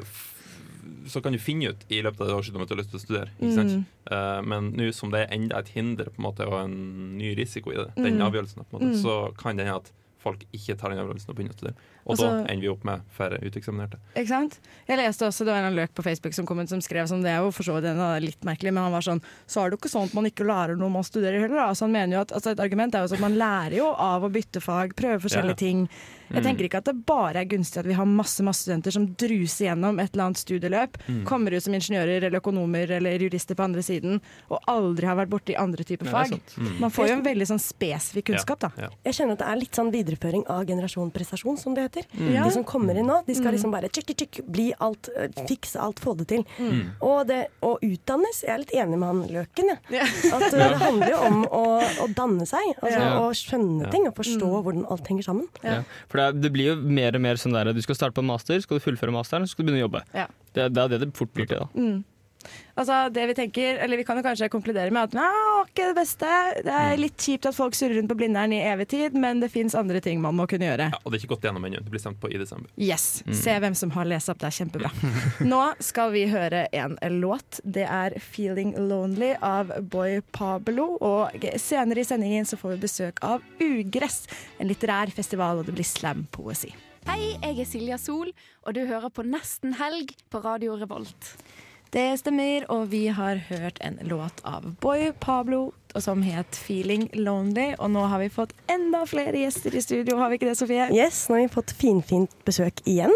så 1.07 1.21
kan 1.23 1.31
du 1.31 1.39
finne 1.39 1.69
ut 1.71 1.83
i 1.89 2.01
løpet 2.03 2.19
av 2.21 2.27
det 2.27 2.33
året 2.35 2.55
om 2.55 2.65
du 2.67 2.73
har 2.75 2.79
lyst 2.81 2.91
til 2.91 2.99
å 2.99 3.03
studere. 3.03 3.29
Ikke 3.39 3.55
sant? 3.55 3.71
Mm. 3.71 3.83
Uh, 4.11 4.41
men 4.43 4.71
nå 4.75 4.93
som 4.93 5.11
det 5.11 5.21
er 5.29 5.33
enda 5.35 5.59
et 5.59 5.69
hinder 5.69 6.05
på 6.11 6.19
en 6.19 6.25
måte, 6.27 6.45
og 6.47 6.57
en 6.65 7.17
ny 7.17 7.33
risiko 7.39 7.71
i 7.71 7.75
det, 7.79 7.95
den 7.95 8.17
Mm. 8.19 8.25
avgjørelsen, 8.27 8.65
på 8.67 8.79
en 8.79 8.79
måte, 8.79 8.95
Mm. 8.97 9.01
så 9.03 9.37
kan 9.37 9.55
det 9.55 9.65
hende 9.65 9.77
at 9.79 9.91
folk 10.23 10.45
ikke 10.55 10.77
tar 10.79 10.93
den 10.93 11.03
øvelsen 11.03 11.33
og 11.33 11.37
begynner 11.37 11.55
å 11.55 11.59
studere. 11.59 11.91
Og 12.05 12.17
Også, 12.17 12.25
da 12.27 12.51
ender 12.51 12.61
vi 12.61 12.67
opp 12.67 12.83
med 12.83 13.01
færre 13.15 13.37
uteksaminerte. 13.39 13.97
Ikke 14.15 14.27
sant? 14.27 14.59
Jeg 14.87 14.97
leste 14.99 15.23
også, 15.25 15.45
Det 15.45 15.53
var 15.53 15.63
en 15.63 15.75
løk 15.75 15.93
på 15.95 16.03
Facebook 16.03 16.33
som 16.33 16.45
kom 16.45 16.59
ut 16.59 16.67
som 16.69 16.79
skrev 16.81 17.07
sånn, 17.07 17.21
det 17.23 17.31
er 17.31 17.39
jo 17.39 17.51
for 17.51 17.63
så 17.63 17.79
vidt 17.79 18.21
litt 18.23 18.41
merkelig, 18.43 18.73
men 18.73 18.83
han 18.83 18.91
var 18.91 19.01
sånn 19.01 19.21
Så 19.47 19.61
er 19.63 19.69
det 19.69 19.77
jo 19.79 19.87
ikke 19.87 19.93
sånn 19.95 20.09
at 20.09 20.13
man 20.13 20.25
ikke 20.25 20.43
lærer 20.45 20.75
noe 20.77 20.89
man 20.89 21.03
studerer 21.03 21.39
heller. 21.39 21.55
Da. 21.55 21.69
Så 21.73 21.85
han 21.87 21.91
mener 21.93 22.17
jo 22.17 22.21
at 22.21 22.31
altså 22.33 22.51
Et 22.51 22.59
argument 22.59 22.93
er 22.95 23.01
jo 23.07 23.07
sånn 23.15 23.23
at 23.23 23.29
man 23.29 23.37
lærer 23.39 23.77
jo 23.77 23.87
av 23.93 24.21
å 24.23 24.29
bytte 24.31 24.59
fag, 24.61 24.95
prøve 24.95 25.21
forskjellige 25.23 25.55
Ja. 25.55 25.55
ting. 25.55 25.89
Jeg 26.33 26.41
Mm. 26.41 26.57
tenker 26.57 26.65
ikke 26.67 26.77
at 26.77 26.85
det 26.85 27.05
bare 27.05 27.35
er 27.35 27.45
gunstig 27.45 27.77
at 27.77 27.85
vi 27.85 27.93
har 27.93 28.05
masse 28.05 28.41
masse 28.41 28.63
studenter 28.65 28.91
som 28.91 29.05
druser 29.15 29.67
gjennom 29.69 29.99
et 30.01 30.11
eller 30.13 30.23
annet 30.25 30.37
studieløp, 30.37 30.97
Mm. 31.07 31.23
kommer 31.25 31.53
ut 31.53 31.61
som 31.61 31.73
ingeniører 31.73 32.23
eller 32.23 32.39
økonomer 32.41 32.89
eller 32.89 33.19
jurister 33.19 33.53
på 33.55 33.63
andre 33.63 33.81
siden, 33.81 34.19
og 34.49 34.59
aldri 34.67 35.05
har 35.05 35.15
vært 35.15 35.29
borti 35.29 35.55
andre 35.55 35.83
typer 35.83 36.07
er 36.07 36.11
fag. 36.11 36.41
Mm. 36.57 36.79
Man 36.79 36.89
får 36.89 37.07
jo 37.07 37.13
en 37.13 37.23
veldig 37.23 37.47
sånn 37.47 37.59
spesifikk 37.61 38.25
kunnskap, 38.33 38.59
da. 38.59 38.71
Jeg 39.05 39.13
kjenner 39.13 39.31
at 39.33 39.37
det 39.39 39.47
er 39.47 39.55
litt 39.57 39.71
sånn 39.73 39.91
videreføring 39.91 40.43
av 40.49 40.65
generasjon 40.65 41.11
prestasjon, 41.13 41.57
som 41.59 41.75
det 41.75 41.91
heter. 41.91 41.92
Mm. 42.17 42.43
De 42.43 42.51
som 42.51 42.63
kommer 42.63 42.97
inn 42.97 43.07
nå, 43.07 43.19
de 43.25 43.33
skal 43.35 43.51
Mm. 43.51 43.55
liksom 43.57 43.71
bare 43.71 43.89
tjekk, 43.89 44.13
tjekk, 44.17 44.39
bli 44.51 44.73
alt, 44.79 45.09
øh, 45.17 45.27
fikse 45.47 45.79
alt, 45.79 45.99
få 45.99 46.15
det 46.17 46.27
til. 46.27 46.43
Mm. 46.59 46.81
Og 47.01 47.27
det 47.27 47.47
å 47.61 47.77
utdannes, 47.81 48.41
jeg 48.43 48.49
er 48.53 48.57
litt 48.63 48.71
enig 48.73 48.97
med 48.97 49.07
han 49.07 49.21
Løken, 49.29 49.69
jeg. 49.91 50.01
At 50.33 50.41
øh, 50.53 50.57
det 50.57 50.79
handler 50.81 51.09
jo 51.13 51.17
om 51.27 51.43
å, 51.45 51.63
å 52.05 52.07
danne 52.15 52.45
seg, 52.49 52.73
altså 52.81 52.99
Ja. 52.99 53.19
å 53.19 53.29
skjønne 53.33 53.83
Ja. 53.85 53.89
ting 53.91 54.07
og 54.07 54.15
forstå 54.15 54.41
Mm. 54.49 54.63
hvordan 54.63 54.85
alt 54.91 55.07
henger 55.07 55.23
sammen. 55.23 55.47
Ja. 55.63 55.83
For 56.09 56.17
det, 56.17 56.41
det 56.41 56.53
blir 56.53 56.73
jo 56.73 56.75
mer 56.81 57.15
og 57.15 57.21
mer 57.21 57.35
sånn 57.35 57.53
der 57.53 57.73
Du 57.73 57.81
skal 57.81 57.95
starte 57.95 58.13
på 58.15 58.19
en 58.23 58.27
master, 58.27 58.59
skal 58.61 58.79
du 58.79 58.83
fullføre 58.83 59.11
masteren, 59.11 59.43
så 59.45 59.49
skal 59.55 59.65
du 59.65 59.71
begynne 59.71 59.83
å 59.83 59.87
jobbe. 59.89 60.01
Ja. 60.13 60.27
Det, 60.53 60.73
det 60.73 60.77
er 60.83 60.87
det 60.89 60.99
det 61.01 61.13
fort 61.17 61.33
blir 61.33 61.47
til, 61.47 61.59
da. 61.59 62.03
Mm. 62.43 62.73
Altså, 62.73 62.97
det 63.13 63.27
vi 63.29 63.35
tenker, 63.37 63.77
eller 63.85 63.99
vi 63.99 64.05
kan 64.07 64.17
jo 64.17 64.23
kanskje 64.25 64.49
konkludere 64.49 64.93
med 64.93 65.09
at 65.09 65.17
Nei, 65.17 65.29
ikke 65.67 65.89
det 65.91 65.97
beste. 65.97 66.29
Det 66.65 66.73
er 66.73 66.99
litt 66.99 67.17
kjipt 67.21 67.47
at 67.49 67.55
folk 67.55 67.77
surrer 67.77 67.99
rundt 67.99 68.09
på 68.11 68.17
Blindern 68.17 68.53
i 68.55 68.61
evig 68.65 68.87
tid, 68.93 69.17
men 69.17 69.41
det 69.43 69.51
fins 69.53 69.75
andre 69.77 70.01
ting 70.03 70.21
man 70.23 70.35
må 70.37 70.47
kunne 70.49 70.67
gjøre. 70.67 70.89
Ja, 70.93 71.01
og 71.01 71.11
det 71.11 71.19
er 71.19 71.23
ikke 71.23 71.35
gått 71.35 71.47
gjennom 71.47 71.67
ennå. 71.67 71.81
Det 71.85 71.93
blir 71.93 72.01
stemt 72.01 72.19
på 72.21 72.31
i 72.33 72.39
desember. 72.41 72.69
Yes. 72.77 73.23
Mm. 73.27 73.33
Se 73.43 73.57
hvem 73.65 73.77
som 73.77 73.93
har 73.95 74.09
lest 74.09 74.31
opp. 74.33 74.41
Det 74.41 74.49
er 74.49 74.57
kjempebra. 74.59 74.93
Nå 75.53 75.61
skal 75.83 76.13
vi 76.15 76.25
høre 76.31 76.65
en 76.73 76.97
låt. 77.21 77.61
Det 77.63 77.85
er 77.85 78.17
'Feeling 78.19 78.73
Lonely' 78.77 79.35
av 79.41 79.73
Boy 79.81 80.21
Pablo. 80.31 80.97
Og 81.01 81.45
senere 81.61 82.01
i 82.01 82.07
sendingen 82.07 82.45
så 82.45 82.57
får 82.57 82.75
vi 82.75 82.85
besøk 82.87 83.21
av 83.23 83.43
Ugress, 83.61 84.25
en 84.59 84.67
litterær 84.67 85.13
festival, 85.13 85.61
og 85.61 85.69
det 85.69 85.77
blir 85.77 85.87
slampoesi. 85.87 86.73
Hei, 87.03 87.35
jeg 87.35 87.59
er 87.59 87.67
Silja 87.67 87.97
Sol, 87.99 88.29
og 88.63 88.75
du 88.77 88.85
hører 88.87 89.11
på 89.11 89.25
Nesten 89.27 89.75
helg 89.75 90.13
på 90.31 90.39
Radio 90.39 90.77
Revolt. 90.79 91.33
Det 91.93 92.15
stemmer, 92.17 92.63
og 92.73 92.87
vi 92.89 93.03
har 93.13 93.37
hørt 93.51 93.77
en 93.85 93.99
låt 94.09 94.39
av 94.49 94.63
Boy 94.81 95.11
Pablo 95.21 95.75
som 95.93 96.23
het 96.25 96.57
'Feeling 96.57 97.03
Lonely'. 97.13 97.75
Og 97.77 97.91
nå 97.91 98.07
har 98.09 98.19
vi 98.19 98.29
fått 98.33 98.53
enda 98.67 99.05
flere 99.05 99.37
gjester 99.37 99.75
i 99.75 99.81
studio, 99.81 100.17
har 100.17 100.29
vi 100.29 100.39
ikke 100.39 100.49
det, 100.49 100.57
Sofie? 100.57 100.89
Yes, 100.89 101.27
nå 101.29 101.35
har 101.35 101.41
vi 101.41 101.53
fått 101.53 101.75
finfint 101.77 102.33
besøk 102.45 102.81
igjen. 102.89 103.13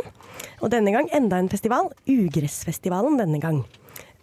Og 0.61 0.69
denne 0.69 0.93
gang 0.93 1.09
enda 1.11 1.39
en 1.39 1.49
festival. 1.49 1.89
Ugressfestivalen 2.05 3.17
denne 3.17 3.41
gang. 3.41 3.65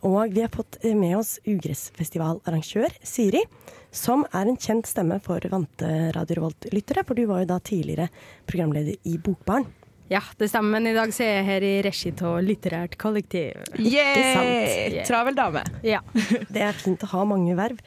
Og 0.03 0.31
vi 0.31 0.41
har 0.41 0.55
fått 0.55 0.79
eh, 0.85 0.95
med 0.95 1.17
oss 1.19 1.41
Ugressfestivalarrangør 1.45 2.95
Siri, 3.03 3.43
som 3.91 4.25
er 4.33 4.47
en 4.47 4.57
kjent 4.57 4.87
stemme 4.87 5.19
for 5.21 5.41
vante 5.51 6.13
Radio 6.15 6.37
Revolt-lyttere, 6.37 7.03
for 7.05 7.15
du 7.15 7.27
var 7.27 7.43
jo 7.43 7.51
da 7.51 7.59
tidligere 7.59 8.09
programleder 8.47 8.95
i 9.03 9.19
Bokbarn. 9.19 9.67
Ja, 10.15 10.21
det 10.39 10.49
stemmer. 10.49 10.79
Men 10.79 10.87
i 10.87 10.95
dag 10.95 11.11
så 11.15 11.25
er 11.27 11.39
jeg 11.41 11.47
her 11.49 11.65
i 11.67 11.75
regi 11.83 12.13
av 12.23 12.37
Litterært 12.47 12.95
kollektiv. 13.01 13.65
Yeah! 13.81 15.01
Travel 15.09 15.35
dame. 15.35 15.65
Ja. 15.83 16.05
Det 16.55 16.63
er 16.63 16.77
fint 16.79 17.03
å 17.03 17.11
ha 17.17 17.25
mange 17.27 17.57
verv. 17.59 17.81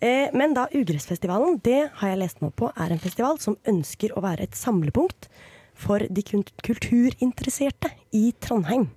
Eh, 0.00 0.32
men 0.36 0.54
da 0.56 0.66
Ugressfestivalen, 0.76 1.58
det 1.64 1.88
har 2.00 2.12
jeg 2.12 2.20
lest 2.20 2.40
meg 2.44 2.54
på, 2.56 2.70
er 2.76 2.92
en 2.92 3.02
festival 3.02 3.40
som 3.42 3.58
ønsker 3.68 4.12
å 4.16 4.22
være 4.24 4.48
et 4.48 4.56
samlepunkt 4.56 5.28
for 5.76 6.00
de 6.00 6.24
kulturinteresserte 6.64 7.92
i 8.16 8.30
Trondheim. 8.40 8.88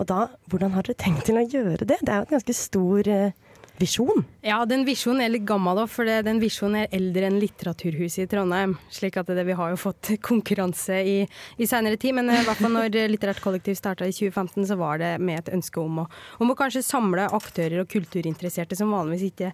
Og 0.00 0.08
da, 0.10 0.26
hvordan 0.50 0.74
har 0.74 0.86
dere 0.86 0.98
tenkt 0.98 1.26
til 1.28 1.38
å 1.38 1.46
gjøre 1.46 1.86
det? 1.86 2.00
Det 2.02 2.10
er 2.10 2.22
jo 2.22 2.26
et 2.26 2.34
ganske 2.34 2.58
stor 2.58 3.10
eh, 3.10 3.51
visjon. 3.80 4.24
Ja, 4.44 4.60
den 4.68 4.84
visjonen 4.86 5.24
er 5.24 5.32
litt 5.32 5.46
gammel, 5.48 5.76
da, 5.78 5.86
for 5.90 6.08
den 6.08 6.40
visjonen 6.42 6.82
er 6.82 6.96
eldre 6.96 7.28
enn 7.28 7.38
Litteraturhuset 7.42 8.24
i 8.24 8.30
Trondheim. 8.30 8.76
slik 8.90 9.16
at 9.20 9.30
det, 9.30 9.44
Vi 9.46 9.56
har 9.58 9.70
jo 9.70 9.80
fått 9.80 10.12
konkurranse 10.28 11.00
i, 11.02 11.18
i 11.56 11.66
senere 11.66 11.96
tid, 11.96 12.14
men 12.14 12.30
eh, 12.30 12.42
i 12.42 12.46
hvert 12.46 12.62
fall 12.62 12.74
når 12.74 12.98
Litterært 13.10 13.42
kollektiv 13.42 13.78
starta 13.78 14.06
i 14.06 14.12
2015, 14.12 14.66
så 14.68 14.76
var 14.76 14.98
det 15.02 15.12
med 15.18 15.40
et 15.40 15.54
ønske 15.54 15.80
om 15.80 16.04
å, 16.04 16.08
om 16.38 16.52
å 16.52 16.58
kanskje 16.58 16.84
samle 16.86 17.28
aktører 17.32 17.82
og 17.82 17.90
kulturinteresserte 17.92 18.78
som 18.78 18.92
vanligvis 18.92 19.30
ikke 19.32 19.52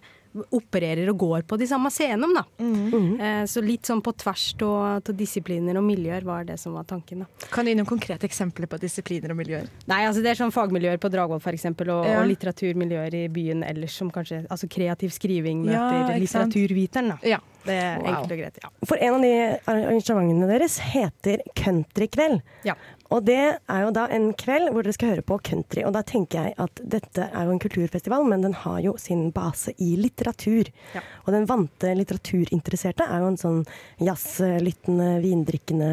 opererer 0.51 1.09
og 1.09 1.17
går 1.17 1.41
på 1.49 1.57
de 1.57 1.65
samme 1.67 1.89
scenene. 1.91 2.33
da. 2.33 2.43
Eh, 2.59 3.43
Så 3.45 3.61
litt 3.65 3.83
sånn 3.83 4.01
på 4.03 4.13
tvers 4.15 4.53
av 4.61 5.03
disipliner 5.15 5.77
og 5.77 5.83
miljøer 5.83 6.23
var 6.23 6.43
det 6.43 6.59
som 6.59 6.73
var 6.73 6.83
tanken. 6.83 7.19
da. 7.19 7.25
Kan 7.51 7.65
du 7.65 7.71
gi 7.71 7.75
noen 7.75 7.85
konkrete 7.87 8.27
eksempler 8.27 8.67
på 8.67 8.79
disipliner 8.79 9.31
og 9.31 9.37
miljøer? 9.37 9.67
Nei, 9.87 10.05
altså 10.05 10.21
det 10.21 10.31
er 10.31 10.43
sånn 10.45 10.51
fagmiljøer 10.53 10.97
på 10.99 11.09
Dragvoll 11.09 11.39
eksempel, 11.53 11.89
og, 11.89 12.05
Ja. 12.05 12.21
og 12.21 12.27
litteraturmiljøer 12.27 13.13
i 13.13 13.27
byen 13.27 13.63
ellers 13.63 13.91
som 13.97 14.11
kanskje 14.11 14.45
Altså 14.49 14.67
kreativ 14.69 15.09
skriving 15.11 15.65
møter 15.65 15.73
ja, 15.73 16.17
litteraturviteren, 16.17 17.09
da. 17.09 17.17
Ja. 17.23 17.39
Det 17.65 17.73
er 17.75 17.97
Wow. 17.99 18.05
enkelt 18.07 18.31
og 18.31 18.37
greit. 18.39 18.57
ja. 18.63 18.69
For 18.85 18.95
en 18.97 19.13
av 19.15 19.21
de 19.21 19.59
arrangementene 19.67 20.47
deres 20.47 20.79
heter 20.79 21.39
Countrykveld. 21.55 22.41
Ja. 22.63 22.73
Og 23.09 23.25
det 23.25 23.39
er 23.41 23.81
jo 23.83 23.89
da 23.95 24.05
en 24.13 24.29
kveld 24.37 24.69
hvor 24.73 24.85
dere 24.85 24.93
skal 24.93 25.13
høre 25.15 25.25
på 25.25 25.39
country. 25.49 25.81
Og 25.87 25.93
da 25.95 26.03
tenker 26.05 26.45
jeg 26.45 26.55
at 26.61 26.81
dette 26.95 27.25
er 27.25 27.47
jo 27.47 27.55
en 27.55 27.61
kulturfestival, 27.61 28.25
men 28.29 28.45
den 28.45 28.55
har 28.65 28.79
jo 28.85 28.95
sin 29.01 29.29
base 29.35 29.73
i 29.81 29.95
litteratur. 29.97 30.69
Ja. 30.93 31.03
Og 31.25 31.33
den 31.33 31.49
vante 31.49 31.95
litteraturinteresserte 31.97 33.09
er 33.09 33.23
jo 33.23 33.33
en 33.33 33.41
sånn 33.41 33.61
jazzlyttende, 34.05 35.15
vindrikkende 35.25 35.91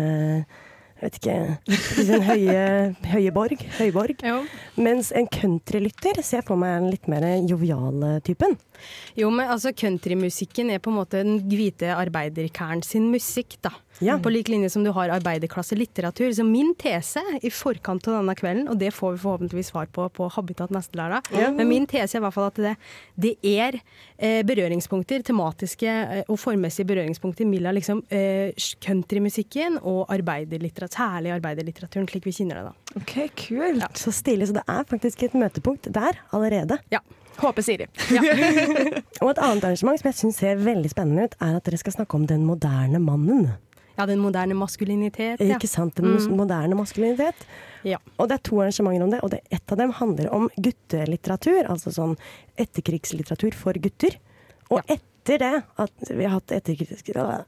jeg 0.96 1.10
vet 1.10 1.16
ikke 1.20 2.12
En 2.14 2.22
høye, 2.24 2.60
høye 3.12 3.32
borg. 3.34 3.64
Høyborg. 3.76 4.22
Mens 4.80 5.10
en 5.12 5.28
countrylytter 5.28 6.22
ser 6.24 6.44
for 6.46 6.56
meg 6.60 6.78
en 6.78 6.88
litt 6.88 7.10
mer 7.12 7.26
joviale 7.44 8.16
typen. 8.24 8.56
Jo, 9.16 9.30
men 9.30 9.48
altså 9.48 9.72
countrymusikken 9.76 10.70
er 10.74 10.78
på 10.82 10.92
en 10.92 10.98
måte 11.00 11.22
den 11.24 11.40
hvite 11.50 11.92
arbeiderkæren 11.96 12.82
sin 12.86 13.10
musikk, 13.12 13.58
da. 13.64 13.70
Ja. 14.04 14.18
På 14.20 14.28
lik 14.28 14.50
linje 14.52 14.68
som 14.68 14.84
du 14.84 14.90
har 14.92 15.08
arbeiderklasselitteratur. 15.08 16.28
Så 16.36 16.44
min 16.44 16.74
tese 16.76 17.22
i 17.40 17.48
forkant 17.48 18.04
av 18.10 18.18
denne 18.18 18.34
kvelden, 18.36 18.66
og 18.68 18.76
det 18.76 18.90
får 18.92 19.14
vi 19.14 19.22
forhåpentligvis 19.22 19.70
svar 19.72 19.86
på 19.88 20.04
på 20.12 20.26
Habitat 20.34 20.70
neste 20.70 20.98
lørdag, 21.00 21.22
Ja. 21.32 21.50
men 21.50 21.68
min 21.68 21.86
tese 21.88 22.16
er 22.16 22.20
i 22.20 22.24
hvert 22.26 22.34
fall 22.34 22.50
at 22.50 22.60
det, 22.60 22.74
det 23.16 23.32
er 23.42 23.80
eh, 24.18 24.42
berøringspunkter, 24.44 25.22
tematiske 25.24 25.88
eh, 25.88 26.22
og 26.28 26.36
formmessige 26.38 26.84
berøringspunkter 26.86 27.48
mellom 27.48 27.74
liksom, 27.74 28.02
eh, 28.12 28.52
countrymusikken 28.84 29.78
og 29.82 30.06
arbeiderlitteratur, 30.12 30.92
særlig 30.96 31.32
arbeiderlitteraturen, 31.34 32.06
slik 32.08 32.24
vi 32.28 32.32
kjenner 32.36 32.60
det 32.60 32.64
da. 32.68 33.00
Ok, 33.00 33.14
kult. 33.48 33.96
Så 33.98 34.12
stilig. 34.12 34.48
Så 34.48 34.54
det 34.60 34.64
er 34.68 34.84
faktisk 34.88 35.22
et 35.26 35.34
møtepunkt 35.34 35.88
der 35.92 36.20
allerede. 36.36 36.78
Ja. 36.92 37.00
Håper 37.40 37.62
Siri. 37.66 37.86
Og 39.22 39.30
et 39.32 39.38
annet 39.42 39.64
arrangement 39.66 39.98
som 40.00 40.08
jeg 40.10 40.16
syns 40.20 40.40
ser 40.40 40.58
veldig 40.62 40.90
spennende 40.92 41.26
ut, 41.28 41.36
er 41.42 41.56
at 41.58 41.64
dere 41.68 41.78
skal 41.80 41.96
snakke 41.98 42.16
om 42.18 42.26
den 42.30 42.44
moderne 42.48 43.00
mannen. 43.02 43.48
Ja, 43.96 44.04
den 44.08 44.20
moderne 44.20 44.52
maskulinitet. 44.58 45.40
Ja. 45.40 45.56
Ikke 45.56 45.68
sant? 45.70 45.94
Den 45.96 46.16
Mm. 46.18 46.36
moderne 46.36 46.76
maskulinitet. 46.76 47.46
Ja. 47.84 47.96
Og 48.18 48.28
det 48.28 48.34
er 48.38 48.42
to 48.44 48.58
arrangementer 48.60 49.04
om 49.06 49.10
det, 49.10 49.20
og 49.24 49.30
det, 49.32 49.40
ett 49.50 49.72
av 49.72 49.78
dem 49.78 49.92
handler 49.96 50.28
om 50.36 50.50
guttelitteratur. 50.60 51.62
Altså 51.72 51.92
sånn 51.94 52.16
etterkrigslitteratur 52.60 53.54
for 53.56 53.72
gutter. 53.80 54.18
Og 54.70 54.82
etter 54.90 55.38
det, 55.40 55.52
at 55.80 56.10
vi 56.12 56.24
har 56.24 56.36
hatt 56.36 56.52
etterkrigs, 56.52 57.02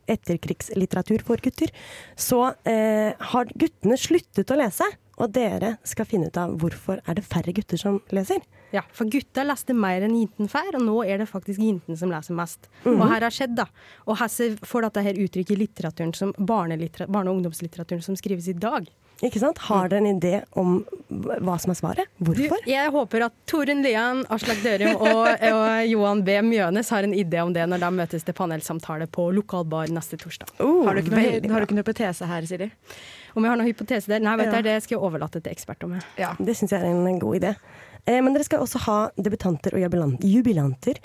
etterkrigslitteratur 0.08 1.22
for 1.26 1.36
gutter, 1.42 1.70
så 2.16 2.54
eh, 2.64 3.12
har 3.32 3.52
guttene 3.54 3.98
sluttet 4.00 4.50
å 4.50 4.56
lese. 4.58 4.88
Og 5.18 5.32
dere 5.34 5.76
skal 5.84 6.06
finne 6.06 6.28
ut 6.30 6.36
av 6.38 6.56
hvorfor 6.62 7.00
er 7.04 7.18
det 7.18 7.24
færre 7.26 7.52
gutter 7.52 7.76
som 7.80 8.00
leser. 8.14 8.40
Ja, 8.74 8.82
for 8.92 9.08
gutta 9.08 9.44
leste 9.48 9.72
mer 9.72 10.04
enn 10.04 10.16
jentene 10.18 10.48
før, 10.52 10.74
og 10.76 10.82
nå 10.84 10.96
er 11.08 11.22
det 11.22 11.28
faktisk 11.30 11.60
jentene 11.64 11.96
som 11.96 12.10
leser 12.12 12.36
mest. 12.36 12.68
Mhm. 12.84 13.00
Og 13.00 13.08
her 13.08 13.20
har 13.24 13.30
skjedd, 13.34 13.54
da. 13.56 13.64
Og 14.06 14.18
her 14.20 14.28
får 14.68 14.82
dette 14.88 15.02
her 15.08 15.14
uttrykk 15.24 15.50
i 15.54 15.60
litteraturen 15.64 16.14
som 16.14 16.32
barne- 16.38 16.76
og 16.76 17.36
ungdomslitteraturen 17.36 18.02
som 18.04 18.16
skrives 18.16 18.48
i 18.48 18.52
dag. 18.52 18.88
Ikke 19.18 19.40
sant? 19.42 19.58
Har 19.66 19.88
dere 19.90 19.98
en 20.06 20.20
idé 20.20 20.44
om 20.54 20.84
hva 21.10 21.56
som 21.58 21.72
er 21.72 21.78
svaret? 21.80 22.06
Hvorfor? 22.22 22.60
Du, 22.62 22.70
jeg 22.70 22.90
håper 22.94 23.24
at 23.26 23.32
Torunn 23.50 23.82
Lian, 23.82 24.20
Aslak 24.30 24.60
Dørum 24.62 24.94
og, 25.00 25.26
og 25.42 25.88
Johan 25.90 26.22
B. 26.22 26.36
Mjønes 26.46 26.92
har 26.94 27.02
en 27.02 27.16
idé 27.18 27.40
om 27.42 27.50
det 27.52 27.64
når 27.66 27.82
de 27.82 27.90
møtes 27.96 28.22
til 28.22 28.36
panelsamtale 28.38 29.08
på 29.10 29.26
lokalbar 29.34 29.90
neste 29.90 30.20
torsdag. 30.22 30.52
har, 30.60 30.94
du 30.94 31.02
ikke 31.02 31.16
noe, 31.16 31.50
har 31.50 31.58
du 31.58 31.66
ikke 31.66 31.74
noe 31.80 31.82
hypotese 31.82 32.28
her, 32.30 32.46
Siri? 32.46 32.70
Om 33.34 33.42
jeg 33.42 33.50
har 33.50 33.58
noen 33.58 33.72
hypotese 33.72 34.06
der? 34.06 34.22
Nei, 34.22 34.36
vet 34.38 34.52
Ja. 34.52 34.62
du, 34.62 34.68
det 34.70 34.82
skal 34.84 34.94
jeg 34.98 35.02
overlate 35.10 35.42
til 35.42 35.52
eksperter 35.52 35.98
Ja. 36.16 36.34
Det 36.38 36.54
syns 36.54 36.70
jeg 36.70 36.80
er 36.80 36.86
en 36.86 37.18
god 37.18 37.40
idé. 37.40 37.56
Eh, 38.06 38.20
men 38.22 38.34
dere 38.34 38.44
skal 38.44 38.60
også 38.64 38.78
ha 38.86 38.98
debutanter 39.16 39.74
og 39.74 39.80
jubilanter. 39.84 40.28
jubilanter. 40.28 41.00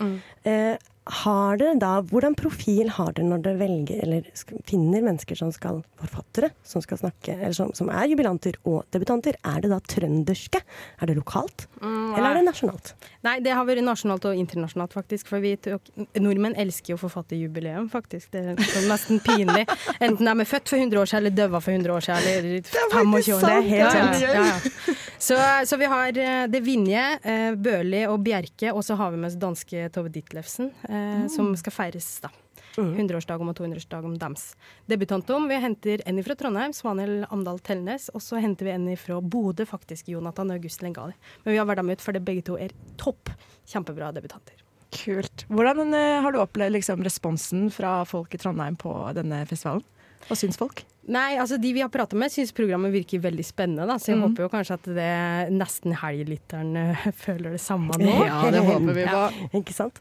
Eh, 0.46 0.78
har 1.06 1.58
dere 1.60 1.76
da, 1.82 1.98
Hvordan 2.02 2.32
profil 2.40 2.88
har 2.96 3.10
dere 3.12 3.26
når 3.28 3.42
dere 3.44 3.58
velger 3.60 4.04
eller 4.06 4.24
finner 4.64 5.02
mennesker 5.04 5.36
som 5.36 5.50
skal 5.52 5.82
forfattere, 6.00 6.52
som 6.64 6.80
skal 6.82 6.98
snakke, 7.02 7.34
eller 7.42 7.52
som, 7.58 7.74
som 7.76 7.90
er 7.92 8.08
jubilanter 8.08 8.56
og 8.64 8.86
debutanter? 8.96 9.36
Er 9.44 9.60
det 9.66 9.72
da 9.74 9.82
trønderske? 9.84 10.62
Er 11.02 11.12
det 11.12 11.18
lokalt? 11.18 11.66
Mm, 11.82 12.14
Eller 12.16 12.30
er 12.30 12.40
det 12.40 12.46
nasjonalt? 12.48 12.94
Nei, 13.28 13.36
det 13.44 13.52
har 13.52 13.68
vært 13.68 13.84
nasjonalt 13.84 14.24
og 14.32 14.40
internasjonalt, 14.40 14.96
faktisk. 14.96 15.28
For 15.28 15.44
vi 15.44 15.58
tok, 15.60 15.92
nordmenn 16.24 16.56
elsker 16.56 16.94
jo 16.96 16.98
forfatterjubileum, 17.04 17.90
faktisk. 17.92 18.32
Det 18.32 18.46
er 18.54 18.64
sånn 18.64 18.88
nesten 18.88 19.20
pinlig. 19.28 19.68
Enten 20.00 20.24
de 20.24 20.32
er 20.40 20.48
født 20.54 20.72
for 20.72 20.80
100 20.80 21.04
år 21.04 21.12
siden, 21.12 21.20
eller 21.26 21.36
døde 21.36 21.62
for 21.68 21.72
100 21.76 21.98
år 21.98 22.08
siden, 22.08 22.32
eller 22.32 22.62
25 22.96 23.36
år. 23.36 23.44
Det 23.44 23.58
er 23.60 23.70
helt 23.74 23.92
sant. 23.92 24.22
Ja, 24.24 24.32
Ja, 24.32 24.48
ja. 24.56 24.96
Så, 25.24 25.38
så 25.66 25.78
vi 25.78 25.86
har 25.86 26.18
eh, 26.18 26.48
det 26.52 26.60
Vinje, 26.60 27.04
eh, 27.24 27.54
Børli 27.56 28.02
og 28.12 28.20
Bjerke, 28.26 28.74
og 28.76 28.84
så 28.84 28.98
har 29.00 29.14
vi 29.14 29.22
med 29.22 29.30
oss 29.30 29.38
danske 29.40 29.86
Tove 29.96 30.12
Ditlevsen, 30.12 30.68
eh, 30.84 31.22
som 31.32 31.54
skal 31.56 31.72
feires 31.72 32.10
da. 32.26 32.32
100-årsdag 32.74 33.40
om 33.40 33.52
og 33.52 33.56
200-årsdag 33.56 34.08
om 34.10 34.18
dems. 34.20 34.44
debutantom. 34.90 35.46
Vi 35.48 35.62
henter 35.64 36.04
en 36.10 36.20
fra 36.26 36.36
Trondheim, 36.36 36.74
Svanhild 36.76 37.28
Amdal 37.32 37.62
Tellnes, 37.64 38.10
og 38.12 38.20
så 38.26 38.42
henter 38.44 38.68
vi 38.68 38.74
en 38.74 38.90
fra 39.00 39.22
Bodø, 39.22 39.64
faktisk, 39.70 40.10
Jonathan 40.12 40.52
August 40.58 40.84
Lengali. 40.84 41.16
Men 41.46 41.54
vi 41.54 41.62
har 41.62 41.70
valgt 41.70 41.86
dem 41.86 41.94
ut 41.94 42.04
fordi 42.04 42.24
begge 42.28 42.44
to 42.50 42.60
er 42.60 42.76
topp. 43.00 43.32
Kjempebra 43.70 44.12
debutanter. 44.12 44.60
Kult. 44.92 45.46
Hvordan 45.48 45.94
har 45.96 46.34
du 46.34 46.42
opplevd 46.42 46.76
liksom, 46.76 47.06
responsen 47.06 47.70
fra 47.72 48.02
folk 48.10 48.36
i 48.36 48.42
Trondheim 48.42 48.76
på 48.76 48.92
denne 49.16 49.46
festivalen? 49.48 49.86
Hva 50.28 50.36
syns 50.36 50.60
folk? 50.60 50.84
Nei, 51.12 51.36
altså 51.36 51.58
De 51.60 51.74
vi 51.76 51.82
har 51.84 51.92
pratet 51.92 52.16
med, 52.20 52.32
syns 52.32 52.54
programmet 52.56 52.94
virker 52.94 53.24
veldig 53.24 53.44
spennende. 53.44 53.88
Da. 53.90 54.00
Så 54.00 54.14
jeg 54.14 54.20
mm. 54.20 54.26
håper 54.28 54.46
jo 54.46 54.52
kanskje 54.54 54.78
at 54.80 54.90
det 54.96 55.12
nesten 55.52 55.96
helglytteren 56.00 56.76
eh, 56.80 57.08
føler 57.26 57.58
det 57.58 57.64
samme 57.64 57.98
nå. 58.00 58.18
Ja, 58.30 58.44
det 58.54 58.64
håper 58.64 59.00
vi 59.00 59.08
på. 59.10 59.24
Ikke 59.62 59.76
sant? 59.76 60.00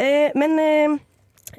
Eh, 0.00 0.32
men 0.38 0.56
eh, 0.62 1.00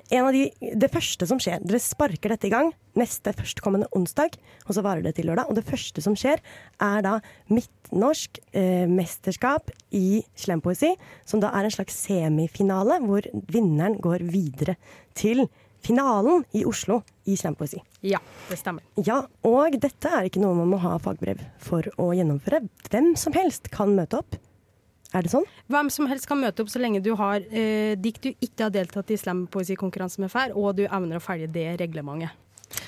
en 0.09 0.25
av 0.25 0.33
de, 0.33 0.47
det 0.59 0.89
første 0.93 1.27
som 1.29 1.39
skjer 1.41 1.61
Dere 1.61 1.81
sparker 1.81 2.33
dette 2.33 2.49
i 2.49 2.53
gang 2.53 2.71
neste 2.97 3.33
førstkommende 3.33 3.87
onsdag, 3.97 4.35
og 4.67 4.75
så 4.77 4.83
varer 4.85 5.01
det 5.05 5.15
til 5.17 5.25
lørdag. 5.29 5.49
Og 5.49 5.57
det 5.57 5.65
første 5.65 6.01
som 6.05 6.17
skjer, 6.17 6.41
er 6.83 7.05
da 7.05 7.15
midtnorsk 7.49 8.37
eh, 8.53 8.85
mesterskap 8.89 9.71
i 9.97 10.21
slempoesi, 10.37 10.91
som 11.25 11.41
da 11.41 11.49
er 11.57 11.65
en 11.65 11.73
slags 11.73 11.97
semifinale, 12.05 12.99
hvor 13.05 13.25
vinneren 13.49 13.97
går 14.01 14.25
videre 14.29 14.77
til 15.17 15.47
finalen 15.83 16.45
i 16.55 16.63
Oslo 16.67 17.01
i 17.29 17.35
slampoesi. 17.39 17.81
Ja, 18.03 18.19
det 18.49 18.57
stemmer. 18.59 18.83
Ja, 19.05 19.21
og 19.47 19.75
dette 19.83 20.09
er 20.11 20.27
ikke 20.29 20.41
noe 20.43 20.55
man 20.57 20.71
må 20.73 20.79
ha 20.83 20.95
fagbrev 21.03 21.41
for 21.63 21.87
å 21.99 22.09
gjennomføre. 22.17 22.63
Hvem 22.89 23.13
som 23.19 23.35
helst 23.37 23.69
kan 23.73 23.93
møte 23.97 24.19
opp. 24.23 24.39
Er 25.13 25.21
det 25.21 25.29
sånn? 25.29 25.45
Hvem 25.69 25.91
som 25.93 26.07
helst 26.09 26.25
kan 26.25 26.39
møte 26.41 26.63
opp 26.65 26.71
så 26.73 26.79
lenge 26.81 26.97
du 27.05 27.11
har 27.19 27.43
eh, 27.53 27.93
dikt 28.01 28.23
du 28.25 28.31
ikke 28.41 28.65
har 28.65 28.71
deltatt 28.73 29.11
i 29.13 29.17
slampoesikonkurranse 29.21 30.23
med 30.23 30.31
før, 30.33 30.55
og 30.57 30.71
du 30.79 30.87
evner 30.87 31.19
å 31.19 31.23
følge 31.23 31.51
det 31.53 31.67
reglementet. 31.83 32.33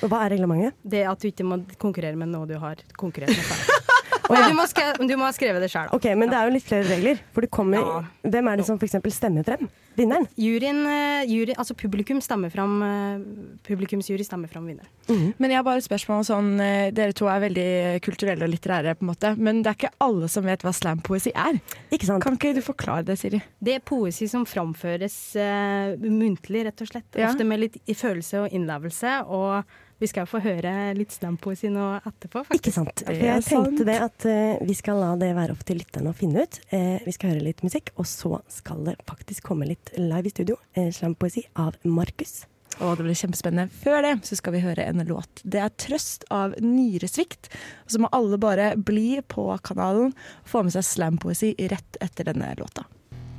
Og 0.02 0.10
hva 0.10 0.24
er 0.26 0.34
reglementet? 0.34 0.74
Det 0.82 1.04
at 1.06 1.22
du 1.22 1.28
ikke 1.30 1.46
må 1.46 1.60
konkurrere 1.78 2.18
med 2.18 2.32
noe 2.34 2.50
du 2.50 2.56
har 2.58 2.82
konkurrert 2.98 3.30
med 3.36 3.46
før. 3.46 3.72
Og 4.26 4.34
du, 4.42 4.56
må 4.58 4.64
skre- 4.66 4.96
du 5.06 5.12
må 5.22 5.28
ha 5.28 5.34
skrevet 5.36 5.62
det 5.62 5.68
sjøl. 5.70 5.92
Ok, 5.94 6.08
Men 6.18 6.32
det 6.32 6.38
er 6.40 6.48
jo 6.48 6.54
litt 6.56 6.64
flere 6.66 6.88
regler. 6.90 7.20
For 7.36 7.46
det 7.46 7.50
kommer, 7.54 8.08
Hvem 8.26 8.48
er 8.50 8.58
det 8.58 8.64
som 8.66 8.80
f.eks. 8.82 8.96
stemmer 9.14 9.46
frem? 9.46 9.68
Vinneren? 9.96 10.28
Juryen, 10.40 10.82
eh, 10.90 11.26
jury, 11.30 11.54
altså 11.56 11.76
publikum 11.78 12.20
stemmer 12.24 12.52
fram 12.52 12.82
eh, 12.84 13.24
Publikumsjury 13.66 14.26
stemmer 14.28 14.52
fram 14.52 14.68
vinneren. 14.68 14.92
Men 15.38 15.52
jeg 15.52 15.60
har 15.60 15.66
bare 15.66 15.80
et 15.82 15.88
spørsmål 15.88 16.26
sånn, 16.28 16.52
eh, 16.64 16.90
Dere 16.96 17.16
to 17.16 17.30
er 17.32 17.44
veldig 17.46 17.68
kulturelle 18.06 18.48
og 18.48 18.52
litterære, 18.52 18.96
på 18.98 19.06
en 19.06 19.12
måte. 19.12 19.34
Men 19.38 19.62
det 19.64 19.72
er 19.72 19.80
ikke 19.80 19.94
alle 20.04 20.30
som 20.32 20.48
vet 20.48 20.66
hva 20.66 20.74
slampoesi 20.76 21.34
er. 21.36 21.60
Ikke 21.94 22.10
sant? 22.10 22.24
Kan 22.26 22.40
ikke 22.40 22.56
du 22.58 22.62
forklare 22.66 23.06
det, 23.08 23.18
Siri? 23.22 23.42
Det 23.64 23.78
er 23.78 23.86
poesi 23.86 24.28
som 24.32 24.46
framføres 24.50 25.18
uh, 25.40 25.96
muntlig, 26.04 26.66
rett 26.68 26.84
og 26.84 26.92
slett. 26.92 27.08
Ja. 27.16 27.30
Ofte 27.30 27.48
med 27.48 27.62
litt 27.62 27.80
i 27.86 27.96
følelse 27.98 28.46
og 28.46 28.56
innlevelse. 28.56 29.20
Og 29.30 29.78
vi 30.02 30.10
skal 30.12 30.28
få 30.28 30.42
høre 30.44 30.72
litt 30.98 31.14
slampoesi 31.16 31.70
nå 31.72 31.86
etterpå, 32.02 32.44
faktisk. 32.48 32.60
Ikke 32.60 32.74
sant. 32.76 33.04
For 33.08 33.28
jeg 33.28 33.46
tenkte 33.48 33.88
det 33.88 34.00
at 34.04 34.28
uh, 34.28 34.66
vi 34.68 34.76
skal 34.78 35.00
la 35.02 35.14
det 35.20 35.32
være 35.38 35.56
opp 35.56 35.64
til 35.68 35.80
lytterne 35.80 36.12
å 36.12 36.18
finne 36.18 36.44
ut. 36.44 36.60
Uh, 36.74 36.98
vi 37.06 37.14
skal 37.16 37.34
høre 37.34 37.46
litt 37.46 37.64
musikk, 37.66 37.94
og 37.96 38.10
så 38.10 38.42
skal 38.52 38.84
det 38.90 38.98
faktisk 39.08 39.48
komme 39.48 39.70
litt 39.70 39.94
live 40.00 40.28
i 40.28 40.34
studio. 40.34 40.60
Uh, 40.78 40.90
Slampoesi 40.96 41.46
av 41.62 41.80
Markus. 41.88 42.44
Og 42.84 42.98
det 42.98 43.06
blir 43.06 43.16
kjempespennende. 43.16 43.72
Før 43.72 44.02
det 44.04 44.16
så 44.28 44.36
skal 44.36 44.56
vi 44.58 44.64
høre 44.66 44.84
en 44.84 45.00
låt. 45.08 45.44
Det 45.44 45.62
er 45.64 45.72
'Trøst' 45.72 46.26
av 46.30 46.58
Nyresvikt. 46.60 47.48
Og 47.86 47.96
så 47.96 48.02
må 48.04 48.12
alle 48.12 48.38
bare 48.38 48.74
bli 48.76 49.22
på 49.22 49.48
kanalen 49.64 50.12
og 50.12 50.50
få 50.50 50.64
med 50.64 50.76
seg 50.76 50.84
slampoesi 50.84 51.54
rett 51.72 52.02
etter 52.04 52.28
denne 52.34 52.52
låta. 52.60 52.84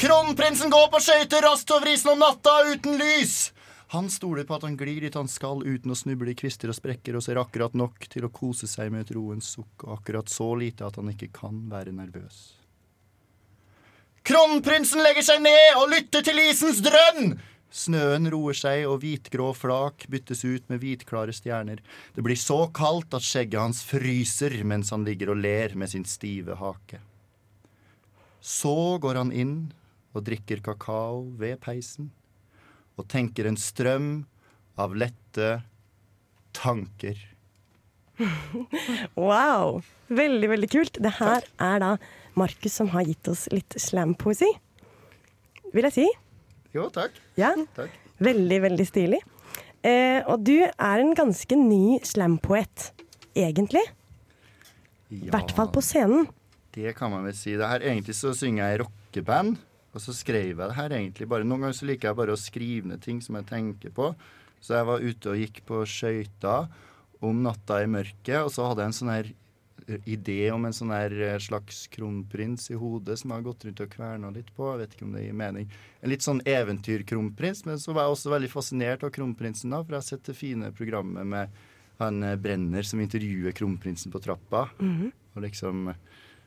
Kronprinsen 0.00 0.72
går 0.72 0.88
på 0.92 1.00
skøyter 1.00 1.44
raskt 1.44 1.70
over 1.72 1.88
isen 1.88 2.12
om 2.12 2.18
natta 2.20 2.52
uten 2.72 2.98
lys. 3.00 3.52
Han 3.94 4.08
stoler 4.10 4.44
på 4.44 4.56
at 4.56 4.64
han 4.66 4.76
glir 4.78 5.04
dit 5.04 5.14
han 5.14 5.28
skal 5.30 5.60
uten 5.62 5.92
å 5.94 5.96
snuble 5.98 6.32
i 6.32 6.38
kvister 6.38 6.72
og 6.72 6.76
sprekker, 6.78 7.14
og 7.14 7.22
ser 7.22 7.38
akkurat 7.38 7.74
nok 7.78 8.08
til 8.10 8.26
å 8.26 8.32
kose 8.34 8.66
seg 8.70 8.90
med 8.90 9.06
et 9.06 9.12
roens 9.14 9.52
sukk, 9.54 9.84
og 9.84 10.00
akkurat 10.00 10.30
så 10.30 10.48
lite 10.58 10.88
at 10.88 10.98
han 10.98 11.12
ikke 11.12 11.30
kan 11.36 11.60
være 11.70 11.94
nervøs. 11.94 12.56
Kronprinsen 14.26 15.04
legger 15.06 15.22
seg 15.22 15.44
ned 15.44 15.78
og 15.78 15.92
lytter 15.92 16.26
til 16.26 16.42
isens 16.48 16.82
drønn. 16.82 17.36
Snøen 17.70 18.26
roer 18.32 18.58
seg, 18.58 18.88
og 18.90 18.98
hvitgrå 19.04 19.52
flak 19.54 20.08
byttes 20.10 20.42
ut 20.42 20.66
med 20.72 20.82
hvitklare 20.82 21.34
stjerner. 21.34 21.78
Det 22.14 22.26
blir 22.26 22.38
så 22.40 22.64
kaldt 22.74 23.14
at 23.14 23.22
skjegget 23.26 23.60
hans 23.60 23.84
fryser 23.86 24.56
mens 24.66 24.90
han 24.94 25.06
ligger 25.06 25.30
og 25.30 25.42
ler 25.44 25.78
med 25.78 25.94
sin 25.94 26.06
stive 26.08 26.58
hake. 26.58 26.98
Så 28.42 28.98
går 29.02 29.22
han 29.22 29.34
inn 29.34 29.56
og 30.16 30.26
drikker 30.26 30.58
kakao 30.64 31.28
ved 31.38 31.60
peisen 31.62 32.10
og 32.96 33.08
tenker 33.12 33.48
en 33.48 33.58
strøm 33.60 34.10
av 34.80 34.96
lette 34.96 35.60
tanker. 36.56 37.18
Wow! 39.16 39.82
Veldig, 40.08 40.48
veldig 40.48 40.68
kult. 40.72 40.98
Det 41.02 41.16
her 41.18 41.44
er 41.60 41.82
da 41.82 41.90
Markus 42.38 42.78
som 42.78 42.88
har 42.94 43.04
gitt 43.08 43.28
oss 43.28 43.46
litt 43.52 43.76
slampoesi. 43.80 44.48
Vil 45.74 45.88
jeg 45.88 45.96
si. 45.96 46.06
Jo, 46.76 46.88
takk. 46.92 47.16
Ja. 47.40 47.52
Takk. 47.76 47.92
Veldig, 48.24 48.60
veldig 48.64 48.86
stilig. 48.88 49.20
Eh, 49.84 50.22
og 50.24 50.44
du 50.46 50.56
er 50.64 51.02
en 51.02 51.12
ganske 51.16 51.58
ny 51.60 51.98
slampoet, 52.06 52.90
egentlig. 53.36 53.84
I 55.12 55.28
hvert 55.30 55.52
fall 55.54 55.68
på 55.74 55.84
scenen. 55.84 56.26
Det 56.74 56.92
kan 56.96 57.12
man 57.12 57.24
vel 57.28 57.36
si. 57.36 57.54
Det 57.56 57.68
her, 57.68 57.84
egentlig 57.84 58.16
så 58.18 58.32
synger 58.36 58.64
jeg 58.64 58.78
i 58.78 58.80
rockeband. 58.84 59.60
Og 59.96 60.02
så 60.04 60.12
skrev 60.12 60.50
jeg 60.52 60.58
det 60.60 60.76
her 60.76 60.92
egentlig 60.92 61.28
bare 61.30 61.46
Noen 61.46 61.64
ganger 61.64 61.78
så 61.78 61.88
liker 61.88 62.10
jeg 62.10 62.18
bare 62.18 62.34
å 62.36 62.40
skrive 62.40 62.90
ned 62.92 63.00
ting 63.04 63.22
som 63.24 63.38
jeg 63.40 63.48
tenker 63.48 63.94
på. 63.96 64.10
Så 64.60 64.76
jeg 64.76 64.88
var 64.88 65.04
ute 65.04 65.32
og 65.32 65.40
gikk 65.40 65.62
på 65.68 65.80
skøyter 65.88 66.68
om 67.24 67.42
natta 67.44 67.80
i 67.80 67.88
mørket, 67.88 68.42
og 68.42 68.52
så 68.52 68.68
hadde 68.68 68.84
jeg 68.84 68.92
en 68.92 68.96
sånn 69.00 69.14
her 69.14 69.32
idé 70.04 70.50
om 70.50 70.64
en 70.66 70.74
sånn 70.74 70.90
her 70.90 71.12
eh, 71.22 71.36
slags 71.42 71.84
kronprins 71.92 72.70
i 72.72 72.78
hodet 72.78 73.18
som 73.20 73.30
jeg 73.30 73.38
har 73.38 73.46
gått 73.46 73.66
rundt 73.68 73.82
og 73.84 73.92
kverna 73.92 74.32
litt 74.34 74.48
på. 74.56 74.66
Jeg 74.72 74.82
vet 74.82 74.96
ikke 74.96 75.06
om 75.06 75.14
det 75.14 75.22
gir 75.22 75.38
mening. 75.38 75.70
En 76.02 76.12
litt 76.12 76.26
sånn 76.26 76.42
eventyrkronprins, 76.42 77.62
men 77.68 77.80
så 77.82 77.94
var 77.94 78.06
jeg 78.06 78.16
også 78.16 78.32
veldig 78.34 78.50
fascinert 78.50 79.06
av 79.06 79.14
kronprinsen, 79.14 79.72
da, 79.72 79.82
for 79.84 79.96
jeg 79.96 80.02
har 80.02 80.08
sett 80.08 80.26
det 80.26 80.36
fine 80.38 80.72
programmet 80.76 81.30
med 81.30 81.62
han 82.00 82.22
eh, 82.26 82.38
Brenner 82.40 82.86
som 82.86 83.02
intervjuer 83.04 83.54
kronprinsen 83.56 84.14
på 84.14 84.22
trappa. 84.26 84.66
Mhm. 84.82 85.12
Og 85.36 85.44
liksom 85.44 85.90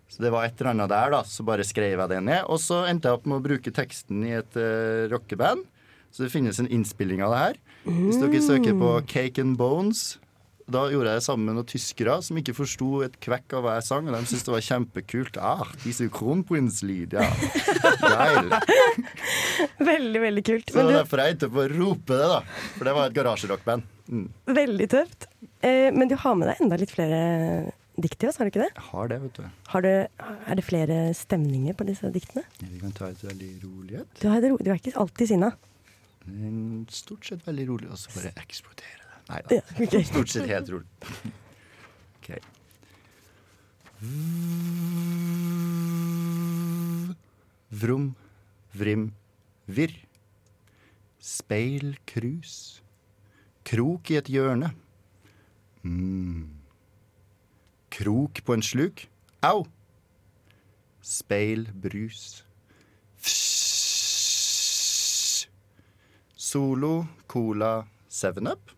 så 0.10 0.24
det 0.26 0.32
var 0.34 0.48
et 0.48 0.58
eller 0.60 0.74
annet 0.74 0.92
der, 0.92 1.12
da. 1.14 1.24
Så 1.28 1.46
bare 1.48 1.66
skrev 1.68 1.94
jeg 1.94 2.12
det 2.12 2.22
ned. 2.26 2.48
Og 2.50 2.58
så 2.62 2.84
endte 2.90 3.10
jeg 3.10 3.20
opp 3.20 3.28
med 3.30 3.40
å 3.40 3.46
bruke 3.46 3.74
teksten 3.74 4.24
i 4.26 4.34
et 4.40 4.58
uh, 4.58 5.06
rockeband. 5.12 5.68
Så 6.10 6.26
det 6.26 6.32
finnes 6.34 6.58
en 6.58 6.70
innspilling 6.70 7.22
av 7.22 7.36
det 7.36 7.44
her. 7.44 7.60
Hvis 7.86 8.18
dere 8.18 8.42
søker 8.42 8.74
på 8.76 8.96
Cake 9.08 9.44
and 9.46 9.60
Bones 9.60 10.18
da 10.70 10.84
gjorde 10.92 11.14
jeg 11.14 11.20
det 11.20 11.26
sammen 11.26 11.50
med 11.50 11.58
noen 11.58 11.70
tyskere 11.70 12.16
som 12.26 12.38
ikke 12.40 12.54
forsto 12.58 13.02
et 13.06 13.16
kvekk 13.24 13.56
av 13.58 13.66
hva 13.66 13.76
jeg 13.80 13.88
sang, 13.88 14.10
og 14.10 14.16
de 14.16 14.30
syntes 14.30 14.46
det 14.46 14.54
var 14.54 14.66
kjempekult. 14.68 15.40
Ah, 15.42 15.64
disse 15.84 16.06
kronprinslyd, 16.14 17.16
ja. 17.18 17.26
Geil. 18.04 18.54
Veldig, 19.90 20.20
veldig 20.22 20.44
kult. 20.46 20.70
Så 20.70 20.78
det 20.78 20.86
var 20.86 20.98
derfor 21.02 21.22
jeg 21.24 21.36
endte 21.36 21.50
på 21.52 21.64
å 21.64 21.70
rope 21.72 22.20
det, 22.20 22.28
da. 22.32 22.68
For 22.76 22.88
det 22.88 22.94
var 22.96 23.10
et 23.10 23.18
garasjerockband. 23.18 23.96
Mm. 24.10 24.24
veldig 24.58 24.86
tøft. 24.90 25.28
Eh, 25.62 25.90
men 25.94 26.10
du 26.10 26.16
har 26.18 26.38
med 26.38 26.50
deg 26.50 26.62
enda 26.64 26.78
litt 26.82 26.94
flere 26.94 27.20
dikt 28.04 28.20
til 28.22 28.30
oss, 28.30 28.38
har 28.40 28.48
du 28.48 28.52
ikke 28.54 28.64
det? 28.64 28.70
Jeg 28.76 28.86
har 28.90 29.10
det, 29.12 29.18
vet 29.24 29.40
du. 29.40 29.48
Har 29.74 29.86
du, 29.86 29.90
er 29.90 30.60
det 30.60 30.66
flere 30.66 31.00
stemninger 31.18 31.76
på 31.78 31.88
disse 31.88 32.12
diktene? 32.14 32.44
Vi 32.62 32.80
kan 32.82 32.94
ta 32.96 33.10
et 33.14 33.24
veldig 33.24 33.52
rolig 33.64 34.00
et. 34.02 34.22
Du, 34.22 34.30
ro, 34.30 34.58
du 34.60 34.70
er 34.70 34.80
ikke 34.80 34.96
alltid 35.00 35.34
sinna. 35.34 35.52
Stort 36.94 37.26
sett 37.30 37.46
veldig 37.48 37.68
rolig, 37.70 37.90
og 37.90 37.98
så 38.00 38.14
bare 38.16 38.34
eksplodere 38.44 39.00
det. 39.04 39.22
Nei 39.30 39.42
da. 39.46 39.60
Ja, 39.60 39.64
okay. 39.78 40.04
Stort 40.12 40.34
sett 40.34 40.50
helt 40.50 40.74
rolig. 40.74 40.88
OK. 42.20 42.30
Vrom, 47.70 48.14
vrim, 48.74 49.10
virr. 49.68 49.96
Speil, 51.20 51.98
krus. 52.10 52.80
Krok 53.68 54.10
i 54.10 54.18
et 54.18 54.32
hjørne. 54.32 54.72
Mm. 55.84 56.59
Krok 57.90 58.44
på 58.46 58.54
en 58.54 58.64
sluk. 58.64 59.08
Au! 59.42 59.66
Speil, 61.02 61.70
brus. 61.74 62.44
Solo, 66.36 67.08
cola, 67.28 67.88
7-Up. 68.10 68.72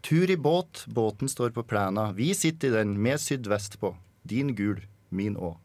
Tur 0.00 0.30
i 0.30 0.36
båt, 0.36 0.84
båten 0.86 1.28
står 1.28 1.50
på 1.50 1.62
plena. 1.62 2.12
Vi 2.12 2.34
sitter 2.34 2.68
i 2.68 2.70
den 2.70 3.02
med 3.02 3.20
sydvest 3.20 3.80
på. 3.80 3.96
Din 4.22 4.54
gul, 4.56 4.86
min 5.08 5.36
òg. 5.36 5.56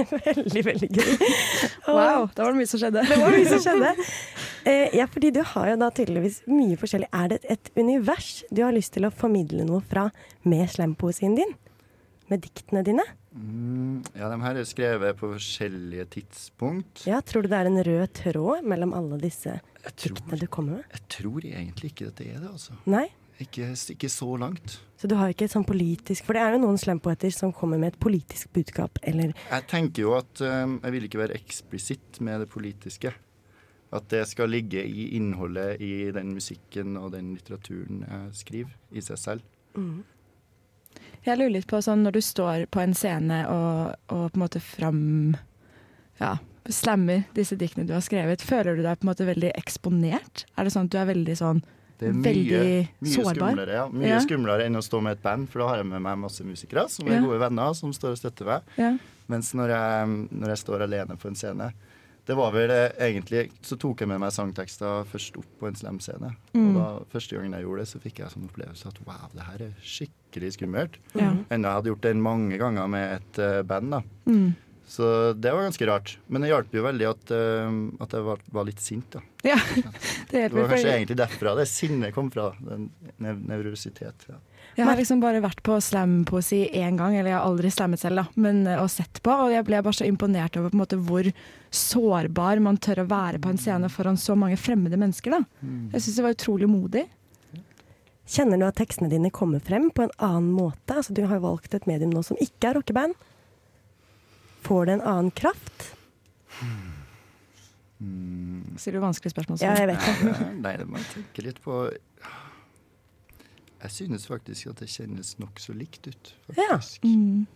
veldig, 0.26 0.64
veldig 0.64 0.88
gøy. 0.90 1.16
Wow, 1.86 2.28
da 2.34 2.42
var 2.42 2.52
det 2.52 2.58
mye 2.60 2.68
som 2.70 2.80
skjedde. 2.82 3.02
Det 3.06 3.18
var 3.20 3.30
mye 3.34 3.48
som 3.48 3.60
skjedde. 3.66 3.90
Eh, 4.64 4.96
ja, 4.96 5.06
fordi 5.08 5.30
du 5.34 5.40
har 5.46 5.70
jo 5.70 5.78
da 5.80 5.88
tydeligvis 5.94 6.42
mye 6.50 6.76
forskjellig. 6.80 7.08
Er 7.16 7.32
det 7.32 7.40
et 7.52 7.70
univers 7.78 8.42
du 8.50 8.62
har 8.64 8.74
lyst 8.76 8.94
til 8.96 9.08
å 9.08 9.14
formidle 9.14 9.64
noe 9.68 9.80
fra 9.84 10.08
med 10.48 10.68
slampoesien 10.72 11.36
din? 11.38 11.54
Med 12.30 12.44
diktene 12.44 12.84
dine? 12.86 13.04
Mm, 13.30 14.02
ja, 14.18 14.28
de 14.30 14.40
her 14.42 14.58
er 14.58 14.66
skrevet 14.66 15.18
på 15.18 15.30
forskjellige 15.32 16.06
tidspunkt. 16.16 17.04
Ja, 17.06 17.20
Tror 17.22 17.46
du 17.46 17.50
det 17.50 17.58
er 17.60 17.70
en 17.70 17.80
rød 17.86 18.12
tråd 18.18 18.66
mellom 18.66 18.94
alle 18.96 19.20
disse 19.22 19.60
diktene 19.86 20.38
du 20.40 20.46
kommer 20.50 20.80
med? 20.80 20.92
Jeg 20.92 21.08
tror 21.16 21.46
egentlig 21.46 21.92
ikke 21.94 22.10
at 22.10 22.20
det 22.20 22.28
er 22.34 22.38
det, 22.42 22.52
altså. 22.52 22.76
Nei? 22.90 23.06
Ikke, 23.40 23.70
ikke 23.72 24.10
så 24.12 24.28
langt. 24.36 24.76
Så 25.00 25.08
du 25.08 25.14
har 25.16 25.32
ikke 25.32 25.46
et 25.46 25.52
sånn 25.54 25.64
politisk 25.64 26.26
For 26.26 26.36
det 26.36 26.42
er 26.44 26.52
jo 26.52 26.60
noen 26.60 26.76
slampoeter 26.76 27.32
som 27.32 27.54
kommer 27.56 27.80
med 27.80 27.94
et 27.94 28.02
politisk 28.02 28.50
budskap, 28.52 29.00
eller 29.00 29.32
Jeg 29.32 29.66
tenker 29.70 30.04
jo 30.04 30.12
at 30.18 30.42
um, 30.44 30.76
jeg 30.82 30.92
vil 30.92 31.06
ikke 31.08 31.22
være 31.22 31.38
eksplisitt 31.40 32.20
med 32.20 32.44
det 32.44 32.50
politiske. 32.52 33.14
At 33.92 34.08
det 34.08 34.22
skal 34.30 34.48
ligge 34.52 34.84
i 34.86 35.08
innholdet 35.16 35.80
i 35.82 36.10
den 36.14 36.32
musikken 36.36 36.96
og 36.96 37.10
den 37.12 37.32
litteraturen 37.34 38.04
jeg 38.06 38.34
skriver, 38.38 38.76
i 38.94 39.00
seg 39.02 39.18
selv. 39.18 39.42
Mm. 39.74 40.04
Jeg 41.26 41.38
lurer 41.38 41.52
litt 41.56 41.66
på 41.70 41.80
sånn 41.84 42.02
når 42.06 42.12
du 42.16 42.20
står 42.24 42.66
på 42.72 42.80
en 42.82 42.94
scene 42.94 43.42
og, 43.50 43.96
og 44.08 44.30
på 44.32 44.38
en 44.38 44.44
måte 44.44 44.60
fram 44.62 45.02
Ja, 46.20 46.36
slammer 46.68 47.24
disse 47.36 47.56
diktene 47.60 47.86
du 47.88 47.92
har 47.96 48.02
skrevet, 48.04 48.42
føler 48.44 48.76
du 48.78 48.82
deg 48.84 48.98
på 49.00 49.06
en 49.06 49.10
måte 49.12 49.26
veldig 49.28 49.52
eksponert? 49.58 50.44
Er 50.56 50.64
det 50.66 50.72
sånn 50.74 50.88
at 50.88 50.94
du 50.94 50.98
er 51.00 51.06
veldig 51.10 51.36
sånn 51.38 51.62
Det 52.00 52.08
er 52.10 52.16
mye, 52.16 52.24
veldig 52.24 52.88
mye 53.04 53.12
sårbar? 53.14 53.36
skumlere, 53.52 53.76
ja. 53.78 53.86
Mye 53.92 54.08
Ja. 54.14 54.18
skumlere 54.24 54.66
enn 54.66 54.76
å 54.80 54.82
stå 54.84 55.00
med 55.04 55.18
et 55.18 55.22
band, 55.22 55.48
for 55.50 55.60
da 55.60 55.68
har 55.68 55.76
jeg 55.82 55.86
med 55.92 56.02
meg 56.06 56.18
masse 56.18 56.44
musikere 56.46 56.86
som 56.88 57.08
er 57.08 57.18
Ja. 57.18 57.22
gode 57.26 57.38
venner, 57.42 57.74
som 57.74 57.92
står 57.92 58.12
og 58.16 58.18
støtter 58.22 58.44
meg. 58.46 58.62
Ja. 58.78 58.96
Mens 59.28 59.52
når 59.54 59.68
jeg, 59.68 60.28
når 60.32 60.48
jeg 60.54 60.58
står 60.64 60.82
alene 60.88 61.16
på 61.20 61.28
en 61.28 61.34
scene 61.36 61.72
Det 62.30 62.36
var 62.38 62.52
vel 62.54 62.70
eh, 62.70 62.92
egentlig 63.08 63.48
Så 63.66 63.74
tok 63.80 64.04
jeg 64.04 64.10
med 64.10 64.20
meg 64.22 64.30
sangtekster 64.34 65.06
først 65.10 65.38
opp 65.40 65.50
på 65.58 65.66
en 65.66 65.78
slamscene. 65.78 66.30
Mm. 66.54 66.62
Og 66.62 66.76
da, 66.78 66.86
første 67.10 67.34
gangen 67.34 67.56
jeg 67.56 67.66
gjorde 67.66 67.82
det, 67.82 67.90
så 67.90 68.02
fikk 68.04 68.20
jeg 68.22 68.34
sånn 68.34 68.46
opplevelse 68.46 68.90
at 68.90 69.00
wow, 69.08 69.28
det 69.34 69.46
her 69.48 69.64
er 69.66 69.72
skikkelig 69.82 70.52
skummelt. 70.54 70.98
Ja. 71.18 71.32
Enda 71.50 71.72
jeg 71.72 71.80
hadde 71.80 71.90
gjort 71.90 72.06
det 72.06 72.12
mange 72.22 72.60
ganger 72.60 72.90
med 72.92 73.16
et 73.18 73.40
uh, 73.42 73.62
band. 73.66 73.96
da 73.98 74.04
Mm. 74.30 74.50
Så 74.90 75.06
det 75.38 75.52
var 75.54 75.62
ganske 75.62 75.86
rart. 75.86 76.12
Men 76.26 76.42
det 76.42 76.48
hjalp 76.50 76.72
jo 76.74 76.82
veldig 76.82 77.06
at, 77.06 77.32
uh, 77.34 77.74
at 78.02 78.14
jeg 78.14 78.26
var, 78.26 78.40
var 78.54 78.66
litt 78.66 78.82
sint. 78.82 79.10
da 79.14 79.22
Ja, 79.46 79.58
det 80.30 80.48
Det 80.50 80.54
var 80.54 80.70
kanskje 80.70 80.94
egentlig 80.94 81.18
derfra 81.18 81.56
det 81.58 81.66
sinnet 81.70 82.14
kom 82.14 82.30
fra. 82.30 82.52
Den 82.62 82.92
nev 83.22 83.42
nevrositet. 83.50 84.26
Ja. 84.30 84.38
Jeg 84.76 84.86
har 84.86 84.96
liksom 84.96 85.20
bare 85.20 85.40
vært 85.42 85.62
på 85.66 85.76
slampoesi 85.82 86.70
én 86.72 86.96
gang, 86.96 87.16
eller 87.16 87.30
jeg 87.32 87.38
har 87.38 87.46
aldri 87.48 87.70
slammet 87.74 87.98
selv, 88.00 88.16
da, 88.16 88.24
men, 88.36 88.66
eh, 88.66 88.78
og 88.80 88.88
sett 88.90 89.20
på. 89.22 89.30
Og 89.46 89.50
jeg 89.52 89.64
ble 89.66 89.80
bare 89.82 89.92
så 89.98 90.06
imponert 90.06 90.56
over 90.56 90.70
på 90.70 90.78
en 90.78 90.82
måte 90.84 90.98
hvor 91.04 91.30
sårbar 91.70 92.60
man 92.62 92.76
tør 92.78 93.02
å 93.04 93.08
være 93.10 93.40
på 93.42 93.50
en 93.50 93.58
scene 93.58 93.88
foran 93.90 94.16
så 94.16 94.36
mange 94.38 94.56
fremmede 94.56 94.96
mennesker. 94.96 95.30
da. 95.30 95.40
Jeg 95.92 96.00
syns 96.06 96.16
det 96.16 96.24
var 96.24 96.34
utrolig 96.38 96.68
modig. 96.70 97.06
Kjenner 98.30 98.58
du 98.58 98.64
at 98.64 98.76
tekstene 98.78 99.10
dine 99.10 99.30
kommer 99.34 99.58
frem 99.60 99.90
på 99.90 100.04
en 100.06 100.10
annen 100.20 100.52
måte? 100.54 100.94
Altså, 100.94 101.12
du 101.12 101.24
har 101.26 101.34
jo 101.40 101.48
valgt 101.48 101.74
et 101.74 101.86
medium 101.90 102.10
nå 102.14 102.22
som 102.24 102.36
ikke 102.38 102.70
er 102.70 102.74
rockeband. 102.78 103.14
Får 104.62 104.86
det 104.86 104.92
en 105.00 105.06
annen 105.08 105.30
kraft? 105.34 105.94
Sier 108.80 108.94
du 108.96 109.00
vanskelige 109.02 109.34
spørsmål? 109.34 109.58
Ja, 109.60 109.74
jeg 109.76 109.90
vet 109.90 110.00
det. 110.06 110.14
det- 110.38 110.52
Nei, 110.64 110.76
det 110.80 110.86
må 110.88 110.96
jeg 111.00 111.08
tenke 111.14 111.44
litt 111.44 111.58
på. 111.64 111.80
Jeg 113.80 113.96
synes 113.96 114.26
faktisk 114.28 114.72
at 114.74 114.82
det 114.82 114.90
kjennes 114.92 115.34
nokså 115.40 115.74
likt 115.76 116.10
ut. 116.10 116.34
faktisk. 116.50 117.04
Mm. 117.04 117.46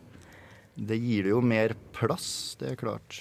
Det 0.74 0.96
gir 0.98 1.28
det 1.28 1.34
jo 1.34 1.40
mer 1.44 1.76
plass, 1.94 2.56
det 2.58 2.72
er 2.72 2.80
klart. 2.80 3.20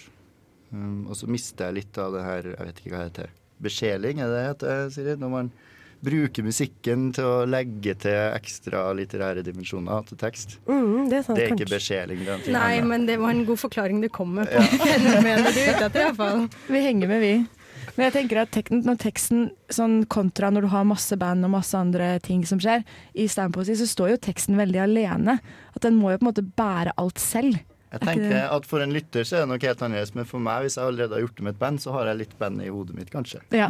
Um, 0.71 1.05
og 1.05 1.17
så 1.19 1.27
mister 1.29 1.69
jeg 1.69 1.83
litt 1.83 1.99
av 2.01 2.15
det 2.15 2.23
her, 2.25 2.49
jeg 2.55 2.69
vet 2.69 2.79
ikke 2.81 2.93
hva 2.95 3.03
det 3.03 3.11
heter, 3.11 3.35
besjeling, 3.63 4.23
er 4.23 4.31
det 4.31 4.39
det 4.39 4.47
heter, 4.47 4.89
Siri? 4.95 5.15
Når 5.21 5.33
man 5.33 5.51
bruker 6.03 6.43
musikken 6.43 7.11
til 7.15 7.27
å 7.27 7.43
legge 7.47 7.93
til 8.03 8.17
ekstra 8.33 8.87
litterære 8.97 9.43
dimensjoner 9.45 10.03
til 10.09 10.19
tekst. 10.19 10.57
Mm, 10.67 11.07
det 11.11 11.19
er 11.19 11.25
sant, 11.27 11.39
det 11.39 11.45
er 11.45 11.53
ikke 11.55 11.69
besjeling. 11.71 12.23
det 12.25 12.33
er 12.33 12.55
Nei, 12.57 12.81
men 12.83 13.05
det 13.07 13.19
var 13.21 13.35
en 13.35 13.45
god 13.47 13.61
forklaring 13.61 14.01
du 14.03 14.09
kom 14.11 14.33
med 14.39 14.51
på 14.51 14.63
fenomenet 14.83 15.53
du 15.55 15.61
er 15.61 15.75
ute 15.77 15.87
etter, 15.87 16.07
iallfall. 16.07 16.47
Vi 16.67 16.83
henger 16.83 17.13
med, 17.13 17.23
vi. 17.23 17.62
Men 17.93 18.07
jeg 18.07 18.13
tenker 18.15 18.39
at 18.41 18.53
teksten, 18.55 18.81
når 18.87 18.97
teksten 19.03 19.43
sånn 19.73 19.99
kontra 20.09 20.49
når 20.49 20.65
du 20.65 20.71
har 20.73 20.87
masse 20.89 21.17
band 21.19 21.45
og 21.45 21.53
masse 21.53 21.77
andre 21.77 22.15
ting 22.25 22.41
som 22.49 22.61
skjer, 22.61 22.81
i 23.13 23.27
slampoesi 23.29 23.75
så 23.77 23.85
står 23.89 24.15
jo 24.15 24.23
teksten 24.29 24.57
veldig 24.57 24.81
alene. 24.87 25.37
At 25.75 25.85
den 25.85 25.99
må 25.99 26.13
jo 26.13 26.21
på 26.21 26.25
en 26.25 26.31
måte 26.31 26.45
bære 26.57 26.95
alt 26.97 27.21
selv. 27.21 27.59
Jeg 27.93 28.01
Er 28.01 28.07
tenker 28.09 28.39
at 28.49 28.65
For 28.65 28.81
en 28.81 28.93
lytter 28.95 29.27
så 29.27 29.37
er 29.37 29.43
det 29.43 29.51
noe 29.51 29.61
helt 29.61 29.83
annerledes, 29.85 30.15
men 30.17 30.25
for 30.25 30.41
meg, 30.41 30.65
hvis 30.65 30.79
jeg 30.79 30.87
allerede 30.87 31.13
har 31.13 31.21
gjort 31.27 31.37
det 31.37 31.45
med 31.45 31.53
et 31.53 31.59
band, 31.59 31.83
så 31.83 31.93
har 31.93 32.09
jeg 32.09 32.21
litt 32.23 32.33
band 32.39 32.63
i 32.63 32.71
hodet 32.73 32.97
mitt, 32.97 33.11
kanskje. 33.13 33.43
Ja. 33.53 33.69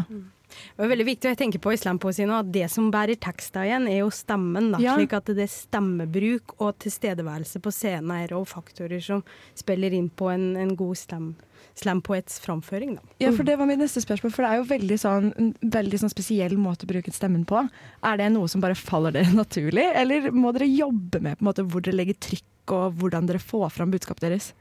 Det 0.54 0.86
er 0.86 0.92
veldig 0.94 1.08
viktig, 1.08 1.28
og 1.28 1.34
jeg 1.34 1.40
tenker 1.42 1.62
på 1.64 1.74
islampoesi 1.76 2.28
nå, 2.30 2.38
at 2.44 2.52
det 2.54 2.70
som 2.72 2.92
bærer 2.94 3.20
teksta 3.20 3.66
igjen, 3.68 3.88
er 3.90 4.04
jo 4.04 4.12
stemmen. 4.14 4.72
Da. 4.72 4.80
Ja. 4.84 4.96
Slik 4.96 5.16
at 5.18 5.32
det 5.34 5.44
er 5.44 5.52
stemmebruk 5.52 6.56
og 6.60 6.78
tilstedeværelse 6.86 7.60
på 7.64 7.74
scenen 7.74 8.14
er 8.16 8.36
og 8.38 8.48
faktorer 8.52 9.04
som 9.04 9.26
spiller 9.60 9.96
inn 9.98 10.08
på 10.14 10.30
en, 10.32 10.54
en 10.62 10.76
god 10.80 11.00
slam, 11.02 11.34
slampoets 11.80 12.40
framføring. 12.44 12.96
Da. 12.96 13.16
Ja, 13.24 13.32
for 13.34 13.48
det 13.48 13.56
var 13.60 13.70
mitt 13.70 13.82
neste 13.82 14.04
spørsmål. 14.04 14.34
For 14.36 14.46
det 14.46 14.52
er 14.52 14.62
jo 14.62 14.68
veldig 14.70 14.98
sånn, 15.02 15.30
en 15.40 15.54
veldig 15.74 16.02
sånn 16.04 16.14
spesiell 16.14 16.58
måte 16.62 16.88
å 16.88 16.92
bruke 16.92 17.14
stemmen 17.16 17.46
på. 17.50 17.64
Er 18.06 18.20
det 18.22 18.30
noe 18.34 18.50
som 18.52 18.64
bare 18.64 18.78
faller 18.78 19.16
dere 19.16 19.34
naturlig, 19.44 19.88
eller 20.04 20.30
må 20.36 20.54
dere 20.56 20.70
jobbe 20.70 21.24
med 21.24 21.40
på 21.40 21.46
en 21.46 21.50
måte 21.52 21.66
hvor 21.68 21.86
dere 21.86 22.00
legger 22.02 22.20
trykk, 22.30 22.50
og 22.74 23.00
hvordan 23.02 23.28
dere 23.28 23.42
får 23.44 23.74
fram 23.76 23.92
budskapet 23.94 24.28
deres? 24.28 24.54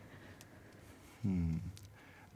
Hmm. 1.23 1.61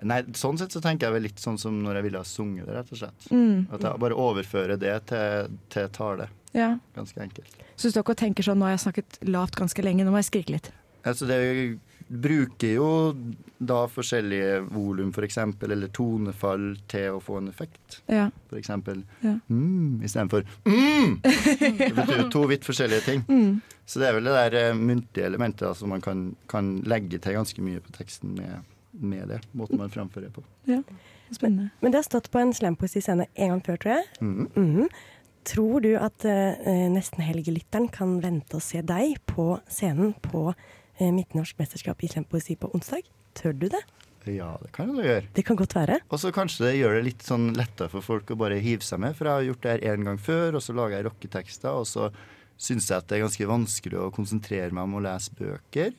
Nei, 0.07 0.21
sånn 0.37 0.59
sett 0.61 0.75
så 0.75 0.83
tenker 0.85 1.09
jeg 1.09 1.15
vel 1.15 1.25
litt 1.25 1.41
sånn 1.41 1.57
som 1.59 1.79
når 1.81 1.99
jeg 1.99 2.07
ville 2.11 2.21
ha 2.21 2.29
sunget 2.29 2.67
det, 2.69 2.75
rett 2.77 2.91
og 2.93 2.99
slett. 3.01 3.29
Mm. 3.33 3.63
At 3.73 3.87
jeg 3.87 4.03
bare 4.03 4.19
overfører 4.27 4.81
det 4.81 4.93
til, 5.09 5.55
til 5.73 5.89
tale. 5.97 6.29
Ja. 6.53 6.75
Ganske 6.97 7.23
enkelt. 7.25 7.57
Så 7.77 7.89
du 7.89 7.95
står 7.95 8.05
ikke 8.05 8.17
og 8.17 8.21
tenker 8.21 8.45
sånn 8.45 8.61
nå 8.61 8.69
har 8.69 8.77
jeg 8.77 8.85
snakket 8.85 9.19
lavt 9.29 9.57
ganske 9.57 9.85
lenge, 9.85 10.05
nå 10.05 10.13
må 10.13 10.21
jeg 10.21 10.29
skrike 10.29 10.53
litt. 10.53 10.69
Altså 11.07 11.29
det 11.29 11.39
bruker 12.09 12.77
jo 12.77 12.89
da 13.59 13.79
forskjellige 13.91 14.61
volum, 14.71 15.13
for 15.17 15.27
eksempel, 15.27 15.73
eller 15.75 15.91
tonefall 15.95 16.69
til 16.91 17.17
å 17.17 17.23
få 17.25 17.41
en 17.41 17.49
effekt. 17.51 18.01
Ja. 18.07 18.29
For 18.51 18.61
eksempel 18.61 19.03
Ja. 19.25 19.39
mm, 19.49 20.03
istedenfor 20.05 20.45
mm. 20.67 21.19
Det 21.23 21.95
betyr 21.97 22.21
jo 22.21 22.29
to 22.31 22.45
vidt 22.51 22.69
forskjellige 22.69 23.07
ting. 23.09 23.25
Mm. 23.29 23.61
Så 23.87 24.03
det 24.03 24.09
er 24.09 24.17
vel 24.19 24.29
det 24.29 24.37
der 24.37 24.71
uh, 24.71 24.79
muntlige 24.79 25.27
elementet 25.27 25.67
da, 25.67 25.75
som 25.75 25.91
man 25.95 26.05
kan, 26.05 26.29
kan 26.51 26.77
legge 26.87 27.19
til 27.19 27.39
ganske 27.39 27.63
mye 27.63 27.83
på 27.83 27.95
teksten 27.97 28.37
med, 28.39 28.71
med 28.93 29.29
det. 29.33 29.41
Måten 29.53 29.81
man 29.81 29.91
framfører 29.91 30.31
på. 30.35 30.45
Ja, 30.71 30.83
spennende. 31.31 31.71
Men 31.81 31.93
det 31.93 32.03
har 32.03 32.09
stått 32.09 32.31
på 32.31 32.43
en 32.43 32.55
slampoesiscene 32.55 33.29
en 33.35 33.55
gang 33.55 33.63
før, 33.67 33.77
tror 33.77 33.93
jeg. 33.97 34.05
Mm. 34.21 34.49
-hmm. 34.55 34.89
Tror 35.47 35.81
du 35.81 35.97
at 35.97 36.25
uh, 36.25 36.91
nesten-helgelytteren 36.91 37.89
kan 37.89 38.21
vente 38.23 38.57
å 38.57 38.61
se 38.61 38.83
deg 38.83 39.17
på 39.27 39.61
scenen 39.69 40.15
på 40.23 40.53
Midtnorsk 41.01 41.59
mesterskap 41.61 42.03
i 42.03 42.11
slampoesi 42.11 42.57
på 42.61 42.71
onsdag? 42.75 43.07
Tør 43.37 43.57
du 43.57 43.69
det? 43.73 43.83
Ja, 44.27 44.57
det 44.59 44.73
kan 44.75 44.91
du 44.91 45.03
gjøre. 45.05 45.27
Det 45.37 45.45
kan 45.47 45.59
godt 45.59 45.77
være. 45.77 46.01
Og 46.11 46.19
så 46.19 46.33
kanskje 46.35 46.67
det 46.67 46.79
gjør 46.81 46.97
det 46.97 47.05
litt 47.07 47.27
sånn 47.27 47.53
lettere 47.55 47.93
for 47.93 48.03
folk 48.03 48.33
å 48.33 48.39
bare 48.41 48.59
hive 48.63 48.83
seg 48.83 48.99
med, 49.05 49.15
for 49.15 49.29
jeg 49.29 49.39
har 49.39 49.47
gjort 49.51 49.63
det 49.63 49.75
her 49.75 49.85
en 49.93 50.09
gang 50.09 50.19
før, 50.19 50.59
og 50.59 50.65
så 50.65 50.75
lager 50.75 50.99
jeg 50.99 51.07
rocketekster, 51.07 51.79
og 51.79 51.87
så 51.87 52.09
syns 52.57 52.89
jeg 52.91 52.97
at 52.97 53.07
det 53.07 53.19
er 53.19 53.27
ganske 53.27 53.49
vanskelig 53.51 54.01
å 54.01 54.13
konsentrere 54.15 54.73
meg 54.75 54.89
om 54.89 54.97
å 54.99 55.05
lese 55.05 55.37
bøker. 55.39 55.93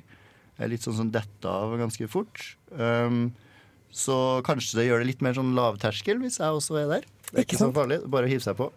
Jeg 0.57 0.65
er 0.65 0.71
litt 0.73 0.83
sånn 0.83 0.97
som 0.97 1.13
detter 1.13 1.53
av 1.53 1.77
ganske 1.79 2.09
fort. 2.11 2.43
Um, 2.73 3.29
så 3.93 4.41
kanskje 4.45 4.81
det 4.81 4.87
gjør 4.89 5.03
det 5.03 5.11
litt 5.13 5.23
mer 5.23 5.37
sånn 5.37 5.53
lavterskel 5.55 6.19
hvis 6.23 6.41
jeg 6.41 6.59
også 6.59 6.81
er 6.81 6.91
der. 6.97 7.07
Det 7.29 7.31
er 7.31 7.45
Ikke 7.45 7.53
ikke, 7.53 7.61
sånn 7.61 7.75
farlig, 7.77 8.01
bare 8.11 8.27
å 8.27 8.31
hive 8.33 8.43
seg 8.43 8.57
på. 8.59 8.71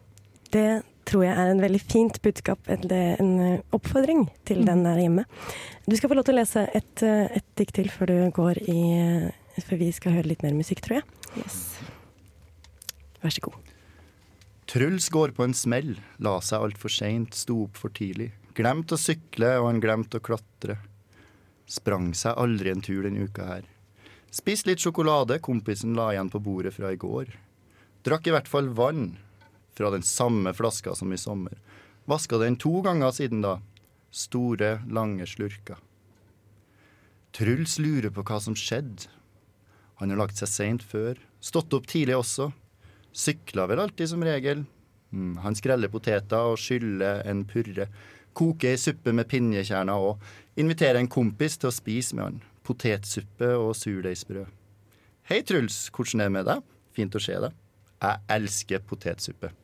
Det 0.53 0.69
tror 1.11 1.25
jeg 1.27 1.35
er 1.35 1.51
en 1.51 1.63
veldig 1.63 1.81
fint 1.83 2.19
budskap, 2.23 2.63
eller 2.71 3.21
en 3.21 3.33
eh, 3.45 3.63
oppfordring 3.77 4.27
til 4.49 4.63
den 4.67 4.85
der 4.87 5.01
hjemme. 5.03 5.27
Du 5.87 5.97
skal 5.99 6.13
få 6.13 6.19
lov 6.19 6.27
til 6.29 6.37
å 6.37 6.41
lese 6.41 6.67
et, 6.77 7.03
eh, 7.07 7.27
et 7.41 7.47
dikt 7.59 7.77
til 7.81 7.91
før 7.93 8.13
du 8.13 8.19
går 8.37 8.63
i 8.71 8.81
eh, 8.97 9.65
For 9.67 9.77
vi 9.81 9.91
skal 9.93 10.15
høre 10.15 10.31
litt 10.31 10.45
mer 10.47 10.55
musikk, 10.57 10.81
tror 10.85 11.01
jeg. 11.01 11.43
Vær 13.21 13.35
så 13.35 13.43
god. 13.45 13.73
Truls 14.71 15.09
går 15.11 15.35
på 15.35 15.45
en 15.45 15.57
smell, 15.57 15.97
la 16.23 16.37
seg 16.47 16.63
altfor 16.63 16.93
seint, 16.95 17.35
sto 17.35 17.65
opp 17.67 17.81
for 17.81 17.93
tidlig. 17.93 18.31
Glemt 18.57 18.95
å 18.95 18.99
sykle, 19.01 19.57
og 19.59 19.67
han 19.67 19.83
glemte 19.83 20.21
å 20.21 20.25
klatre. 20.25 20.79
Sprang 21.71 22.13
seg 22.15 22.39
aldri 22.39 22.71
en 22.71 22.85
tur 22.87 23.03
denne 23.05 23.27
uka 23.27 23.49
her. 23.49 23.67
Spist 24.31 24.69
litt 24.71 24.79
sjokolade 24.83 25.41
kompisen 25.43 25.97
la 25.99 26.13
igjen 26.15 26.31
på 26.31 26.39
bordet 26.43 26.77
fra 26.77 26.93
i 26.95 27.01
går. 27.03 27.35
Drakk 28.07 28.31
i 28.31 28.35
hvert 28.37 28.49
fall 28.49 28.71
vann 28.79 29.17
fra 29.81 29.91
den 29.91 30.03
samme 30.03 30.53
flaska 30.53 30.95
som 30.95 31.13
i 31.13 31.19
sommer. 31.19 31.57
Vaska 32.05 32.39
den 32.39 32.57
to 32.57 32.83
ganger 32.85 33.11
siden 33.17 33.41
da. 33.41 33.61
Store, 34.11 34.83
lange 34.91 35.25
slurker. 35.27 35.79
Truls 37.33 37.79
lurer 37.79 38.13
på 38.13 38.25
hva 38.27 38.41
som 38.43 38.57
skjedde. 38.59 39.09
Han 40.03 40.13
har 40.13 40.21
lagt 40.21 40.37
seg 40.41 40.51
seint 40.51 40.85
før. 40.85 41.17
Stått 41.41 41.73
opp 41.73 41.87
tidlig 41.89 42.19
også. 42.19 42.51
Sykla 43.17 43.65
vel 43.71 43.81
alltid 43.87 44.11
som 44.13 44.25
regel. 44.27 44.67
Mm, 45.15 45.39
han 45.47 45.57
skreller 45.57 45.93
poteter 45.93 46.51
og 46.51 46.61
skyller 46.61 47.23
en 47.31 47.47
purre. 47.49 47.89
Koker 48.37 48.75
ei 48.75 48.81
suppe 48.81 49.15
med 49.17 49.31
pinjekjerner 49.31 50.05
og 50.11 50.61
inviterer 50.61 51.01
en 51.01 51.09
kompis 51.11 51.57
til 51.57 51.71
å 51.71 51.75
spise 51.75 52.19
med 52.19 52.27
han. 52.27 52.39
Potetsuppe 52.69 53.55
og 53.57 53.73
surdeigsbrød. 53.79 54.53
Hei, 55.31 55.41
Truls, 55.47 55.87
hvordan 55.95 56.21
er 56.21 56.29
det 56.29 56.37
med 56.37 56.51
deg? 56.53 56.69
Fint 56.93 57.17
å 57.17 57.23
se 57.23 57.41
deg. 57.47 57.57
Jeg 58.01 58.25
elsker 58.37 58.85
potetsuppe. 58.85 59.55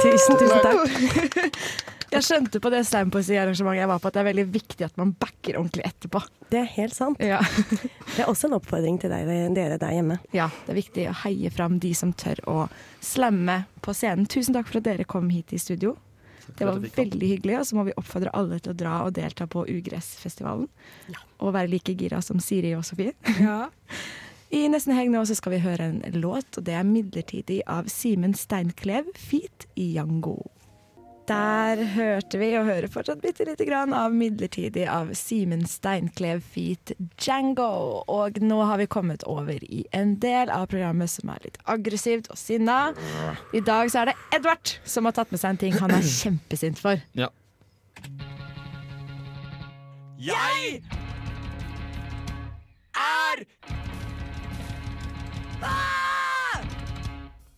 Tusen, 0.00 0.38
tusen 0.40 0.60
takk. 0.64 1.60
Jeg 2.10 2.26
skjønte 2.26 2.58
på 2.58 2.70
det 2.72 2.80
slampoesiarrangementet 2.88 3.84
jeg 3.84 3.88
var 3.90 4.00
på 4.02 4.10
at 4.10 4.16
det 4.16 4.20
er 4.24 4.26
veldig 4.32 4.44
viktig 4.50 4.82
at 4.82 4.96
man 4.98 5.12
backer 5.14 5.60
ordentlig 5.60 5.84
etterpå. 5.86 6.22
Det 6.50 6.58
er 6.58 6.70
helt 6.74 6.96
sant. 6.96 7.20
Ja. 7.22 7.38
Det 8.16 8.24
er 8.24 8.28
også 8.28 8.48
en 8.48 8.56
oppfordring 8.56 8.96
til 8.98 9.12
deg, 9.12 9.28
dere 9.54 9.76
der 9.78 9.92
hjemme. 9.94 10.16
Ja, 10.34 10.48
det 10.66 10.72
er 10.72 10.78
viktig 10.80 11.04
å 11.06 11.12
heie 11.22 11.52
fram 11.54 11.78
de 11.80 11.92
som 11.94 12.10
tør 12.18 12.40
å 12.50 12.56
slamme 13.04 13.60
på 13.84 13.94
scenen. 13.94 14.26
Tusen 14.26 14.56
takk 14.56 14.66
for 14.68 14.80
at 14.80 14.88
dere 14.88 15.06
kom 15.08 15.30
hit 15.30 15.54
i 15.54 15.60
studio. 15.62 15.94
Det 16.58 16.66
var 16.66 16.80
veldig 16.82 17.28
hyggelig, 17.30 17.60
og 17.60 17.68
så 17.68 17.78
må 17.78 17.84
vi 17.86 17.94
oppfordre 18.00 18.32
alle 18.34 18.58
til 18.58 18.74
å 18.74 18.78
dra 18.82 18.96
og 19.06 19.14
delta 19.14 19.46
på 19.46 19.62
Ugressfestivalen. 19.70 20.66
Og 21.38 21.54
være 21.54 21.70
like 21.70 21.94
gira 21.94 22.18
som 22.24 22.42
Siri 22.42 22.74
og 22.74 22.82
Sofie. 22.88 23.14
I 24.50 24.64
nesten 24.66 24.96
helg 24.96 25.12
nå 25.12 25.20
så 25.28 25.36
skal 25.38 25.54
vi 25.54 25.60
høre 25.62 25.84
en 25.86 26.00
låt, 26.18 26.56
og 26.58 26.64
det 26.66 26.74
er 26.74 26.86
'Midlertidig' 26.86 27.62
av 27.70 27.86
Simen 27.86 28.34
Steinklev, 28.34 29.12
feat. 29.14 29.66
Yango. 29.78 30.50
Der 31.30 31.78
hørte 31.94 32.38
vi, 32.40 32.48
og 32.58 32.66
hører 32.66 32.90
fortsatt 32.90 33.20
bitte 33.22 33.44
lite 33.46 33.64
grann, 33.64 33.94
av 33.94 34.10
'Midlertidig' 34.10 34.88
av 34.90 35.12
Simen 35.14 35.62
Steinklev 35.66 36.42
feat. 36.42 36.92
Django. 37.16 38.02
Og 38.08 38.40
nå 38.42 38.58
har 38.66 38.78
vi 38.78 38.86
kommet 38.86 39.22
over 39.22 39.62
i 39.62 39.84
en 39.92 40.16
del 40.18 40.50
av 40.50 40.66
programmet 40.66 41.10
som 41.10 41.30
er 41.30 41.38
litt 41.44 41.58
aggressivt 41.66 42.30
og 42.30 42.38
sinna. 42.38 42.92
I 43.54 43.60
dag 43.60 43.90
så 43.90 44.02
er 44.02 44.10
det 44.10 44.16
Edvard 44.34 44.74
som 44.84 45.04
har 45.04 45.12
tatt 45.12 45.30
med 45.30 45.38
seg 45.40 45.50
en 45.50 45.62
ting 45.62 45.78
han 45.78 45.94
er 45.94 46.02
kjempesint 46.22 46.78
for. 46.78 46.98
Ja. 47.14 47.30
Jeg 50.18 50.82
ah! 55.62 56.60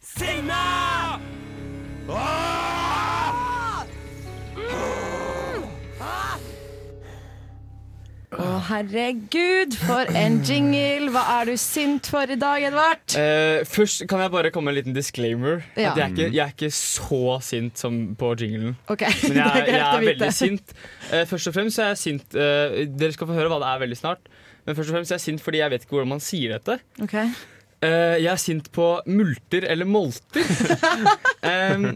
sinna! 0.00 0.62
Ah! 2.08 2.62
Å, 8.32 8.44
herregud, 8.64 9.74
for 9.76 10.08
en 10.16 10.38
jingle! 10.46 11.10
Hva 11.12 11.22
er 11.34 11.50
du 11.50 11.56
sint 11.60 12.08
for 12.08 12.30
i 12.32 12.36
dag, 12.40 12.64
Edvard? 12.64 13.02
Eh, 13.18 13.60
først 13.68 14.06
kan 14.08 14.22
jeg 14.24 14.32
bare 14.32 14.50
komme 14.54 14.70
med 14.70 14.78
en 14.78 14.78
liten 14.80 14.96
disclaimer. 14.96 15.60
Ja. 15.76 15.92
At 15.92 16.00
jeg, 16.00 16.06
er 16.06 16.14
ikke, 16.14 16.28
jeg 16.32 16.42
er 16.46 16.54
ikke 16.54 16.70
så 16.72 17.36
sint 17.44 17.82
som 17.82 18.00
på 18.18 18.32
jinglen. 18.40 18.78
Okay. 18.88 19.12
Men 19.28 19.42
er 19.44 19.60
jeg, 19.60 19.68
jeg 19.74 19.84
er 19.84 20.06
veldig 20.08 20.32
sint. 20.34 20.74
Eh, 21.10 21.26
først 21.28 21.52
og 21.52 21.56
fremst 21.58 21.82
er 21.82 21.92
jeg 21.92 22.00
sint 22.00 22.38
eh, 22.38 22.78
Dere 22.88 23.12
skal 23.12 23.28
få 23.28 23.36
høre 23.36 23.52
hva 23.52 23.60
det 23.62 23.68
er 23.68 23.84
veldig 23.84 24.00
snart. 24.00 24.32
Men 24.64 24.78
først 24.78 24.88
og 24.88 24.96
fremst 24.96 25.12
er 25.12 25.20
jeg 25.20 25.26
sint 25.28 25.44
fordi 25.44 25.60
jeg 25.60 25.74
vet 25.74 25.84
ikke 25.84 25.98
hvordan 25.98 26.14
man 26.16 26.24
sier 26.24 26.56
dette. 26.56 26.80
Ok. 27.04 27.18
Eh, 27.82 28.16
jeg 28.22 28.30
er 28.30 28.38
sint 28.38 28.68
på 28.74 28.86
multer 29.10 29.64
eller 29.66 29.88
molter. 29.90 30.46
um, 31.74 31.88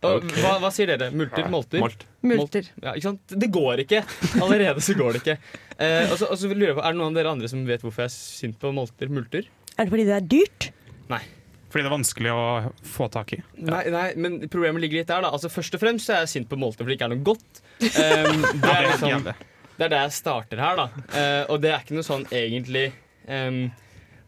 og 0.00 0.22
Ok. 0.22 0.30
hva, 0.40 0.54
hva 0.62 0.70
sier 0.72 0.88
dere? 0.94 1.10
Multer? 1.12 1.50
Molter? 1.52 1.82
Molt. 1.84 2.06
Multer. 2.24 2.70
Ja, 2.80 2.94
ikke 2.94 3.10
sant? 3.10 3.34
Det 3.44 3.50
går 3.52 3.82
ikke. 3.84 4.00
Allerede 4.40 4.80
så 4.84 4.96
går 4.96 5.18
det 5.18 5.22
ikke. 5.24 5.36
Uh, 5.76 6.12
og 6.14 6.16
så 6.20 6.30
og 6.30 6.40
så 6.40 6.48
lurer 6.48 6.70
jeg 6.70 6.78
på, 6.78 6.84
Er 6.86 6.94
det 6.94 7.00
noen 7.02 7.12
av 7.12 7.18
dere 7.20 7.34
andre 7.36 7.50
som 7.52 7.64
vet 7.68 7.84
hvorfor 7.84 8.06
jeg 8.06 8.12
er 8.12 8.16
sint 8.16 8.56
på 8.62 8.72
molter? 8.72 9.12
Multer? 9.12 9.50
Er 9.74 9.84
det 9.84 9.92
fordi 9.92 10.08
det 10.08 10.16
er 10.16 10.28
dyrt? 10.32 10.70
Nei. 11.12 11.20
Fordi 11.74 11.82
det 11.82 11.90
er 11.90 11.96
vanskelig 11.96 12.30
å 12.32 12.42
få 12.86 13.10
tak 13.10 13.32
i. 13.34 13.40
Nei, 13.66 13.82
nei, 13.90 14.04
men 14.14 14.36
problemet 14.46 14.80
ligger 14.84 15.02
litt 15.02 15.08
der. 15.10 15.24
da 15.26 15.32
Altså 15.34 15.50
Først 15.50 15.74
og 15.74 15.82
fremst 15.82 16.06
så 16.06 16.14
er 16.14 16.20
jeg 16.22 16.36
sint 16.38 16.48
på 16.48 16.56
molter 16.60 16.86
fordi 16.86 16.94
det 16.94 17.00
ikke 17.02 17.08
er 17.10 17.16
noe 17.16 17.26
godt. 17.26 17.64
Um, 17.82 18.44
det, 18.62 18.70
er 18.70 18.84
liksom, 18.92 19.26
det 19.26 19.88
er 19.88 19.90
der 19.90 20.04
jeg 20.06 20.14
starter 20.22 20.62
her, 20.62 20.78
da. 20.78 20.86
Uh, 21.10 21.40
og 21.50 21.64
det 21.66 21.74
er 21.74 21.82
ikke 21.82 21.98
noe 21.98 22.06
sånn 22.06 22.24
egentlig 22.30 22.92
em, 23.26 23.64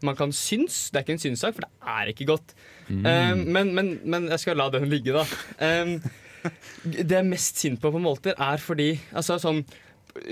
man 0.07 0.19
kan 0.19 0.33
synes. 0.35 0.87
Det 0.91 1.01
er 1.01 1.07
ikke 1.07 1.17
en 1.17 1.25
synssak, 1.25 1.57
for 1.57 1.67
det 1.67 1.91
er 1.97 2.13
ikke 2.13 2.29
godt. 2.29 2.55
Em, 2.91 3.43
men, 3.51 3.73
men, 3.77 3.93
men 4.07 4.29
jeg 4.33 4.43
skal 4.43 4.59
la 4.61 4.69
den 4.73 4.89
ligge, 4.93 5.15
da. 5.17 5.27
Um, 5.61 5.97
det 6.87 7.11
jeg 7.11 7.19
er 7.19 7.27
mest 7.27 7.59
sint 7.59 7.81
på 7.83 7.91
på 7.91 8.01
molter, 8.03 8.37
er 8.39 8.63
fordi 8.63 8.93
altså, 9.11 9.41
sånn, 9.43 9.65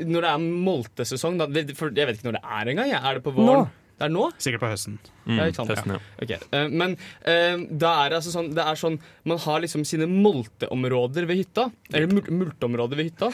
Når 0.06 0.24
det 0.24 0.28
er 0.30 0.44
moltesesong 0.68 1.40
da, 1.40 1.48
for 1.76 1.90
Jeg 1.92 2.06
vet 2.08 2.20
ikke 2.20 2.30
når 2.30 2.38
det 2.38 2.44
er 2.58 2.70
engang. 2.72 2.92
jeg. 2.92 3.00
Er 3.02 3.18
det 3.18 3.24
på 3.26 3.34
våren? 3.34 3.66
Nå. 3.66 3.83
Det 4.04 4.10
er 4.10 4.14
nå? 4.14 4.28
Sikkert 4.36 4.60
på 4.66 4.68
høsten. 4.74 4.98
Ja, 5.24 5.46
ikke 5.48 5.56
sant? 5.56 5.70
høsten, 5.72 5.92
ja. 5.94 6.00
Okay. 6.20 6.36
Uh, 6.52 6.66
Men 6.68 6.94
uh, 7.24 7.62
da 7.80 7.92
er 8.04 8.12
det 8.12 8.18
altså 8.18 8.32
sånn, 8.34 8.50
det 8.52 8.60
er 8.60 8.76
sånn 8.76 8.98
Man 9.24 9.38
har 9.40 9.62
liksom 9.64 9.80
sine 9.88 10.04
molteområder 10.04 11.24
ved 11.30 11.38
hytta. 11.40 11.70
Eller 11.94 12.10
mul 12.12 12.26
multeområder 12.42 12.98
ved 13.00 13.08
hytta. 13.08 13.30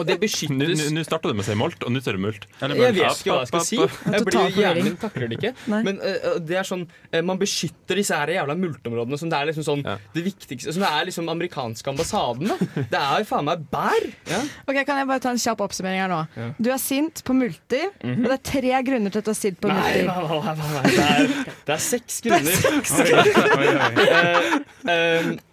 Og 0.00 0.06
det 0.08 0.16
beskyttes 0.24 0.82
nå- 0.90 1.04
starta 1.06 1.30
du 1.30 1.36
med 1.38 1.44
å 1.44 1.46
si 1.46 1.54
molt, 1.60 1.84
og 1.86 1.92
nå 1.94 2.02
sier 2.02 2.16
du 2.18 2.22
mult. 2.24 2.48
jeg 2.58 2.74
vet 2.74 2.98
ikke 2.98 3.30
hva 3.30 3.44
jeg 3.44 3.50
skal 3.52 3.64
si. 3.68 3.78
Jeg 3.78 4.26
blir, 4.26 4.40
hjernen 4.56 4.88
min 4.88 4.96
takler 4.98 5.30
det 5.30 5.38
ikke. 5.38 5.52
Men 5.86 6.00
uh, 6.02 6.40
det 6.42 6.58
er 6.58 6.66
sånn 6.66 6.82
man 7.22 7.38
beskytter 7.38 8.00
disse 8.02 8.16
her 8.18 8.32
jævla 8.34 8.56
multeområdene 8.58 9.20
som 9.20 9.30
det 9.30 9.38
er 9.38 9.50
liksom 9.52 9.66
sånn 9.66 9.82
det 9.86 10.22
viktigste 10.24 10.72
Som 10.74 10.82
det 10.82 10.90
er 10.90 11.06
liksom 11.06 11.28
amerikanske 11.30 11.92
ambassaden. 11.92 12.50
da 12.50 12.56
Det 12.96 12.98
er 12.98 13.22
jo 13.22 13.28
faen 13.30 13.46
meg 13.46 13.62
bær! 13.70 14.06
Ja. 14.32 14.40
Ok, 14.66 14.80
Kan 14.88 14.98
jeg 14.98 15.06
bare 15.12 15.22
ta 15.22 15.30
en 15.30 15.38
kjapp 15.42 15.62
oppsummering 15.68 16.02
her 16.02 16.10
nå? 16.10 16.20
Ja. 16.34 16.48
Du 16.58 16.70
er 16.74 16.80
sint 16.82 17.22
på 17.26 17.36
multer, 17.36 17.92
og 18.02 18.26
det 18.26 18.34
er 18.40 18.42
tre 18.50 18.82
grunner 18.88 19.12
til 19.14 19.22
at 19.22 19.28
du 19.28 19.32
er 19.34 19.38
sint 19.38 19.60
på 19.62 19.70
multer. 19.70 19.91
Nei, 19.92 20.04
nei, 20.04 20.12
nei, 20.42 20.54
nei. 20.72 20.82
Det, 20.88 21.06
er, 21.06 21.26
det 21.68 21.74
er 21.76 21.82
seks 21.82 22.14
grunner. 22.26 22.52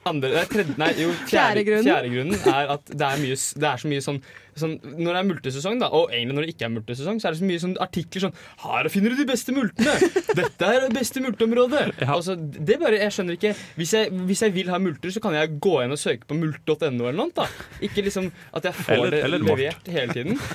Andre, 0.09 0.41
tredje, 0.49 0.73
nei, 0.79 0.87
jo, 0.97 1.09
Fjerde 1.29 1.61
fjerde, 1.83 2.09
grunnen. 2.09 2.39
er 2.49 2.71
at 2.75 2.87
det 2.89 3.05
er, 3.05 3.17
mye, 3.21 3.35
det 3.61 3.67
er 3.69 3.77
så 3.81 3.87
mye 3.91 4.01
sånn, 4.01 4.17
sånn 4.57 4.71
Når 4.81 5.11
det 5.11 5.19
er 5.19 5.27
multesesong, 5.29 5.75
da, 5.83 5.87
og 5.93 6.09
egentlig 6.15 6.35
når 6.39 6.43
det 6.47 6.53
ikke 6.55 6.65
er 6.65 6.71
multesesong, 6.73 7.17
så 7.21 7.27
er 7.29 7.33
det 7.35 7.41
så 7.41 7.45
mye 7.51 7.61
sånn 7.61 7.75
artikler 7.85 8.21
sånn 8.25 8.35
'Her 8.63 8.83
finner 8.89 9.09
du 9.13 9.17
de 9.21 9.27
beste 9.29 9.51
multene!' 9.53 9.99
'Dette 10.33 10.63
er 10.71 10.79
det 10.87 10.91
beste 10.97 11.17
multeområdet!' 11.23 11.93
Altså, 12.19 12.33
det 12.39 12.75
bare, 12.81 12.97
jeg 13.03 13.11
skjønner 13.15 13.33
ikke 13.37 13.53
hvis 13.77 13.91
jeg, 13.93 14.03
hvis 14.31 14.41
jeg 14.47 14.51
vil 14.57 14.69
ha 14.73 14.77
multer, 14.81 15.09
så 15.13 15.19
kan 15.23 15.33
jeg 15.37 15.45
gå 15.61 15.75
inn 15.85 15.93
og 15.93 16.01
søke 16.01 16.25
på 16.27 16.33
mult.no 16.39 16.89
eller 16.89 17.19
noe. 17.21 17.29
Da. 17.37 17.45
Ikke 17.85 18.01
liksom 18.07 18.25
at 18.53 18.63
jeg 18.65 18.73
får 18.81 18.93
Eller- 18.97 19.13
det 19.13 19.21
eller 19.29 19.39
levert 19.45 19.85
hele 19.93 20.11
tiden. 20.17 20.33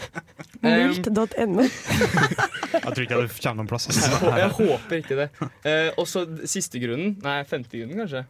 Mult.no. 0.65 1.67
Jeg 2.75 2.83
tror 2.83 3.03
ikke 3.05 3.19
det 3.21 3.37
kommer 3.39 3.61
noen 3.61 3.69
plass. 3.71 3.87
jeg, 3.95 4.49
håper 4.57 4.97
ikke 4.99 5.19
det. 5.21 5.29
Eh, 5.63 5.91
og 6.01 6.09
så 6.11 6.25
siste 6.51 6.81
grunnen, 6.83 7.15
nei, 7.23 7.37
femte 7.49 7.79
grunnen 7.79 8.03
kanskje. 8.03 8.25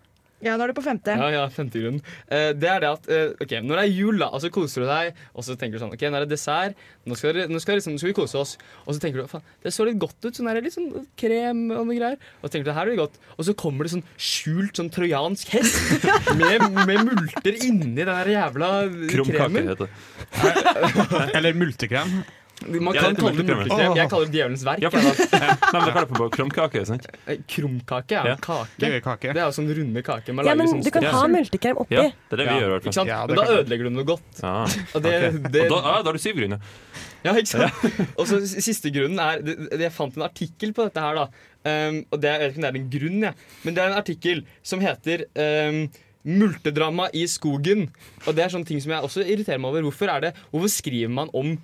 Ja, 0.44 0.54
nå 0.60 0.66
er 0.66 0.72
du 0.72 0.76
på 0.76 0.84
femte. 0.84 1.14
Ja, 1.16 1.28
ja, 1.32 1.42
femte 1.52 1.80
grunnen. 1.80 2.02
Eh, 2.28 2.50
det 2.52 2.68
er 2.68 2.82
det 2.84 2.90
at 2.90 3.08
eh, 3.08 3.30
ok, 3.40 3.54
når 3.64 3.80
det 3.80 3.84
er 3.86 3.92
jul, 3.94 4.18
da, 4.20 4.28
og 4.36 4.42
så 4.44 4.50
koser 4.52 4.84
du 4.84 4.88
deg, 4.90 5.22
og 5.32 5.46
så 5.46 5.56
tenker 5.56 5.78
du 5.78 5.84
sånn 5.84 5.94
OK, 5.96 6.04
nå 6.04 6.18
er 6.20 6.26
det 6.26 6.34
dessert, 6.36 6.76
nå 7.08 7.16
skal, 7.18 7.40
nå 7.48 7.62
skal, 7.64 7.78
liksom, 7.80 7.96
nå 7.96 8.02
skal 8.02 8.12
vi 8.12 8.16
kose 8.18 8.38
oss. 8.42 8.54
Og 8.84 8.92
så 8.92 9.00
tenker 9.02 9.22
du 9.22 9.30
faen, 9.30 9.44
det 9.64 9.72
så 9.74 9.88
litt 9.88 9.98
godt 10.02 10.20
ut, 10.28 10.30
sånn 10.36 10.50
her, 10.52 10.60
litt 10.64 10.76
sånn 10.76 10.90
krem 11.20 11.64
og 11.72 11.88
noe 11.88 11.96
greier. 11.96 12.20
Og 12.42 12.46
så 12.46 12.54
tenker 12.54 12.68
du 12.68 12.72
det 12.74 12.76
her 12.78 12.90
blir 12.92 13.00
godt. 13.00 13.18
Og 13.38 13.48
så 13.48 13.56
kommer 13.64 13.88
det 13.88 13.94
sånn 13.96 14.06
skjult 14.20 14.80
sånn 14.82 14.92
trojansk 14.94 15.56
hest 15.56 16.06
med, 16.40 16.68
med 16.84 17.04
multer 17.08 17.60
inni 17.64 17.94
den 18.04 18.12
der 18.12 18.32
jævla 18.36 18.70
Krumkake 19.10 19.40
kremen. 19.40 19.68
heter 19.72 19.88
det. 19.88 21.34
Eller 21.38 21.56
multekrem. 21.56 22.18
Man 22.64 22.94
kan 22.94 23.14
det 23.14 23.18
er 23.18 23.18
kalle 23.18 23.34
det 23.36 23.44
multekrem. 23.50 23.96
Jeg 23.98 24.08
kaller 24.08 24.28
det 24.30 24.34
djevelens 24.38 24.62
verk. 24.64 24.80
Ja, 24.84 24.88
jeg, 24.94 25.16
da. 25.32 25.38
Nei, 25.74 25.80
men 25.80 25.84
du 25.84 25.90
kaller 25.92 26.06
det 26.06 26.16
på 26.16 26.28
krumkake, 26.36 26.82
sant? 26.88 27.08
Eh, 27.26 27.40
Krumkake 27.50 28.14
er 28.20 28.28
Ja. 28.30 28.36
kake. 28.40 28.78
Det 28.78 28.86
er 28.88 28.94
jo 28.94 29.00
kake. 29.04 29.32
Det 29.34 29.42
er 29.42 29.48
jo 29.50 29.54
sånn 29.56 29.68
runde 29.78 30.02
kake. 30.06 30.32
Man 30.38 30.46
Ja, 30.48 30.54
men 30.54 30.70
sånn 30.70 30.84
du 30.86 30.90
kan 30.94 31.04
ha 31.12 31.22
multekrem 31.28 31.80
oppi. 31.82 31.96
Ja, 31.98 32.04
det 32.30 32.38
er 32.38 32.40
det 32.40 32.46
vi 32.46 32.54
Ja, 32.54 32.60
gjør 32.62 32.70
i 32.70 32.74
hvert 32.78 32.86
fall. 32.94 33.10
Ja, 33.10 33.18
Men 33.26 33.36
da 33.40 33.44
ødelegger 33.58 33.88
du 33.90 33.90
noe 33.98 34.06
godt. 34.08 34.40
Ah, 34.46 34.62
Og 34.94 35.02
det, 35.04 35.12
okay. 35.18 35.50
det, 35.50 35.64
Og 35.66 35.74
da, 35.74 35.80
ah, 35.82 35.98
da 36.00 36.08
har 36.12 36.12
du 36.16 36.22
syv 36.22 36.38
grunner. 36.38 36.60
ja, 37.26 37.34
ikke 37.34 37.52
sant? 37.52 37.84
Og 38.22 38.30
så 38.30 38.40
siste 38.46 38.94
grunnen 38.94 39.18
er 39.20 39.42
det, 39.42 39.58
det- 39.74 39.80
Jeg 39.88 39.92
fant 39.92 40.16
en 40.16 40.22
artikkel 40.30 40.72
på 40.72 40.86
dette 40.88 41.00
her, 41.04 41.14
da. 41.14 41.26
Um, 41.64 42.00
og 42.12 42.20
det, 42.20 42.30
jeg 42.30 42.40
vet 42.40 42.50
ikke 42.54 42.60
om 42.60 42.64
det 42.64 42.70
er 42.70 42.80
en 42.80 42.90
grunn, 42.94 43.20
jeg. 43.28 43.34
Men 43.64 43.74
det 43.74 43.82
er 43.82 43.86
en 43.92 43.98
artikkel 44.00 44.42
som 44.62 44.80
heter 44.80 45.26
um, 45.34 45.84
'Multedrama 46.24 47.10
i 47.12 47.24
skogen'. 47.28 47.88
Og 48.26 48.34
det 48.34 48.44
er 48.44 48.48
sånne 48.48 48.64
ting 48.68 48.80
som 48.80 48.92
jeg 48.94 49.02
også 49.04 49.24
irriterer 49.26 49.60
meg 49.60 49.68
over. 49.74 49.82
Hvorfor, 49.90 50.08
er 50.08 50.20
det, 50.20 50.32
hvorfor 50.52 50.70
skriver 50.72 51.10
man 51.12 51.28
om 51.34 51.58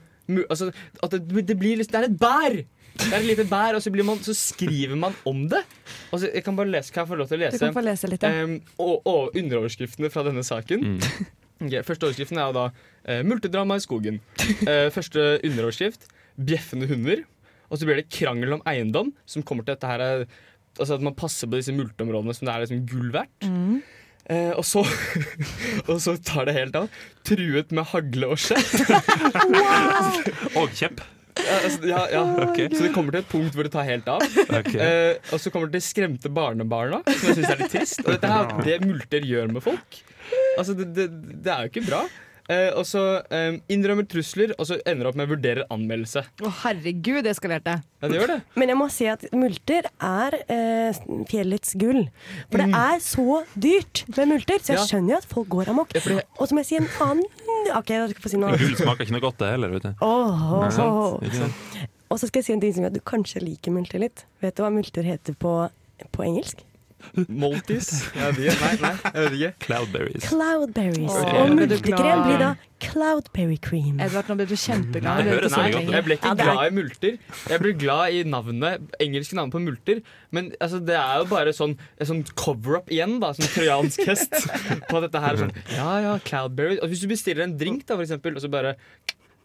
altså, 0.48 0.70
at 1.02 1.10
det, 1.16 1.46
det, 1.48 1.56
blir, 1.60 1.76
litt- 1.80 1.90
det 1.92 2.00
er 2.02 2.08
et 2.10 2.18
bær! 2.20 2.60
Det 3.00 3.06
er 3.14 3.20
et 3.20 3.28
lite 3.30 3.44
bær, 3.48 3.76
og 3.78 3.82
så, 3.84 3.90
blir 3.94 4.04
man, 4.04 4.18
så 4.24 4.34
skriver 4.36 4.96
man 4.98 5.14
om 5.28 5.44
det. 5.48 5.62
Så, 6.10 6.26
jeg 6.26 6.42
kan 6.44 6.56
bare 6.58 6.68
lese, 6.68 6.92
kan 6.92 7.04
jeg 7.06 7.08
få 7.12 7.18
lov 7.20 7.28
til 7.30 7.38
å 7.38 7.40
Du 7.40 7.44
lese? 7.46 7.60
kan 7.62 7.76
få 7.76 7.84
lese 7.86 8.10
litt, 8.10 8.26
ja. 8.26 8.42
Um, 8.44 8.56
og, 8.82 9.06
og 9.08 9.36
underoverskriftene 9.40 10.10
fra 10.12 10.26
denne 10.26 10.44
saken. 10.46 10.86
Ok, 11.60 11.74
første 11.84 12.06
overskriften 12.08 12.38
er 12.40 12.46
jo 12.48 12.54
da 12.56 12.62
uh, 12.72 13.18
'Multedrama 13.20 13.76
i 13.76 13.82
skogen'. 13.84 14.16
Uh, 14.64 14.88
første 14.94 15.24
underoverskrift 15.44 16.06
'Bjeffende 16.40 16.86
hunder'. 16.88 17.26
Og 17.68 17.76
så 17.78 17.84
blir 17.84 18.00
det 18.00 18.06
'Krangel 18.08 18.54
om 18.56 18.62
eiendom', 18.64 19.10
som 19.28 19.44
kommer 19.44 19.66
til 19.66 19.74
dette 19.76 19.86
her 19.90 20.00
eh, 20.00 20.24
Altså 20.80 20.94
at 20.96 21.02
man 21.04 21.12
passer 21.18 21.50
på 21.50 21.58
disse 21.58 21.74
multeområdene 21.76 22.32
som 22.32 22.46
det 22.48 22.54
er 22.54 22.62
liksom 22.64 22.86
gull 22.88 23.10
verdt. 23.12 23.44
Mm. 23.44 23.82
Eh, 24.30 24.52
og, 24.54 24.64
så, 24.66 24.84
og 25.90 25.96
så 26.02 26.14
tar 26.22 26.46
det 26.46 26.54
helt 26.58 26.76
av. 26.78 26.90
'Truet 27.26 27.72
med 27.74 27.88
hagle 27.90 28.30
og 28.30 28.38
skjett'. 28.38 28.84
Og 30.58 30.70
kjepp. 30.76 31.02
Ja, 31.40 31.56
altså, 31.64 31.88
ja, 31.88 32.00
ja. 32.12 32.22
Så 32.74 32.84
det 32.84 32.92
kommer 32.94 33.14
til 33.14 33.22
et 33.22 33.30
punkt 33.30 33.54
hvor 33.56 33.66
det 33.66 33.72
tar 33.74 33.86
helt 33.88 34.08
av. 34.10 34.22
Okay. 34.60 34.78
Eh, 34.82 35.32
og 35.32 35.40
så 35.40 35.52
kommer 35.52 35.70
det 35.70 35.80
til 35.80 35.86
skremte 35.88 36.32
barnebarna, 36.32 37.00
som 37.06 37.30
jeg 37.30 37.38
syns 37.40 37.52
er 37.54 37.62
litt 37.62 37.74
trist. 37.74 38.02
Og 38.04 38.10
dette 38.12 38.32
er 38.34 38.66
det 38.66 38.80
multer 38.84 39.26
gjør 39.26 39.54
med 39.54 39.64
folk. 39.64 40.00
Altså, 40.58 40.74
det, 40.78 40.90
det, 40.96 41.06
det 41.44 41.54
er 41.54 41.64
jo 41.64 41.72
ikke 41.72 41.86
bra. 41.86 42.02
Eh, 42.48 42.70
og 42.76 42.86
så 42.88 43.02
eh, 43.30 43.58
innrømmer 43.68 44.06
trusler, 44.08 44.54
og 44.58 44.66
så 44.70 44.78
ender 44.88 45.10
opp 45.10 45.18
med 45.20 45.28
vurderer 45.30 45.66
anmeldelse. 45.70 46.22
Å 46.40 46.52
herregud, 46.62 47.22
det 47.26 47.34
eskalerte. 47.34 47.76
Ja, 48.00 48.08
det 48.08 48.16
gjør 48.20 48.32
det. 48.34 48.38
Men 48.56 48.72
jeg 48.72 48.78
må 48.80 48.88
si 48.94 49.06
at 49.12 49.26
multer 49.36 49.88
er 50.00 50.38
eh, 50.48 51.00
fjellets 51.28 51.74
gull. 51.80 52.06
For 52.50 52.62
det 52.64 52.70
er 52.80 52.98
så 53.04 53.42
dyrt 53.60 54.04
med 54.16 54.32
multer, 54.34 54.58
så 54.62 54.72
jeg 54.74 54.80
Ja. 54.80 54.86
skjønner 54.88 55.14
jo 55.16 55.20
at 55.20 55.28
folk 55.28 55.48
går 55.52 55.68
amok. 55.74 55.92
Og 56.38 56.46
så 56.48 56.54
må 56.56 56.62
jeg 56.64 56.70
si 56.70 56.76
en 56.80 56.88
annen 57.04 57.26
OK, 57.76 57.90
jeg 57.92 58.10
skal 58.14 58.22
få 58.24 58.30
si 58.32 58.38
noe 58.40 58.56
Gull 58.56 58.76
smaker 58.78 59.04
ikke 59.04 59.12
noe 59.18 59.20
godt, 59.26 59.38
det 59.42 59.50
heller. 59.52 59.68
vet 59.74 59.82
du 59.84 59.90
Åh, 60.00 60.44
Nei, 60.62 60.70
sant? 60.72 60.86
åh. 60.88 61.18
Ikke 61.26 61.42
sant? 61.42 61.88
Og 62.10 62.18
så 62.18 62.26
skal 62.26 62.40
jeg 62.40 62.46
si 62.48 62.52
en 62.56 62.60
ting 62.64 62.72
som 62.74 62.82
gjør 62.86 62.90
at 62.90 62.96
du 62.96 63.04
kanskje 63.06 63.42
liker 63.44 63.70
multer 63.74 64.00
litt. 64.02 64.24
Vet 64.42 64.56
du 64.56 64.62
hva 64.64 64.70
multer 64.74 65.04
heter 65.06 65.36
på, 65.38 65.52
på 66.10 66.24
engelsk? 66.24 66.64
De, 68.36 68.48
nei, 68.48 68.72
nei, 68.80 68.90
jeg 69.04 69.22
vet 69.24 69.36
ikke. 69.36 69.52
Cloudberries. 69.64 70.26
Cloudberries. 70.28 71.14
Åh, 71.14 71.38
og 71.40 71.54
multekrem 71.56 72.24
blir 72.26 72.42
da 72.42 72.50
cloudberry 72.80 73.58
cream. 73.60 73.98
Edvard, 74.00 74.30
nå 74.30 74.36
ble 74.38 74.46
du 74.48 74.54
kjempeglad. 74.56 75.20
Nei, 75.20 75.34
jeg, 75.34 75.74
godt 75.74 75.88
ut. 75.88 75.94
Jeg 75.94 76.06
ble 76.06 76.16
ikke 76.16 76.32
glad 76.40 76.62
i 76.62 76.74
multer. 76.76 77.18
Jeg 77.52 77.62
ble 77.62 77.72
glad 77.80 78.16
i 78.16 78.22
navnet, 78.34 78.86
engelske 79.04 79.36
navnet 79.38 79.56
på 79.56 79.62
multer. 79.64 80.00
Men 80.36 80.52
altså, 80.62 80.80
det 80.86 80.96
er 81.00 81.20
jo 81.20 81.28
bare 81.32 81.54
sånn, 81.56 81.76
sånn 82.12 82.24
cover-up 82.38 82.90
igjen, 82.92 83.18
da, 83.22 83.32
sånn 83.36 83.50
trojansk 83.56 84.06
hest. 84.08 84.38
På 84.90 85.02
dette 85.04 85.22
her 85.22 85.36
er 85.36 85.44
sånn 85.44 85.54
Ja 85.76 85.90
ja, 86.06 86.16
Cloudberry. 86.24 86.80
Og 86.80 86.92
hvis 86.92 87.04
du 87.04 87.10
bestiller 87.10 87.46
en 87.46 87.58
drink, 87.60 87.84
da, 87.88 87.96
for 87.98 88.06
eksempel, 88.06 88.38
og 88.38 88.44
så 88.44 88.52
bare 88.52 88.76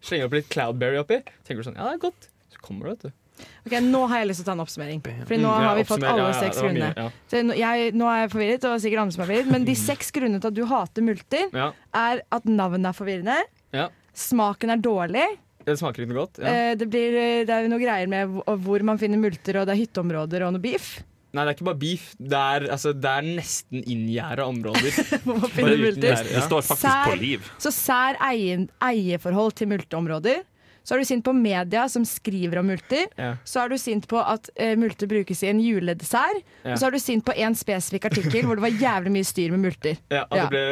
slenger 0.06 0.30
opp 0.30 0.40
litt 0.40 0.50
Cloudberry 0.54 1.02
oppi, 1.02 1.22
tenker 1.44 1.64
du 1.64 1.70
sånn 1.72 1.80
Ja, 1.80 1.90
det 1.92 2.00
er 2.00 2.08
godt. 2.08 2.30
Så 2.54 2.64
kommer 2.64 2.92
det, 2.92 2.98
vet 2.98 3.10
du. 3.10 3.20
Ok, 3.66 3.74
Nå 3.84 4.02
har 4.08 4.20
jeg 4.22 4.28
lyst 4.30 4.40
til 4.42 4.46
å 4.46 4.50
ta 4.50 4.54
en 4.56 4.64
oppsummering. 4.64 5.02
Fordi 5.04 5.38
nå 5.42 5.50
Mm, 5.52 5.64
har 5.66 5.76
vi 5.76 5.84
fått 5.84 6.04
alle 6.08 6.34
seks 6.40 6.56
det 6.56 6.64
grunnene. 6.64 7.58
Jeg, 7.58 7.94
nå 7.94 8.06
er 8.12 8.20
jeg 8.24 8.32
forvirret, 8.36 8.68
og 8.70 8.80
sikkert 8.84 9.02
andre 9.02 9.12
som 9.16 9.24
er 9.24 9.28
forvirret. 9.28 9.52
Men 9.52 9.66
de 9.66 9.76
seks 9.76 10.12
grunnene 10.16 10.40
til 10.42 10.48
at 10.54 10.54
du 10.60 10.66
hater 10.66 11.02
multer, 11.02 11.50
er 11.94 12.22
at 12.32 12.46
navnet 12.46 12.86
er 12.92 12.96
forvirrende, 13.00 13.90
smaken 14.16 14.70
er 14.72 14.78
dårlig, 14.78 15.26
Det 15.66 15.74
smaker 15.80 16.04
ikke 16.06 16.14
noe 16.14 16.22
godt. 16.28 16.38
Ja. 16.40 16.46
eh, 16.72 16.76
det, 16.78 16.86
blir, 16.94 17.16
eh, 17.18 17.44
det 17.44 17.50
er 17.50 17.64
jo 17.66 17.70
noe 17.74 17.80
greier 17.82 18.08
med 18.08 18.28
hvor- 18.46 18.84
man 18.86 19.00
finner 19.02 19.18
multer, 19.18 19.58
og 19.60 19.66
det 19.66 19.74
er 19.74 19.82
hytteområder 19.82 20.46
og 20.46 20.54
noe 20.54 20.62
beef. 20.62 21.02
Nei, 21.34 21.44
det 21.44 21.50
er 21.50 21.56
ikke 21.58 21.66
bare 21.66 21.80
beef. 21.82 22.04
Det 22.22 22.38
er, 22.38 22.68
altså, 22.72 22.94
det 22.94 23.10
er 23.12 23.22
nesten 23.24 23.82
inngjerda 23.84 24.46
områder. 24.46 24.92
Hvor 25.26 25.40
man 25.42 25.50
finner 25.50 25.76
multer. 25.82 26.14
ja. 26.14 26.22
Det 26.24 26.44
står 26.46 26.62
faktisk 26.70 26.86
Sær- 26.88 27.10
på 27.10 27.18
liv. 27.20 27.50
Så 27.60 27.72
sær 27.74 28.16
eien, 28.30 28.70
eierforhold 28.80 29.56
til 29.58 29.68
multeområder. 29.74 30.44
Så 30.86 30.96
er 30.96 31.02
du 31.02 31.08
sint 31.10 31.26
på 31.26 31.34
media 31.34 31.88
som 31.90 32.06
skriver 32.06 32.62
om 32.62 32.70
multer. 32.70 33.08
Ja. 33.18 33.32
Så 33.48 33.64
er 33.64 33.74
du 33.74 33.78
sint 33.82 34.06
på 34.12 34.22
at 34.22 34.52
uh, 34.54 34.76
multer 34.80 35.10
brukes 35.10 35.42
i 35.44 35.50
en 35.50 35.62
juledessert. 35.64 36.44
Ja. 36.62 36.76
Og 36.76 36.80
så 36.82 36.90
er 36.90 36.96
du 36.96 37.02
sint 37.02 37.26
på 37.26 37.34
én 37.34 37.58
spesifikk 37.58 38.06
artikkel 38.12 38.46
hvor 38.46 38.60
det 38.60 38.68
var 38.68 38.80
jævlig 38.84 39.16
mye 39.18 39.28
styr 39.28 39.56
med 39.56 39.66
multer. 39.66 39.98
Ja, 40.14 40.28
at 40.30 40.46
det 40.46 40.48
ble 40.54 40.66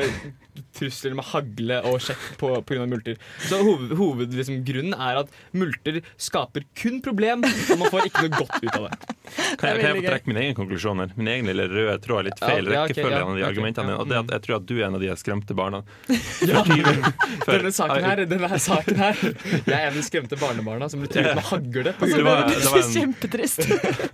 trusler 0.78 1.16
med 1.18 1.26
hagle 1.32 1.80
og 1.90 2.00
sjekk 2.04 2.26
på 2.42 2.52
pga. 2.68 2.86
multer. 2.90 3.18
Så 3.48 3.60
hoved, 3.64 3.94
hoved, 3.98 4.34
liksom, 4.34 4.62
er 4.94 5.20
at 5.24 5.30
multer 5.54 6.02
skaper 6.18 6.64
kun 6.76 7.02
problem, 7.02 7.44
og 7.44 7.78
man 7.80 7.90
får 7.94 8.10
ikke 8.10 8.26
noe 8.28 8.40
godt 8.40 8.58
ut 8.64 8.76
av 8.76 8.88
det. 8.90 9.14
Kan 9.58 9.70
jeg, 9.70 9.80
kan 9.80 9.88
jeg 9.88 9.96
få 9.98 10.04
trekke 10.10 10.28
min 10.30 10.38
egen 10.44 10.56
konklusjon 10.58 11.00
her? 11.00 11.14
Min 11.18 11.28
egen 11.32 11.48
lille 11.50 11.66
røde 11.72 11.96
tråd 12.04 12.20
er 12.20 12.28
litt 12.28 12.42
feil 12.42 12.68
Ja, 12.68 12.74
ja, 12.74 12.82
ok, 12.84 12.92
rekkefølge 12.92 13.18
ja, 13.18 13.24
av 13.26 13.38
de 13.40 13.46
argumentene 13.48 13.96
Og 13.98 14.10
det 14.12 14.18
at 14.20 14.34
jeg 14.36 14.44
tror 14.46 14.56
at 14.60 14.66
du 14.70 14.74
er 14.78 14.84
en 14.90 14.98
av 14.98 15.02
de 15.04 15.16
skremte 15.20 15.56
barna. 15.58 15.80
Ja. 16.44 16.64
For- 16.64 17.54
Denne 17.58 17.72
saken 17.74 18.04
her, 18.06 18.22
denne 18.30 18.60
saken 18.62 19.00
her 19.00 19.18
Jeg 19.24 19.74
er 19.74 19.88
en 19.88 19.94
av 19.94 19.98
de 19.98 20.06
skremte 20.06 20.40
barnebarna 20.42 20.90
som 20.92 21.02
blir 21.04 21.12
truet 21.14 21.34
med 21.40 21.48
hagle. 21.50 21.94
på 21.98 22.06
Altså, 22.06 22.20
det 22.20 22.28
var- 22.28 22.46
det 22.52 22.60
var. 22.68 22.78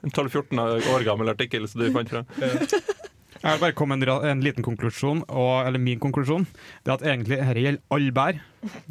En 0.04 0.14
12-14 0.14 0.64
år 0.96 1.08
gammel 1.08 1.34
artikkel 1.34 1.68
som 1.68 1.82
du 1.82 1.92
fant 1.96 2.10
fram. 2.10 2.26
Jeg 3.40 3.56
vil 3.56 3.62
bare 3.64 3.76
komme 3.78 3.96
med 3.96 4.10
en, 4.12 4.26
en 4.34 4.42
liten 4.44 4.66
konklusjon, 4.66 5.22
og, 5.32 5.52
eller 5.68 5.80
min 5.80 6.00
konklusjon. 6.04 6.44
Det 6.84 6.92
er 6.92 6.98
at 6.98 7.06
egentlig 7.08 7.38
dette 7.40 7.64
gjelder 7.64 7.96
alle 7.96 8.16
bær, 8.16 8.42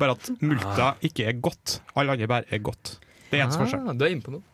bare 0.01 0.14
at 0.16 0.30
multa 0.40 0.92
ikke 1.05 1.26
er 1.28 1.40
godt. 1.44 1.80
Alle 1.94 2.16
andre 2.16 2.30
bær 2.30 2.49
er 2.49 2.62
godt. 2.64 2.94
Det 3.28 3.36
er 3.36 3.44
eneste. 3.44 3.66
Ah, 3.76 3.82
noe. 3.84 3.96
Du 4.01 4.07
er 4.07 4.14
inne 4.14 4.24
på 4.24 4.32
noe. 4.32 4.44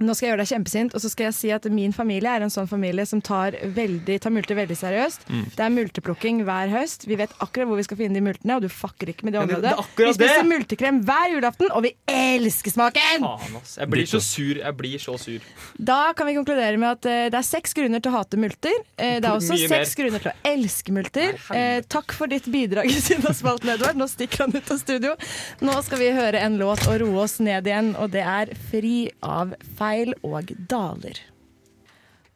Nå 0.00 0.14
skal 0.14 0.26
jeg 0.26 0.32
gjøre 0.32 0.42
deg 0.44 0.50
kjempesint, 0.52 0.94
og 0.94 1.00
så 1.04 1.10
skal 1.12 1.28
jeg 1.28 1.34
si 1.36 1.50
at 1.54 1.64
min 1.72 1.92
familie 1.96 2.30
er 2.30 2.44
en 2.46 2.52
sånn 2.52 2.68
familie 2.70 3.04
som 3.08 3.20
tar, 3.24 3.56
veldig, 3.76 4.18
tar 4.22 4.32
multer 4.34 4.58
veldig 4.58 4.76
seriøst. 4.78 5.26
Mm. 5.30 5.44
Det 5.56 5.64
er 5.66 5.72
multeplukking 5.76 6.42
hver 6.48 6.72
høst. 6.72 7.06
Vi 7.08 7.16
vet 7.20 7.32
akkurat 7.42 7.68
hvor 7.70 7.80
vi 7.80 7.86
skal 7.86 8.00
finne 8.00 8.14
de 8.18 8.24
multene, 8.24 8.56
og 8.58 8.62
du 8.66 8.68
fucker 8.72 9.12
ikke 9.12 9.24
med 9.28 9.32
det 9.34 9.40
Ja, 9.40 9.46
det- 9.46 9.56
området. 9.56 9.86
det 9.96 10.04
er 10.04 10.06
vi 10.06 10.14
spiser 10.18 10.42
det! 10.42 10.50
multekrem 10.52 11.00
hver 11.04 11.28
julaften, 11.36 11.70
og 11.72 11.82
vi 11.82 11.94
elsker 12.08 12.70
smaken! 12.74 13.26
Faen, 13.26 13.56
ass. 13.62 13.76
Jeg 13.78 13.88
blir 13.90 14.06
så 14.06 14.20
sur. 14.20 14.54
Jeg 14.62 14.76
blir 14.76 14.98
så 14.98 15.16
sur. 15.18 15.40
Da 15.78 16.12
kan 16.12 16.26
vi 16.26 16.34
konkludere 16.34 16.76
med 16.78 16.90
at 16.90 17.06
uh, 17.06 17.30
det 17.32 17.38
er 17.40 17.46
seks 17.46 17.72
grunner 17.74 18.00
til 18.02 18.12
å 18.12 18.18
hate 18.18 18.36
multer. 18.36 18.74
Uh, 18.98 19.18
det 19.20 19.24
er 19.24 19.32
også 19.32 19.56
Mye 19.56 19.68
seks 19.68 19.94
grunner 19.98 20.18
til 20.22 20.32
å 20.32 20.36
elske 20.52 20.92
multer. 20.92 21.38
Uh, 21.50 21.80
takk 21.88 22.12
for 22.12 22.26
ditt 22.26 22.46
bidrag 22.52 22.86
i 22.90 22.98
denne 23.08 23.32
spalten, 23.34 23.68
Edvard. 23.74 23.96
Nå 23.96 24.08
stikker 24.10 24.46
han 24.46 24.54
ut 24.56 24.70
av 24.70 24.78
studio. 24.82 25.14
Nå 25.60 25.78
skal 25.86 25.98
vi 26.02 26.10
høre 26.14 26.40
en 26.42 26.58
låt 26.60 26.86
og 26.88 27.00
roe 27.02 27.24
oss 27.24 27.38
ned 27.40 27.66
igjen, 27.66 27.94
og 27.96 28.10
det 28.12 28.22
er 28.22 28.52
'Fri 28.54 29.10
av 29.22 29.54
feil 29.78 30.14
og 30.22 30.52
daler'. 30.70 31.20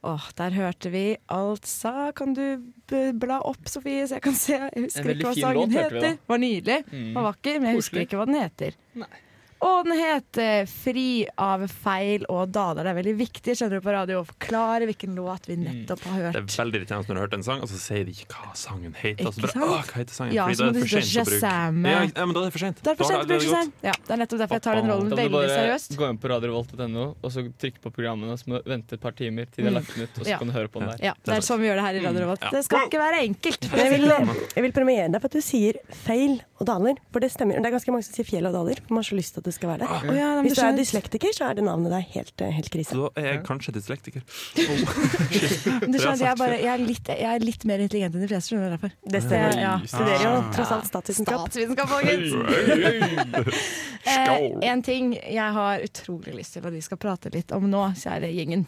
Åh, 0.06 0.28
Der 0.38 0.50
hørte 0.54 0.90
vi 0.92 1.16
altså 1.28 2.12
Kan 2.14 2.34
du 2.34 2.60
bla 3.18 3.40
opp, 3.42 3.66
Sofie, 3.66 4.06
så 4.06 4.14
jeg 4.14 4.22
kan 4.22 4.34
se? 4.38 4.52
Jeg 4.52 4.84
husker 4.84 5.08
ikke 5.10 5.26
hva 5.26 5.34
sangen 5.34 5.56
låt, 5.56 5.72
heter. 5.72 6.00
Det 6.00 6.18
Var 6.28 6.38
nydelig. 6.38 6.76
Mm. 6.92 7.14
Var 7.16 7.22
vakker, 7.22 7.60
men 7.60 7.68
jeg 7.72 7.80
husker 7.80 8.00
ikke 8.04 8.20
hva 8.20 8.26
den 8.26 8.38
heter. 8.38 8.76
Og 9.64 9.86
den 9.86 9.96
heter 9.96 10.66
'Fri 10.68 11.26
av 11.38 11.62
feil 11.70 12.24
og 12.28 12.50
daler'. 12.52 12.84
Det 12.84 12.90
er 12.92 12.98
veldig 12.98 13.14
viktig 13.16 13.54
skjønner 13.56 13.80
du, 13.80 13.84
på 13.86 13.92
radio 13.94 14.20
å 14.20 14.26
forklare 14.28 14.84
hvilken 14.84 15.14
låt 15.16 15.46
vi 15.48 15.56
nettopp 15.56 16.02
har 16.04 16.18
hørt. 16.20 16.32
Det 16.36 16.42
er 16.42 16.64
veldig 16.64 16.80
irriterende 16.82 17.08
når 17.08 17.14
du 17.14 17.20
har 17.20 17.26
hørt 17.26 17.34
en 17.38 17.42
sang, 17.46 17.60
og 17.64 17.68
så 17.72 17.78
sier 17.80 18.04
de 18.04 18.12
ikke 18.12 18.28
hva 18.36 18.52
sangen 18.54 18.92
heter. 18.94 19.26
Og 19.26 19.32
så 19.32 19.40
Ikke 19.40 19.56
bare, 19.56 19.80
sant? 19.80 19.86
Hva 19.86 19.96
heter 20.02 20.14
sangen? 20.18 20.32
Ja, 20.36 20.44
Fordi 20.44 20.56
så 20.56 20.64
må 20.66 20.72
du 20.72 20.80
sitte 20.86 21.24
og. 21.24 21.86
Ja, 21.86 22.00
ja, 22.04 22.26
men 22.26 22.34
da 22.36 22.40
er 22.40 22.44
det 22.44 22.52
for 22.52 22.58
sent. 22.66 22.82
Det 22.82 22.90
er 22.92 22.96
for 23.00 23.04
sent 23.08 23.24
å 23.24 23.26
det, 23.26 23.40
det. 23.40 23.72
Ja, 23.88 23.92
det 23.96 24.12
er 24.12 24.20
nettopp 24.20 24.40
derfor 24.44 24.54
jeg 24.60 24.62
tar 24.66 24.74
den 24.76 24.90
rollen 24.92 25.08
Da 25.08 25.16
veldig 25.16 25.32
bare 25.32 25.48
seriøst. 25.56 25.96
gå 25.96 26.10
inn 26.10 26.18
på 26.20 26.28
radiorevolt.no 26.28 27.04
og 27.22 27.30
så 27.32 27.46
trykke 27.56 27.80
på 27.80 27.90
programmene, 27.96 28.36
så 28.36 28.44
må 28.52 28.60
du 28.62 28.70
vente 28.70 28.92
et 28.92 29.00
par 29.00 29.12
timer 29.16 29.46
til 29.50 29.64
de 29.64 29.70
er 29.70 29.76
lagt 29.80 29.94
den 29.96 30.04
ut, 30.04 30.18
og 30.20 30.24
så 30.24 30.28
Ja. 30.28 30.38
kan 30.38 30.46
du 30.48 30.52
høre 30.52 30.68
på 30.68 30.80
den 30.84 30.88
der. 30.92 30.98
Ja, 31.00 31.14
det 31.24 31.32
er 31.32 31.40
sånn 31.40 31.60
vi 31.60 31.66
gjør 31.72 31.80
det 31.80 31.86
her 31.88 31.94
i 31.96 32.04
Radio 32.04 32.20
Revolt. 32.26 32.44
Det 32.52 32.64
skal 32.64 32.86
ikke 32.86 33.00
være 33.00 33.24
enkelt. 33.24 33.72
Men 33.72 33.80
jeg 33.80 33.90
vil, 33.96 34.36
jeg 34.56 34.62
vil 34.62 34.72
premiere 34.72 35.08
deg 35.12 35.20
for 35.20 35.26
at 35.26 35.32
du 35.32 35.40
sier 35.40 35.74
feil 35.90 36.42
og 36.60 36.66
daler, 36.66 36.94
for 37.12 37.20
det 37.20 37.30
stemmer. 37.32 37.56
Det 37.56 37.66
er 37.66 37.76
ganske 37.78 37.92
mange 37.92 38.04
som 38.04 38.14
sier 38.14 38.24
fjell 38.28 38.46
og 38.46 38.52
daler, 38.52 38.76
for 38.84 38.94
man 38.94 39.02
har 39.02 39.08
så 39.10 39.16
lyst 39.16 39.34
til 39.34 39.45
at 39.46 39.50
det 39.50 39.54
skal 39.56 39.70
være 39.72 39.84
det. 39.84 39.88
Oh, 40.10 40.16
ja, 40.18 40.28
men 40.36 40.46
Hvis 40.48 40.58
du 40.58 40.62
er 40.66 40.76
dyslektiker, 40.76 41.32
så 41.36 41.46
er 41.50 41.54
det 41.60 41.64
navnet 41.66 41.94
der 41.94 42.02
helt, 42.16 42.34
eh, 42.42 42.50
helt 42.58 42.70
krise. 42.74 42.98
Da 42.98 43.10
er 43.22 43.28
jeg 43.30 43.42
kanskje 43.46 43.76
dyslektiker. 43.78 44.26
Oh. 44.66 44.78
du 45.86 45.96
skjønner, 45.98 46.20
jeg 46.20 46.30
er, 46.32 46.38
bare, 46.40 46.56
jeg, 46.58 46.70
er 46.72 46.82
litt, 46.82 47.08
jeg 47.08 47.28
er 47.36 47.42
litt 47.44 47.64
mer 47.68 47.82
intelligent 47.84 48.16
enn 48.16 48.24
de 48.24 48.28
fleste, 48.30 48.50
skjønner 48.50 48.72
du 48.72 48.74
derfor. 48.76 48.94
Det 49.14 49.20
stemmer. 49.24 49.58
Ja. 49.62 49.74
Studerer 49.86 50.24
jo 50.26 50.32
Ah. 50.36 50.50
tross 50.56 50.72
alt 50.74 50.88
statsvitenskap. 50.90 51.46
Statsvitenskap, 51.46 51.88
folkens! 51.88 52.28
Eh, 54.06 54.24
Skål. 54.26 54.58
en 54.62 54.82
ting 54.86 55.14
jeg 55.16 55.52
har 55.56 55.82
utrolig 55.82 56.34
lyst 56.36 56.52
til 56.56 56.66
at 56.66 56.72
vi 56.74 56.80
skal 56.84 56.98
prate 57.02 57.30
litt 57.34 57.50
om 57.56 57.64
nå, 57.70 57.82
kjære 57.98 58.28
gjengen. 58.30 58.66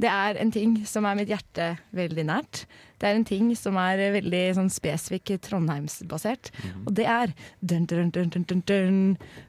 Det 0.00 0.08
er 0.10 0.34
en 0.42 0.50
ting 0.50 0.72
som 0.90 1.04
er 1.06 1.14
mitt 1.14 1.28
hjerte 1.30 1.76
veldig 1.94 2.24
nært. 2.26 2.64
Det 2.98 3.06
er 3.10 3.14
en 3.18 3.24
ting 3.26 3.50
som 3.58 3.76
er 3.78 4.00
veldig 4.14 4.40
sånn 4.56 4.70
spesifikk 4.72 5.34
Trondheimsbasert. 5.44 6.50
Mhm. 6.64 6.82
Og 6.88 6.94
det 6.98 7.06
er 7.06 7.32
dun, 7.62 7.84
dun, 7.86 8.10
dun, 8.10 8.28
dun, 8.32 8.42
dun, 8.48 8.62
dun. 8.66 8.98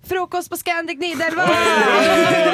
Frokost 0.05 0.51
på 0.51 0.57
Scandic 0.59 0.99
Nidelva! 1.01 1.45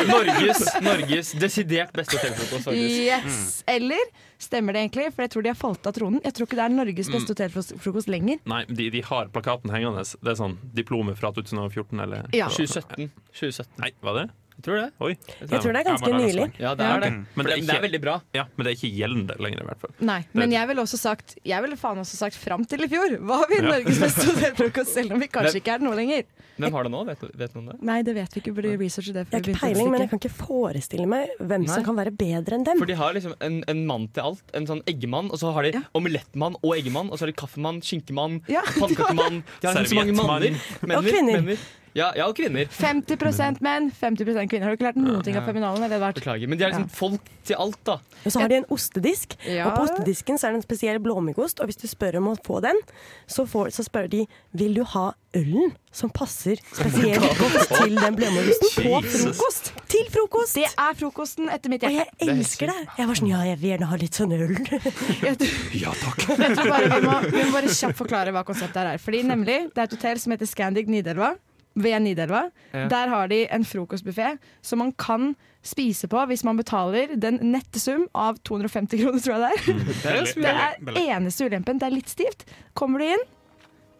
Norges, 0.08 0.62
Norges 0.84 1.32
desidert 1.42 1.92
beste 1.96 2.18
hotellfrokost, 2.20 2.68
faktisk. 2.70 3.00
Yes! 3.08 3.64
Eller 3.68 4.04
stemmer 4.42 4.74
det 4.76 4.86
egentlig? 4.86 5.10
For 5.16 5.26
jeg 5.26 5.34
tror 5.36 5.46
de 5.46 5.52
har 5.54 5.60
falt 5.60 5.88
av 5.92 5.96
tronen. 5.98 6.22
Jeg 6.26 6.36
tror 6.38 6.48
ikke 6.48 6.60
det 6.60 6.66
er 6.68 6.76
Norges 6.76 7.10
Mm. 7.12 7.16
beste 7.18 7.36
hotellfrokost 7.36 8.08
lenger. 8.12 8.40
Nei, 8.46 8.64
de, 8.70 8.90
de 8.94 9.02
har 9.02 9.28
plakaten 9.34 9.72
hengende. 9.74 10.04
Det 10.22 10.32
er 10.32 10.40
sånn 10.40 10.58
diplomet 10.76 11.18
fra 11.20 11.32
2014 11.36 12.00
eller 12.00 12.28
Ja. 12.34 12.48
2017. 12.48 13.12
2017. 13.34 13.68
Nei, 13.84 13.92
var 14.02 14.14
det? 14.22 14.30
Jeg 14.62 14.66
tror 14.68 14.78
det. 14.78 14.90
Oi. 15.02 15.14
Jeg 15.42 15.50
tror 15.64 15.74
det 15.74 15.80
er 15.82 15.88
ganske 15.90 16.12
nylig. 16.14 16.44
Ja, 16.62 16.72
det 16.78 16.86
er 16.86 17.00
det. 17.02 17.10
Men 17.34 17.48
det 17.48 17.54
er, 17.58 17.62
Det 17.66 17.76
er 17.76 17.82
veldig 17.88 18.02
bra. 18.04 18.16
Ja, 18.38 18.44
men 18.56 18.68
det 18.68 18.72
er 18.72 18.78
ikke 18.78 18.92
gjeldende 18.94 19.38
lenger, 19.42 19.64
i 19.64 19.68
hvert 19.72 19.82
fall. 19.82 19.94
Nei, 20.06 20.20
Det- 20.22 20.36
men 20.38 20.52
jeg 20.54 20.68
ville 20.70 20.82
også 20.86 21.00
sagt 21.02 21.36
Jeg 21.44 21.62
ville 21.64 21.76
faen 21.82 21.98
også 21.98 22.16
sagt 22.20 22.36
fram 22.38 22.64
til 22.66 22.84
i 22.86 22.88
fjor. 22.92 23.18
Var 23.32 23.46
vi 23.50 23.56
Ja. 23.58 23.62
Norges 23.72 24.00
beste 24.06 24.28
hotellfrokost, 24.30 24.94
selv 24.94 25.14
om 25.14 25.20
vi 25.20 25.28
kanskje 25.28 25.58
ikke 25.64 25.74
er 25.74 25.80
det 25.82 25.88
nå 25.90 25.96
lenger? 25.98 26.24
Hvem 26.62 26.72
har 26.78 26.84
det 26.84 26.92
nå? 26.94 27.02
Vet, 27.08 27.22
vet 27.42 27.54
noen 27.58 27.66
det? 27.72 27.76
Nei, 27.82 28.02
det 28.06 28.14
vet 28.14 28.36
vi 28.36 28.42
ikke. 28.44 28.54
Burde 28.54 28.78
researche 28.78 29.14
det. 29.16 29.26
Jeg 29.32 29.42
har 29.42 29.50
ikke 29.50 29.60
peiling, 29.66 29.90
men 29.92 30.02
jeg 30.06 30.10
kan 30.12 30.20
ikke 30.22 30.36
forestille 30.46 31.08
meg 31.10 31.30
hvem 31.42 31.66
som 31.68 31.84
kan 31.84 31.96
være 31.98 32.12
bedre 32.14 32.54
enn 32.60 32.64
dem. 32.68 32.78
For 32.78 32.86
de 32.86 32.94
har 33.00 33.14
liksom 33.18 33.34
en, 33.42 33.64
en 33.68 33.86
mann 33.88 34.08
til 34.14 34.22
alt. 34.30 34.44
En 34.54 34.68
sånn 34.70 34.84
eggemann, 34.86 35.32
og 35.32 35.40
så 35.42 35.52
har 35.56 35.64
de 35.64 35.82
omelettmann 35.98 36.56
og 36.62 36.76
eggemann. 36.78 37.10
Og 37.10 37.18
så 37.18 37.26
har 37.26 37.32
de 37.34 37.38
kaffemann, 37.42 37.82
skinkemann, 37.82 38.42
Ja, 38.52 38.62
pannekakemann. 38.78 39.42
De 39.62 39.68
har 39.68 39.86
så 39.90 39.96
mange 39.96 40.14
manner. 40.14 40.60
Og 40.86 41.04
kvinner. 41.08 41.58
Ja, 41.98 42.12
ja, 42.16 42.28
og 42.30 42.38
kvinner. 42.38 42.70
50 42.72 43.60
menn, 43.66 43.90
50 43.92 44.48
kvinner. 44.48 44.64
Har 44.70 44.76
du 44.76 44.80
ikke 44.80 44.88
lært 44.88 45.00
noen 45.00 45.24
ting 45.26 45.36
av 45.36 45.44
Feminalen? 45.50 45.90
Beklager. 46.16 46.48
Men 46.48 46.58
de 46.60 46.64
er 46.64 46.72
liksom 46.72 46.88
folk 46.96 47.26
til 47.48 47.58
alt, 47.60 47.80
da. 47.88 47.98
Og 48.22 48.32
så 48.32 48.40
har 48.44 48.52
de 48.52 48.60
en 48.62 48.68
ostedisk, 48.72 49.34
Ja. 49.50 49.66
og 49.68 49.76
på 49.76 49.84
ostedisken 49.90 50.38
så 50.38 50.48
er 50.48 50.54
det 50.54 50.62
en 50.62 50.68
spesiell 50.68 51.00
blåmuggost. 51.04 51.60
Og 51.60 51.68
hvis 51.68 51.80
du 51.82 51.88
spør 51.92 52.20
om 52.22 52.30
å 52.32 52.36
få 52.46 52.62
den, 52.64 52.80
så, 53.28 53.44
får, 53.50 53.74
så 53.76 53.84
spør 53.84 54.08
de 54.12 54.26
vil 54.54 54.78
du 54.78 54.84
ha 54.94 55.12
ølen 55.36 55.74
som 55.92 56.12
passer 56.14 56.60
spesielt 56.72 57.24
godt 57.42 57.68
til 57.76 57.96
den 58.00 58.16
blåmuggosten 58.20 58.72
på 58.86 59.02
frokost. 59.12 59.72
Til 59.92 60.08
frokost! 60.14 60.56
Det 60.62 60.70
er 60.72 60.96
frokosten 61.02 61.52
etter 61.52 61.74
mitt 61.74 61.84
Og 61.84 61.92
jeg 61.98 62.08
elsker 62.24 62.72
det. 62.72 62.80
Jeg 63.02 63.12
var 63.12 63.20
sånn, 63.20 63.32
ja, 63.34 63.44
jeg 63.52 63.60
vil 63.60 63.74
gjerne 63.74 63.92
ha 63.92 64.00
litt 64.00 64.16
sånn 64.22 64.36
øl. 64.38 64.56
Ja 65.82 65.92
takk. 65.98 66.24
Bare 66.72 66.88
vi, 66.88 67.00
må, 67.04 67.20
vi 67.32 67.44
må 67.44 67.52
bare 67.56 67.72
kjapt 67.74 67.98
forklare 68.00 68.32
hva 68.36 68.44
konseptet 68.48 68.80
her 68.80 68.94
er. 68.96 69.02
Fordi 69.02 69.24
nemlig, 69.28 69.64
Det 69.74 69.82
er 69.82 69.90
et 69.90 69.96
hotell 69.98 70.20
som 70.22 70.36
heter 70.36 70.48
Scandic 70.50 70.88
Nidelva. 70.92 71.34
Ved 71.76 72.00
Nidelva. 72.04 72.50
Ja. 72.74 72.88
Der 72.92 73.08
har 73.14 73.28
de 73.32 73.46
en 73.48 73.64
frokostbuffé 73.64 74.34
som 74.62 74.80
man 74.84 74.92
kan 75.00 75.36
spise 75.64 76.08
på 76.12 76.20
hvis 76.28 76.44
man 76.44 76.58
betaler 76.60 77.14
den 77.16 77.38
nette 77.54 77.80
sum 77.80 78.08
av 78.18 78.40
250 78.44 78.98
kroner, 79.04 79.22
tror 79.24 79.38
jeg 79.38 79.42
det 79.44 79.52
er. 79.52 79.84
Det 80.04 80.50
er 80.52 80.80
Det 80.90 80.96
er 80.98 81.14
eneste 81.16 81.46
ulempen. 81.48 81.80
Det 81.80 81.88
er 81.88 81.96
litt 81.96 82.10
stivt. 82.12 82.44
Kommer 82.74 83.00
du 83.00 83.06
inn, 83.14 83.24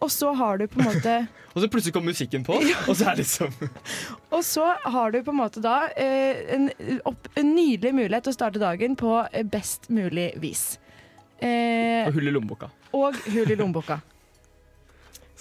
og 0.02 0.10
så 0.10 0.32
har 0.34 0.58
du 0.58 0.66
på 0.66 0.80
en 0.82 0.88
måte 0.90 1.14
Og 1.54 1.60
så 1.60 1.68
plutselig 1.68 1.92
kommer 1.92 2.12
musikken 2.14 2.44
på, 2.44 2.54
og 2.56 2.94
så 2.96 3.10
er 3.10 3.16
det 3.18 3.26
liksom 3.26 3.52
Og 4.32 4.40
så 4.44 4.70
har 4.88 5.10
du 5.12 5.18
på 5.22 5.30
en 5.34 5.36
måte 5.36 5.60
da 5.60 5.74
eh, 6.00 6.38
en, 6.56 6.70
opp, 7.08 7.28
en 7.36 7.50
nydelig 7.54 7.92
mulighet 7.94 8.24
til 8.24 8.32
å 8.32 8.36
starte 8.38 8.60
dagen 8.62 8.96
på 8.96 9.18
eh, 9.32 9.44
best 9.44 9.90
mulig 9.92 10.30
vis. 10.40 10.78
Eh, 11.44 12.06
Og 12.08 12.16
hull 12.16 12.28
i 12.30 12.32
lommeboka. 12.32 12.70
og 12.96 13.16
hull 13.34 13.52
i 13.52 13.56
lommeboka. 13.60 14.00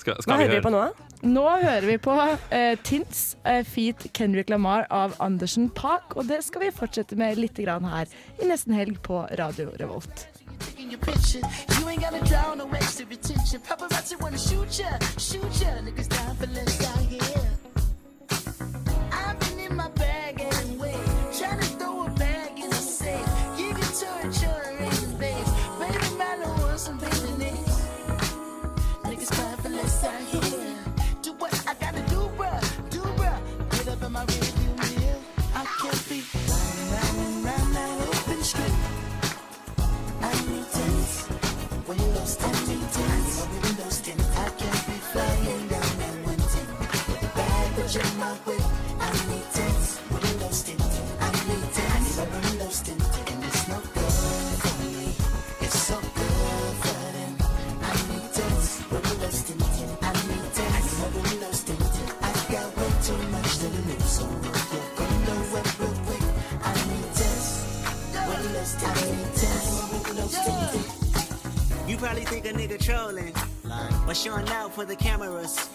Skal, 0.01 0.17
Hva 0.25 0.39
hører 0.39 0.55
vi 0.57 0.61
på 0.65 0.73
nå? 0.73 0.81
Nå 1.21 1.45
hører 1.61 1.85
vi 1.85 1.97
på 2.01 2.15
uh, 2.17 2.73
Tints 2.81 3.35
uh, 3.45 3.61
feat 3.67 4.07
Kendrick 4.17 4.49
Lamar 4.49 4.87
av 4.89 5.13
Andersen 5.21 5.69
Park, 5.69 6.15
og 6.17 6.25
det 6.31 6.41
skal 6.47 6.65
vi 6.65 6.73
fortsette 6.73 7.17
med 7.19 7.37
litt 7.37 7.61
grann 7.61 7.85
her 7.85 8.09
i 8.41 8.49
nesten 8.49 8.73
helg 8.73 8.97
på 9.05 9.27
Radio 9.37 9.69
Revolt. 9.77 10.25
your 10.91 10.99
picture. 10.99 11.39
You 11.79 11.87
ain't 11.87 12.01
gotta 12.01 12.23
draw 12.25 12.53
no 12.53 12.69
extra 12.73 13.05
attention. 13.05 13.61
Paparazzi 13.61 14.19
wanna 14.21 14.37
shoot 14.37 14.79
ya, 14.79 14.99
shoot 15.17 15.61
ya. 15.61 15.79
Niggas 15.85 16.09
down 16.09 16.35
for 16.35 16.47
less 16.47 16.81
out 16.89 17.05
here. 17.05 17.60
You 48.31 48.37
probably 71.97 72.23
think 72.23 72.45
a 72.45 72.53
nigga 72.53 72.79
trolling 72.79 73.35
or 74.07 74.13
showing 74.13 74.47
out 74.47 74.73
for 74.73 74.85
the 74.85 74.95
cameras. 74.95 75.69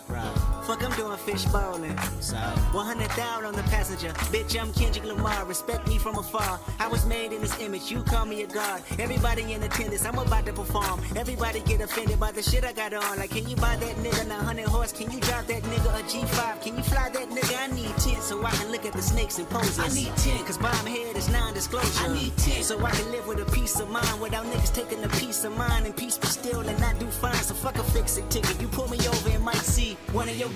Fuck, 0.67 0.83
I'm 0.83 0.91
doing 0.97 1.17
fish 1.19 1.45
bowling. 1.45 1.97
100 1.97 3.17
down 3.17 3.45
on 3.45 3.55
the 3.55 3.63
passenger. 3.71 4.09
Bitch, 4.35 4.61
I'm 4.61 4.73
Kendrick 4.73 5.05
Lamar. 5.05 5.45
Respect 5.45 5.87
me 5.87 5.97
from 5.97 6.19
afar. 6.19 6.59
I 6.81 6.89
was 6.89 7.07
made 7.07 7.33
in 7.33 7.41
this 7.41 7.57
image. 7.61 7.89
You 7.89 8.03
call 8.03 8.27
me 8.27 8.43
a 8.43 8.49
god. 8.49 8.83
Everybody 8.99 9.53
in 9.53 9.63
attendance. 9.63 10.05
I'm 10.05 10.19
about 10.19 10.45
to 10.47 10.53
perform. 10.53 11.01
Everybody 11.15 11.61
get 11.61 11.83
offended 11.83 12.19
by 12.19 12.33
the 12.33 12.43
shit 12.43 12.65
I 12.65 12.73
got 12.73 12.93
on. 12.95 13.17
Like, 13.17 13.31
can 13.31 13.49
you 13.49 13.55
buy 13.55 13.77
that 13.77 13.97
nigga 13.99 14.25
a 14.25 14.29
100 14.29 14.67
horse? 14.67 14.91
Can 14.91 15.09
you 15.13 15.21
drop 15.21 15.47
that 15.47 15.63
nigga 15.63 16.01
a 16.01 16.03
G5? 16.03 16.61
Can 16.61 16.77
you 16.77 16.83
fly 16.83 17.11
that 17.11 17.31
nigga? 17.31 17.57
I 17.63 17.73
need 17.73 17.97
10 17.99 18.21
so 18.21 18.45
I 18.45 18.51
can 18.51 18.73
look 18.73 18.85
at 18.85 18.93
the 18.93 19.03
snakes 19.03 19.39
and 19.39 19.49
poses. 19.49 19.79
I 19.79 19.89
need 19.95 20.17
10. 20.17 20.45
Cause 20.47 20.59
bomb 20.59 20.85
head 20.85 21.15
is 21.15 21.29
non-disclosure. 21.29 22.11
I 22.11 22.13
need 22.13 22.37
10. 22.39 22.65
So 22.65 22.85
I 22.85 22.91
can 22.91 23.13
live 23.13 23.29
with 23.29 23.39
a 23.39 23.49
peace 23.53 23.79
of 23.79 23.89
mind 23.89 24.21
without 24.21 24.45
niggas 24.47 24.75
taking 24.75 25.05
a 25.05 25.09
piece 25.11 25.45
of 25.45 25.57
mine 25.57 25.87
and 25.87 25.97
peace 25.97 26.19
be 26.19 26.27
still 26.27 26.59
and 26.59 26.81
not 26.81 26.99
do 26.99 27.07
fine. 27.07 27.37
So 27.37 27.55
fuck 27.55 27.77
a 27.77 27.85
fix 27.85 28.17
it 28.17 28.29
ticket. 28.31 28.61
You 28.61 28.67
pull 28.67 28.89
me 28.89 28.99
over 29.07 29.31
and 29.31 29.45
might 29.45 29.55
see 29.59 29.97
one 30.11 30.29
of 30.29 30.37
your 30.37 30.56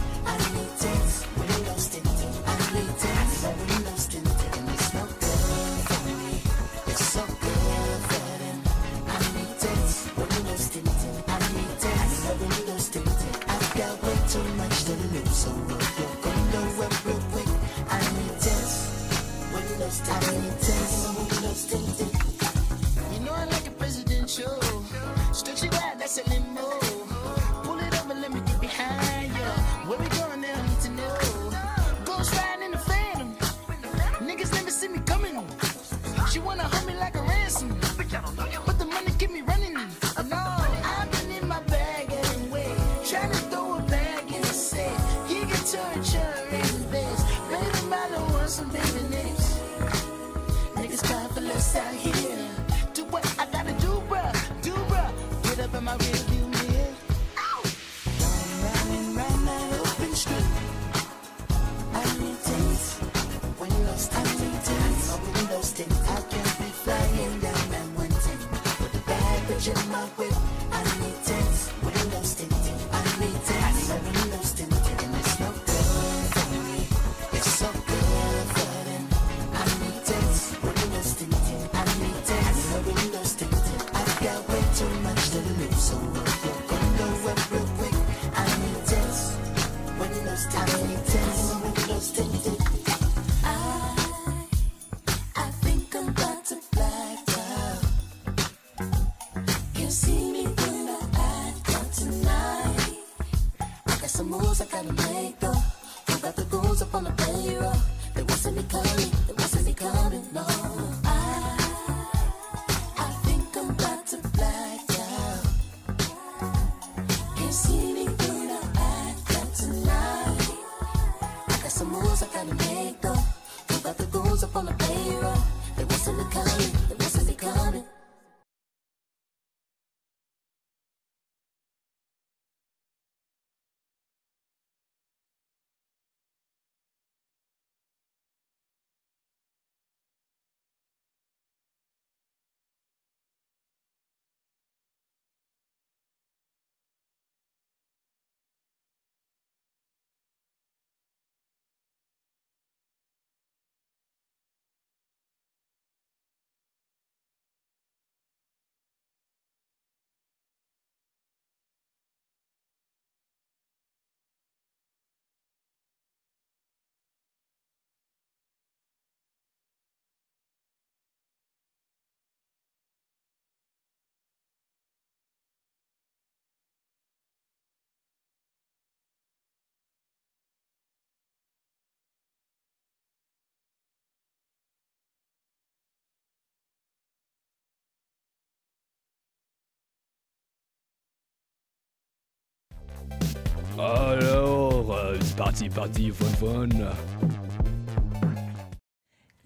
Alors, 195.11 195.35
party, 195.35 195.67
party, 195.67 196.09
fun, 196.11 196.69
fun. 196.69 197.40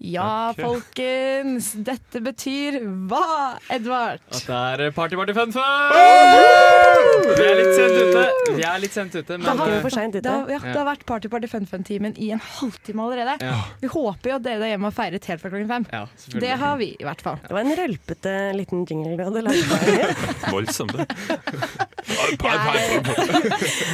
Ja, 0.06 0.50
Ok. 0.52 0.60
folkens. 0.62 1.72
Dette 1.86 2.20
betyr 2.22 2.76
hva, 3.10 3.58
Edvard? 3.74 4.20
At 4.30 4.44
det 4.46 4.86
er 4.86 4.92
party, 4.94 5.16
party, 5.18 5.34
fun, 5.34 5.52
fun! 5.52 5.62
Vi 7.36 7.42
er 7.42 7.56
litt 7.58 7.72
sent 7.74 7.96
ute. 8.00 8.22
Vi 8.56 8.62
er 8.64 8.78
litt 8.82 8.94
sent 8.94 9.14
ute, 9.16 9.36
men 9.36 9.42
Det 9.42 9.50
har, 9.58 9.72
ute. 9.74 10.20
det, 10.22 10.30
har, 10.30 10.50
ja, 10.54 10.58
det 10.62 10.76
har 10.78 10.86
vært 10.86 11.04
Party 11.08 11.28
Party 11.32 11.48
Fun 11.50 11.66
Fun-timen 11.66 12.14
i 12.22 12.30
en 12.34 12.40
halvtime 12.40 13.02
allerede. 13.02 13.34
Ja. 13.42 13.56
Vi 13.82 13.90
håper 13.92 14.30
jo 14.30 14.36
at 14.38 14.44
dere 14.46 14.60
der 14.62 14.70
hjemme 14.74 14.88
har 14.90 14.94
feiret 14.96 15.24
helt 15.30 15.42
fra 15.42 15.50
klokken 15.52 15.68
fem. 15.70 15.86
Ja, 15.92 16.04
det 16.40 16.52
har 16.60 16.76
vi, 16.80 16.88
i 17.00 17.04
hvert 17.06 17.22
fall. 17.24 17.38
Det 17.42 17.52
var 17.56 17.60
en 17.66 17.74
rølpete 17.80 18.34
liten 18.56 18.86
jingle 18.88 19.16
du 19.18 19.24
hadde 19.26 19.42
lagd. 19.46 19.64
Voldsomt, 20.54 20.94
det. 20.96 21.06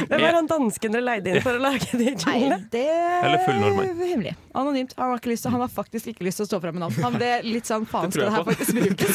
Hvem 0.07 0.21
var 0.21 0.35
han 0.37 0.47
dansken 0.49 0.93
dere 0.93 1.05
leide 1.05 1.33
inn 1.33 1.41
for 1.43 1.57
å 1.57 1.61
lage 1.63 1.89
de 1.97 2.11
jinglene? 2.11 2.59
Det 2.73 2.83
Eller 2.85 3.43
full 3.47 3.59
nordmann. 3.61 3.89
er 3.89 4.11
hemmelig. 4.13 4.35
Anonymt. 4.53 4.93
Han 4.97 5.09
har, 5.13 5.17
ikke 5.21 5.31
lyst 5.33 5.47
til, 5.47 5.53
han 5.55 5.63
har 5.65 5.71
faktisk 5.73 6.02
ikke 6.11 6.25
lyst 6.27 6.41
til 6.41 6.45
å 6.47 6.49
stå 6.51 6.59
fram 6.63 6.77
med 6.77 6.83
navn. 6.85 6.97
Han 7.05 7.17
ble 7.17 7.31
litt 7.53 7.69
sånn 7.69 7.85
faen, 7.89 8.11
skal 8.13 8.29
det 8.29 8.33
her 8.35 8.47
faktisk 8.47 8.79
brukes? 8.79 9.13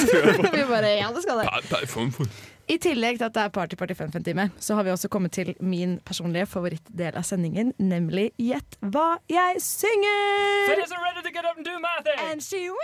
Vi 0.55 0.65
bare 0.71 0.95
ja, 0.99 1.11
det 1.15 1.25
skal 1.25 1.43
det. 1.43 2.29
I 2.69 2.77
tillegg 2.85 3.17
til 3.17 3.25
at 3.31 3.37
det 3.37 3.43
er 3.47 3.53
Party 3.53 3.79
Party 3.81 3.95
Fun 3.97 4.13
Fun-time, 4.13 4.51
så 4.61 4.77
har 4.77 4.85
vi 4.85 4.93
også 4.93 5.09
kommet 5.09 5.33
til 5.33 5.55
min 5.65 5.97
personlige 6.05 6.47
favorittdel 6.53 7.17
av 7.17 7.25
sendingen, 7.25 7.73
nemlig 7.81 8.31
Gjett 8.37 8.77
hva 8.93 9.17
jeg 9.33 9.63
synger! 9.65 10.69
Are 10.69 10.77
ready 10.77 11.23
to 11.25 11.33
get 11.33 11.45
up 11.49 11.57
and 11.57 11.65
do 11.65 11.79
my 11.81 11.97
thing! 12.05 12.21
And 12.29 12.43
she 12.43 12.69
will 12.69 12.79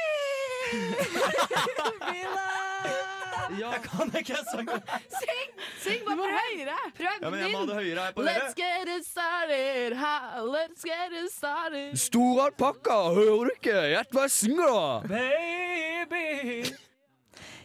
Jeg 3.61 3.80
kan 3.84 4.12
ikke 4.18 4.38
sangen. 4.50 4.86
Syng! 5.20 5.50
Syng 5.84 6.00
bare 6.07 6.16
prøv 6.20 6.36
høyere! 6.38 6.78
Prøv 6.98 7.22
Ja, 7.22 7.30
men 7.30 7.40
jeg 7.40 7.52
må 7.52 7.59
ha 7.59 7.66
det 7.70 7.76
høyere 7.80 8.07
her 8.07 8.16
på 8.16 8.24
dere. 8.26 8.34
Let's 8.38 8.57
get 8.59 8.94
it 8.96 9.07
started, 9.09 9.96
ha, 10.00 10.16
let's 10.44 10.86
get 10.86 11.14
it 11.24 11.30
started. 11.32 11.98
Stor 11.98 12.46
alpakka, 12.46 12.98
hører 13.18 13.50
du 13.50 13.55
ikke? 13.59 13.76
Gjett 13.94 14.16
hva 14.16 14.26
jeg 14.28 14.34
synger, 14.38 14.74
da! 14.74 15.14
Baby. 15.14 16.74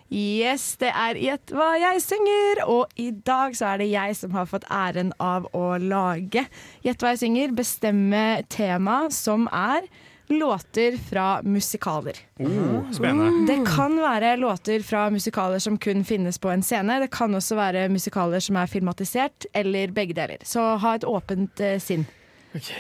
Yes, 0.10 0.72
det 0.82 0.90
er 0.90 1.18
Gjett 1.22 1.52
hva 1.54 1.76
jeg 1.78 2.02
synger, 2.02 2.64
og 2.66 2.94
i 2.98 3.12
dag 3.14 3.54
så 3.58 3.74
er 3.74 3.84
det 3.84 3.92
jeg 3.92 4.16
som 4.18 4.34
har 4.34 4.48
fått 4.50 4.66
æren 4.74 5.12
av 5.22 5.46
å 5.54 5.78
lage 5.78 6.48
Gjett 6.82 7.04
hva 7.04 7.14
jeg 7.14 7.22
synger, 7.22 7.54
bestemme 7.54 8.24
tema 8.50 9.04
som 9.14 9.46
er 9.54 9.86
låter 10.30 10.98
fra 10.98 11.42
musikaler. 11.44 12.18
Oh, 12.40 12.92
spennende. 12.94 13.54
Det 13.54 13.66
kan 13.68 13.98
være 13.98 14.36
låter 14.38 14.84
fra 14.86 15.10
musikaler 15.10 15.60
som 15.60 15.78
kun 15.78 16.06
finnes 16.06 16.40
på 16.40 16.52
en 16.54 16.64
scene. 16.64 17.00
Det 17.02 17.12
kan 17.12 17.36
også 17.36 17.58
være 17.58 17.90
musikaler 17.90 18.40
som 18.40 18.56
er 18.62 18.70
filmatisert, 18.70 19.50
eller 19.54 19.92
begge 19.92 20.14
deler. 20.14 20.38
Så 20.46 20.62
ha 20.78 20.96
et 20.96 21.08
åpent 21.08 21.60
eh, 21.60 21.80
sinn. 21.82 22.06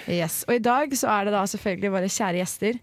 Yes. 0.09 0.43
Og 0.47 0.55
i 0.55 0.63
dag 0.65 0.93
så 0.97 1.09
er 1.13 1.27
det 1.27 1.35
da 1.35 1.43
selvfølgelig 1.49 1.91
våre 1.93 2.09
kjære 2.09 2.41
gjester. 2.41 2.79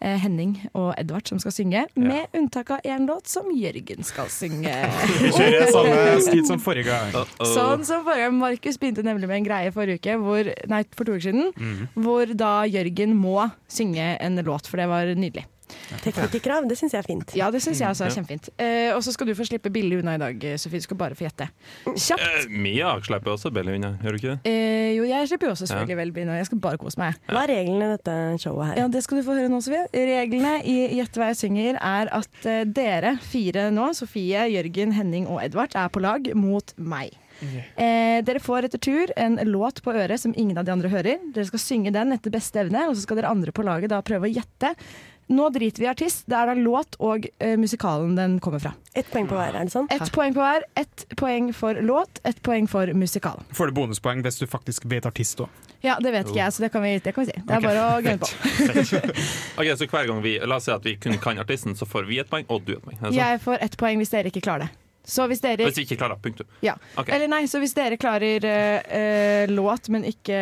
Eh, 0.00 0.16
Henning 0.22 0.56
og 0.74 0.94
Edvard 0.98 1.28
som 1.28 1.38
skal 1.42 1.52
synge, 1.52 1.84
med 1.96 2.26
unntak 2.36 2.70
av 2.70 2.80
én 2.84 3.06
låt 3.08 3.26
som 3.30 3.48
Jørgen 3.54 4.04
skal 4.06 4.28
synge. 4.32 4.72
Vi 5.22 5.30
kjører 5.36 5.70
samme 5.72 6.20
stil 6.26 6.44
som 6.48 6.60
forrige 6.62 6.88
gang. 6.90 7.12
Sånn 7.44 7.84
som 7.88 8.04
forrige 8.06 8.26
gang. 8.28 8.38
Markus 8.40 8.78
begynte 8.80 9.04
nemlig 9.06 9.28
med 9.30 9.40
en 9.42 9.48
greie 9.48 9.72
forrige 9.74 10.00
uke, 10.00 10.18
hvor, 10.22 10.52
nei, 10.72 10.82
for 10.96 11.04
to 11.08 11.16
uker 11.18 11.26
siden, 11.30 11.52
Mhm. 11.56 11.88
hvor 12.02 12.34
da 12.36 12.52
Jørgen 12.70 13.14
må 13.20 13.50
synge 13.68 14.16
en 14.20 14.36
låt, 14.44 14.66
for 14.66 14.76
det 14.80 14.88
var 14.88 15.06
nydelig. 15.14 15.44
Teknikerkrav, 16.04 16.66
det 16.70 16.76
syns 16.78 16.92
jeg 16.94 17.02
er 17.02 17.06
fint. 17.06 17.32
Ja, 17.38 17.50
det 17.50 17.60
syns 17.64 17.80
jeg 17.82 17.88
også 17.90 18.06
er 18.06 18.14
kjempefint. 18.14 18.48
Eh, 18.62 18.90
og 18.94 19.02
så 19.04 19.12
skal 19.14 19.26
du 19.30 19.34
få 19.38 19.46
slippe 19.48 19.70
billig 19.74 19.98
unna 20.00 20.14
i 20.16 20.20
dag, 20.22 20.44
Sofie. 20.60 20.78
Du 20.80 20.86
skal 20.86 20.96
bare 21.00 21.16
få 21.18 21.26
gjette. 21.26 21.48
Kjapt. 21.90 22.22
Eh, 22.22 22.48
Mia 22.50 22.92
slipper 23.04 23.34
også 23.34 23.52
billig 23.54 23.76
unna, 23.80 23.92
gjør 24.02 24.16
du 24.16 24.20
ikke 24.20 24.34
det? 24.36 24.52
Eh, 24.52 24.90
jo, 24.96 25.04
jeg 25.10 25.28
slipper 25.30 25.50
jo 25.50 25.52
også 25.56 25.66
Ja. 25.66 25.72
selvfølgelig 25.74 25.96
vel 26.02 26.12
billig 26.12 26.28
unna. 26.28 26.38
Jeg 26.40 26.46
skal 26.50 26.58
bare 26.58 26.78
kose 26.78 26.98
meg. 27.02 27.14
Hva 27.28 27.42
er 27.44 27.52
reglene 27.54 27.88
i 27.88 27.96
dette 27.96 28.16
showet 28.44 28.66
her? 28.70 28.76
Ja, 28.84 28.88
Det 28.88 29.02
skal 29.04 29.18
du 29.20 29.24
få 29.28 29.34
høre 29.38 29.48
nå, 29.52 29.60
Sofie. 29.62 29.86
Reglene 29.94 30.54
i 30.64 30.76
Gjett 31.00 31.16
hva 31.18 31.30
jeg 31.32 31.40
synger 31.42 31.78
er 31.80 32.08
at 32.12 32.46
eh, 32.46 32.64
dere 32.64 33.16
fire 33.22 33.70
nå, 33.70 33.90
Sofie, 33.94 34.46
Jørgen, 34.54 34.92
Henning 34.92 35.26
og 35.26 35.42
Edvard, 35.42 35.74
er 35.74 35.88
på 35.88 36.00
lag 36.00 36.30
mot 36.34 36.72
meg. 36.78 37.12
Eh, 37.80 38.20
dere 38.20 38.40
får 38.42 38.66
etter 38.68 38.78
tur 38.84 39.12
en 39.16 39.38
låt 39.48 39.80
på 39.82 39.94
øret 39.96 40.20
som 40.20 40.34
ingen 40.36 40.58
av 40.60 40.66
de 40.66 40.72
andre 40.74 40.90
hører. 40.92 41.18
Dere 41.32 41.46
skal 41.48 41.58
synge 41.62 41.92
den 41.94 42.12
etter 42.12 42.30
beste 42.34 42.60
evne, 42.60 42.82
og 42.90 42.96
så 42.96 43.06
skal 43.06 43.16
dere 43.16 43.30
andre 43.32 43.50
på 43.56 43.64
laget 43.64 43.88
da 43.88 44.02
prøve 44.04 44.28
å 44.28 44.32
gjette. 44.34 44.74
Nå 45.30 45.46
driter 45.54 45.84
vi 45.84 45.86
i 45.86 45.90
artist. 45.90 46.24
Det 46.26 46.34
er 46.34 46.50
da 46.50 46.54
låt 46.58 46.96
og 46.98 47.28
eh, 47.38 47.54
musikalen 47.60 48.16
den 48.18 48.38
kommer 48.42 48.58
fra. 48.62 48.72
Ett 48.98 49.06
poeng 49.12 49.28
på 49.30 49.36
hver, 49.38 49.54
er 49.54 49.68
det 49.68 49.70
sånn? 49.70 49.86
Ett 49.94 50.10
poeng 50.10 50.34
på 50.34 50.42
hver. 50.42 50.66
Ett 50.80 51.04
poeng 51.20 51.52
for 51.54 51.78
låt, 51.86 52.18
ett 52.26 52.40
poeng 52.42 52.66
for 52.70 52.90
musikal. 52.98 53.38
Får 53.54 53.70
du 53.70 53.76
bonuspoeng 53.78 54.24
hvis 54.26 54.40
du 54.42 54.48
faktisk 54.50 54.88
vet 54.90 55.06
artist 55.06 55.44
òg? 55.44 55.68
Ja, 55.86 55.94
det 56.02 56.10
vet 56.12 56.28
ikke 56.28 56.42
jeg, 56.42 56.52
så 56.52 56.64
det 56.66 56.72
kan 56.74 56.82
vi, 56.84 56.96
det 57.00 57.14
kan 57.16 57.24
vi 57.24 57.30
si. 57.30 57.44
Det 57.46 57.56
er 57.56 57.62
bare 57.64 57.84
å 57.86 58.02
gunne 58.04 58.18
på. 58.20 58.28
Ok, 59.60 59.70
så 59.78 59.86
hver 59.86 60.10
gang 60.10 60.20
vi 60.24 60.34
La 60.44 60.58
oss 60.58 60.66
si 60.68 60.74
at 60.74 60.84
vi 60.84 60.96
kun 61.00 61.16
kan 61.22 61.38
artisten, 61.40 61.78
så 61.78 61.86
får 61.88 62.10
vi 62.10 62.18
et 62.20 62.28
poeng, 62.28 62.44
og 62.50 62.66
du 62.66 62.74
et 62.74 62.82
poeng. 62.84 62.98
Er 62.98 63.06
det 63.06 63.14
sånn? 63.14 63.20
Jeg 63.22 63.40
får 63.46 63.62
ett 63.70 63.78
poeng 63.80 64.02
hvis 64.02 64.12
dere 64.12 64.32
ikke 64.34 64.42
klarer 64.44 64.66
det. 64.66 64.74
Så 65.10 65.26
hvis 65.30 65.42
dere 65.42 65.66
Hvis 65.66 65.80
vi 65.80 65.86
ikke 65.88 66.00
klarer 66.00 66.20
punktum. 66.22 66.48
Ja. 66.64 66.76
Okay. 66.94 67.16
Eller 67.16 67.30
nei, 67.32 67.42
så 67.50 67.60
hvis 67.62 67.74
dere 67.76 67.98
klarer 68.00 68.46
eh, 68.46 68.98
eh, 69.00 69.50
låt, 69.50 69.90
men 69.90 70.06
ikke 70.06 70.40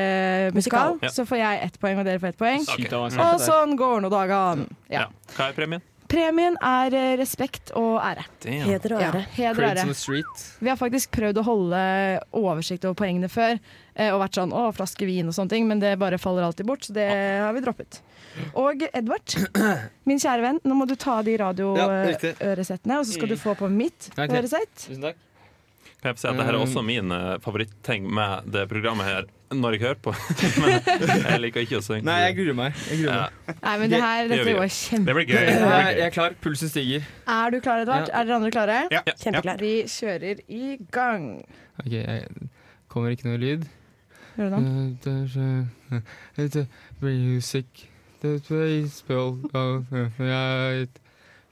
musikal, 0.54 0.94
Musikal. 0.94 0.98
Ja. 1.08 1.12
så 1.14 1.24
får 1.28 1.40
jeg 1.40 1.62
ett 1.68 1.78
poeng, 1.80 2.00
og 2.00 2.08
dere 2.08 2.20
får 2.22 2.34
ett 2.34 2.40
poeng. 2.40 2.66
Okay. 2.68 2.90
Og 3.24 3.40
sånn 3.42 3.78
går 3.78 4.02
nå 4.04 4.12
dagene. 4.12 4.68
Ja. 4.92 5.08
Hva 5.36 5.48
er 5.50 5.56
premien? 5.56 5.86
Premien 6.08 6.56
er 6.64 6.94
eh, 6.96 7.14
respekt 7.20 7.72
og 7.76 7.98
ære. 8.00 8.24
Damn. 8.40 8.64
Heder 8.64 8.94
og 8.96 9.02
ære. 9.04 9.24
Ja, 9.26 9.32
heder 9.36 9.66
og 9.66 9.80
ære. 9.84 10.22
Vi 10.64 10.70
har 10.70 10.78
faktisk 10.80 11.12
prøvd 11.12 11.40
å 11.42 11.44
holde 11.44 11.80
oversikt 12.38 12.86
over 12.88 12.96
poengene 12.96 13.28
før, 13.28 13.58
eh, 13.92 14.08
og 14.14 14.22
vært 14.22 14.38
sånn 14.40 14.54
å, 14.56 14.70
flaske 14.72 15.08
vin 15.08 15.28
og 15.28 15.36
sånne 15.36 15.52
ting, 15.52 15.68
men 15.68 15.82
det 15.84 15.98
bare 16.00 16.20
faller 16.20 16.46
alltid 16.46 16.68
bort, 16.70 16.88
så 16.88 16.96
det 16.96 17.08
har 17.44 17.52
vi 17.52 17.64
droppet. 17.64 18.00
Og 18.58 18.84
Edvard, 18.88 19.36
min 20.08 20.20
kjære 20.20 20.44
venn, 20.44 20.60
nå 20.64 20.76
må 20.78 20.88
du 20.88 20.96
ta 20.98 21.20
de 21.26 21.38
Ja, 21.38 21.88
riktig. 22.08 22.34
og 22.40 22.66
så 22.66 23.12
skal 23.12 23.32
du 23.32 23.36
få 23.40 23.54
på 23.58 23.70
mitt 23.72 24.10
okay. 24.14 24.30
øresett. 24.38 24.74
Tusen 24.88 25.08
takk. 25.10 25.24
Kan 25.98 26.12
jeg 26.12 26.14
få 26.14 26.20
si 26.22 26.28
at 26.30 26.36
Dette 26.38 26.52
er 26.52 26.56
også 26.60 26.82
min 26.86 27.10
eh, 27.10 27.40
favoritting 27.42 28.04
med 28.14 28.52
det 28.54 28.68
programmet 28.70 29.06
her 29.08 29.24
når 29.50 29.74
jeg 29.74 29.80
hører 29.82 29.96
på. 30.04 30.12
Men 30.60 31.24
jeg 31.24 31.40
liker 31.42 31.64
ikke 31.64 31.80
å 31.80 31.82
synge. 31.82 32.04
Nei, 32.06 32.18
jeg 32.28 32.36
gruer 32.36 32.54
meg. 32.54 32.76
Jeg 32.86 33.00
gruer 33.00 33.24
meg. 33.24 33.56
Nei, 33.64 33.72
men 33.80 33.90
det 33.90 34.00
her, 34.04 34.28
dette 34.30 34.44
vi. 34.44 34.54
går 34.58 34.70
kjempe... 34.76 35.08
Det 35.08 35.16
blir 35.16 35.26
gøy. 35.32 35.48
Jeg, 35.48 35.96
er 36.04 36.14
klar. 36.14 36.36
Pulsen 36.44 36.70
stiger. 36.70 37.08
Er 37.34 37.54
du 37.54 37.58
klar, 37.64 37.82
Edvard? 37.82 38.06
Ja. 38.12 38.20
Er 38.20 38.28
dere 38.28 38.38
andre 38.38 38.52
klare? 38.54 38.78
Ja. 38.94 39.02
Kjempeklar. 39.24 39.64
Vi 39.64 39.72
kjører 39.90 40.44
i 40.46 40.76
gang. 40.94 41.26
Ok, 41.80 41.90
jeg, 41.96 42.48
Kommer 42.92 43.16
ikke 43.16 43.32
noe 43.32 43.40
lyd? 43.42 43.66
Gjør 44.38 44.54
du 44.54 44.58
det? 46.54 46.66
Blir 47.00 47.16
a 47.16 47.24
music 47.24 47.88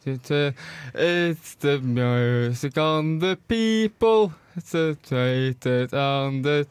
It's, 0.06 1.54
the 1.60 1.78
music 1.82 2.78
on 2.78 3.18
the 3.18 3.36
people. 3.48 4.32
It's 4.56 4.70
the 4.72 4.96
traded 5.02 5.92
on 5.94 6.42
the. 6.42 6.64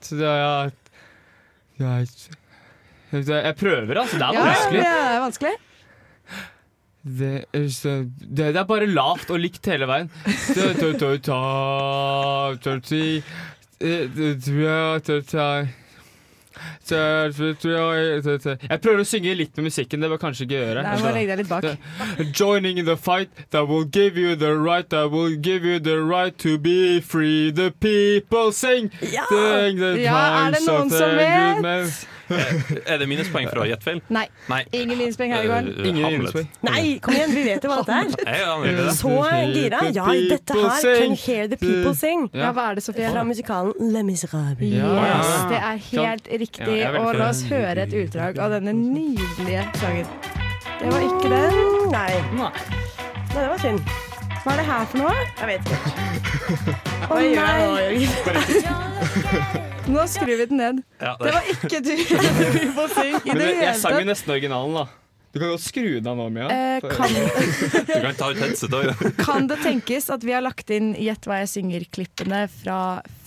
Jeg 3.11 3.55
prøver, 3.59 3.97
altså. 3.99 4.17
Det 4.17 4.25
er 4.25 4.33
Ja, 4.33 4.43
vanskelig. 4.45 4.81
det 4.81 4.87
er 4.87 5.19
vanskelig. 5.19 5.55
Det 7.05 7.45
er, 7.53 7.67
så, 7.69 7.89
det, 8.19 8.37
det 8.55 8.57
er 8.57 8.63
bare 8.65 8.87
lavt 8.89 9.29
og 9.29 9.39
likt 9.39 9.65
hele 9.69 9.85
veien. 9.85 10.09
Jeg 16.89 18.79
prøver 18.81 19.03
å 19.03 19.07
synge 19.07 19.35
litt 19.37 19.55
med 19.57 19.69
musikken. 19.69 20.01
Det 20.01 20.09
bør 20.13 20.21
kanskje 20.21 20.47
ikke 20.47 20.59
gjøre. 20.59 20.85
Nei, 20.85 20.95
må 21.03 21.13
legge 21.15 21.35
deg 21.35 21.43
litt 21.43 21.51
bak. 21.51 22.31
Joining 22.31 22.83
the 22.85 22.97
fight 22.97 23.29
that 23.51 23.67
will 23.67 23.85
give 23.85 24.17
you 24.17 24.35
the 24.35 24.53
right 24.55 24.89
That 24.89 25.11
will 25.11 25.35
give 25.35 25.65
you 25.65 25.79
the 25.79 26.01
right 26.01 26.37
to 26.39 26.57
be 26.57 27.01
free. 27.01 27.51
The 27.51 27.71
people 27.71 28.51
sing. 28.51 28.91
Ja! 29.01 29.25
Ja, 29.31 30.19
er 30.45 30.51
det 30.55 30.61
noen 30.67 30.91
som 30.93 31.15
vet? 31.17 32.05
Men. 32.29 32.61
Er 32.85 32.97
det 33.01 33.07
minuspoeng 33.09 33.47
for 33.49 33.57
å 33.61 33.63
ha 33.63 33.67
gjett 33.69 33.83
feil? 33.85 33.99
Nei. 34.13 34.25
Nei. 34.51 34.61
Ingen 34.75 34.97
minuspoeng 35.01 35.31
her 35.35 35.41
i 35.45 35.47
går. 35.51 35.63
Eh, 35.73 35.89
Ingen 35.91 36.05
minuspoeng. 36.17 36.47
Nei, 36.67 36.83
kom 37.03 37.13
igjen, 37.17 37.31
vi 37.35 37.43
vet 37.49 37.61
jo 37.67 37.71
hva 37.71 37.77
dette 37.85 37.95
er. 38.25 38.29
Så 38.97 39.13
gira. 39.53 39.79
Ja, 39.95 40.05
dette 40.31 40.53
her 40.59 40.81
Can 41.01 41.13
hear 41.25 41.43
the 41.51 41.59
people 41.61 41.93
sing. 41.97 42.21
Ja, 42.33 42.49
hva 42.55 42.63
er 42.71 42.73
det, 42.79 42.83
Sofie? 42.87 43.07
Fra 43.13 43.23
musikalen 43.27 43.73
Le 43.93 44.01
Miserable. 44.07 44.71
Yes, 44.71 45.29
det 45.51 45.59
er 45.61 45.75
helt 45.91 46.25
riktig. 46.45 46.79
Og 47.01 47.09
la 47.19 47.25
oss 47.29 47.41
høre 47.49 47.79
et 47.85 47.93
utdrag 48.05 48.33
av 48.41 48.47
denne 48.57 48.73
nydelige 48.77 49.61
sangen. 49.81 50.07
Det 50.79 50.87
var 50.91 51.01
ikke 51.05 51.27
den. 51.31 51.55
Nei. 51.93 52.13
Nei, 52.35 52.51
det 53.35 53.47
var 53.51 53.59
synd. 53.63 53.81
Hva 54.45 54.49
er 54.53 54.57
det 54.61 54.67
her 54.67 54.83
for 54.91 54.97
noe? 55.01 55.15
Jeg 55.39 55.47
vet 55.49 55.63
ikke. 55.71 55.89
Å 57.05 57.07
oh, 57.15 57.19
nei! 57.33 58.05
Nå 59.87 60.03
skrur 60.09 60.25
vi 60.37 60.45
den 60.49 60.57
ned. 60.57 60.83
Ja, 60.99 61.15
Det 61.21 61.31
var 61.35 61.49
ikke 61.51 61.79
du. 61.85 61.91
Vi 62.59 62.69
får 62.75 62.93
synge 62.95 63.19
i 63.25 63.33
det 63.35 63.41
jeg, 63.45 63.55
hele 63.55 63.65
jeg 63.67 63.81
sang 63.81 63.99
jo 63.99 64.05
nesten 64.09 64.31
originalen, 64.33 64.77
da. 64.79 64.85
Du 65.35 65.39
kan 65.41 65.49
godt 65.51 65.65
skru 65.65 65.87
den 65.99 66.07
av 66.07 66.15
nå, 66.15 66.25
Mia. 66.31 66.45
Eh, 66.47 66.85
kan- 66.87 67.15
Du 67.89 68.01
kan 68.01 68.15
ta 68.15 68.29
ut 68.31 68.39
headset 68.39 68.71
òg. 68.77 68.87
Kan 69.25 69.49
det 69.51 69.57
tenkes 69.65 70.07
at 70.13 70.23
vi 70.23 70.31
har 70.31 70.39
lagt 70.45 70.69
inn 70.71 70.93
Gjett 70.95 71.27
hva 71.27 71.41
jeg 71.41 71.49
synger-klippene 71.51 72.45
fra 72.61 72.77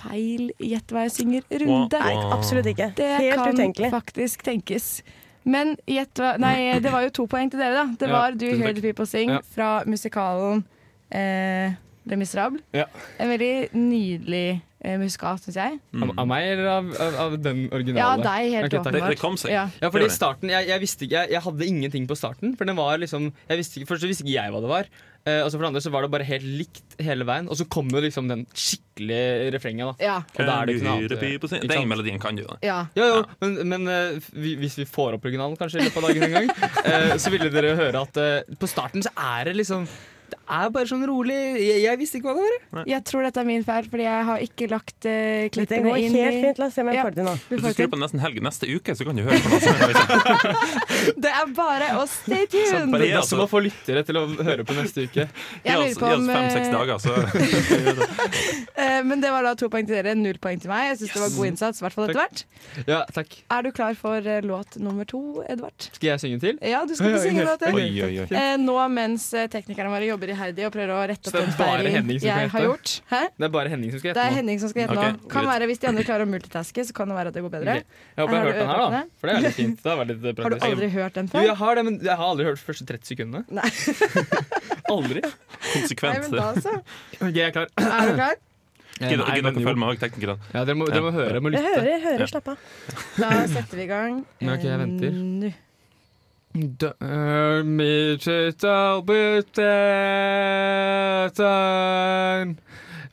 feil 0.00 0.46
Gjett 0.56 0.94
hva 0.94 1.02
jeg 1.04 1.12
synger-runde? 1.18 2.00
Nei, 2.00 2.14
absolutt 2.32 2.70
ikke. 2.72 2.90
Det 2.96 3.10
Helt 3.20 3.36
kan 3.42 3.52
utenkelig. 3.58 3.90
faktisk 3.92 4.46
tenkes. 4.48 4.88
Men 5.48 5.76
gjett 5.88 6.16
hva 6.20 6.32
Nei, 6.40 6.78
det 6.80 6.90
var 6.96 7.04
jo 7.04 7.12
to 7.20 7.26
poeng 7.28 7.52
til 7.52 7.60
dere, 7.60 7.76
da. 7.76 7.84
Det 8.00 8.08
Ja, 8.08 8.14
var 8.16 8.32
Do 8.40 8.48
You 8.48 8.56
Hear. 8.62 8.72
The 8.72 8.86
People 8.88 9.06
Sing 9.08 9.30
Ja. 9.36 9.42
fra 9.54 9.68
musikalen 9.84 10.64
eh, 11.12 11.76
Le 12.08 12.16
Miserable. 12.16 12.64
Ja. 12.72 12.86
En 13.20 13.28
veldig 13.36 13.52
nydelig 13.76 14.62
eh, 14.84 15.04
syns 15.08 15.56
jeg. 15.58 15.78
Av, 15.98 16.12
av 16.22 16.28
meg 16.30 16.46
eller 16.52 16.70
av, 16.72 16.90
av, 17.02 17.18
av 17.24 17.36
den 17.42 17.66
originale? 17.74 17.98
Ja, 17.98 18.16
deg, 18.22 18.52
helt 18.54 18.68
okay, 18.68 18.80
åpenbart. 18.80 19.08
Det- 19.08 19.16
det 19.16 19.20
kom 19.20 19.36
seg. 19.40 19.52
Ja. 19.52 19.68
Ja, 19.82 19.90
fordi 19.90 20.08
starten, 20.14 20.50
jeg, 20.54 20.68
jeg 20.68 20.80
visste 20.80 21.06
ikke 21.06 21.22
jeg, 21.22 21.30
jeg 21.34 21.42
hadde 21.48 21.66
ingenting 21.66 22.08
på 22.08 22.16
starten. 22.18 22.56
For 22.56 22.68
den 22.68 22.76
var 22.78 22.98
liksom 22.98 23.32
jeg 23.48 23.58
visste, 23.62 23.80
ikke- 23.80 23.92
Først 23.92 24.02
så 24.04 24.10
visste 24.10 24.26
ikke 24.26 24.36
jeg 24.38 24.52
hva 24.54 24.60
det 24.60 24.70
var. 24.70 24.90
Uh, 25.28 25.42
og 25.44 25.50
så 25.50 25.58
for 25.58 25.64
det 25.66 25.68
andre 25.72 25.80
så 25.82 25.90
var 25.92 26.04
det 26.04 26.10
bare 26.12 26.24
helt 26.24 26.44
likt 26.46 26.94
hele 27.04 27.26
veien. 27.28 27.48
Og 27.50 27.58
så 27.58 27.66
kom 27.68 27.88
jo 27.90 28.00
liksom 28.00 28.28
den 28.30 28.46
skikkelige 28.54 29.50
refrenget. 29.52 29.98
da 29.98 30.04
Ja. 30.04 30.16
Og 30.22 30.46
da 30.46 30.60
er 30.62 30.66
det 30.66 30.76
ikke 30.76 30.86
noe 30.86 30.98
annet. 30.98 31.68
Den 31.74 31.88
melodien 31.88 32.20
kan 32.22 32.36
du 32.36 32.42
jo. 32.42 32.48
da. 32.48 32.58
Ja. 32.62 32.78
Jo, 32.96 33.08
jo, 33.14 33.24
men, 33.42 33.68
men 33.68 33.88
uh, 33.88 34.20
vi, 34.32 34.54
hvis 34.56 34.78
vi 34.78 34.86
får 34.88 35.18
opp 35.18 35.26
originalen 35.26 35.58
kanskje 35.58 35.82
i 35.82 35.88
løpet 35.88 35.98
av 35.98 36.08
dagen 36.08 36.22
en 36.28 36.36
gang, 36.38 36.54
uh, 36.86 37.16
så 37.22 37.34
ville 37.34 37.50
dere 37.52 37.74
høre 37.76 38.06
at 38.06 38.22
på 38.58 38.70
starten 38.70 39.04
så 39.04 39.12
er 39.16 39.50
det 39.50 39.58
liksom 39.58 39.88
Det 40.28 40.38
er 40.58 40.70
bare 40.74 40.88
sånn 40.90 41.04
rolig. 41.08 41.36
Jeg, 41.60 41.82
jeg 41.84 42.00
visste 42.00 42.18
ikke 42.20 42.32
hva 42.32 42.36
det 42.38 42.58
var. 42.72 42.86
Jeg 42.88 43.04
tror 43.08 43.24
dette 43.26 43.42
er 43.42 43.48
min 43.48 43.64
feil, 43.66 43.88
fordi 43.92 44.06
jeg 44.06 44.26
har 44.28 44.44
ikke 44.44 44.68
lagt 44.72 45.08
uh, 45.08 45.46
klippene 45.54 45.88
går 45.88 46.00
inn 46.04 46.16
helt 46.18 46.40
fint. 46.44 46.60
La 46.62 46.68
oss 46.68 46.76
se 46.76 46.84
om 46.84 46.90
jeg 46.92 47.02
får 47.02 47.14
det 47.14 47.20
til 47.20 47.28
nå. 47.28 47.34
Hvis 47.48 47.62
du 47.64 47.68
skrur 47.72 47.90
på 47.94 48.00
nesten 48.02 48.22
helg 48.24 48.40
neste 48.44 48.68
uke, 48.68 48.96
så 48.98 49.06
kan 49.08 49.18
du 49.18 49.24
høre 49.26 49.40
på 49.44 49.52
noe 49.52 49.60
er 49.68 51.14
Det 51.24 51.32
er 51.32 51.52
bare 51.56 51.90
å 52.00 52.04
stay 52.10 52.48
tuned 52.50 52.96
Det 52.98 53.10
er 53.12 53.26
som 53.28 53.42
å 53.44 53.48
få 53.50 53.62
lyttere 53.64 54.04
til 54.08 54.20
å 54.20 54.24
høre 54.36 54.66
på 54.68 54.76
neste 54.78 55.06
uke. 55.08 55.28
Jeg 55.64 55.78
oss, 55.78 55.96
oss 55.96 56.26
fem-seks 56.28 56.68
eh, 56.68 56.74
dager, 56.74 56.98
så 57.02 57.16
Eh, 58.78 59.04
Men 59.04 59.20
det 59.20 59.30
var 59.30 59.42
da 59.42 59.54
to 59.58 59.68
poeng 59.72 59.86
til 59.88 59.96
dere, 59.98 60.14
null 60.18 60.38
poeng 60.42 60.60
til 60.62 60.70
meg. 60.70 60.92
Jeg 60.92 61.00
syns 61.02 61.14
det 61.16 61.22
var 61.22 61.32
god 61.34 61.48
innsats, 61.50 61.80
i 61.80 61.84
hvert 61.84 61.96
fall 61.96 62.06
etter 62.06 62.20
hvert. 62.20 62.42
Ja, 62.86 63.00
takk. 63.14 63.38
Er 63.54 63.66
du 63.66 63.70
klar 63.74 63.96
for 63.98 64.22
uh, 64.22 64.38
låt 64.44 64.78
nummer 64.82 65.08
to, 65.08 65.22
Edvard? 65.50 65.88
Skal 65.96 66.12
jeg 66.12 66.22
synge 66.22 66.40
til? 66.44 66.60
Ja, 66.62 66.84
du 66.86 66.94
skal 66.98 67.16
få 67.16 67.22
synge 67.26 67.46
låt 67.48 67.64
til. 67.64 68.36
Eh, 68.38 68.54
Nå 68.62 68.76
mens 68.92 69.30
teknikerne 69.52 69.90
våre 69.92 70.06
jobber 70.08 70.17
iherdig 70.26 70.64
og 70.66 70.72
prøver 70.74 70.90
å 70.90 70.98
rette 71.06 71.30
opp 71.30 71.36
som 71.38 71.52
skal 71.54 71.86
jeg 72.18 72.50
har 72.50 72.64
gjort. 72.64 72.94
Hæ? 73.12 73.20
Det 73.38 73.46
er 73.46 73.52
bare 73.54 73.70
Henning 73.72 73.92
som 73.92 74.00
skal 74.00 74.10
gjette 74.10 74.18
Det 74.18 74.26
er 74.26 74.32
nå. 74.34 74.38
Henning 74.40 74.58
som 74.62 74.72
skal 74.72 74.82
gjette 74.82 74.96
Ok, 74.98 75.20
nå. 75.22 75.30
Kan 75.30 75.46
være 75.46 75.68
Hvis 75.70 75.78
de 75.82 75.88
andre 75.92 76.04
klarer 76.08 76.26
å 76.26 76.30
multitaske, 76.32 76.84
så 76.88 76.96
kan 76.96 77.12
det 77.12 77.18
være 77.20 77.32
at 77.32 77.38
det 77.38 77.44
går 77.46 77.54
bedre. 77.54 77.76
Okay. 77.78 78.02
Jeg 78.16 78.24
håper 78.24 78.34
jeg 78.34 78.40
har 78.40 78.48
hørt 78.48 78.58
den 78.58 78.72
her, 78.72 78.82
da. 78.96 79.02
For 79.20 79.30
det 79.30 79.36
er 79.36 79.46
litt 79.46 79.58
fint. 79.60 79.78
Det 79.84 79.92
har, 79.92 80.00
vært 80.02 80.10
litt 80.10 80.42
Har 80.44 80.56
du 80.56 80.66
aldri 80.72 80.90
hørt 80.96 81.20
den 81.20 81.30
Jo, 81.32 81.44
jeg 81.46 81.56
har 81.62 81.78
det, 81.78 81.86
men 81.88 82.00
jeg 82.02 82.16
har 82.18 82.32
aldri 82.32 82.48
hørt 82.48 82.58
de 82.58 82.66
første 82.66 82.88
30 82.90 83.12
sekundene. 83.12 83.44
Nei. 83.54 83.70
aldri. 84.96 85.22
Nei, 85.22 86.18
men 86.26 86.36
da 86.36 86.50
så. 86.58 86.76
Ok, 87.22 87.32
jeg 87.32 87.46
er 87.48 87.56
klar. 87.56 87.72
Er 87.78 88.12
du 88.12 88.18
klar? 88.18 88.36
Gidder 88.98 89.22
Nei, 89.28 89.38
dere 89.38 89.54
å 89.54 89.62
følge 89.62 89.78
med 89.78 89.92
òg, 89.92 90.00
teknikerne? 90.02 90.50
Ja, 90.50 90.64
dere 90.66 90.74
må, 90.78 90.88
dere 90.90 91.04
må 91.04 91.12
høre. 91.14 91.38
Må 91.38 91.52
Jeg 91.54 91.62
lytte. 91.62 91.74
hører, 91.76 91.90
jeg 91.92 92.02
hører. 92.02 92.24
Ja. 92.24 92.30
Slapp 92.32 92.50
av. 92.50 92.68
Da 93.14 93.30
setter 93.52 93.78
vi 93.78 93.84
i 93.84 93.90
gang. 93.90 94.20
Men 94.42 94.54
ok, 94.56 94.66
jeg 94.66 94.80
venter. 94.82 95.12
Eh, 95.12 95.24
Nå. 95.44 95.52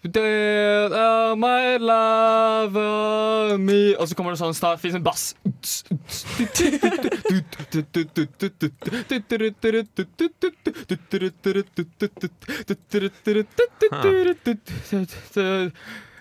Av 0.06 1.38
my 1.38 1.78
lover 1.82 3.58
me 3.58 3.96
Og 3.98 4.08
så 4.08 4.16
kommer 4.16 4.32
det 4.36 4.40
sånn 4.40 4.54
snart 4.54 4.80
Fins 4.84 4.96
en 4.98 5.04
bass 5.06 5.34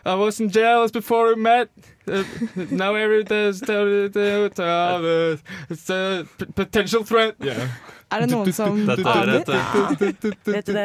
I 0.07 0.15
wasn't 0.17 0.53
jealous 0.53 0.91
before 0.91 1.29
we 1.29 1.37
met. 1.41 1.69
Uh, 2.07 2.23
now 2.71 2.95
every 2.95 3.25
day's 3.25 3.61
it's 5.71 5.89
a 5.91 6.27
p- 6.39 6.45
potential 6.55 7.05
threat. 7.05 7.35
Yeah. 7.41 7.69
Er 8.13 8.21
det 8.21 8.29
noen 8.31 8.53
som 8.55 8.77
Dette 8.87 9.03
er 9.11 9.31
et 9.41 9.49
Vet 10.45 10.67
du 10.69 10.73
det? 10.77 10.85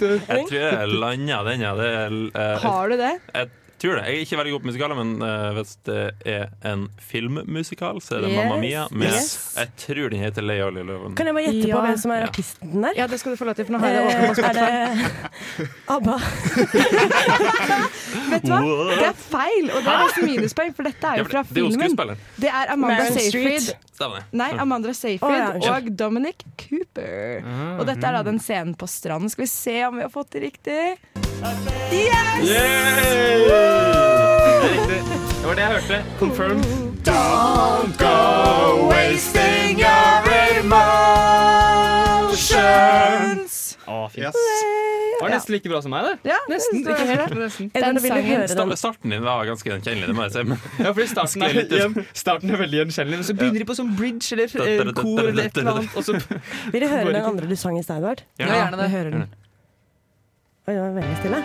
Jeg 0.00 0.44
tror 0.48 0.54
jeg 0.54 0.88
landa 1.02 1.40
den. 1.48 1.64
Det 1.80 1.88
er, 1.88 2.14
eh, 2.30 2.60
Har 2.62 2.88
du 2.88 2.96
det? 2.96 3.10
Jeg 3.34 3.50
tror 3.82 3.96
det. 3.98 4.02
Jeg 4.06 4.16
er 4.20 4.24
ikke 4.26 4.38
veldig 4.40 4.52
god 4.54 4.60
på 4.64 4.68
musikaler, 4.70 4.96
men 5.00 5.10
uh, 5.24 5.50
hvis 5.56 5.72
det 5.88 5.98
er 6.28 6.46
en 6.70 6.82
filmmusikal, 7.10 8.00
så 8.04 8.16
er 8.18 8.24
det 8.26 8.30
Yes, 8.30 8.38
Mamma 8.40 8.56
Mia. 8.62 8.82
Med, 8.92 9.12
yes. 9.16 9.30
Jeg 9.56 9.68
tror 9.84 10.10
den 10.14 10.20
heter 10.24 10.44
Leia 10.44 10.68
Lilleloven. 10.70 11.14
Kan 11.18 11.26
jeg 11.30 11.34
bare 11.38 11.44
gjette 11.48 11.68
Ja. 11.70 11.76
på 11.76 11.84
hvem 11.86 11.98
som 12.04 12.10
er 12.16 12.26
artisten 12.28 12.74
der? 12.84 12.92
Ja, 12.98 13.06
det 13.10 13.20
skal 13.22 13.32
du 13.34 13.40
få 13.40 13.48
lov 13.48 13.54
til, 13.58 13.64
for 13.68 13.72
nå 13.76 13.80
har 13.82 13.88
jeg 13.88 13.96
det 14.00 14.04
åpent 14.30 14.38
Eh, 14.40 14.48
er 14.50 14.54
det 14.54 14.68
ABBA? 15.96 16.16
Vet 18.30 18.42
du 18.46 18.52
hva? 18.52 18.60
Det 18.90 19.06
er 19.08 19.16
feil, 19.20 19.70
og 19.70 19.80
det 19.84 19.92
er 19.94 20.04
også 20.06 20.26
minuspoeng, 20.26 20.74
for 20.76 20.88
dette 20.88 21.10
er 21.14 21.22
jo 21.22 21.26
fra 21.30 21.42
filmen. 21.48 21.96
det 21.96 22.06
er. 22.10 22.22
Det 22.44 22.52
er 22.52 22.74
Amanda 22.74 23.06
Meryl 23.06 23.18
Seyfried. 23.18 23.72
Nei, 24.32 24.50
Amanda 24.62 24.94
Seyfried 24.96 25.66
og 25.70 25.90
Dominic 25.98 26.44
Cooper. 26.60 27.42
Ah, 27.44 27.80
Og 27.80 27.86
dette 27.88 28.06
er 28.06 28.18
da 28.20 28.22
den 28.26 28.40
scenen 28.42 28.76
på 28.78 28.88
stranden. 28.90 29.30
Skal 29.32 29.44
vi 29.46 29.50
se 29.52 29.76
om 29.88 29.98
vi 30.00 30.06
har 30.06 30.12
fått 30.14 30.32
det 30.36 30.46
riktig? 30.48 31.29
Yes! 31.40 32.44
Yay! 32.44 33.48
Det 33.48 33.56
er 34.60 34.60
riktig. 34.74 34.98
Det 35.40 35.46
var 35.46 35.54
det 35.56 35.62
jeg 35.64 35.70
hørte. 35.72 35.98
Confirmed. 36.18 36.64
Don't 37.08 37.92
go 37.96 38.88
wasting 38.90 39.80
your 39.80 40.20
emotions. 42.20 43.56
Å, 43.88 44.04
fint. 44.12 44.26
Yes. 44.26 44.36
Det 44.36 45.24
var 45.24 45.32
nesten 45.34 45.52
like 45.56 45.68
bra 45.72 45.80
som 45.84 45.90
meg, 45.92 46.02
det. 46.06 46.14
Ja, 46.30 46.36
Nesten. 46.48 46.78
Ikke 46.80 47.06
helt, 47.08 47.32
men 47.34 47.40
nesten. 47.44 47.66
Sangen- 47.72 48.24
høre 48.28 48.46
den? 48.46 48.52
Sta- 48.52 48.76
Starten 48.84 49.10
din 49.16 49.22
var 49.24 49.44
ganske 49.48 49.68
gjenkjennelig, 49.72 50.06
det 50.12 50.16
må 50.16 50.22
jeg 50.28 50.32
si. 50.36 50.42
Men 50.44 50.56
Ja, 50.78 50.92
fordi 50.96 51.08
starten 51.10 51.42
er, 51.42 51.52
litt 51.56 51.72
ut. 51.72 52.04
starten 52.16 52.48
er 52.52 52.56
veldig 52.62 52.78
gjenkjennelig, 52.84 53.16
men 53.20 53.24
så 53.28 53.34
begynner 53.36 53.58
de 53.64 53.68
på 53.68 53.76
sånn 53.80 53.92
bridge 53.96 54.32
eller 54.36 54.44
eh, 54.44 54.92
kor 54.96 55.20
eller 55.24 55.42
et 55.48 55.56
eller 55.60 55.72
annet. 55.72 55.92
Og 55.96 56.02
så 56.04 56.12
Vil 56.72 56.80
du 56.84 56.88
høre 56.88 57.12
den 57.12 57.24
andre 57.32 57.46
du 57.48 57.56
sang 57.56 57.76
i 57.80 57.82
stad, 57.84 57.96
Edvard? 58.00 58.20
Ja, 58.40 58.46
gjerne 58.46 58.76
det. 58.84 58.88
Hører 58.96 59.10
den. 59.16 59.24
Oi, 60.70 60.74
det 60.76 60.82
var 60.84 60.92
veldig 60.94 61.16
stille. 61.18 61.38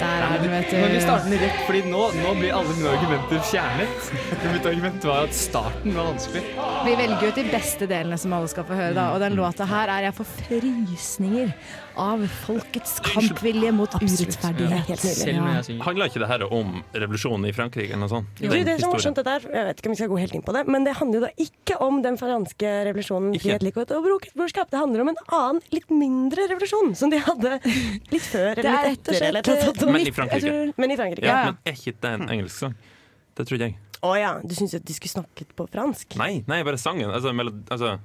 Der 0.00 0.22
er 0.24 0.38
den, 0.40 0.46
vet 0.48 0.70
Men 0.72 0.92
vi 0.94 0.96
du. 0.96 1.02
starter 1.04 1.26
den 1.28 1.40
rett, 1.42 1.58
fordi 1.66 1.80
nå, 1.92 2.04
nå 2.22 2.30
blir 2.38 2.54
alle 2.56 2.72
mine 2.78 2.92
argumenter 2.94 3.42
fjernet. 3.44 4.06
Mitt 4.54 4.68
argument 4.70 5.04
var 5.04 5.26
at 5.26 5.34
starten 5.36 5.92
var 5.98 6.06
vanskelig. 6.14 6.40
Vi 6.86 6.94
velger 7.02 7.26
ut 7.28 7.40
de 7.42 7.44
beste 7.52 7.88
delene 7.90 8.16
som 8.22 8.32
alle 8.32 8.48
skal 8.48 8.64
få 8.64 8.78
høre, 8.78 8.94
da. 8.96 9.10
Og 9.12 9.20
den 9.20 9.36
låta 9.36 9.66
her 9.68 9.92
er 9.92 10.06
jeg 10.08 10.16
får 10.16 10.30
frysninger 10.38 11.52
av 11.98 12.22
folkets 12.44 12.98
kampvilje 13.04 13.72
mot 13.74 13.94
urettferdighet. 13.98 15.04
Ja. 15.26 15.60
handla 15.84 16.06
ikke 16.10 16.22
det 16.22 16.28
her 16.30 16.44
om 16.52 16.80
revolusjonen 16.94 17.48
i 17.48 17.52
Frankrike 17.56 17.90
eller 17.92 18.04
noe 18.04 18.12
sånt? 18.12 18.30
Du, 18.38 18.46
det, 18.48 18.62
det 18.68 18.74
er 18.76 18.82
så 18.84 18.92
skjønt 19.02 19.20
her. 19.26 19.46
Jeg 19.50 19.66
vet 19.70 19.82
ikke 19.82 19.90
om 19.90 19.94
vi 19.96 20.00
skal 20.02 20.12
gå 20.12 20.20
helt 20.22 20.36
inn 20.38 20.44
på 20.46 20.54
det, 20.56 20.64
men 20.70 20.86
det 20.86 20.94
handler 21.00 21.20
jo 21.20 21.24
da 21.26 21.32
ikke 21.46 21.78
om 21.86 22.00
den 22.04 22.18
franske 22.20 22.72
revolusjonen 22.90 23.34
Ikke. 23.34 23.44
frihet, 23.48 23.66
likhet 23.66 23.94
og 23.96 24.08
brorskap. 24.36 24.70
Det 24.72 24.80
handler 24.80 25.04
om 25.04 25.12
en 25.14 25.20
annen, 25.28 25.60
litt 25.74 25.90
mindre 25.90 26.46
revolusjon, 26.52 26.94
som 26.98 27.12
de 27.12 27.20
hadde 27.26 27.58
litt 27.64 28.26
før 28.26 28.54
eller 28.60 28.70
er 28.70 28.90
litt 28.92 29.04
etter. 29.08 29.28
Eller 29.30 29.46
noe 29.46 29.68
sånt. 29.68 29.86
Men 29.90 30.06
i 30.06 30.14
Frankrike. 30.14 30.46
tror- 30.46 30.74
Men 30.76 30.90
i 30.90 30.96
Frankrike. 31.00 31.26
Ja, 31.26 31.38
Ja, 31.40 31.44
men 31.52 31.58
er 31.64 31.78
ikke 31.78 31.96
det 32.00 32.10
en 32.16 32.28
engelsk 32.28 32.56
sang? 32.66 32.74
Det 33.36 33.46
trodde 33.48 33.68
jeg. 33.70 33.76
Å 34.00 34.14
ja, 34.16 34.30
du 34.40 34.54
syns 34.56 34.72
at 34.78 34.84
de 34.88 34.94
skulle 34.96 35.12
snakket 35.12 35.50
på 35.56 35.66
fransk? 35.68 36.16
Nei, 36.16 36.42
nei 36.48 36.62
bare 36.64 36.78
sangen. 36.80 37.10
Altså, 37.12 37.34
melod, 37.36 37.60
altså 37.68 37.98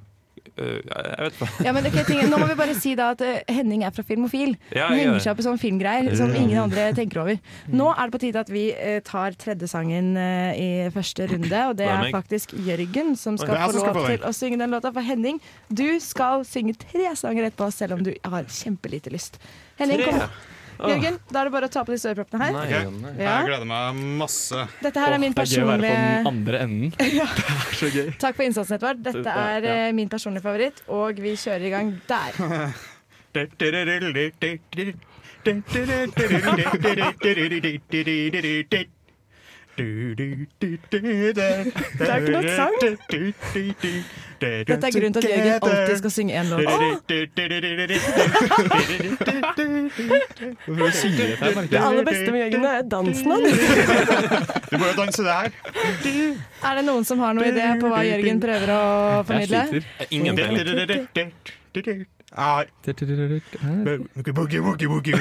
Jeg 0.55 1.25
vet 1.25 1.37
ikke. 1.39 1.65
Ja, 1.65 1.73
men 1.75 1.87
okay, 1.89 2.03
ting, 2.07 2.21
Nå 2.31 2.39
må 2.41 2.47
vi 2.49 2.57
bare 2.59 2.75
si 2.77 2.93
da 2.97 3.09
at 3.15 3.23
eh, 3.25 3.41
Henning 3.51 3.83
er 3.87 3.93
fra 3.95 4.05
Filmofil. 4.07 4.55
Ja, 4.75 4.87
Han 4.89 4.97
er 4.97 5.03
henger 5.03 5.23
seg 5.25 5.33
opp 5.33 5.43
i 5.43 5.45
sånne 5.47 5.61
filmgreier 5.61 6.09
som 6.17 6.33
ingen 6.37 6.59
andre 6.61 6.87
tenker 6.97 7.23
over. 7.25 7.39
Nå 7.71 7.89
er 7.93 8.01
det 8.07 8.15
på 8.15 8.23
tide 8.25 8.43
at 8.45 8.51
vi 8.53 8.65
eh, 8.73 8.99
tar 9.05 9.37
tredje 9.41 9.69
sangen 9.71 10.13
eh, 10.21 10.51
i 10.55 10.69
første 10.95 11.27
runde, 11.31 11.61
og 11.69 11.77
det 11.81 11.89
er 11.91 12.09
faktisk 12.15 12.55
Jørgen 12.65 13.15
som 13.19 13.39
skal 13.41 13.57
få 13.67 13.79
lov 13.81 14.01
til 14.07 14.27
å 14.27 14.33
synge 14.35 14.61
den 14.61 14.75
låta. 14.75 14.93
For 14.95 15.05
Henning, 15.05 15.41
du 15.69 15.87
skal 16.03 16.45
synge 16.47 16.77
tre 16.85 17.11
sanger 17.19 17.49
etterpå, 17.49 17.71
selv 17.75 17.97
om 17.97 18.05
du 18.05 18.13
har 18.23 18.51
kjempelite 18.51 19.13
lyst. 19.13 19.41
Henning, 19.81 20.05
kom. 20.05 20.27
Jørgen, 20.80 21.19
da 21.32 21.39
er 21.41 21.43
det 21.47 21.53
bare 21.55 21.69
å 21.69 21.71
ta 21.71 21.84
på 21.88 21.91
disse 21.95 22.09
øreproppene 22.11 22.41
her. 22.43 22.53
Nei, 22.55 22.65
nei. 23.02 23.11
Ja. 23.19 23.26
Jeg 23.39 23.47
gleder 23.49 23.68
meg 23.69 24.02
masse. 24.22 24.65
Dette 24.84 24.99
her 25.03 25.11
er 25.15 25.19
min 25.22 25.34
Det 25.35 25.45
er 25.45 25.52
gøy 25.52 25.64
å 25.64 25.69
være 25.69 25.80
på 25.80 25.85
den 25.85 25.93
personlige 25.95 26.31
andre 26.31 26.56
enden. 26.65 26.89
Det 26.95 27.06
er 27.22 27.77
så 27.80 27.88
gøy. 27.93 28.07
Takk 28.26 28.35
for 28.39 28.43
innsatsen, 28.47 28.76
Edvard. 28.80 28.97
Dette 29.06 29.38
er 29.45 29.69
ja, 29.69 29.77
min 29.95 30.10
personlige 30.11 30.45
favoritt, 30.45 30.77
og 30.91 31.14
vi 31.23 31.31
kjører 31.39 31.65
i 31.65 31.73
gang 31.76 31.88
der. 32.10 32.31
Det 39.76 39.84
er 41.99 42.15
ikke 42.15 42.31
noe 42.31 42.52
sang. 42.56 42.76
Dette 44.39 44.73
er 44.88 44.91
grunnen 44.95 45.14
til 45.15 45.22
at 45.26 45.31
Jørgen 45.31 45.52
alltid 45.68 45.97
skal 45.99 46.11
synge 46.15 46.34
én 46.39 46.47
låt. 46.52 46.60
Merker 50.65 51.69
Det 51.69 51.80
aller 51.81 52.03
beste 52.07 52.31
med 52.31 52.39
Jørgen 52.39 52.65
er 52.65 52.81
dansen 52.95 53.31
hans. 53.31 53.52
Du 54.72 54.77
må 54.77 54.85
jo 54.85 54.95
danse 55.02 55.22
det 55.23 55.34
her. 55.35 55.49
Er 56.64 56.76
det 56.80 56.85
noen 56.88 57.03
som 57.07 57.19
har 57.19 57.34
noen 57.35 57.47
idé 57.52 57.68
på 57.81 57.88
hva 57.91 57.99
Jørgen 58.07 58.39
prøver 58.43 58.68
å 58.76 58.81
formidle? 59.27 59.61
Ingen 60.10 60.35
Boogie, 61.76 62.06
Ah. 62.35 62.64
Boogie, 62.85 64.34
boogie, 64.34 64.60
boogie, 64.61 64.88
boogie, 64.88 65.15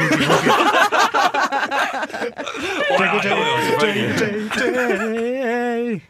boogie. 3.79 6.01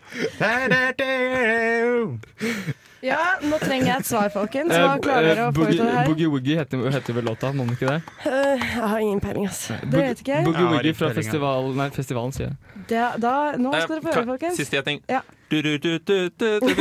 Ja, 3.04 3.36
nå 3.44 3.58
trenger 3.60 3.90
jeg 3.90 4.00
et 4.00 4.06
svar, 4.08 4.30
folkens. 4.32 4.70
Hva 4.72 4.94
klarer 5.02 5.26
dere 5.28 5.48
å 5.50 5.52
få 5.52 5.66
ut 5.66 5.74
av 5.74 5.76
det 5.84 5.92
her? 5.92 6.06
Boogie 6.08 6.28
Woogie 6.32 6.56
heter, 6.56 6.80
heter 6.94 7.12
vel 7.18 7.26
låta, 7.28 7.50
må 7.52 7.66
den 7.66 7.74
ikke 7.76 7.88
det? 7.90 7.98
Uh, 8.24 8.56
Jeg 8.56 8.80
har 8.80 8.98
ingen 9.04 9.20
peiling, 9.20 9.44
ass. 9.50 9.66
Det 9.82 9.92
vet 9.92 10.18
ikke 10.22 10.32
jeg. 10.38 10.44
Boogie 10.48 10.64
Woogie 10.70 10.94
fra 10.96 11.10
festivalen, 11.12 11.20
festival, 11.20 11.68
nei, 11.82 11.88
festivalen, 11.92 12.32
sier 12.36 12.48
jeg. 12.48 12.56
Det, 12.88 13.02
da, 13.20 13.34
nå 13.60 13.74
skal 13.76 13.92
dere 13.98 14.04
få 14.06 14.10
høre, 14.14 14.26
folkens. 14.32 14.56
Siste 14.60 14.76
gjetning. 14.78 14.98
Ja. 15.12 15.20
Du, 15.52 15.58
du, 15.60 15.76
du, 15.78 15.98
du, 16.00 16.16
du, 16.32 16.48
du. 16.64 16.72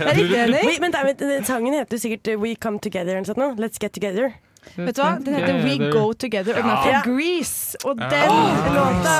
er 0.00 0.16
riktig, 0.16 0.32
Henning. 0.32 0.80
Men, 0.80 0.96
sangen 1.44 1.76
heter 1.76 1.92
jo 1.98 2.00
sikkert 2.06 2.24
We 2.40 2.56
Come 2.56 2.80
Together 2.80 3.12
eller 3.18 3.28
noe 3.28 3.34
sånt. 3.34 3.60
Let's 3.60 3.76
Get 3.82 3.92
Together. 3.92 4.32
Vet 4.76 4.96
du 4.96 5.02
hva? 5.02 5.10
Den 5.22 5.34
heter 5.38 5.60
We 5.64 5.90
Go 5.92 6.12
Together, 6.12 6.56
og 6.58 6.62
den 6.64 6.70
er 6.70 6.82
fra. 6.82 7.00
Grease. 7.06 7.78
Og 7.84 7.96
den 8.00 8.32
låta 8.74 9.16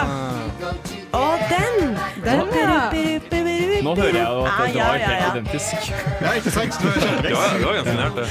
Å, 1.14 1.24
den! 1.50 1.94
Den, 2.24 2.40
ja. 2.58 2.90
Nå 3.84 3.92
hører 3.98 4.16
jeg 4.16 4.24
jo 4.24 4.42
at 4.42 4.52
Ah, 4.54 4.66
det 4.66 4.80
var 4.80 4.98
helt 5.04 5.38
identisk. 5.38 5.90
Ja, 6.24 6.32
ikke 6.38 6.52
sant? 6.54 6.78
Du 6.80 6.88
er 6.88 7.22
Det 7.22 7.34
var, 7.36 7.56
ganske 7.62 7.96
nært, 8.00 8.18
det. 8.18 8.28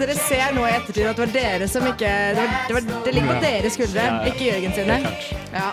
Dere 0.00 0.16
ser 0.18 0.54
nå 0.56 0.64
i 0.66 0.72
ettertid 0.74 1.06
at 1.06 1.18
det 1.18 1.26
var 1.26 1.34
dere 1.36 1.68
som 1.70 1.86
ikke 1.86 2.12
Det, 2.34 2.38
var, 2.40 2.54
det, 2.68 2.76
var, 2.78 2.86
det 3.06 3.14
ligger 3.14 3.34
på 3.34 3.40
deres 3.44 3.76
skuldre, 3.78 4.06
ikke 4.32 4.48
Jørgen 4.48 4.74
sine. 4.78 5.00
Ja. 5.54 5.70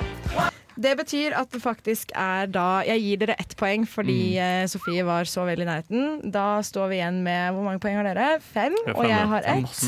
Det 0.81 0.93
betyr 0.97 1.33
at 1.37 1.51
det 1.53 1.61
faktisk 1.61 2.13
er 2.17 2.47
da 2.49 2.81
Jeg 2.87 3.01
gir 3.03 3.21
dere 3.25 3.35
ett 3.41 3.53
poeng 3.59 3.83
fordi 3.89 4.19
mm. 4.37 4.69
Sofie 4.71 5.03
var 5.05 5.27
så 5.29 5.45
veldig 5.49 5.65
i 5.65 5.69
nærheten. 5.69 6.31
Da 6.33 6.47
står 6.65 6.91
vi 6.93 6.99
igjen 7.01 7.21
med 7.25 7.53
Hvor 7.55 7.67
mange 7.67 7.81
poeng 7.83 7.99
har 7.99 8.07
dere? 8.11 8.29
Fem? 8.53 8.75
Og 8.95 9.05
jeg 9.09 9.31
har 9.33 9.49
ett. 9.57 9.87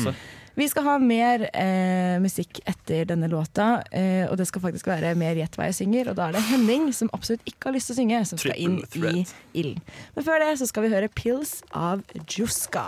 Vi 0.54 0.68
skal 0.70 0.84
ha 0.86 0.92
mer 1.02 1.48
eh, 1.50 2.14
musikk 2.22 2.60
etter 2.70 3.08
denne 3.10 3.26
låta, 3.30 3.82
eh, 3.90 4.22
og 4.30 4.36
det 4.38 4.46
skal 4.46 4.62
faktisk 4.62 4.86
være 4.86 5.10
mer 5.18 5.34
Gjett 5.34 5.56
hva 5.58 5.66
jeg 5.66 5.74
synger. 5.80 6.12
Og 6.12 6.18
da 6.18 6.28
er 6.28 6.36
det 6.36 6.44
Henning, 6.46 6.92
som 6.94 7.10
absolutt 7.16 7.42
ikke 7.50 7.70
har 7.70 7.74
lyst 7.74 7.90
til 7.90 7.96
å 7.96 7.98
synge, 7.98 8.20
som 8.30 8.38
skal 8.38 8.60
inn 8.62 8.76
i 8.78 9.24
ilden. 9.58 9.82
Men 10.14 10.26
før 10.26 10.38
det 10.44 10.52
så 10.62 10.66
skal 10.70 10.86
vi 10.86 10.92
høre 10.94 11.10
Pills 11.10 11.58
av 11.74 12.06
Juska. 12.30 12.86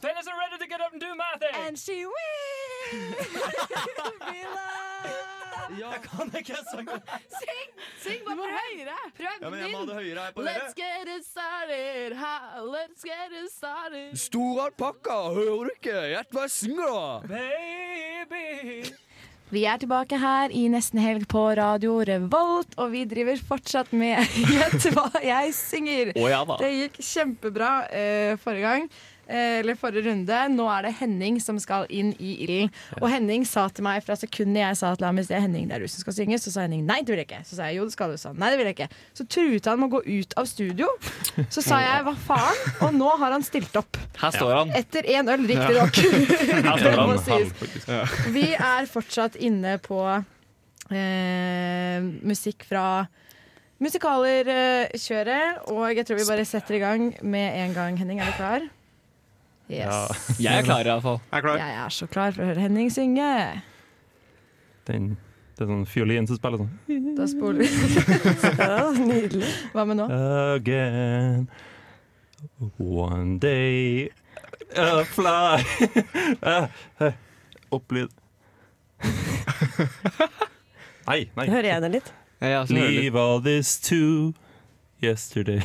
Fellas 0.00 0.26
are 0.28 0.38
ready 0.40 0.56
to 0.60 0.66
get 0.68 0.80
up 0.80 0.92
and 0.92 1.00
do 1.00 1.14
my 1.14 1.36
thing. 1.40 1.54
And 1.66 1.78
she 1.78 2.04
Jeg 5.78 6.00
kan 6.04 6.32
ikke 6.40 6.58
sangen. 6.70 7.06
Syng! 7.38 7.70
Syng 8.04 8.24
bare 8.26 8.48
høyere! 8.54 8.96
Prøv 9.16 9.30
Ja, 9.42 9.50
men 9.50 9.58
jeg 9.62 9.70
må 9.72 9.78
ha 9.78 9.86
det 9.90 9.96
høyere 10.00 10.26
her 10.26 10.34
på 10.36 10.44
dere. 10.44 10.58
Let's 10.64 10.76
get 10.78 11.12
it 11.16 11.24
started, 11.28 12.16
ha, 12.20 12.34
let's 12.64 13.06
get 13.06 13.32
it 13.40 13.50
started. 13.52 14.12
Stor 14.18 14.66
alpakka, 14.66 15.16
hører 15.36 15.70
du 15.70 15.74
ikke? 15.78 15.96
Gjett 16.14 16.36
hva 16.36 16.44
jeg 16.48 16.54
synger, 16.58 16.92
da! 16.92 17.34
Baby. 17.34 18.92
Vi 19.54 19.62
er 19.70 19.78
tilbake 19.78 20.18
her 20.18 20.50
i 20.56 20.64
nesten 20.72 20.98
helg 20.98 21.26
på 21.30 21.42
Radio 21.58 21.98
Revolt, 22.08 22.72
og 22.80 22.90
vi 22.94 23.04
driver 23.06 23.38
fortsatt 23.48 23.92
med 23.94 24.18
Gjett 24.54 24.88
hva 24.96 25.10
jeg 25.22 25.52
synger. 25.54 26.14
Oh, 26.16 26.28
ja. 26.32 26.40
Det 26.58 26.70
gikk 26.72 26.96
kjempebra 27.04 27.72
eh, 27.92 28.32
forrige 28.40 28.64
gang. 28.72 28.88
Eh, 29.26 29.60
Eller 29.60 29.78
forrige 29.78 30.08
runde. 30.08 30.40
Nå 30.54 30.66
er 30.72 30.86
det 30.88 30.94
Henning 31.00 31.40
som 31.42 31.58
skal 31.62 31.86
inn 31.88 32.12
i 32.18 32.36
ilden. 32.44 32.72
Og 33.00 33.08
Henning 33.12 33.46
sa 33.48 33.66
til 33.72 33.86
meg 33.86 34.04
fra 34.04 34.16
sekundet 34.18 34.62
jeg 34.62 34.80
sa 34.80 34.92
til 34.98 35.08
ham 35.08 35.18
i 35.20 35.24
sted 35.26 35.42
Henning, 35.44 35.68
det 35.70 35.78
er 35.78 35.84
du 35.84 35.90
som 35.90 36.04
skal 36.04 36.16
synge, 36.18 36.38
så 36.42 36.52
sa 36.54 36.66
Henning 36.66 36.84
nei, 36.88 37.00
det 37.02 37.14
vil 37.14 37.22
jeg 37.22 37.30
ikke. 37.30 37.42
Så 37.48 37.58
sa 37.58 37.70
jeg 37.70 37.80
jo, 37.80 37.88
det 37.88 37.96
skal 37.96 38.14
du. 38.14 38.18
Så 38.20 38.30
sa 38.30 38.34
nei, 38.36 38.50
det 38.52 38.60
vil 38.60 38.70
jeg 38.70 38.78
ikke. 38.78 38.90
Så 39.16 39.28
truet 39.36 39.70
han 39.70 39.80
med 39.80 39.90
å 39.90 39.94
gå 39.96 40.02
ut 40.20 40.36
av 40.40 40.50
studio. 40.50 40.90
Så 41.48 41.64
sa 41.64 41.80
jeg 41.82 42.06
hva 42.06 42.14
faen? 42.26 42.62
Og 42.86 42.94
nå 42.96 43.10
har 43.22 43.34
han 43.36 43.44
stilt 43.46 43.74
opp. 43.80 43.98
Her 44.20 44.34
står 44.34 44.54
han. 44.58 44.72
Etter 44.78 45.08
én 45.16 45.30
øl, 45.30 45.48
riktignok. 45.50 46.00
Ja. 46.04 46.76
Det 46.84 46.94
må 47.00 47.16
sies. 47.24 47.50
Vi 48.34 48.46
er 48.54 48.86
fortsatt 48.90 49.36
inne 49.40 49.76
på 49.82 50.00
eh, 50.92 51.98
musikk 52.26 52.66
fra 52.68 53.06
musikaler-kjøret, 53.84 55.64
og 55.72 55.84
jeg 55.96 56.06
tror 56.06 56.20
vi 56.20 56.28
bare 56.28 56.46
setter 56.48 56.78
i 56.78 56.82
gang 56.82 57.08
med 57.22 57.58
en 57.64 57.74
gang. 57.76 57.98
Henning, 58.00 58.20
er 58.22 58.30
du 58.30 58.38
klar? 58.38 58.68
Yes. 59.68 60.38
Jeg 60.44 60.58
er 60.60 60.66
klar, 60.66 60.84
iallfall. 60.84 61.20
Jeg 61.30 61.38
er 61.38 61.44
klar. 61.46 61.56
Jeg 61.62 61.76
er 61.84 61.92
så 61.96 62.06
klar 62.10 62.34
for 62.36 62.44
å 62.44 62.48
høre 62.50 62.60
Henning 62.66 62.90
synge. 62.92 63.28
Den, 64.84 65.06
det 65.56 65.64
er 65.64 65.70
sånn 65.70 65.86
fiolin 65.88 66.26
som 66.28 66.36
spiller 66.36 66.60
sånn. 66.60 67.14
Da 67.16 67.28
spoler 67.30 67.62
vi. 67.64 67.68
Ja, 68.60 68.90
nydelig. 68.98 69.48
Hva 69.72 69.86
med 69.88 69.96
nå? 70.02 70.08
Again 70.58 71.46
One 72.76 73.38
day 73.40 74.10
I 74.76 75.04
fly 75.08 75.64
Ah, 76.44 76.68
eh, 77.06 77.16
Opplyd 77.72 78.12
Nei, 81.08 81.20
nei 81.36 81.46
Hører 81.48 81.68
jeg 81.70 81.84
det 81.84 81.90
litt? 81.96 82.12
Ja, 82.42 82.48
ja, 82.58 82.60
litt. 82.68 82.76
Leave 82.98 83.20
all 83.20 83.40
this 83.44 83.78
to 83.88 84.34
Yesterday 85.04 85.60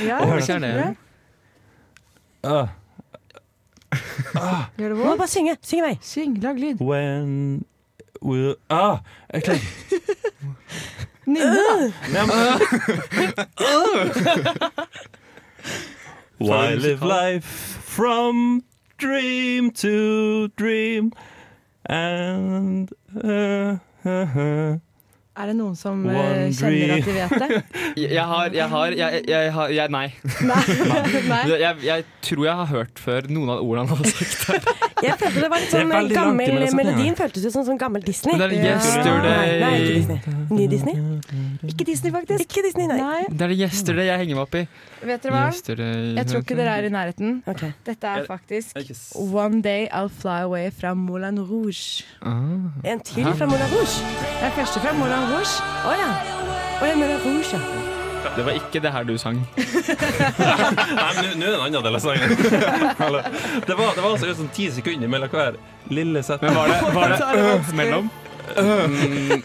Ja, 0.00 0.20
Å, 0.22 0.32
jeg 0.32 0.44
hører 0.48 0.64
det. 0.64 0.72
det. 2.48 2.68
Ah, 4.34 4.64
Gjør 4.78 4.88
det 4.88 4.96
vondt? 4.98 5.18
bare 5.18 5.28
synge. 5.28 5.56
Syng 5.62 5.82
meg. 5.84 5.98
Syng, 6.04 6.38
lag 6.42 6.58
lyd. 6.60 6.80
When 6.80 7.64
will 8.22 8.56
Ah, 8.70 8.98
jeg 9.32 9.42
klarer 9.42 9.60
Nynne, 11.28 11.60
da. 11.60 11.92
Why 16.38 16.74
live 16.74 17.02
life 17.02 17.44
from 17.44 18.62
dream 18.96 19.70
to 19.72 20.48
dream 20.56 21.12
and 21.84 22.90
uh, 23.22 23.76
uh, 24.04 24.08
uh. 24.38 24.78
Er 25.38 25.52
det 25.52 25.54
noen 25.54 25.76
som 25.78 26.00
One 26.02 26.18
eh, 26.18 26.48
kjenner 26.56 26.94
at 26.96 27.04
de 27.06 27.12
vet 27.14 27.34
det? 27.42 27.58
Jeg 28.18 28.24
har 28.26 28.54
Jeg 28.54 28.68
har 28.72 28.94
jeg, 28.98 29.22
jeg, 29.28 29.52
har 29.54 29.74
jeg, 29.74 29.92
Nei. 29.94 30.06
Nei. 30.48 31.42
Jeg, 31.58 31.76
jeg 31.84 32.04
tror 32.22 32.44
jeg 32.44 32.54
har 32.58 32.68
hørt 32.70 33.00
før 33.00 33.26
noen 33.32 33.50
av 33.52 33.62
ordene 33.64 33.88
han 33.88 34.00
har 34.00 34.10
sagt. 34.10 34.68
Jeg 35.06 35.14
følte 35.20 35.42
det 35.44 35.50
var 35.52 35.62
litt 35.62 35.72
sånn 35.72 35.92
gammel 36.10 36.50
imellom. 36.50 36.78
Melodien 36.78 37.16
føltes 37.18 37.46
ut 37.46 37.54
som 37.54 37.64
sånn 37.68 37.78
gammel 37.80 38.02
Disney. 38.04 38.34
Det 38.38 38.48
er. 38.48 38.54
Yesterday. 38.66 39.52
Nei, 39.62 39.70
ikke 39.78 39.94
Disney. 39.94 40.36
Ny 40.50 40.66
Disney? 40.72 40.96
Ikke 41.70 41.86
Disney, 41.86 42.14
faktisk. 42.14 42.44
Ikke 42.44 42.64
Disney, 42.66 42.88
nei. 42.90 42.98
Nei. 42.98 43.20
Det 43.30 43.46
er 43.46 43.54
det 43.54 43.58
yesterday 43.60 44.10
jeg 44.10 44.24
henger 44.24 44.40
meg 44.40 44.44
opp 44.48 44.58
i. 44.58 44.64
Vet 44.98 45.22
dere 45.22 45.34
hva? 45.36 45.44
Yesterday 45.52 46.16
Jeg 46.18 46.30
tror 46.32 46.42
ikke 46.42 46.58
dere 46.58 46.74
er 46.80 46.88
i 46.88 46.92
nærheten. 46.92 47.38
Okay. 47.54 47.70
Dette 47.86 48.14
er 48.16 48.26
faktisk 48.26 48.82
One 49.22 49.62
Day 49.62 49.86
I'll 49.94 50.10
Fly 50.10 50.40
Away 50.48 50.72
fra 50.74 50.94
Moulin 50.98 51.38
Rouge. 51.46 52.02
Ah. 52.18 52.74
En 52.82 53.04
til 53.06 53.30
fra 53.38 53.46
Moulin 53.46 53.70
Rouge. 53.76 54.02
Den 54.42 54.56
første 54.58 54.82
fra 54.82 54.96
Moulin 54.98 55.14
Rouge. 55.14 55.27
Å 55.28 55.92
ja. 55.98 56.08
Å 56.78 56.86
ja, 56.88 56.94
Moulin 56.96 57.20
Rouge, 57.24 57.52
ja. 57.52 57.60
Det 58.36 58.44
var 58.46 58.56
ikke 58.58 58.80
det 58.82 58.90
her 58.92 59.04
du 59.08 59.14
sang. 59.18 59.38
Nei, 59.58 61.10
men 61.16 61.38
nå- 61.38 61.46
er 61.46 61.52
det 61.52 61.54
en 61.54 61.64
annen 61.66 61.84
del 61.84 61.98
av 61.98 62.02
sangen. 62.02 62.32
Det 62.38 63.76
var, 63.78 63.92
det 63.94 64.02
var 64.02 64.10
altså 64.12 64.34
sånn 64.38 64.50
ti 64.54 64.68
sekunder 64.74 65.10
mellom 65.10 65.30
hver 65.32 65.56
lille 65.94 66.22
setning. 66.26 66.50
Men 66.52 66.58
var 66.58 66.72
det, 66.72 66.78
var 66.96 67.14
det 67.14 67.18
øh, 67.44 67.70
mellom? 67.78 68.10
Mm, 68.58 69.42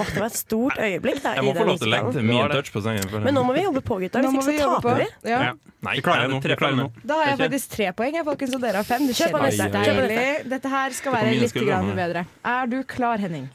Åh, 0.00 0.06
det 0.14 0.20
var 0.22 0.26
et 0.30 0.36
stort 0.38 0.78
øyeblikk 0.80 1.18
der. 1.24 1.40
Jeg 1.40 1.44
må 1.44 1.52
få 1.56 1.64
lov 1.66 1.80
til 1.82 1.88
å 1.88 1.92
legge 1.92 2.12
til 2.14 2.26
min 2.30 2.52
touch 2.54 2.70
på 2.72 2.82
sangen. 2.84 3.08
Men 3.26 3.34
nå 3.36 3.42
må 3.44 3.54
vi 3.56 3.64
jobbe 3.66 3.82
på, 3.84 3.98
gutta. 4.04 4.22
Hvis 4.24 4.36
ikke 4.38 4.46
så 4.46 4.68
taper 4.76 5.00
vi. 5.02 5.06
Ja. 5.28 5.40
Ja. 5.50 5.52
Nei, 5.80 5.94
Vi 5.98 6.04
klarer 6.06 6.26
det 6.28 6.32
nå, 6.34 6.40
vi 6.44 6.56
klarer 6.60 6.76
det 6.76 6.82
nå. 6.84 6.88
Da 7.10 7.18
har 7.20 7.30
jeg 7.32 7.40
faktisk 7.42 7.72
tre 7.76 7.88
poeng, 7.98 8.16
jeg, 8.20 8.26
folkens, 8.28 8.54
og 8.56 8.62
dere 8.64 8.80
har 8.80 8.86
fem. 8.88 9.06
Det 9.10 9.16
Kjør 9.18 9.34
på 9.34 9.42
neste. 9.44 9.70
Deilig. 9.76 10.20
Dette 10.54 10.72
her 10.76 10.96
skal 10.98 11.16
være 11.18 11.38
litt 11.42 11.56
grann 11.58 11.90
bedre. 11.98 12.24
Er 12.54 12.70
du 12.70 12.78
klar, 12.96 13.20
Henning? 13.22 13.48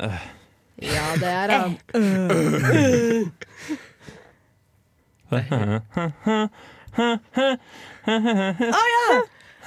Ja, 0.81 1.15
det 1.19 1.27
er 1.27 1.49
han. 1.55 1.77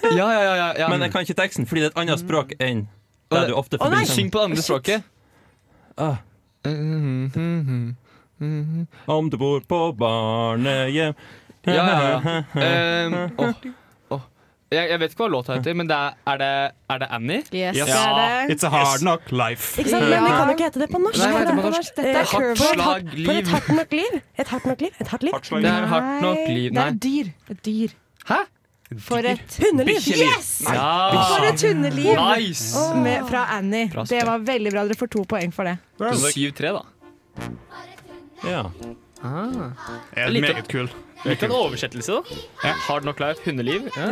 ja, 0.02 0.32
ja, 0.32 0.43
ja, 0.43 0.56
ja, 0.56 0.74
ja. 0.78 0.89
Men 0.89 1.01
jeg 1.01 1.12
kan 1.12 1.20
ikke 1.20 1.35
teksten 1.35 1.66
fordi 1.66 1.80
det 1.80 1.86
er 1.86 1.90
et 1.97 2.01
annet 2.05 2.20
språk 2.20 2.52
enn 2.60 2.86
der 3.32 3.48
du 3.48 3.55
ofte 3.56 3.76
Å 3.76 3.89
nei, 3.89 4.05
forbinder 4.05 4.14
syng 4.14 4.30
på 4.32 4.39
det 4.39 4.44
andre 4.48 4.62
språket. 4.64 5.02
Ah. 5.98 6.16
Om 9.18 9.30
du 9.30 9.36
bor 9.40 9.60
på 9.66 9.80
barnehjem 9.98 11.14
Ja, 11.66 11.74
ja, 11.74 11.85
ja. 12.01 12.18
Um, 12.55 13.14
åh, 13.36 13.48
åh. 13.48 13.55
Jeg, 14.70 14.90
jeg 14.90 15.00
vet 15.00 15.12
ikke 15.14 15.22
hva 15.24 15.28
låta 15.32 15.54
heter, 15.56 15.74
men 15.78 15.88
det 15.88 15.96
er, 15.96 16.16
er, 16.28 16.36
det, 16.42 16.48
er 16.92 16.98
det 17.00 17.06
Annie? 17.16 17.38
Yes, 17.56 17.76
Yes. 17.78 17.88
er 17.88 18.10
det. 18.18 18.56
It's 18.56 18.66
a 18.66 18.68
hard 18.68 19.00
knock 19.00 19.30
life. 19.32 19.78
Ikke 19.80 19.90
sant? 19.94 20.04
Men 20.10 20.26
vi 20.26 20.32
kan 20.34 20.44
jo 20.50 20.56
ikke 20.58 20.66
hete 20.68 20.82
det 20.82 20.88
på 20.92 21.00
norsk. 21.00 21.22
Nei, 21.22 21.40
det 21.48 21.54
på 21.56 21.70
norsk? 21.72 21.94
det 21.96 22.04
Dette 22.04 22.18
er. 22.18 22.20
Et 22.20 22.58
Slag 22.58 22.82
hardt- 22.84 23.14
For 23.24 23.32
et 23.32 23.48
hardt 23.54 23.68
nok 23.78 23.92
liv. 23.96 24.20
Et 24.38 24.48
hardt 24.52 24.66
nok 24.68 24.80
liv. 24.84 24.92
Et 25.00 25.08
hardt 25.14 25.22
liv. 25.24 25.32
Det 25.48 25.72
er 25.72 25.86
hardt 25.94 26.22
nok 26.22 26.42
liv. 26.48 26.68
nei. 26.72 26.84
Det 26.90 26.92
er 26.92 27.00
dyr. 27.08 27.32
Et 27.50 27.64
dyr. 27.66 27.96
Hæ? 28.28 28.40
For 28.98 29.16
et 29.32 29.56
Hundeliv. 29.60 29.96
Yes! 30.08 30.62
Ja. 30.64 31.10
For 31.12 31.44
et 31.48 31.60
hundeliv! 31.62 32.12
Nice. 32.38 32.76
Med, 32.96 33.24
fra 33.28 33.46
Annie. 33.58 33.88
Bra 33.92 34.04
Det 34.04 34.22
var 34.26 34.38
veldig 34.38 34.72
bra. 34.72 34.84
Dere 34.88 34.96
får 34.96 35.10
to 35.12 35.24
poeng 35.28 35.52
for 35.52 35.64
det. 35.64 35.76
7-3, 36.00 36.72
da. 36.72 36.82
Ja. 38.48 38.62
Ah. 39.22 39.70
Er 40.16 40.30
Litt- 40.30 40.44
meget 40.46 40.68
kul. 40.68 40.88
Litt 41.24 41.42
av 41.42 41.50
en 41.50 41.56
oversettelse, 41.56 42.20
da. 42.62 42.72
Hard 42.86 43.02
Knock 43.02 43.18
Life, 43.18 43.42
hundeliv. 43.42 43.88
Ja. 43.96 44.10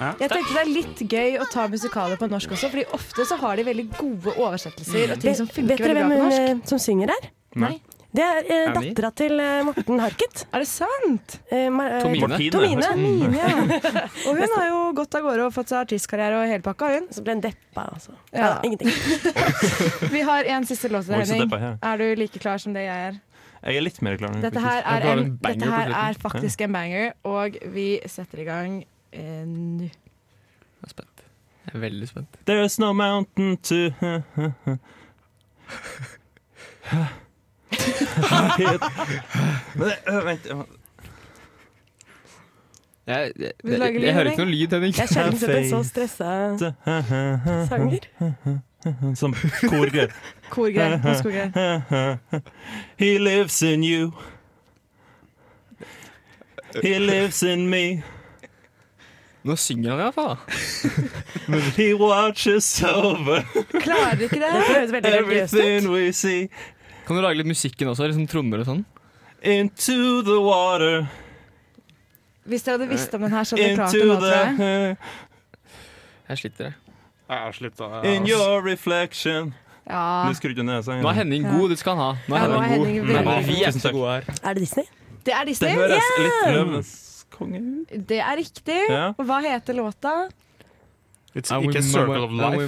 Ja. 0.00 0.12
Jeg 0.20 0.30
tenkte 0.30 0.52
det 0.54 0.60
er 0.62 0.70
litt 0.70 1.00
gøy 1.10 1.40
å 1.42 1.48
ta 1.50 1.64
musikaler 1.68 2.16
på 2.20 2.28
norsk 2.30 2.52
også, 2.54 2.70
Fordi 2.70 2.84
ofte 2.94 3.26
så 3.26 3.36
har 3.40 3.56
de 3.58 3.64
veldig 3.66 3.88
gode 3.98 4.36
oversettelser 4.38 5.16
og 5.16 5.20
ting 5.24 5.34
som 5.34 5.46
Vet 5.50 5.56
funker 5.56 5.76
dere 5.82 5.88
veldig 5.88 6.04
bra 6.04 6.06
hvem 6.06 6.20
på 6.20 6.28
norsk. 6.28 6.62
eh, 6.62 6.68
som 6.70 6.78
synger 6.78 7.10
der? 7.10 7.28
Nei. 7.56 7.80
Det 8.14 8.22
er 8.22 8.38
eh, 8.46 8.72
dattera 8.76 9.10
til 9.18 9.40
eh, 9.42 9.64
Morten 9.66 9.98
Harket. 9.98 10.44
Er 10.54 10.62
det 10.62 10.68
sant? 10.70 11.40
Eh, 11.50 11.66
eh, 11.66 11.98
Tomine. 12.04 12.28
Martine. 12.28 12.52
Tomine. 12.54 13.34
Ja. 13.34 14.06
Og 14.30 14.38
hun 14.38 14.54
har 14.54 14.68
jo 14.70 14.78
gått 14.94 15.18
av 15.18 15.26
gårde 15.26 15.48
og 15.48 15.52
fått 15.56 15.72
seg 15.74 15.80
artistkarriere 15.82 16.38
og 16.38 16.46
hele 16.46 16.62
pakka, 16.62 16.92
hun. 16.94 17.08
Så 17.10 17.24
ble 17.26 17.34
hun 17.34 17.42
deppa, 17.42 17.88
altså. 17.90 18.14
Ja. 18.30 18.38
Ja, 18.38 18.60
ingenting. 18.62 18.94
Vi 20.14 20.22
har 20.30 20.46
en 20.54 20.64
siste 20.70 20.86
låt 20.94 21.10
til 21.10 21.18
deg, 21.18 21.26
Henning. 21.26 21.78
Er 21.82 21.98
du 21.98 22.14
like 22.22 22.38
klar 22.38 22.62
som 22.62 22.72
det 22.78 22.86
jeg 22.86 23.08
er? 23.10 23.18
Jeg 23.64 23.76
er 23.80 23.84
litt 23.86 24.02
mer 24.04 24.16
klar. 24.20 24.34
Dette 24.44 24.60
her 24.60 24.82
er, 24.84 25.06
en, 25.08 25.18
en 25.24 25.36
dette 25.40 25.68
her 25.72 25.92
er 25.96 26.16
faktisk 26.20 26.60
en 26.66 26.74
banger, 26.76 27.12
og 27.24 27.56
vi 27.72 27.86
setter 28.06 28.42
i 28.42 28.44
gang 28.48 28.84
eh, 29.12 29.44
nå. 29.48 29.88
Jeg 29.88 30.84
er 30.84 30.92
spent. 30.92 31.22
Jeg 31.64 31.74
er 31.78 31.84
veldig 31.86 32.08
spent. 32.10 32.36
There's 32.50 32.76
no 32.78 32.92
mountain 32.92 33.56
to 33.64 33.88
Men 39.74 39.88
det, 39.88 39.96
øh, 40.08 40.26
Vent 40.26 40.46
Jeg, 43.06 43.32
jeg, 43.38 43.52
jeg, 43.64 44.02
jeg, 44.02 44.14
hører 44.14 44.30
ikke 44.30 44.44
noe 44.44 44.50
lyd, 44.50 44.68
Henning. 44.72 44.94
Jeg 44.96 45.08
har 45.10 45.26
ikke 45.26 45.38
sett 45.38 45.56
en 45.56 45.70
så 45.70 45.82
stressa 45.88 46.28
sanger. 47.68 48.06
Som 49.20 49.34
korgreier. 49.60 50.12
Korgreier. 50.54 51.22
korgreier. 51.22 52.18
He 52.96 53.18
lives 53.18 53.62
in 53.62 53.84
you. 53.84 54.12
He 56.82 56.98
lives 56.98 57.42
in 57.42 57.70
me. 57.70 58.02
Nå 59.44 59.56
synger 59.60 59.90
han 59.90 60.00
iallfall. 60.00 60.36
He 61.76 61.90
watches 61.94 62.82
over 62.82 63.42
Klarer 63.76 64.22
ikke 64.24 64.40
det? 64.40 64.48
Det 64.48 64.62
høres 64.70 64.92
veldig 64.92 65.10
everything 65.18 65.90
we 65.92 66.12
see. 66.12 66.48
Kan 67.04 67.16
du 67.16 67.22
lage 67.22 67.42
litt 67.42 67.50
musikken 67.50 67.90
også? 67.92 68.08
Liksom 68.08 68.26
trommer 68.30 68.64
og 68.64 68.70
sånn? 68.70 68.80
Into 69.44 70.22
the 70.24 70.38
water. 70.40 71.04
Hvis 72.48 72.64
dere 72.64 72.78
hadde 72.78 72.88
visst 72.88 73.12
om 73.16 73.26
den 73.26 73.36
her, 73.36 73.44
så 73.44 73.56
hadde 73.56 73.68
dere 73.68 73.76
klart 73.76 74.64
jeg. 74.64 74.96
Jeg 76.28 76.40
sliter, 76.40 76.70
jeg. 76.72 76.83
Jeg 77.28 77.38
har 77.38 77.52
slutta. 77.56 77.90
In 78.04 78.26
your 78.28 78.60
reflection. 78.64 79.54
Ja. 79.88 80.32
Du 80.32 80.62
ned 80.62 80.82
sangen. 80.82 81.02
Nå 81.02 81.08
er 81.08 81.18
Henning 81.20 81.44
god, 81.44 81.68
det 81.70 81.78
skal 81.78 81.96
han 81.96 82.04
ha. 82.04 82.12
Nå 82.28 82.36
er 82.36 82.40
Ja, 82.40 82.48
nå 82.48 82.60
er 82.60 82.68
Henning 82.68 82.94
Henning 83.06 83.24
god. 83.24 83.48
vi 83.48 83.62
er 83.64 83.70
så 83.70 83.92
gode 83.92 84.12
her. 84.12 84.38
Er 84.42 84.54
det 84.54 84.62
Disney? 84.64 84.84
Det 85.26 85.34
er 85.34 85.44
Det 85.44 85.48
Disney. 85.48 85.68
yeah. 85.70 86.24
litt 86.24 86.54
Løvenes 86.54 87.26
konge 87.30 87.60
ut. 87.60 88.08
Det 88.08 88.18
er 88.20 88.36
riktig. 88.36 88.80
Ja. 88.88 89.12
Hva 89.18 89.40
heter 89.44 89.74
låta? 89.74 90.14
It's 91.34 91.50
I 91.50 91.64
ikke 91.66 91.82
Circle 91.82 92.22
of 92.22 92.30
Life. 92.30 92.66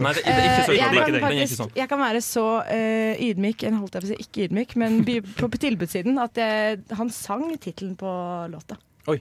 Nei, 0.00 0.12
det, 0.16 0.22
er 0.24 0.32
Eh, 0.32 0.44
ikke 0.44 0.64
så 0.64 0.72
jeg, 0.72 0.92
kan 0.96 1.20
faktisk, 1.20 1.76
jeg 1.76 1.88
kan 1.88 1.98
være 2.00 2.20
så 2.24 2.44
uh, 2.64 3.26
ydmyk, 3.28 3.64
en 3.68 3.74
holdt 3.82 3.94
jeg 3.98 4.02
på 4.02 4.08
å 4.08 4.12
si, 4.12 4.16
ikke 4.24 4.46
ydmyk, 4.46 4.76
men 4.80 5.02
på 5.36 5.60
tilbudssiden, 5.60 6.16
at 6.22 6.40
jeg, 6.40 6.78
han 6.96 7.10
sang 7.12 7.44
tittelen 7.60 7.98
på 8.00 8.08
låta. 8.48 8.78
Oi. 9.12 9.18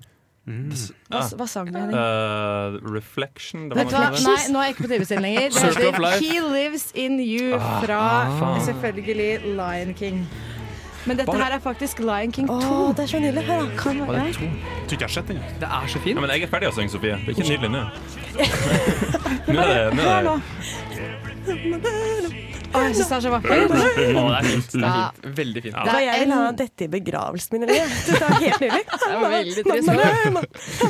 Hva, 0.48 0.64
Ah. 1.12 1.28
hva 1.36 1.46
sang 1.50 1.68
du, 1.68 1.74
Henning? 1.78 1.98
Uh, 1.98 2.80
reflection. 2.94 3.68
Det 3.70 3.76
Vet 3.82 3.92
var 3.92 4.00
noe 4.14 4.22
Nei, 4.24 4.48
nå 4.54 4.60
er 4.62 4.66
jeg 4.70 4.74
ikke 4.76 4.84
på 4.86 4.90
tilbudssiden 4.94 5.24
lenger. 5.26 5.42
Det 5.52 5.60
heter 5.76 5.92
He 6.22 6.40
Lives 6.40 6.86
In 6.96 7.20
You 7.20 7.56
Ah, 7.58 7.82
fra 7.84 7.98
ah, 8.24 8.60
selvfølgelig 8.64 9.42
Lion 9.58 9.94
King. 9.94 10.28
Men 11.06 11.18
dette 11.18 11.32
Bare- 11.32 11.44
her 11.44 11.52
er 11.56 11.60
faktisk 11.60 12.00
Lion 12.00 12.32
King 12.32 12.48
2. 12.48 12.54
Oh, 12.54 12.94
det 12.96 13.00
er 13.04 13.08
så 13.08 13.20
nydelig. 13.20 13.44
Hør, 13.44 13.60
da. 13.60 13.68
Kan, 13.78 14.00
Var 14.08 14.14
det 14.14 14.26
Jeg 14.26 14.34
tror 14.36 14.44
ikke 14.48 14.58
jeg 14.92 15.00
har 15.02 15.08
sett 15.08 15.28
den. 15.28 15.38
Det 15.60 15.68
er 15.68 15.88
så 15.88 16.00
fint. 16.00 16.16
Ja, 16.16 16.20
men 16.22 16.30
jeg 16.30 16.42
er 16.44 16.48
ferdig 16.48 16.68
å 16.68 16.72
synge, 16.76 16.90
Sofie. 16.96 17.12
Det 17.12 17.20
er 17.28 17.32
ikke 17.36 17.50
nydelig 17.52 17.72
nå. 17.72 17.84
Nå 19.48 19.60
er 19.62 19.68
det, 19.68 19.94
nå 19.96 20.02
er 20.04 20.22
det 20.24 20.32
Å, 22.76 22.82
jeg 22.84 22.96
syns 22.98 23.08
det 23.10 23.16
er 23.18 23.22
så 23.24 23.32
vakkert. 23.32 23.72
Å, 23.72 23.74
det 23.74 24.38
er 24.38 24.48
fint. 24.48 24.72
Det 24.74 24.82
Ja. 24.84 24.90
er 25.08 25.14
fint. 25.22 25.36
Veldig 25.38 25.62
fint. 25.64 25.76
Det 25.78 25.94
er 25.94 26.02
jeg 26.08 26.20
vil 26.24 26.34
ha 26.36 26.52
dette 26.52 26.82
i 26.84 26.88
begravelsen 26.98 27.52
min. 27.56 27.64
eller? 27.68 27.94
Det 28.08 28.18
er 28.18 28.34
helt 28.44 28.62
nydelig. 28.62 28.84
Det 28.92 29.08
er 29.08 29.20
veldig 29.38 29.64
trist. 29.68 29.88
Det 29.88 30.90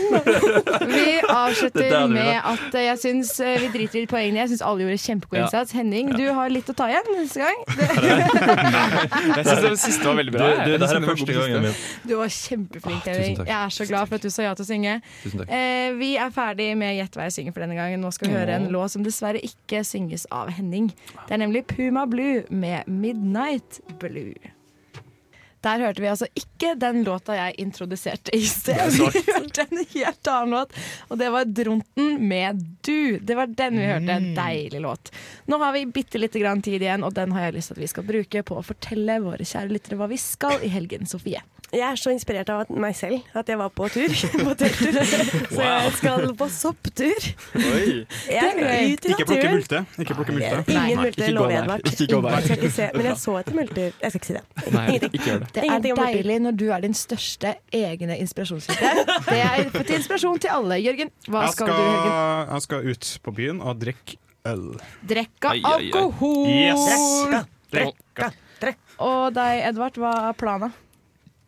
er 1.47 1.71
det 1.77 1.87
vi 1.87 2.13
med 2.13 2.37
at 2.51 2.77
jeg 2.83 2.97
syns 3.01 3.31
eh, 3.43 3.57
vi 3.63 3.67
driter 3.73 3.99
i 4.01 4.05
poengene. 4.09 4.39
Jeg 4.43 4.51
syns 4.53 4.63
alle 4.67 4.85
gjorde 4.85 4.99
kjempegod 5.03 5.37
Ja. 5.37 5.43
innsats. 5.45 5.71
Henning, 5.77 6.11
du 6.17 6.25
har 6.33 6.49
litt 6.53 6.69
å 6.71 6.75
ta 6.77 6.87
igjen 6.91 7.07
neste 7.15 7.39
gang. 7.43 7.57
Jeg 9.37 9.45
syns 9.45 9.61
det 9.63 9.71
siste 9.81 10.07
var 10.07 10.17
veldig 10.19 10.33
bra. 10.33 10.47
du, 10.47 10.71
du, 10.71 10.77
det 10.77 10.89
her 10.89 10.99
er 11.01 11.07
første 11.07 11.35
gangen 11.37 11.65
min. 11.67 11.77
Du 12.07 12.15
var 12.19 12.31
kjempeflink, 12.33 13.07
Ah, 13.07 13.11
Henning. 13.13 13.37
Jeg 13.47 13.57
er 13.59 13.73
så 13.77 13.87
glad 13.89 14.07
for 14.09 14.15
at 14.19 14.25
du 14.27 14.29
sa 14.33 14.45
ja 14.47 14.53
til 14.57 14.65
å 14.65 14.69
synge. 14.69 14.95
Tusen. 15.23 15.43
Eh, 15.47 15.89
vi 15.99 16.11
er 16.19 16.33
ferdig 16.35 16.69
med 16.79 16.95
Gjett 16.97 17.17
hva 17.19 17.27
jeg 17.27 17.35
synger 17.37 17.55
for 17.55 17.65
denne 17.65 17.77
gangen. 17.77 18.01
Nå 18.03 18.11
skal 18.15 18.31
vi 18.31 18.37
høre 18.39 18.57
en 18.57 18.69
låt 18.73 18.93
som 18.95 19.03
dessverre 19.05 19.41
ikke 19.45 19.83
synges 19.87 20.25
av 20.33 20.49
Henning. 20.57 20.89
Det 21.27 21.37
er 21.37 21.43
nemlig 21.43 21.65
Puma 21.69 22.05
Blue 22.09 22.43
med 22.49 22.87
Midnight 22.87 23.81
Blue. 24.01 24.33
Der 25.67 25.83
hørte 25.83 26.03
vi 26.03 26.07
altså 26.07 26.27
ikke 26.37 26.73
den 26.79 27.01
låta 27.03 27.35
jeg 27.35 27.57
introduserte 27.59 28.31
i 28.35 28.45
sted. 28.47 28.79
Vi 29.17 29.23
hørte 29.27 29.65
en 29.67 29.83
helt 29.91 30.29
annen 30.31 30.55
låt, 30.55 30.75
og 31.09 31.19
det 31.19 31.27
var 31.33 31.49
Dronten 31.59 32.15
med 32.29 32.61
Du. 32.85 33.19
Det 33.19 33.35
var 33.35 33.51
den 33.51 33.79
vi 33.79 33.87
hørte. 33.89 34.15
En 34.15 34.29
deilig 34.37 34.81
låt. 34.83 35.11
Nå 35.51 35.59
har 35.59 35.73
vi 35.75 35.85
bitte 35.91 36.21
lite 36.21 36.39
grann 36.39 36.61
tid 36.63 36.81
igjen, 36.81 37.03
og 37.03 37.13
den 37.17 37.35
har 37.35 37.47
jeg 37.47 37.57
lyst 37.57 37.73
til 37.73 37.77
at 37.79 37.83
vi 37.83 37.91
skal 37.91 38.07
bruke 38.07 38.43
på 38.47 38.59
å 38.59 38.63
fortelle 38.65 39.19
våre 39.25 39.47
kjære 39.47 39.73
lyttere 39.73 39.99
hva 39.99 40.07
vi 40.11 40.19
skal 40.21 40.63
i 40.63 40.71
helgen. 40.71 41.07
Sofie. 41.09 41.43
Jeg 41.75 41.83
er 41.83 41.97
så 41.99 42.13
inspirert 42.15 42.47
av 42.53 42.69
meg 42.79 42.95
selv 42.95 43.25
at 43.35 43.49
jeg 43.51 43.59
var 43.59 43.71
på 43.75 43.89
tur. 43.91 44.13
På 44.47 44.53
telttur. 44.55 44.97
Så 45.57 45.63
jeg 45.65 45.91
skal 45.97 46.29
på 46.37 46.47
sopptur. 46.53 47.25
Oi. 47.57 48.05
Ikke 48.31 49.25
plukke 49.27 49.49
multe. 49.51 49.81
Ikke 49.99 50.15
plukke 50.15 50.35
multe. 50.37 50.61
Ingen 50.71 51.03
ikke 51.09 51.29
lover 51.35 51.51
jeg 51.51 51.63
Edvard. 51.65 51.89
Ikke 51.91 52.07
gå 52.13 52.21
der. 52.23 52.47
Jeg 52.47 52.71
skal 52.71 52.95
men 52.95 53.09
jeg 53.09 53.19
så 53.23 53.35
etter 53.41 53.57
multer. 53.57 53.97
Jeg 54.03 54.13
skal 54.13 54.21
ikke 54.21 54.29
si 54.29 54.37
det. 54.37 54.43
Ingenting. 54.71 55.17
det. 55.17 55.51
Det 55.57 55.65
er 55.65 55.99
deilig 55.99 56.39
når 56.45 56.57
du 56.61 56.65
er 56.71 56.85
din 56.87 56.95
største 56.97 57.53
egne 57.75 58.19
inspirasjonskilde. 58.23 59.05
Det 59.27 59.41
er 59.41 59.69
til 59.81 59.95
inspirasjon 59.99 60.41
til 60.45 60.55
alle. 60.55 60.79
Jørgen, 60.85 61.13
hva 61.27 61.45
skal 61.51 61.67
skal, 61.67 61.75
du 61.75 61.83
Jørgen? 61.83 62.17
jeg 62.53 62.65
skal 62.69 62.89
ut 62.93 63.13
på 63.27 63.35
byen 63.41 63.61
og 63.61 63.83
drikke 63.83 64.19
øl. 64.47 64.65
Drikke 65.09 65.55
alkohol! 65.73 66.43
Yes! 66.47 67.47
Drekka, 67.73 68.31
drekka. 68.61 68.83
Og 69.03 69.33
deg, 69.35 69.63
Edvard, 69.67 69.97
hva 69.99 70.13
er 70.29 70.37
planen? 70.39 70.75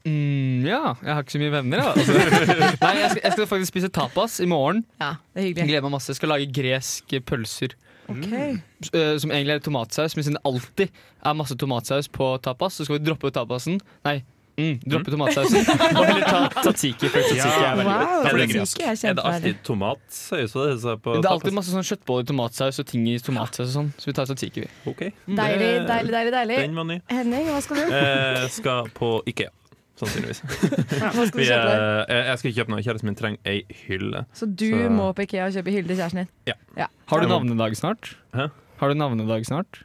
Mm, 0.08 0.64
ja, 0.66 0.94
jeg 1.04 1.12
har 1.14 1.22
ikke 1.26 1.36
så 1.36 1.42
mye 1.42 1.52
venner, 1.52 1.82
jeg. 1.84 1.92
Altså. 1.92 2.14
Nei, 2.86 2.94
jeg 3.02 3.10
skal, 3.12 3.22
jeg 3.26 3.32
skal 3.36 3.48
faktisk 3.52 3.74
spise 3.74 3.90
tapas 3.92 4.40
i 4.40 4.48
morgen. 4.50 4.86
Ja, 5.02 5.14
det 5.36 5.42
er 5.42 5.44
Jeg 5.44 5.50
hyggelig. 5.52 5.68
gleder 5.74 5.88
meg 5.90 5.96
masse. 5.98 6.10
Jeg 6.14 6.20
skal 6.22 6.32
lage 6.34 6.50
greske 6.56 7.22
pølser. 7.22 7.76
Okay. 8.10 8.56
Mm. 8.58 9.20
som 9.22 9.30
egentlig 9.30 9.54
er 9.54 9.60
tomatsaus, 9.62 10.16
men 10.18 10.26
siden 10.26 10.40
det 10.40 10.46
alltid 10.50 10.90
er 11.30 11.36
masse 11.38 11.54
tomatsaus 11.62 12.08
på 12.10 12.32
tapas, 12.42 12.80
så 12.80 12.88
skal 12.88 12.98
vi 12.98 13.06
droppe 13.06 13.30
tapasen. 13.36 13.76
Nei, 14.08 14.16
mm, 14.58 14.80
droppe 14.90 15.14
tomatsausen 15.14 15.62
og 16.00 16.00
heller 16.08 16.26
ta 16.26 16.40
tatiki. 16.64 17.06
For 17.06 17.22
tzatziki 17.22 17.68
er 17.68 17.78
veldig 17.78 17.94
godt. 18.00 18.10
Wow, 18.10 18.26
Er 18.26 18.40
det 18.40 18.48
tzatziki 18.56 18.88
er 18.88 19.12
Er 19.12 19.20
det 19.20 19.28
alltid 19.30 19.62
tomatsaus 19.70 20.56
på 20.58 20.66
det? 20.66 20.98
på 21.06 21.16
Det 21.20 21.30
er 21.30 21.36
alltid 21.36 21.58
masse 21.60 21.76
sånn 21.76 21.86
kjøttboller, 21.92 22.26
tomatsaus 22.34 22.82
og 22.82 22.90
ting 22.90 23.06
i 23.14 23.20
tomatsaus 23.22 23.68
og 23.68 23.76
sånn. 23.78 23.94
Så 24.02 24.10
vi 24.10 24.18
tar 24.18 24.32
tatiki, 24.32 24.66
vi. 24.66 24.72
Okay. 24.90 25.14
Deilig, 25.28 25.70
deilig, 25.86 26.18
deilig. 26.18 26.34
deilig. 26.40 27.02
Henning, 27.14 27.52
hva 27.54 27.62
skal 27.62 27.84
du? 27.84 27.94
Eh, 27.94 28.50
skal 28.58 28.90
på 28.98 29.20
Ikea. 29.30 29.54
Sannsynligvis. 30.00 30.42
Hva 31.00 31.12
skal 31.28 31.36
du 31.36 31.42
Vi, 31.44 31.50
eh, 31.50 32.24
jeg 32.30 32.40
skal 32.40 32.52
ikke 32.52 32.60
kjøpe 32.62 32.74
noe. 32.76 32.86
Kjæresten 32.86 33.10
min 33.12 33.20
trenger 33.20 33.40
ei 33.52 33.60
hylle. 33.86 34.26
Så 34.34 34.48
du 34.48 34.70
så- 34.72 34.90
må 34.94 35.12
på 35.18 35.26
Ikea 35.28 35.50
og 35.50 35.54
kjøpe 35.60 35.76
hylle 35.76 35.88
til 35.92 36.00
kjæresten 36.00 36.24
din? 36.24 36.32
Ja. 36.54 36.58
Ja. 36.78 36.88
Har 37.12 37.20
du 37.22 37.28
navnedag 37.32 37.76
snart? 37.80 38.16
Hæ? 38.36 38.50
Har 38.80 38.88
du 38.90 38.96
navnedag 38.96 39.46
snart? 39.50 39.84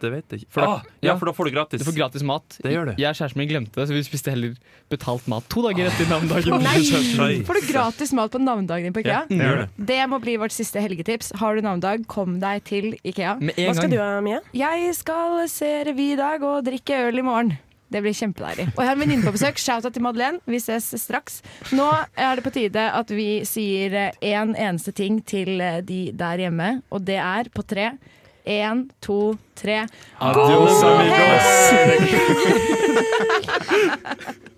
Det 0.00 0.08
vet 0.08 0.24
jeg 0.32 0.38
ikke. 0.40 0.52
For 0.54 0.60
da, 0.64 0.66
Ah, 0.72 0.82
ja, 1.04 1.08
ja. 1.10 1.14
for 1.20 1.26
da 1.28 1.32
får 1.36 1.44
du 1.44 1.50
gratis. 1.52 1.80
Du 1.82 1.84
får 1.84 1.96
gratis 1.98 2.22
mat. 2.24 2.54
Det 2.64 2.70
gjør 2.72 2.86
du. 2.88 2.92
Jeg 2.96 3.10
og 3.12 3.16
kjæresten 3.18 3.36
min 3.42 3.48
glemte 3.50 3.74
det, 3.76 3.84
så 3.90 3.92
vi 3.92 4.00
spiste 4.06 4.32
heller 4.32 4.54
betalt 4.88 5.26
mat 5.28 5.44
to 5.52 5.60
dager 5.66 5.90
etter 5.90 6.08
navnedagen. 6.08 6.62
Nei. 7.20 7.42
Får 7.44 7.58
du 7.60 7.66
gratis 7.74 8.12
mat 8.16 8.30
på 8.32 8.40
navnedagen 8.40 8.88
din 8.88 8.94
på 8.96 9.04
Ja, 9.04 9.24
Ikea? 9.26 9.28
det 9.28 9.36
gjør 9.50 9.60
det. 9.60 9.86
Det 9.90 9.98
må 10.08 10.20
bli 10.24 10.38
vårt 10.40 10.56
siste 10.56 10.80
helgetips. 10.80 11.32
Har 11.36 11.56
du 11.56 11.60
navnedag, 11.66 12.06
kom 12.08 12.38
deg 12.40 12.64
til 12.64 12.94
Ikea. 13.04 13.36
Hva 13.36 13.52
skal 13.76 13.90
gang. 13.90 13.90
du 13.92 13.98
ha, 14.00 14.20
Mia? 14.24 14.40
Jeg 14.56 14.94
skal 14.96 15.44
se 15.52 15.68
revy 15.90 16.12
i 16.14 16.16
dag 16.16 16.40
og 16.42 16.64
drikke 16.64 17.02
øl 17.10 17.18
i 17.20 17.26
morgen. 17.28 17.58
Det 17.92 18.02
blir 18.02 18.14
kjempedeilig. 18.16 18.66
Og 18.74 18.80
jeg 18.82 18.88
har 18.88 18.96
en 18.96 19.02
venninne 19.04 19.26
på 19.26 19.34
besøk. 19.36 19.60
Shout-out 19.62 19.94
til 19.94 20.02
Madeleine. 20.02 20.40
Vi 20.50 20.58
ses 20.62 20.88
straks. 21.00 21.42
Nå 21.76 21.86
er 22.18 22.36
det 22.36 22.44
på 22.46 22.54
tide 22.54 22.82
at 22.98 23.10
vi 23.14 23.44
sier 23.46 23.90
én 24.18 24.34
en 24.46 24.56
eneste 24.56 24.92
ting 24.96 25.20
til 25.26 25.62
de 25.86 26.00
der 26.14 26.42
hjemme, 26.46 26.82
og 26.90 27.06
det 27.06 27.18
er 27.22 27.48
på 27.54 27.62
tre. 27.66 27.92
Én, 28.46 28.86
to, 29.02 29.36
tre. 29.58 29.86
Adios, 30.22 30.82
amigos. 30.86 31.46